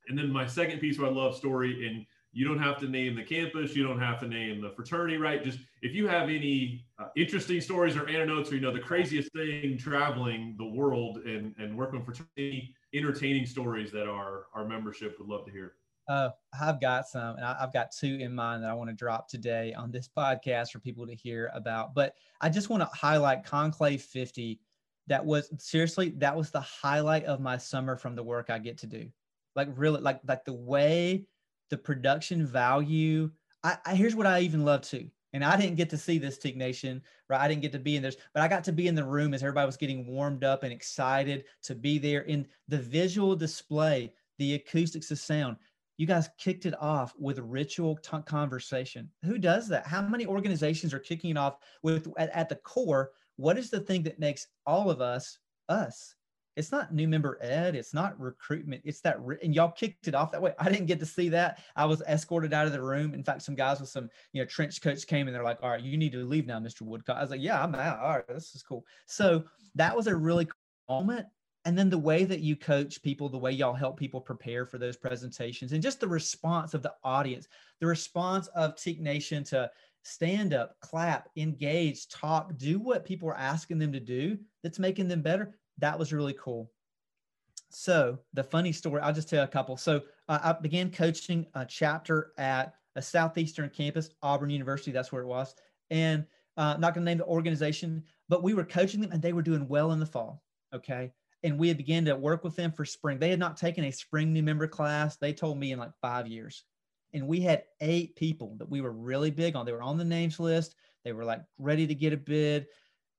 And 0.07 0.17
then 0.17 0.31
my 0.31 0.47
second 0.47 0.79
piece 0.79 0.97
of 0.97 1.05
I 1.05 1.09
love 1.09 1.35
story 1.35 1.87
and 1.87 2.05
you 2.33 2.47
don't 2.47 2.59
have 2.59 2.79
to 2.79 2.87
name 2.87 3.15
the 3.15 3.23
campus. 3.23 3.75
You 3.75 3.85
don't 3.85 3.99
have 3.99 4.19
to 4.21 4.27
name 4.27 4.61
the 4.61 4.69
fraternity, 4.69 5.17
right? 5.17 5.43
Just 5.43 5.59
if 5.81 5.93
you 5.93 6.07
have 6.07 6.29
any 6.29 6.85
uh, 6.97 7.07
interesting 7.17 7.59
stories 7.59 7.97
or 7.97 8.07
anecdotes 8.07 8.51
or, 8.51 8.55
you 8.55 8.61
know, 8.61 8.71
the 8.71 8.79
craziest 8.79 9.31
thing 9.33 9.77
traveling 9.77 10.55
the 10.57 10.65
world 10.65 11.17
and, 11.25 11.53
and 11.57 11.77
working 11.77 11.99
with 11.99 12.05
fraternity, 12.05 12.73
entertaining 12.93 13.45
stories 13.45 13.91
that 13.91 14.07
our, 14.07 14.45
our 14.53 14.65
membership 14.65 15.17
would 15.19 15.27
love 15.27 15.45
to 15.45 15.51
hear. 15.51 15.73
Uh, 16.07 16.29
I've 16.59 16.81
got 16.81 17.07
some, 17.07 17.35
and 17.35 17.45
I've 17.45 17.73
got 17.73 17.91
two 17.91 18.17
in 18.19 18.33
mind 18.33 18.63
that 18.63 18.69
I 18.69 18.73
want 18.73 18.89
to 18.89 18.95
drop 18.95 19.27
today 19.27 19.73
on 19.73 19.91
this 19.91 20.09
podcast 20.09 20.71
for 20.71 20.79
people 20.79 21.05
to 21.07 21.15
hear 21.15 21.51
about. 21.53 21.93
But 21.93 22.15
I 22.39 22.49
just 22.49 22.69
want 22.69 22.81
to 22.81 22.89
highlight 22.97 23.45
Conclave 23.45 24.01
50. 24.01 24.59
That 25.07 25.25
was 25.25 25.51
seriously, 25.57 26.13
that 26.17 26.35
was 26.35 26.49
the 26.49 26.61
highlight 26.61 27.25
of 27.25 27.41
my 27.41 27.57
summer 27.57 27.97
from 27.97 28.15
the 28.15 28.23
work 28.23 28.49
I 28.49 28.59
get 28.59 28.77
to 28.79 28.87
do. 28.87 29.09
Like 29.55 29.67
really, 29.75 29.99
like 29.99 30.21
like 30.25 30.45
the 30.45 30.53
way 30.53 31.25
the 31.71 31.77
production 31.77 32.45
value. 32.45 33.31
I, 33.63 33.77
I 33.85 33.95
here's 33.95 34.15
what 34.15 34.27
I 34.27 34.41
even 34.41 34.63
love 34.63 34.81
too. 34.81 35.09
And 35.33 35.45
I 35.45 35.55
didn't 35.57 35.77
get 35.77 35.89
to 35.91 35.97
see 35.97 36.17
this 36.17 36.37
Teke 36.37 36.57
Nation, 36.57 37.01
right? 37.29 37.39
I 37.39 37.47
didn't 37.47 37.61
get 37.61 37.71
to 37.71 37.79
be 37.79 37.95
in 37.95 38.03
this, 38.03 38.17
but 38.33 38.43
I 38.43 38.49
got 38.49 38.65
to 38.65 38.73
be 38.73 38.87
in 38.87 38.95
the 38.95 39.03
room 39.03 39.33
as 39.33 39.41
everybody 39.41 39.65
was 39.65 39.77
getting 39.77 40.05
warmed 40.05 40.43
up 40.43 40.63
and 40.63 40.73
excited 40.73 41.45
to 41.63 41.73
be 41.73 41.97
there 41.97 42.21
in 42.23 42.45
the 42.67 42.77
visual 42.77 43.35
display, 43.35 44.13
the 44.39 44.55
acoustics 44.55 45.09
of 45.09 45.19
sound. 45.19 45.55
You 45.97 46.05
guys 46.05 46.29
kicked 46.37 46.65
it 46.65 46.73
off 46.81 47.13
with 47.17 47.39
ritual 47.39 47.95
t- 47.97 48.17
conversation. 48.25 49.09
Who 49.23 49.37
does 49.37 49.69
that? 49.69 49.87
How 49.87 50.01
many 50.01 50.25
organizations 50.25 50.93
are 50.93 50.99
kicking 50.99 51.31
it 51.31 51.37
off 51.37 51.57
with 51.81 52.11
at, 52.17 52.29
at 52.31 52.49
the 52.49 52.55
core? 52.55 53.11
What 53.37 53.57
is 53.57 53.69
the 53.69 53.79
thing 53.79 54.03
that 54.03 54.19
makes 54.19 54.47
all 54.65 54.89
of 54.89 54.99
us 54.99 55.37
us? 55.69 56.15
It's 56.61 56.71
not 56.71 56.93
new 56.93 57.07
member 57.07 57.39
ed 57.41 57.75
it's 57.75 57.91
not 57.91 58.19
recruitment 58.19 58.79
it's 58.85 59.01
that 59.01 59.19
re- 59.19 59.39
and 59.41 59.55
y'all 59.55 59.71
kicked 59.71 60.07
it 60.07 60.13
off 60.13 60.31
that 60.31 60.41
way. 60.41 60.53
I 60.59 60.69
didn't 60.69 60.85
get 60.85 60.99
to 60.99 61.05
see 61.07 61.27
that. 61.29 61.59
I 61.75 61.85
was 61.85 62.01
escorted 62.01 62.53
out 62.53 62.67
of 62.67 62.71
the 62.71 62.81
room. 62.81 63.15
In 63.15 63.23
fact 63.23 63.41
some 63.41 63.55
guys 63.55 63.79
with 63.79 63.89
some 63.89 64.09
you 64.31 64.41
know 64.41 64.45
trench 64.45 64.79
coats 64.79 65.03
came 65.03 65.27
and 65.27 65.35
they're 65.35 65.43
like 65.43 65.57
all 65.63 65.71
right 65.71 65.81
you 65.81 65.97
need 65.97 66.11
to 66.11 66.23
leave 66.23 66.45
now 66.45 66.59
mr 66.59 66.81
woodcock. 66.83 67.17
I 67.17 67.21
was 67.21 67.31
like 67.31 67.41
yeah 67.41 67.63
i'm 67.63 67.73
out. 67.73 67.99
All 67.99 68.11
right 68.11 68.27
this 68.27 68.53
is 68.53 68.61
cool. 68.61 68.85
So 69.07 69.43
that 69.73 69.95
was 69.95 70.05
a 70.05 70.15
really 70.15 70.45
cool 70.45 71.01
moment. 71.01 71.25
And 71.65 71.77
then 71.77 71.89
the 71.89 71.97
way 71.97 72.23
that 72.25 72.39
you 72.39 72.55
coach 72.55 73.01
people, 73.01 73.29
the 73.29 73.37
way 73.37 73.51
y'all 73.51 73.73
help 73.73 73.97
people 73.97 74.21
prepare 74.21 74.65
for 74.65 74.77
those 74.77 74.97
presentations, 74.97 75.73
and 75.73 75.81
just 75.81 75.99
the 75.99 76.07
response 76.07 76.73
of 76.73 76.81
the 76.81 76.93
audience, 77.03 77.47
the 77.79 77.85
response 77.87 78.47
of 78.55 78.75
Teke 78.75 78.99
Nation 78.99 79.43
to 79.45 79.69
stand 80.03 80.53
up, 80.53 80.75
clap, 80.79 81.29
engage, 81.37 82.07
talk, 82.07 82.57
do 82.57 82.79
what 82.79 83.05
people 83.05 83.29
are 83.29 83.37
asking 83.37 83.77
them 83.77 83.93
to 83.93 83.99
do 83.99 84.37
that's 84.63 84.79
making 84.79 85.07
them 85.07 85.21
better. 85.21 85.55
That 85.81 85.99
was 85.99 86.13
really 86.13 86.35
cool. 86.39 86.71
So, 87.69 88.19
the 88.33 88.43
funny 88.43 88.71
story, 88.71 89.01
I'll 89.01 89.13
just 89.13 89.29
tell 89.29 89.43
a 89.43 89.47
couple. 89.47 89.77
So, 89.77 90.01
uh, 90.27 90.39
I 90.43 90.53
began 90.53 90.91
coaching 90.91 91.45
a 91.53 91.65
chapter 91.65 92.31
at 92.37 92.73
a 92.95 93.01
Southeastern 93.01 93.69
campus, 93.69 94.09
Auburn 94.21 94.49
University, 94.49 94.91
that's 94.91 95.11
where 95.11 95.21
it 95.21 95.27
was. 95.27 95.55
And 95.89 96.25
uh, 96.57 96.75
not 96.77 96.93
going 96.93 97.05
to 97.05 97.11
name 97.11 97.17
the 97.17 97.25
organization, 97.25 98.03
but 98.29 98.43
we 98.43 98.53
were 98.53 98.65
coaching 98.65 99.01
them 99.01 99.11
and 99.11 99.21
they 99.21 99.33
were 99.33 99.41
doing 99.41 99.67
well 99.67 99.91
in 99.91 99.99
the 99.99 100.05
fall. 100.05 100.43
Okay 100.73 101.11
and 101.43 101.57
we 101.57 101.67
had 101.67 101.77
began 101.77 102.05
to 102.05 102.15
work 102.15 102.43
with 102.43 102.55
them 102.55 102.71
for 102.71 102.85
spring. 102.85 103.17
They 103.17 103.29
had 103.29 103.39
not 103.39 103.57
taken 103.57 103.85
a 103.85 103.91
spring 103.91 104.31
new 104.31 104.43
member 104.43 104.67
class. 104.67 105.17
They 105.17 105.33
told 105.33 105.57
me 105.57 105.71
in 105.71 105.79
like 105.79 105.91
five 106.01 106.27
years. 106.27 106.63
And 107.13 107.27
we 107.27 107.41
had 107.41 107.63
eight 107.81 108.15
people 108.15 108.55
that 108.57 108.69
we 108.69 108.81
were 108.81 108.91
really 108.91 109.31
big 109.31 109.55
on. 109.55 109.65
They 109.65 109.73
were 109.73 109.81
on 109.81 109.97
the 109.97 110.05
names 110.05 110.39
list. 110.39 110.75
They 111.03 111.13
were 111.13 111.25
like 111.25 111.41
ready 111.57 111.87
to 111.87 111.95
get 111.95 112.13
a 112.13 112.17
bid. 112.17 112.67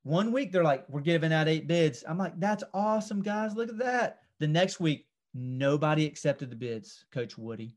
One 0.03 0.33
week 0.33 0.51
they're 0.51 0.65
like, 0.65 0.85
we're 0.89 1.01
giving 1.01 1.33
out 1.33 1.49
eight 1.49 1.67
bids. 1.67 2.03
I'm 2.09 2.19
like, 2.19 2.39
that's 2.39 2.65
awesome, 2.75 3.23
guys. 3.23 3.55
Look 3.55 3.69
at 3.69 3.79
that. 3.79 4.19
The 4.41 4.49
next 4.49 4.81
week, 4.81 5.07
nobody 5.35 6.07
accepted 6.07 6.51
the 6.51 6.57
bids, 6.57 7.05
Coach 7.13 7.39
Woody. 7.39 7.77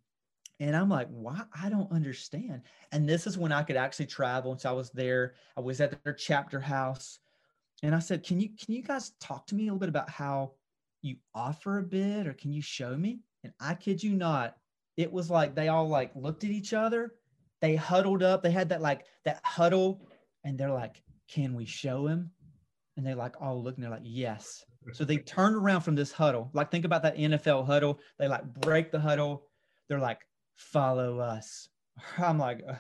And 0.60 0.76
I'm 0.76 0.90
like, 0.90 1.08
why? 1.10 1.42
I 1.62 1.70
don't 1.70 1.92
understand. 1.92 2.62
And 2.92 3.08
this 3.08 3.28
is 3.28 3.38
when 3.38 3.52
I 3.52 3.62
could 3.64 3.76
actually 3.76 4.08
travel. 4.08 4.52
And 4.52 4.60
so 4.60 4.70
I 4.70 4.74
was 4.74 4.90
there. 4.90 5.36
I 5.58 5.62
was 5.62 5.82
at 5.82 6.04
their 6.04 6.14
chapter 6.14 6.60
house 6.60 7.20
and 7.84 7.94
I 7.94 8.00
said, 8.00 8.24
"Can 8.24 8.40
you 8.40 8.50
can 8.50 8.74
you 8.74 8.82
guys 8.82 9.12
talk 9.20 9.46
to 9.48 9.56
me 9.56 9.64
a 9.64 9.66
little 9.66 9.80
bit 9.80 9.90
about 9.90 10.10
how 10.10 10.54
you 11.02 11.18
offer 11.34 11.78
a 11.78 11.84
bid, 11.84 12.28
or 12.28 12.34
can 12.34 12.52
you 12.52 12.62
show 12.62 12.96
me?" 12.98 13.20
And 13.44 13.54
I 13.60 13.76
kid 13.76 14.02
you 14.02 14.16
not, 14.16 14.58
it 14.98 15.12
was 15.12 15.30
like 15.30 15.56
they 15.56 15.68
all 15.68 15.88
like 15.88 16.12
looked 16.16 16.44
at 16.44 16.50
each 16.50 16.74
other, 16.74 17.16
they 17.62 17.76
huddled 17.76 18.24
up, 18.24 18.42
they 18.42 18.52
had 18.52 18.70
that 18.70 18.82
like 18.82 19.06
that 19.24 19.40
huddle, 19.44 20.08
and 20.44 20.58
they're 20.58 20.72
like, 20.72 21.04
"Can 21.28 21.54
we 21.54 21.66
show 21.66 22.08
him?" 22.08 22.32
And 22.98 23.06
they're 23.06 23.16
like 23.16 23.42
all 23.42 23.62
looking, 23.62 23.82
they're 23.82 23.92
like, 23.92 24.02
"Yes." 24.04 24.64
So 24.94 25.04
they 25.04 25.18
turn 25.18 25.56
around 25.56 25.82
from 25.82 25.96
this 25.96 26.12
huddle, 26.12 26.50
like 26.54 26.70
think 26.70 26.86
about 26.86 27.02
that 27.04 27.18
NFL 27.18 27.66
huddle. 27.66 28.00
They 28.20 28.28
like 28.28 28.46
break 28.46 28.92
the 28.92 29.00
huddle. 29.00 29.48
They're 29.88 30.00
like, 30.00 30.20
"Follow 30.56 31.20
us." 31.20 31.70
I'm 32.18 32.38
like, 32.38 32.62
uh, 32.68 32.76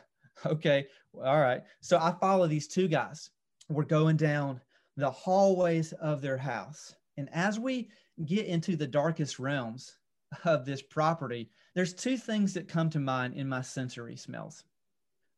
"Okay, 0.46 0.88
all 1.14 1.40
right." 1.40 1.64
So 1.82 1.98
I 1.98 2.14
follow 2.20 2.48
these 2.48 2.68
two 2.68 2.88
guys. 2.88 3.32
We're 3.70 3.84
going 3.84 4.18
down 4.18 4.62
the 4.98 5.12
hallways 5.12 5.94
of 5.94 6.22
their 6.22 6.38
house. 6.38 6.96
And 7.18 7.30
as 7.34 7.60
we 7.60 7.90
get 8.26 8.46
into 8.46 8.76
the 8.76 8.88
darkest 8.88 9.40
realms 9.40 9.98
of 10.44 10.66
this 10.66 10.82
property, 10.82 11.50
there's 11.74 11.94
two 11.94 12.18
things 12.18 12.54
that 12.54 12.68
come 12.68 12.90
to 12.92 13.00
mind 13.00 13.34
in 13.34 13.50
my 13.50 13.62
sensory 13.62 14.16
smells. 14.16 14.64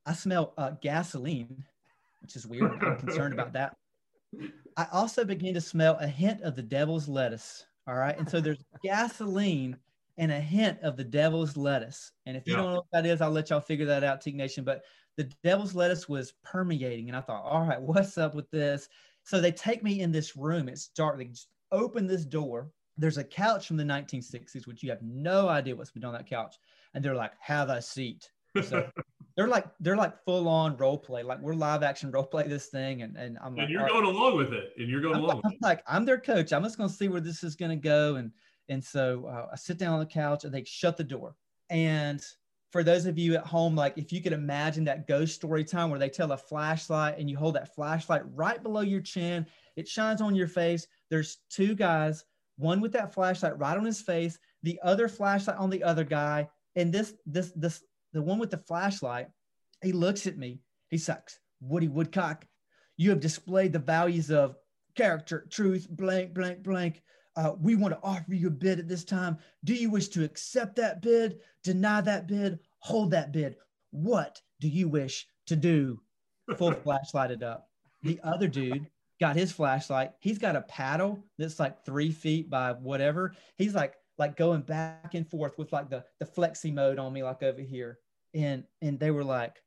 I 0.06 0.14
smell 0.14 0.54
uh, 0.58 0.72
gasoline, 0.82 1.66
which 2.22 2.36
is 2.36 2.48
weird. 2.48 2.72
I'm 2.84 2.98
concerned 2.98 3.34
about 3.34 3.54
that. 3.54 3.76
I 4.76 4.88
also 4.92 5.24
begin 5.24 5.54
to 5.54 5.62
smell 5.62 5.98
a 6.00 6.08
hint 6.08 6.42
of 6.42 6.56
the 6.56 6.62
devil's 6.62 7.08
lettuce. 7.08 7.66
All 7.88 7.96
right. 7.96 8.18
And 8.18 8.30
so 8.30 8.42
there's 8.42 8.64
gasoline 8.84 9.78
and 10.18 10.32
a 10.32 10.40
hint 10.40 10.80
of 10.82 10.98
the 10.98 11.04
devil's 11.04 11.56
lettuce. 11.56 12.12
And 12.26 12.36
if 12.36 12.46
you 12.46 12.54
yeah. 12.54 12.58
don't 12.58 12.70
know 12.70 12.76
what 12.78 12.86
that 12.92 13.06
is, 13.06 13.22
I'll 13.22 13.32
let 13.32 13.50
y'all 13.50 13.62
figure 13.62 13.86
that 13.86 14.04
out, 14.04 14.22
Teke 14.22 14.36
Nation. 14.36 14.64
But 14.64 14.84
the 15.16 15.30
devil's 15.44 15.76
lettuce 15.76 16.10
was 16.10 16.34
permeating. 16.44 17.08
And 17.08 17.18
I 17.18 17.22
thought, 17.22 17.44
all 17.44 17.66
right, 17.66 17.82
what's 17.82 18.18
up 18.18 18.36
with 18.36 18.50
this? 18.52 18.90
So 19.24 19.40
they 19.40 19.52
take 19.52 19.84
me 19.84 20.02
in 20.02 20.12
this 20.12 20.36
room. 20.36 20.70
It's 20.70 20.90
dark. 20.90 21.18
They 21.18 21.26
just 21.26 21.48
open 21.72 22.08
this 22.08 22.26
door. 22.26 22.70
There's 22.98 23.18
a 23.18 23.24
couch 23.24 23.68
from 23.68 23.78
the 23.78 23.84
1960s, 23.84 24.68
which 24.68 24.84
you 24.84 24.90
have 24.90 25.02
no 25.02 25.48
idea 25.48 25.76
what's 25.76 25.92
been 25.92 26.06
on 26.06 26.14
that 26.14 26.30
couch. 26.30 26.56
And 26.94 27.04
they're 27.04 27.16
like, 27.16 27.34
have 27.40 27.70
a 27.70 27.82
seat. 27.82 28.30
So 28.64 28.90
they're 29.38 29.48
like 29.48 29.68
they're 29.80 29.96
like 29.96 30.22
full 30.26 30.50
on 30.50 30.76
role 30.78 30.98
play. 30.98 31.22
Like 31.22 31.40
we're 31.40 31.54
live 31.54 31.84
action 31.84 32.10
role 32.10 32.26
play 32.26 32.48
this 32.48 32.66
thing. 32.66 33.04
And, 33.04 33.16
and 33.16 33.38
I'm 33.38 33.50
and 33.50 33.58
like, 33.58 33.70
you're 33.70 33.88
going 33.88 34.04
right. 34.04 34.16
along 34.16 34.36
with 34.36 34.52
it. 34.52 34.74
And 34.78 34.90
you're 34.90 35.00
going 35.00 35.16
I'm 35.16 35.24
along. 35.24 35.42
I'm 35.46 35.54
like, 35.62 35.84
I'm 35.88 36.06
their 36.06 36.20
coach. 36.20 36.52
I'm 36.52 36.64
just 36.64 36.76
gonna 36.76 36.90
see 36.90 37.08
where 37.08 37.22
this 37.22 37.44
is 37.44 37.56
gonna 37.56 37.76
go. 37.76 38.16
And 38.16 38.32
and 38.68 38.84
so 38.84 39.28
uh, 39.28 39.50
I 39.54 39.56
sit 39.56 39.78
down 39.78 39.94
on 39.94 40.00
the 40.00 40.08
couch 40.08 40.44
and 40.44 40.52
they 40.52 40.64
shut 40.66 40.98
the 40.98 41.04
door. 41.04 41.36
And 41.70 42.20
for 42.72 42.84
those 42.84 43.06
of 43.06 43.20
you 43.20 43.36
at 43.36 43.46
home, 43.46 43.76
like 43.76 43.96
if 43.96 44.12
you 44.12 44.22
could 44.22 44.34
imagine 44.34 44.84
that 44.86 45.08
ghost 45.08 45.36
story 45.36 45.64
time 45.64 45.92
where 45.92 46.00
they 46.00 46.10
tell 46.10 46.32
a 46.32 46.38
flashlight 46.38 47.20
and 47.20 47.30
you 47.30 47.38
hold 47.38 47.56
that 47.56 47.76
flashlight 47.76 48.24
right 48.34 48.62
below 48.62 48.82
your 48.82 49.02
chin, 49.02 49.46
it 49.76 49.88
shines 49.88 50.20
on 50.20 50.34
your 50.34 50.48
face. 50.48 50.88
There's 51.12 51.38
two 51.52 51.76
guys, 51.76 52.26
one 52.58 52.82
with 52.82 52.92
that 52.94 53.14
flashlight 53.14 53.58
right 53.60 53.78
on 53.78 53.86
his 53.86 54.02
face, 54.02 54.40
the 54.64 54.80
other 54.84 55.08
flashlight 55.08 55.58
on 55.58 55.70
the 55.70 55.84
other 55.84 56.04
guy. 56.04 56.50
And 56.76 56.92
this, 56.92 57.14
this, 57.26 57.52
this, 57.56 57.84
the 58.14 58.22
one 58.22 58.40
with 58.40 58.52
the 58.52 58.58
flashlight, 58.58 59.28
he 59.82 59.92
looks 59.92 60.28
at 60.28 60.38
me. 60.38 60.62
He 60.90 60.98
sucks. 60.98 61.40
Woody 61.60 61.88
Woodcock, 61.88 62.46
you 62.98 63.10
have 63.10 63.20
displayed 63.20 63.74
the 63.74 63.80
values 63.80 64.32
of 64.32 64.56
character, 64.96 65.48
truth, 65.50 65.88
blank, 65.90 66.34
blank, 66.34 66.64
blank. 66.64 67.02
Uh, 67.36 67.54
we 67.60 67.76
want 67.76 67.94
to 67.94 68.00
offer 68.02 68.34
you 68.34 68.48
a 68.48 68.52
bid 68.52 68.80
at 68.80 68.88
this 68.88 69.04
time. 69.04 69.38
Do 69.64 69.74
you 69.74 69.90
wish 69.90 70.08
to 70.10 70.24
accept 70.24 70.76
that 70.78 71.02
bid, 71.02 71.40
deny 71.64 72.02
that 72.02 72.28
bid, 72.28 72.60
hold 72.80 73.12
that 73.12 73.32
bid? 73.32 73.56
What 73.92 74.42
do 74.60 74.68
you 74.68 74.88
wish 74.88 75.28
to 75.48 75.56
do? 75.56 76.00
Full 76.58 76.72
flashlighted 76.86 77.44
up. 77.44 77.70
The 78.04 78.20
other 78.24 78.48
dude 78.48 78.88
got 79.20 79.36
his 79.36 79.52
flashlight. 79.52 80.12
He's 80.20 80.38
got 80.38 80.56
a 80.56 80.62
paddle 80.62 81.24
that's 81.38 81.60
like 81.60 81.86
three 81.86 82.12
feet 82.12 82.50
by 82.50 82.74
whatever. 82.74 83.34
He's 83.58 83.76
like 83.76 83.96
like 84.18 84.36
going 84.36 84.62
back 84.62 85.14
and 85.14 85.30
forth 85.30 85.58
with 85.58 85.72
like 85.72 85.90
the 85.90 86.04
the 86.20 86.26
flexi 86.26 86.74
mode 86.74 87.00
on 87.00 87.14
me, 87.14 87.24
like 87.24 87.44
over 87.44 87.62
here. 87.62 88.00
And 88.34 88.64
and 88.82 89.00
they 89.00 89.12
were 89.12 89.24
like, 89.24 89.62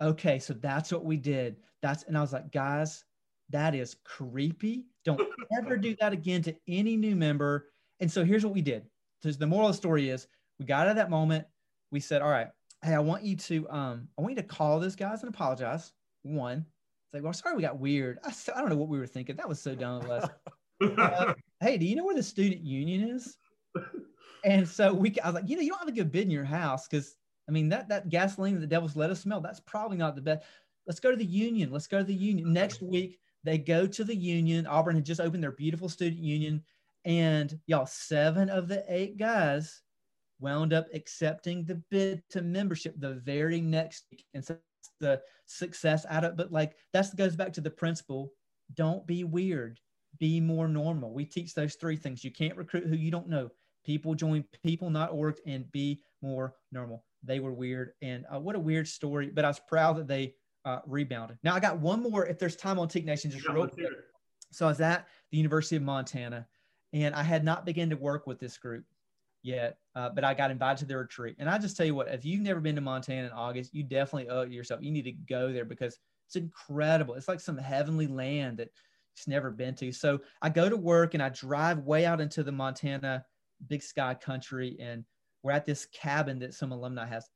okay, 0.00 0.38
so 0.38 0.54
that's 0.54 0.92
what 0.92 1.04
we 1.04 1.16
did. 1.16 1.56
That's 1.82 2.04
and 2.04 2.16
I 2.16 2.20
was 2.20 2.32
like, 2.32 2.52
guys, 2.52 3.04
that 3.50 3.74
is 3.74 3.96
creepy. 4.04 4.86
Don't 5.04 5.20
ever 5.56 5.76
do 5.76 5.96
that 6.00 6.12
again 6.12 6.42
to 6.42 6.54
any 6.68 6.96
new 6.96 7.14
member. 7.16 7.68
And 8.00 8.10
so 8.10 8.24
here's 8.24 8.44
what 8.44 8.54
we 8.54 8.62
did. 8.62 8.84
So 9.22 9.30
the 9.30 9.46
moral 9.46 9.68
of 9.68 9.74
the 9.74 9.78
story 9.78 10.10
is 10.10 10.26
we 10.58 10.66
got 10.66 10.86
out 10.86 10.90
of 10.90 10.96
that 10.96 11.10
moment. 11.10 11.46
We 11.90 12.00
said, 12.00 12.22
all 12.22 12.30
right, 12.30 12.48
hey, 12.82 12.94
I 12.94 12.98
want 12.98 13.22
you 13.22 13.36
to 13.36 13.68
um, 13.70 14.08
I 14.18 14.22
want 14.22 14.36
you 14.36 14.42
to 14.42 14.48
call 14.48 14.80
those 14.80 14.96
guys 14.96 15.22
and 15.22 15.32
apologize. 15.32 15.92
One. 16.22 16.58
It's 16.58 17.14
like, 17.14 17.22
well, 17.22 17.32
sorry 17.32 17.54
we 17.54 17.62
got 17.62 17.78
weird. 17.78 18.18
I, 18.24 18.32
I 18.54 18.60
don't 18.60 18.68
know 18.68 18.76
what 18.76 18.88
we 18.88 18.98
were 18.98 19.06
thinking. 19.06 19.36
That 19.36 19.48
was 19.48 19.60
so 19.60 19.74
dumb 19.74 20.02
of 20.02 20.10
us. 20.10 20.28
uh, 20.98 21.34
hey, 21.60 21.78
do 21.78 21.86
you 21.86 21.94
know 21.94 22.04
where 22.04 22.16
the 22.16 22.22
student 22.22 22.62
union 22.62 23.08
is? 23.10 23.36
And 24.44 24.68
so 24.68 24.94
we, 24.94 25.18
I 25.24 25.26
was 25.26 25.34
like, 25.34 25.48
you 25.48 25.56
know, 25.56 25.62
you 25.62 25.70
don't 25.70 25.80
have 25.80 25.88
a 25.88 25.92
good 25.92 26.12
bid 26.12 26.22
in 26.22 26.30
your 26.30 26.44
house 26.44 26.86
because 26.86 27.16
I 27.48 27.52
mean 27.52 27.68
that 27.70 27.88
that 27.88 28.08
gasoline 28.08 28.54
that 28.54 28.60
the 28.60 28.66
devil's 28.66 28.96
lettuce 28.96 29.20
smell. 29.20 29.40
That's 29.40 29.60
probably 29.60 29.96
not 29.96 30.14
the 30.14 30.22
best. 30.22 30.44
Let's 30.86 31.00
go 31.00 31.10
to 31.10 31.16
the 31.16 31.24
union. 31.24 31.72
Let's 31.72 31.88
go 31.88 31.98
to 31.98 32.04
the 32.04 32.14
union 32.14 32.52
next 32.52 32.80
week. 32.80 33.18
They 33.42 33.58
go 33.58 33.86
to 33.86 34.04
the 34.04 34.14
union. 34.14 34.66
Auburn 34.66 34.96
had 34.96 35.04
just 35.04 35.20
opened 35.20 35.42
their 35.42 35.52
beautiful 35.52 35.88
student 35.88 36.22
union. 36.22 36.62
And 37.04 37.58
y'all, 37.66 37.86
seven 37.86 38.48
of 38.48 38.68
the 38.68 38.84
eight 38.88 39.16
guys 39.16 39.82
wound 40.38 40.72
up 40.72 40.86
accepting 40.92 41.64
the 41.64 41.82
bid 41.90 42.22
to 42.30 42.42
membership 42.42 42.94
the 42.98 43.14
very 43.14 43.60
next 43.60 44.06
week. 44.10 44.26
And 44.34 44.44
so 44.44 44.58
the 45.00 45.20
success 45.46 46.06
out 46.08 46.24
of 46.24 46.36
but 46.36 46.52
like 46.52 46.76
that 46.92 47.14
goes 47.16 47.36
back 47.36 47.52
to 47.52 47.60
the 47.60 47.70
principle 47.70 48.32
don't 48.74 49.06
be 49.06 49.24
weird 49.24 49.80
be 50.18 50.40
more 50.40 50.68
normal 50.68 51.12
we 51.12 51.24
teach 51.24 51.54
those 51.54 51.74
three 51.74 51.96
things 51.96 52.24
you 52.24 52.30
can't 52.30 52.56
recruit 52.56 52.86
who 52.86 52.96
you 52.96 53.10
don't 53.10 53.28
know 53.28 53.50
people 53.86 54.14
join 54.14 54.44
people 54.62 54.90
not 54.90 55.12
org 55.12 55.36
and 55.46 55.70
be 55.72 56.02
more 56.20 56.54
normal 56.72 57.04
they 57.22 57.40
were 57.40 57.52
weird 57.52 57.92
and 58.02 58.26
uh, 58.32 58.38
what 58.38 58.56
a 58.56 58.60
weird 58.60 58.86
story 58.86 59.30
but 59.32 59.44
i 59.44 59.48
was 59.48 59.60
proud 59.68 59.96
that 59.96 60.08
they 60.08 60.34
uh, 60.66 60.80
rebounded. 60.84 61.38
Now 61.44 61.54
I 61.54 61.60
got 61.60 61.78
one 61.78 62.02
more. 62.02 62.26
If 62.26 62.38
there's 62.38 62.56
time 62.56 62.78
on 62.78 62.88
Teke 62.88 63.04
Nation, 63.04 63.30
just 63.30 63.46
yeah, 63.48 63.54
real 63.54 63.68
quick. 63.68 63.86
So 64.52 64.66
I 64.66 64.68
was 64.68 64.80
at 64.80 65.06
the 65.30 65.38
University 65.38 65.76
of 65.76 65.82
Montana, 65.82 66.46
and 66.92 67.14
I 67.14 67.22
had 67.22 67.44
not 67.44 67.64
begun 67.64 67.88
to 67.90 67.96
work 67.96 68.26
with 68.26 68.40
this 68.40 68.58
group 68.58 68.84
yet, 69.42 69.78
uh, 69.94 70.10
but 70.10 70.24
I 70.24 70.34
got 70.34 70.50
invited 70.50 70.78
to 70.78 70.84
their 70.86 70.98
retreat. 70.98 71.36
And 71.38 71.48
I 71.48 71.56
just 71.58 71.76
tell 71.76 71.86
you 71.86 71.94
what, 71.94 72.08
if 72.08 72.24
you've 72.24 72.40
never 72.40 72.60
been 72.60 72.74
to 72.74 72.80
Montana 72.80 73.28
in 73.28 73.32
August, 73.32 73.72
you 73.74 73.84
definitely 73.84 74.28
owe 74.28 74.42
it 74.42 74.50
yourself. 74.50 74.82
You 74.82 74.90
need 74.90 75.04
to 75.04 75.12
go 75.12 75.52
there 75.52 75.64
because 75.64 75.98
it's 76.26 76.36
incredible. 76.36 77.14
It's 77.14 77.28
like 77.28 77.40
some 77.40 77.56
heavenly 77.56 78.08
land 78.08 78.58
that 78.58 78.70
it's 79.14 79.28
never 79.28 79.52
been 79.52 79.76
to. 79.76 79.92
So 79.92 80.20
I 80.42 80.48
go 80.48 80.68
to 80.68 80.76
work 80.76 81.14
and 81.14 81.22
I 81.22 81.28
drive 81.28 81.78
way 81.78 82.06
out 82.06 82.20
into 82.20 82.42
the 82.42 82.52
Montana 82.52 83.24
big 83.66 83.82
sky 83.82 84.14
country, 84.14 84.76
and 84.80 85.04
we're 85.42 85.52
at 85.52 85.66
this 85.66 85.86
cabin 85.86 86.38
that 86.40 86.54
some 86.54 86.72
alumni 86.72 87.06
has. 87.06 87.28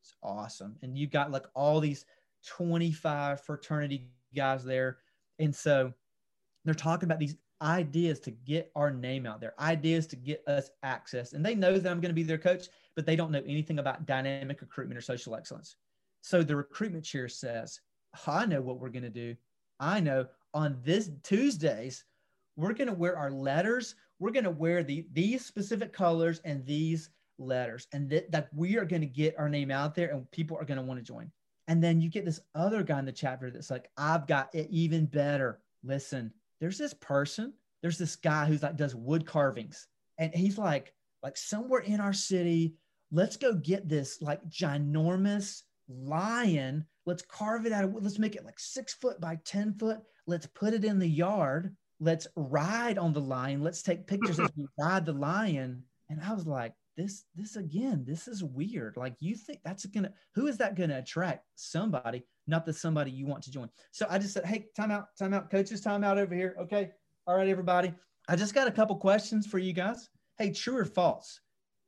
It's 0.00 0.14
awesome, 0.22 0.76
and 0.82 0.96
you 0.96 1.06
got 1.06 1.30
like 1.30 1.46
all 1.54 1.80
these 1.80 2.04
25 2.46 3.40
fraternity 3.40 4.08
guys 4.34 4.64
there. 4.64 4.98
And 5.38 5.54
so 5.54 5.92
they're 6.64 6.74
talking 6.74 7.06
about 7.06 7.18
these 7.18 7.36
ideas 7.62 8.20
to 8.20 8.30
get 8.30 8.70
our 8.76 8.90
name 8.90 9.26
out 9.26 9.40
there, 9.40 9.54
ideas 9.58 10.06
to 10.08 10.16
get 10.16 10.46
us 10.46 10.70
access. 10.82 11.32
And 11.32 11.44
they 11.44 11.54
know 11.54 11.78
that 11.78 11.90
I'm 11.90 12.00
going 12.00 12.10
to 12.10 12.14
be 12.14 12.22
their 12.22 12.38
coach, 12.38 12.68
but 12.94 13.06
they 13.06 13.16
don't 13.16 13.32
know 13.32 13.42
anything 13.46 13.78
about 13.78 14.06
dynamic 14.06 14.60
recruitment 14.60 14.98
or 14.98 15.02
social 15.02 15.34
excellence. 15.34 15.76
So 16.20 16.42
the 16.42 16.56
recruitment 16.56 17.04
chair 17.04 17.28
says, 17.28 17.80
I 18.26 18.46
know 18.46 18.60
what 18.60 18.78
we're 18.80 18.90
going 18.90 19.02
to 19.02 19.10
do. 19.10 19.36
I 19.80 20.00
know 20.00 20.26
on 20.54 20.78
this 20.84 21.10
Tuesdays, 21.22 22.04
we're 22.56 22.72
going 22.72 22.88
to 22.88 22.94
wear 22.94 23.16
our 23.16 23.30
letters 23.30 23.94
we're 24.18 24.30
going 24.30 24.44
to 24.44 24.50
wear 24.50 24.82
the 24.82 25.06
these 25.12 25.44
specific 25.44 25.92
colors 25.92 26.40
and 26.44 26.64
these 26.66 27.10
letters 27.38 27.86
and 27.92 28.10
that, 28.10 28.30
that 28.32 28.48
we 28.54 28.76
are 28.76 28.84
going 28.84 29.02
to 29.02 29.06
get 29.06 29.38
our 29.38 29.48
name 29.48 29.70
out 29.70 29.94
there 29.94 30.10
and 30.10 30.30
people 30.30 30.56
are 30.56 30.64
going 30.64 30.78
to 30.78 30.84
want 30.84 30.98
to 30.98 31.04
join. 31.04 31.30
And 31.68 31.84
then 31.84 32.00
you 32.00 32.08
get 32.08 32.24
this 32.24 32.40
other 32.54 32.82
guy 32.82 32.98
in 32.98 33.04
the 33.04 33.12
chapter 33.12 33.50
that's 33.50 33.70
like 33.70 33.90
i've 33.96 34.26
got 34.26 34.54
it 34.54 34.68
even 34.70 35.06
better. 35.06 35.60
Listen 35.84 36.32
there's 36.60 36.78
this 36.78 36.94
person 36.94 37.52
there's 37.82 37.98
this 37.98 38.16
guy 38.16 38.46
who's 38.46 38.62
like 38.62 38.76
does 38.76 38.94
wood 38.94 39.24
carvings 39.24 39.86
and 40.18 40.34
he's 40.34 40.58
like 40.58 40.92
like 41.22 41.36
somewhere 41.36 41.80
in 41.80 42.00
our 42.00 42.12
city 42.12 42.74
let's 43.12 43.36
go 43.36 43.54
get 43.54 43.88
this 43.88 44.20
like 44.20 44.42
ginormous 44.48 45.62
lion. 45.88 46.84
Let's 47.06 47.22
carve 47.22 47.66
it 47.66 47.72
out 47.72 47.84
of 47.84 47.94
let's 47.94 48.18
make 48.18 48.36
it 48.36 48.44
like 48.44 48.58
six 48.58 48.94
foot 48.94 49.20
by 49.20 49.38
ten 49.44 49.74
foot. 49.74 50.00
Let's 50.26 50.46
put 50.46 50.74
it 50.74 50.84
in 50.84 50.98
the 50.98 51.08
yard 51.08 51.74
let's 52.00 52.26
ride 52.36 52.98
on 52.98 53.12
the 53.12 53.20
lion. 53.20 53.62
Let's 53.62 53.82
take 53.82 54.06
pictures 54.06 54.38
as 54.38 54.50
we 54.56 54.66
ride 54.78 55.06
the 55.06 55.12
lion. 55.12 55.82
And 56.10 56.20
i 56.22 56.32
was 56.32 56.46
like 56.46 56.72
this 56.96 57.24
this 57.36 57.56
again 57.56 58.04
this 58.06 58.26
is 58.28 58.42
weird. 58.42 58.96
Like 58.96 59.14
you 59.20 59.36
think 59.36 59.60
that's 59.64 59.86
gonna 59.86 60.12
who 60.34 60.46
is 60.46 60.56
that 60.58 60.74
gonna 60.74 60.98
attract 60.98 61.44
somebody 61.54 62.24
not 62.46 62.64
the 62.64 62.72
somebody 62.72 63.10
you 63.10 63.26
want 63.26 63.42
to 63.44 63.50
join? 63.50 63.68
So 63.90 64.06
i 64.08 64.18
just 64.18 64.34
said 64.34 64.46
hey 64.46 64.66
time 64.76 64.90
out 64.90 65.06
time 65.18 65.34
out 65.34 65.50
coaches 65.50 65.80
time 65.80 66.02
out 66.02 66.18
over 66.18 66.34
here. 66.34 66.56
Okay 66.60 66.90
all 67.26 67.36
right 67.36 67.48
everybody. 67.48 67.92
I 68.28 68.36
just 68.36 68.54
got 68.54 68.68
a 68.68 68.72
couple 68.72 68.96
questions 68.96 69.46
for 69.46 69.58
you 69.58 69.72
guys. 69.72 70.08
Hey 70.38 70.50
true 70.52 70.78
or 70.78 70.84
false? 70.84 71.40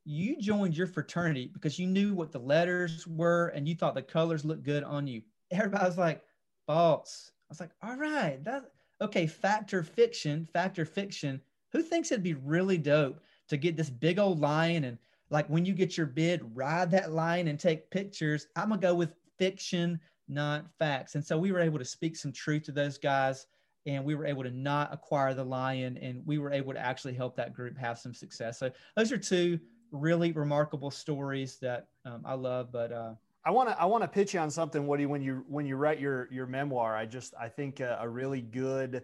You 0.05 0.39
joined 0.39 0.75
your 0.75 0.87
fraternity 0.87 1.51
because 1.53 1.77
you 1.77 1.87
knew 1.87 2.13
what 2.15 2.31
the 2.31 2.39
letters 2.39 3.05
were 3.05 3.47
and 3.49 3.67
you 3.67 3.75
thought 3.75 3.95
the 3.95 4.01
colors 4.01 4.45
looked 4.45 4.63
good 4.63 4.83
on 4.83 5.07
you. 5.07 5.21
Everybody 5.51 5.85
was 5.85 5.97
like 5.97 6.21
false. 6.67 7.31
I 7.31 7.51
was 7.51 7.59
like 7.59 7.71
all 7.83 7.97
right 7.97 8.41
that 8.45 8.65
okay 9.01 9.27
fact 9.27 9.73
or 9.73 9.83
fiction 9.83 10.47
fact 10.53 10.77
or 10.79 10.85
fiction 10.85 11.41
who 11.71 11.81
thinks 11.81 12.11
it'd 12.11 12.23
be 12.23 12.33
really 12.33 12.77
dope 12.77 13.19
to 13.47 13.57
get 13.57 13.75
this 13.75 13.89
big 13.89 14.19
old 14.19 14.39
lion 14.39 14.83
and 14.85 14.97
like 15.31 15.47
when 15.47 15.65
you 15.65 15.73
get 15.73 15.97
your 15.97 16.05
bid, 16.05 16.41
ride 16.53 16.91
that 16.91 17.13
lion 17.13 17.47
and 17.47 17.57
take 17.57 17.89
pictures. 17.89 18.47
I'm 18.55 18.69
gonna 18.69 18.81
go 18.81 18.93
with 18.93 19.15
fiction, 19.39 19.99
not 20.27 20.65
facts. 20.77 21.15
And 21.15 21.25
so 21.25 21.37
we 21.37 21.51
were 21.51 21.61
able 21.61 21.79
to 21.79 21.85
speak 21.85 22.17
some 22.17 22.33
truth 22.33 22.63
to 22.63 22.71
those 22.73 22.97
guys 22.97 23.47
and 23.85 24.03
we 24.03 24.13
were 24.13 24.25
able 24.25 24.43
to 24.43 24.51
not 24.51 24.93
acquire 24.93 25.33
the 25.33 25.43
lion 25.43 25.97
and 25.97 26.21
we 26.25 26.37
were 26.37 26.51
able 26.51 26.73
to 26.73 26.79
actually 26.79 27.13
help 27.13 27.35
that 27.37 27.53
group 27.53 27.77
have 27.77 27.97
some 27.97 28.13
success. 28.13 28.59
So 28.59 28.69
those 28.95 29.11
are 29.11 29.17
two 29.17 29.57
really 29.91 30.33
remarkable 30.33 30.91
stories 30.91 31.57
that 31.59 31.87
um, 32.05 32.21
I 32.25 32.33
love. 32.33 32.71
But 32.71 32.91
uh, 32.91 33.13
I 33.43 33.51
want 33.51 33.69
to 33.69 33.79
I 33.79 33.85
want 33.85 34.03
to 34.03 34.07
pitch 34.07 34.33
you 34.33 34.39
on 34.39 34.51
something, 34.51 34.85
Woody. 34.85 35.05
When 35.05 35.21
you 35.21 35.43
when 35.47 35.65
you 35.65 35.75
write 35.75 35.99
your 35.99 36.27
your 36.31 36.45
memoir, 36.45 36.95
I 36.95 37.05
just 37.05 37.33
I 37.39 37.49
think 37.49 37.79
a, 37.79 37.97
a 38.01 38.07
really 38.07 38.41
good 38.41 39.03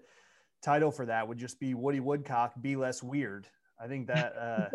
title 0.61 0.91
for 0.91 1.05
that 1.05 1.27
would 1.27 1.37
just 1.37 1.59
be 1.59 1.73
Woody 1.73 1.99
Woodcock, 1.99 2.53
Be 2.61 2.75
Less 2.75 3.01
Weird. 3.01 3.47
I 3.79 3.87
think 3.87 4.07
that 4.13 4.37
uh, 4.37 4.69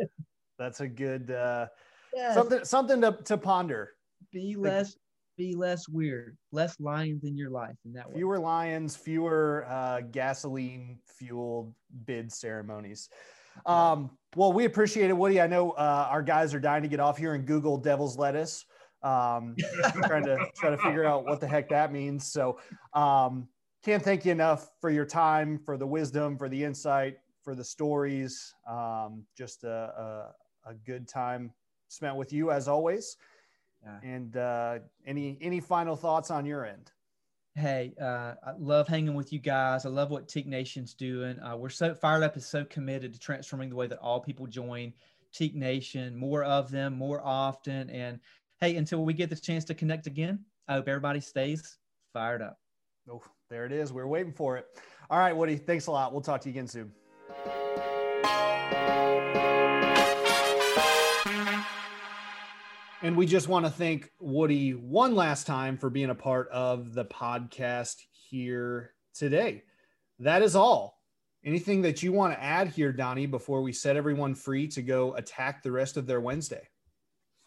that's 0.59 0.81
a 0.81 0.89
good 0.89 1.31
uh, 1.31 1.67
yes. 2.15 2.35
something 2.35 2.65
something 2.65 3.01
to, 3.01 3.13
to 3.25 3.39
ponder. 3.39 3.91
Be 4.33 4.57
less 4.57 4.97
be 5.37 5.55
less 5.55 5.89
weird, 5.89 6.37
less 6.51 6.79
lions 6.79 7.25
in 7.25 7.37
your 7.37 7.51
life 7.51 7.77
in 7.85 7.93
that 7.93 8.09
way. 8.09 8.17
Fewer 8.17 8.39
lions, 8.39 8.97
fewer 8.97 9.67
uh, 9.69 10.01
gasoline 10.01 10.99
fueled 11.07 11.73
bid 12.05 12.31
ceremonies. 12.31 13.09
Um, 13.67 14.11
well, 14.37 14.53
we 14.53 14.65
appreciate 14.65 15.11
it, 15.11 15.17
Woody. 15.17 15.41
I 15.41 15.47
know 15.47 15.73
uh, 15.73 16.09
our 16.11 16.23
guys 16.23 16.55
are 16.55 16.61
dying 16.61 16.83
to 16.83 16.89
get 16.89 17.01
off 17.01 17.17
here 17.17 17.35
and 17.35 17.47
Google 17.47 17.77
devil's 17.77 18.17
lettuce. 18.17 18.65
Um, 19.03 19.57
trying 20.05 20.25
to 20.25 20.39
try 20.57 20.71
to 20.71 20.79
figure 20.79 21.05
out 21.05 21.25
what 21.25 21.41
the 21.41 21.49
heck 21.49 21.69
that 21.71 21.93
means. 21.93 22.31
So, 22.31 22.59
um, 22.95 23.49
can't 23.85 24.03
thank 24.03 24.25
you 24.25 24.31
enough 24.31 24.71
for 24.81 24.91
your 24.91 25.05
time, 25.05 25.59
for 25.59 25.77
the 25.77 25.87
wisdom, 25.87 26.39
for 26.39 26.49
the 26.49 26.63
insight 26.63 27.17
for 27.43 27.55
the 27.55 27.65
stories. 27.65 28.55
Um, 28.69 29.25
just 29.37 29.65
a, 29.65 30.33
a, 30.67 30.71
a, 30.71 30.75
good 30.87 31.09
time 31.09 31.53
spent 31.89 32.17
with 32.17 32.33
you 32.33 32.51
as 32.51 32.69
always. 32.69 33.17
Yeah. 33.83 33.99
And 34.03 34.37
uh, 34.37 34.79
any 35.07 35.39
any 35.41 35.61
final 35.61 35.97
thoughts 35.97 36.31
on 36.31 36.47
your 36.47 36.65
end? 36.65 36.93
Hey, 37.55 37.93
uh, 38.01 38.35
I 38.47 38.53
love 38.59 38.89
hanging 38.89 39.15
with 39.15 39.33
you 39.33 39.39
guys. 39.39 39.85
I 39.85 39.91
love 39.91 40.11
what 40.11 40.29
Teke 40.29 40.47
Nation's 40.47 40.95
doing. 40.95 41.39
Uh, 41.41 41.57
we're 41.57 41.69
so 41.69 41.95
Phired 41.95 42.23
Up 42.23 42.37
is 42.37 42.47
so 42.47 42.65
committed 42.65 43.13
to 43.13 43.19
transforming 43.19 43.69
the 43.69 43.77
way 43.77 43.89
that 43.89 43.99
all 43.99 44.21
people 44.21 44.47
join 44.47 44.93
Teke 45.35 45.55
Nation. 45.55 46.17
More 46.17 46.45
of 46.45 46.71
them, 46.71 46.95
more 46.95 47.21
often. 47.25 47.91
And 47.91 48.21
hey, 48.63 48.77
until 48.77 49.05
we 49.05 49.13
get 49.13 49.29
the 49.29 49.35
chance 49.35 49.65
to 49.65 49.75
connect 49.75 50.07
again, 50.07 50.39
I 50.69 50.75
hope 50.75 50.87
everybody 50.87 51.19
stays 51.19 51.79
fired 52.13 52.41
up. 52.41 52.61
Oh, 53.11 53.21
there 53.51 53.67
it 53.67 53.73
is. 53.73 53.93
We're 53.93 54.07
waiting 54.07 54.33
for 54.33 54.57
it. 54.57 54.67
All 55.11 55.19
right, 55.19 55.37
Woody. 55.37 55.57
Thanks 55.57 55.89
a 55.89 55.91
lot. 55.91 56.13
We'll 56.13 56.23
talk 56.23 56.43
to 56.43 56.49
you 56.49 56.53
again 56.53 56.69
soon. 56.69 56.93
And 63.03 63.17
we 63.17 63.27
just 63.27 63.49
want 63.49 63.67
to 63.67 63.73
thank 63.73 64.13
Woody 64.21 64.75
one 64.75 65.17
last 65.17 65.45
time 65.45 65.77
for 65.77 65.91
being 65.91 66.11
a 66.11 66.15
part 66.15 66.49
of 66.51 66.95
the 66.95 67.05
podcast 67.05 67.97
here 68.13 68.95
today. 69.13 69.65
That 70.21 70.41
is 70.41 70.55
all. 70.55 71.01
Anything 71.45 71.83
that 71.83 72.05
you 72.05 72.13
want 72.13 72.33
to 72.33 72.41
add 72.41 72.69
here, 72.69 72.93
Donnie, 72.93 73.27
before 73.27 73.61
we 73.61 73.73
set 73.73 73.97
everyone 73.97 74.37
free 74.37 74.69
to 74.69 74.83
go 74.83 75.15
attack 75.15 75.65
the 75.65 75.73
rest 75.73 75.97
of 75.97 76.07
their 76.07 76.21
Wednesday? 76.21 76.69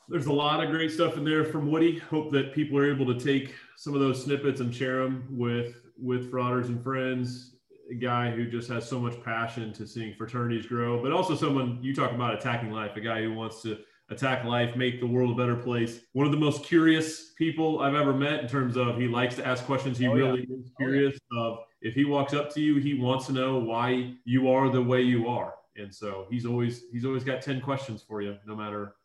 There's 0.08 0.28
a 0.28 0.34
lot 0.34 0.64
of 0.64 0.70
great 0.70 0.92
stuff 0.92 1.18
in 1.18 1.26
there 1.26 1.44
from 1.44 1.72
Woody. 1.72 1.98
Hope 1.98 2.32
that 2.32 2.54
people 2.54 2.78
are 2.78 2.92
able 2.92 3.06
to 3.08 3.20
take 3.20 3.56
some 3.76 3.94
of 3.94 4.00
those 4.00 4.24
snippets 4.24 4.62
and 4.62 4.74
share 4.74 5.04
them 5.04 5.28
with 5.30 5.82
with 5.98 6.30
fraters 6.30 6.68
and 6.68 6.84
friends 6.84 7.56
a 7.90 7.94
guy 7.94 8.32
who 8.32 8.50
just 8.50 8.70
has 8.70 8.88
so 8.88 9.00
much 9.00 9.22
passion 9.24 9.72
to 9.74 9.86
seeing 9.88 10.14
fraternities 10.16 10.66
grow, 10.66 11.02
but 11.02 11.12
also 11.12 11.36
someone 11.36 11.80
you 11.82 11.94
talk 11.94 12.12
about 12.12 12.34
attacking 12.34 12.72
life, 12.72 12.96
a 12.96 13.02
guy 13.02 13.22
who 13.22 13.34
wants 13.34 13.62
to 13.62 13.78
attack 14.10 14.44
life, 14.44 14.76
make 14.76 15.00
the 15.00 15.08
world 15.08 15.32
a 15.32 15.36
better 15.36 15.56
place. 15.56 16.00
One 16.14 16.26
of 16.26 16.32
the 16.32 16.38
most 16.38 16.64
curious 16.64 17.34
people 17.34 17.80
I've 17.80 17.96
ever 17.96 18.14
met 18.14 18.42
in 18.42 18.48
terms 18.48 18.78
of 18.78 18.98
he 18.98 19.08
likes 19.08 19.36
to 19.36 19.46
ask 19.46 19.64
questions. 19.66 19.98
He 19.98 20.08
oh, 20.08 20.14
really 20.14 20.46
yeah. 20.50 20.58
is 20.58 20.72
curious 20.78 21.20
oh, 21.32 21.36
yeah. 21.36 21.44
of 21.44 21.58
if 21.82 21.94
he 21.94 22.06
walks 22.06 22.34
up 22.34 22.54
to 22.54 22.62
you, 22.62 22.78
he 22.78 22.96
wants 22.96 23.28
to 23.28 23.34
know 23.34 23.58
why 23.58 24.14
you 24.26 24.50
are 24.50 24.70
the 24.70 24.82
way 24.82 25.02
you 25.02 25.28
are. 25.28 25.54
And 25.76 25.94
so 25.94 26.26
he's 26.30 26.46
always 26.46 26.84
he's 26.92 27.06
always 27.06 27.24
got 27.24 27.42
10 27.42 27.62
questions 27.62 28.04
for 28.08 28.22
you, 28.22 28.38
no 28.46 28.56
matter 28.56 28.96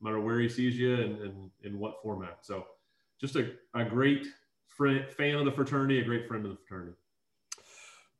no 0.00 0.10
matter 0.10 0.20
where 0.20 0.38
he 0.40 0.48
sees 0.48 0.78
you 0.78 0.94
and, 0.94 1.20
and 1.20 1.50
in 1.62 1.78
what 1.78 2.02
format. 2.02 2.38
So 2.42 2.64
just 3.20 3.36
a, 3.36 3.52
a 3.74 3.84
great 3.84 4.26
friend, 4.66 5.04
fan 5.10 5.34
of 5.34 5.44
the 5.44 5.52
fraternity, 5.52 5.98
a 6.00 6.04
great 6.04 6.28
friend 6.28 6.44
of 6.44 6.52
the 6.52 6.56
fraternity. 6.56 6.96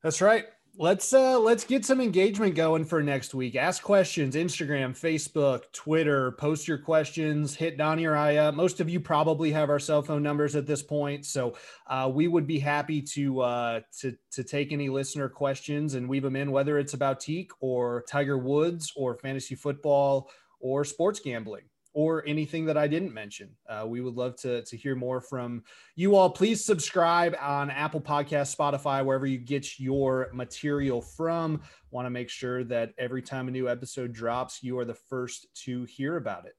That's 0.02 0.20
right. 0.20 0.44
Let's 0.80 1.12
uh 1.12 1.40
let's 1.40 1.64
get 1.64 1.84
some 1.84 2.00
engagement 2.00 2.54
going 2.54 2.84
for 2.84 3.02
next 3.02 3.34
week. 3.34 3.56
Ask 3.56 3.82
questions, 3.82 4.36
Instagram, 4.36 4.90
Facebook, 4.90 5.62
Twitter, 5.72 6.32
post 6.32 6.68
your 6.68 6.78
questions, 6.78 7.56
hit 7.56 7.76
Donnie 7.76 8.04
or 8.04 8.14
I 8.14 8.36
up. 8.36 8.54
Most 8.54 8.78
of 8.78 8.88
you 8.88 9.00
probably 9.00 9.50
have 9.50 9.70
our 9.70 9.80
cell 9.80 10.02
phone 10.02 10.22
numbers 10.22 10.54
at 10.54 10.68
this 10.68 10.82
point. 10.82 11.26
So 11.26 11.56
uh, 11.88 12.08
we 12.14 12.28
would 12.28 12.46
be 12.46 12.60
happy 12.60 13.02
to 13.02 13.40
uh 13.40 13.80
to 14.00 14.14
to 14.30 14.44
take 14.44 14.70
any 14.70 14.88
listener 14.88 15.28
questions 15.28 15.94
and 15.94 16.08
weave 16.08 16.22
them 16.22 16.36
in, 16.36 16.52
whether 16.52 16.78
it's 16.78 16.94
about 16.94 17.18
Teke 17.18 17.50
or 17.58 18.04
Tiger 18.08 18.38
Woods 18.38 18.92
or 18.94 19.16
fantasy 19.16 19.56
football 19.56 20.30
or 20.60 20.84
sports 20.84 21.20
gambling 21.20 21.64
or 21.94 22.22
anything 22.26 22.66
that 22.66 22.76
I 22.76 22.86
didn't 22.86 23.12
mention. 23.12 23.50
Uh, 23.68 23.84
we 23.86 24.00
would 24.00 24.14
love 24.14 24.36
to, 24.36 24.62
to 24.62 24.76
hear 24.76 24.94
more 24.94 25.20
from 25.20 25.64
you 25.96 26.14
all. 26.14 26.30
Please 26.30 26.64
subscribe 26.64 27.36
on 27.40 27.70
Apple 27.70 28.00
Podcast, 28.00 28.54
Spotify, 28.54 29.04
wherever 29.04 29.26
you 29.26 29.38
get 29.38 29.80
your 29.80 30.28
material 30.32 31.00
from. 31.00 31.60
Want 31.90 32.06
to 32.06 32.10
make 32.10 32.28
sure 32.28 32.62
that 32.64 32.92
every 32.98 33.22
time 33.22 33.48
a 33.48 33.50
new 33.50 33.68
episode 33.68 34.12
drops, 34.12 34.62
you 34.62 34.78
are 34.78 34.84
the 34.84 34.94
first 34.94 35.46
to 35.64 35.84
hear 35.84 36.16
about 36.16 36.46
it. 36.46 36.54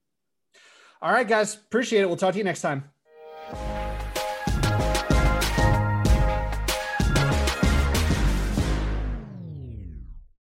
All 1.01 1.13
right, 1.13 1.27
guys. 1.27 1.55
Appreciate 1.55 2.01
it. 2.01 2.07
We'll 2.07 2.17
talk 2.17 2.34
to 2.34 2.38
you 2.38 2.43
next 2.43 2.61
time. 2.61 4.09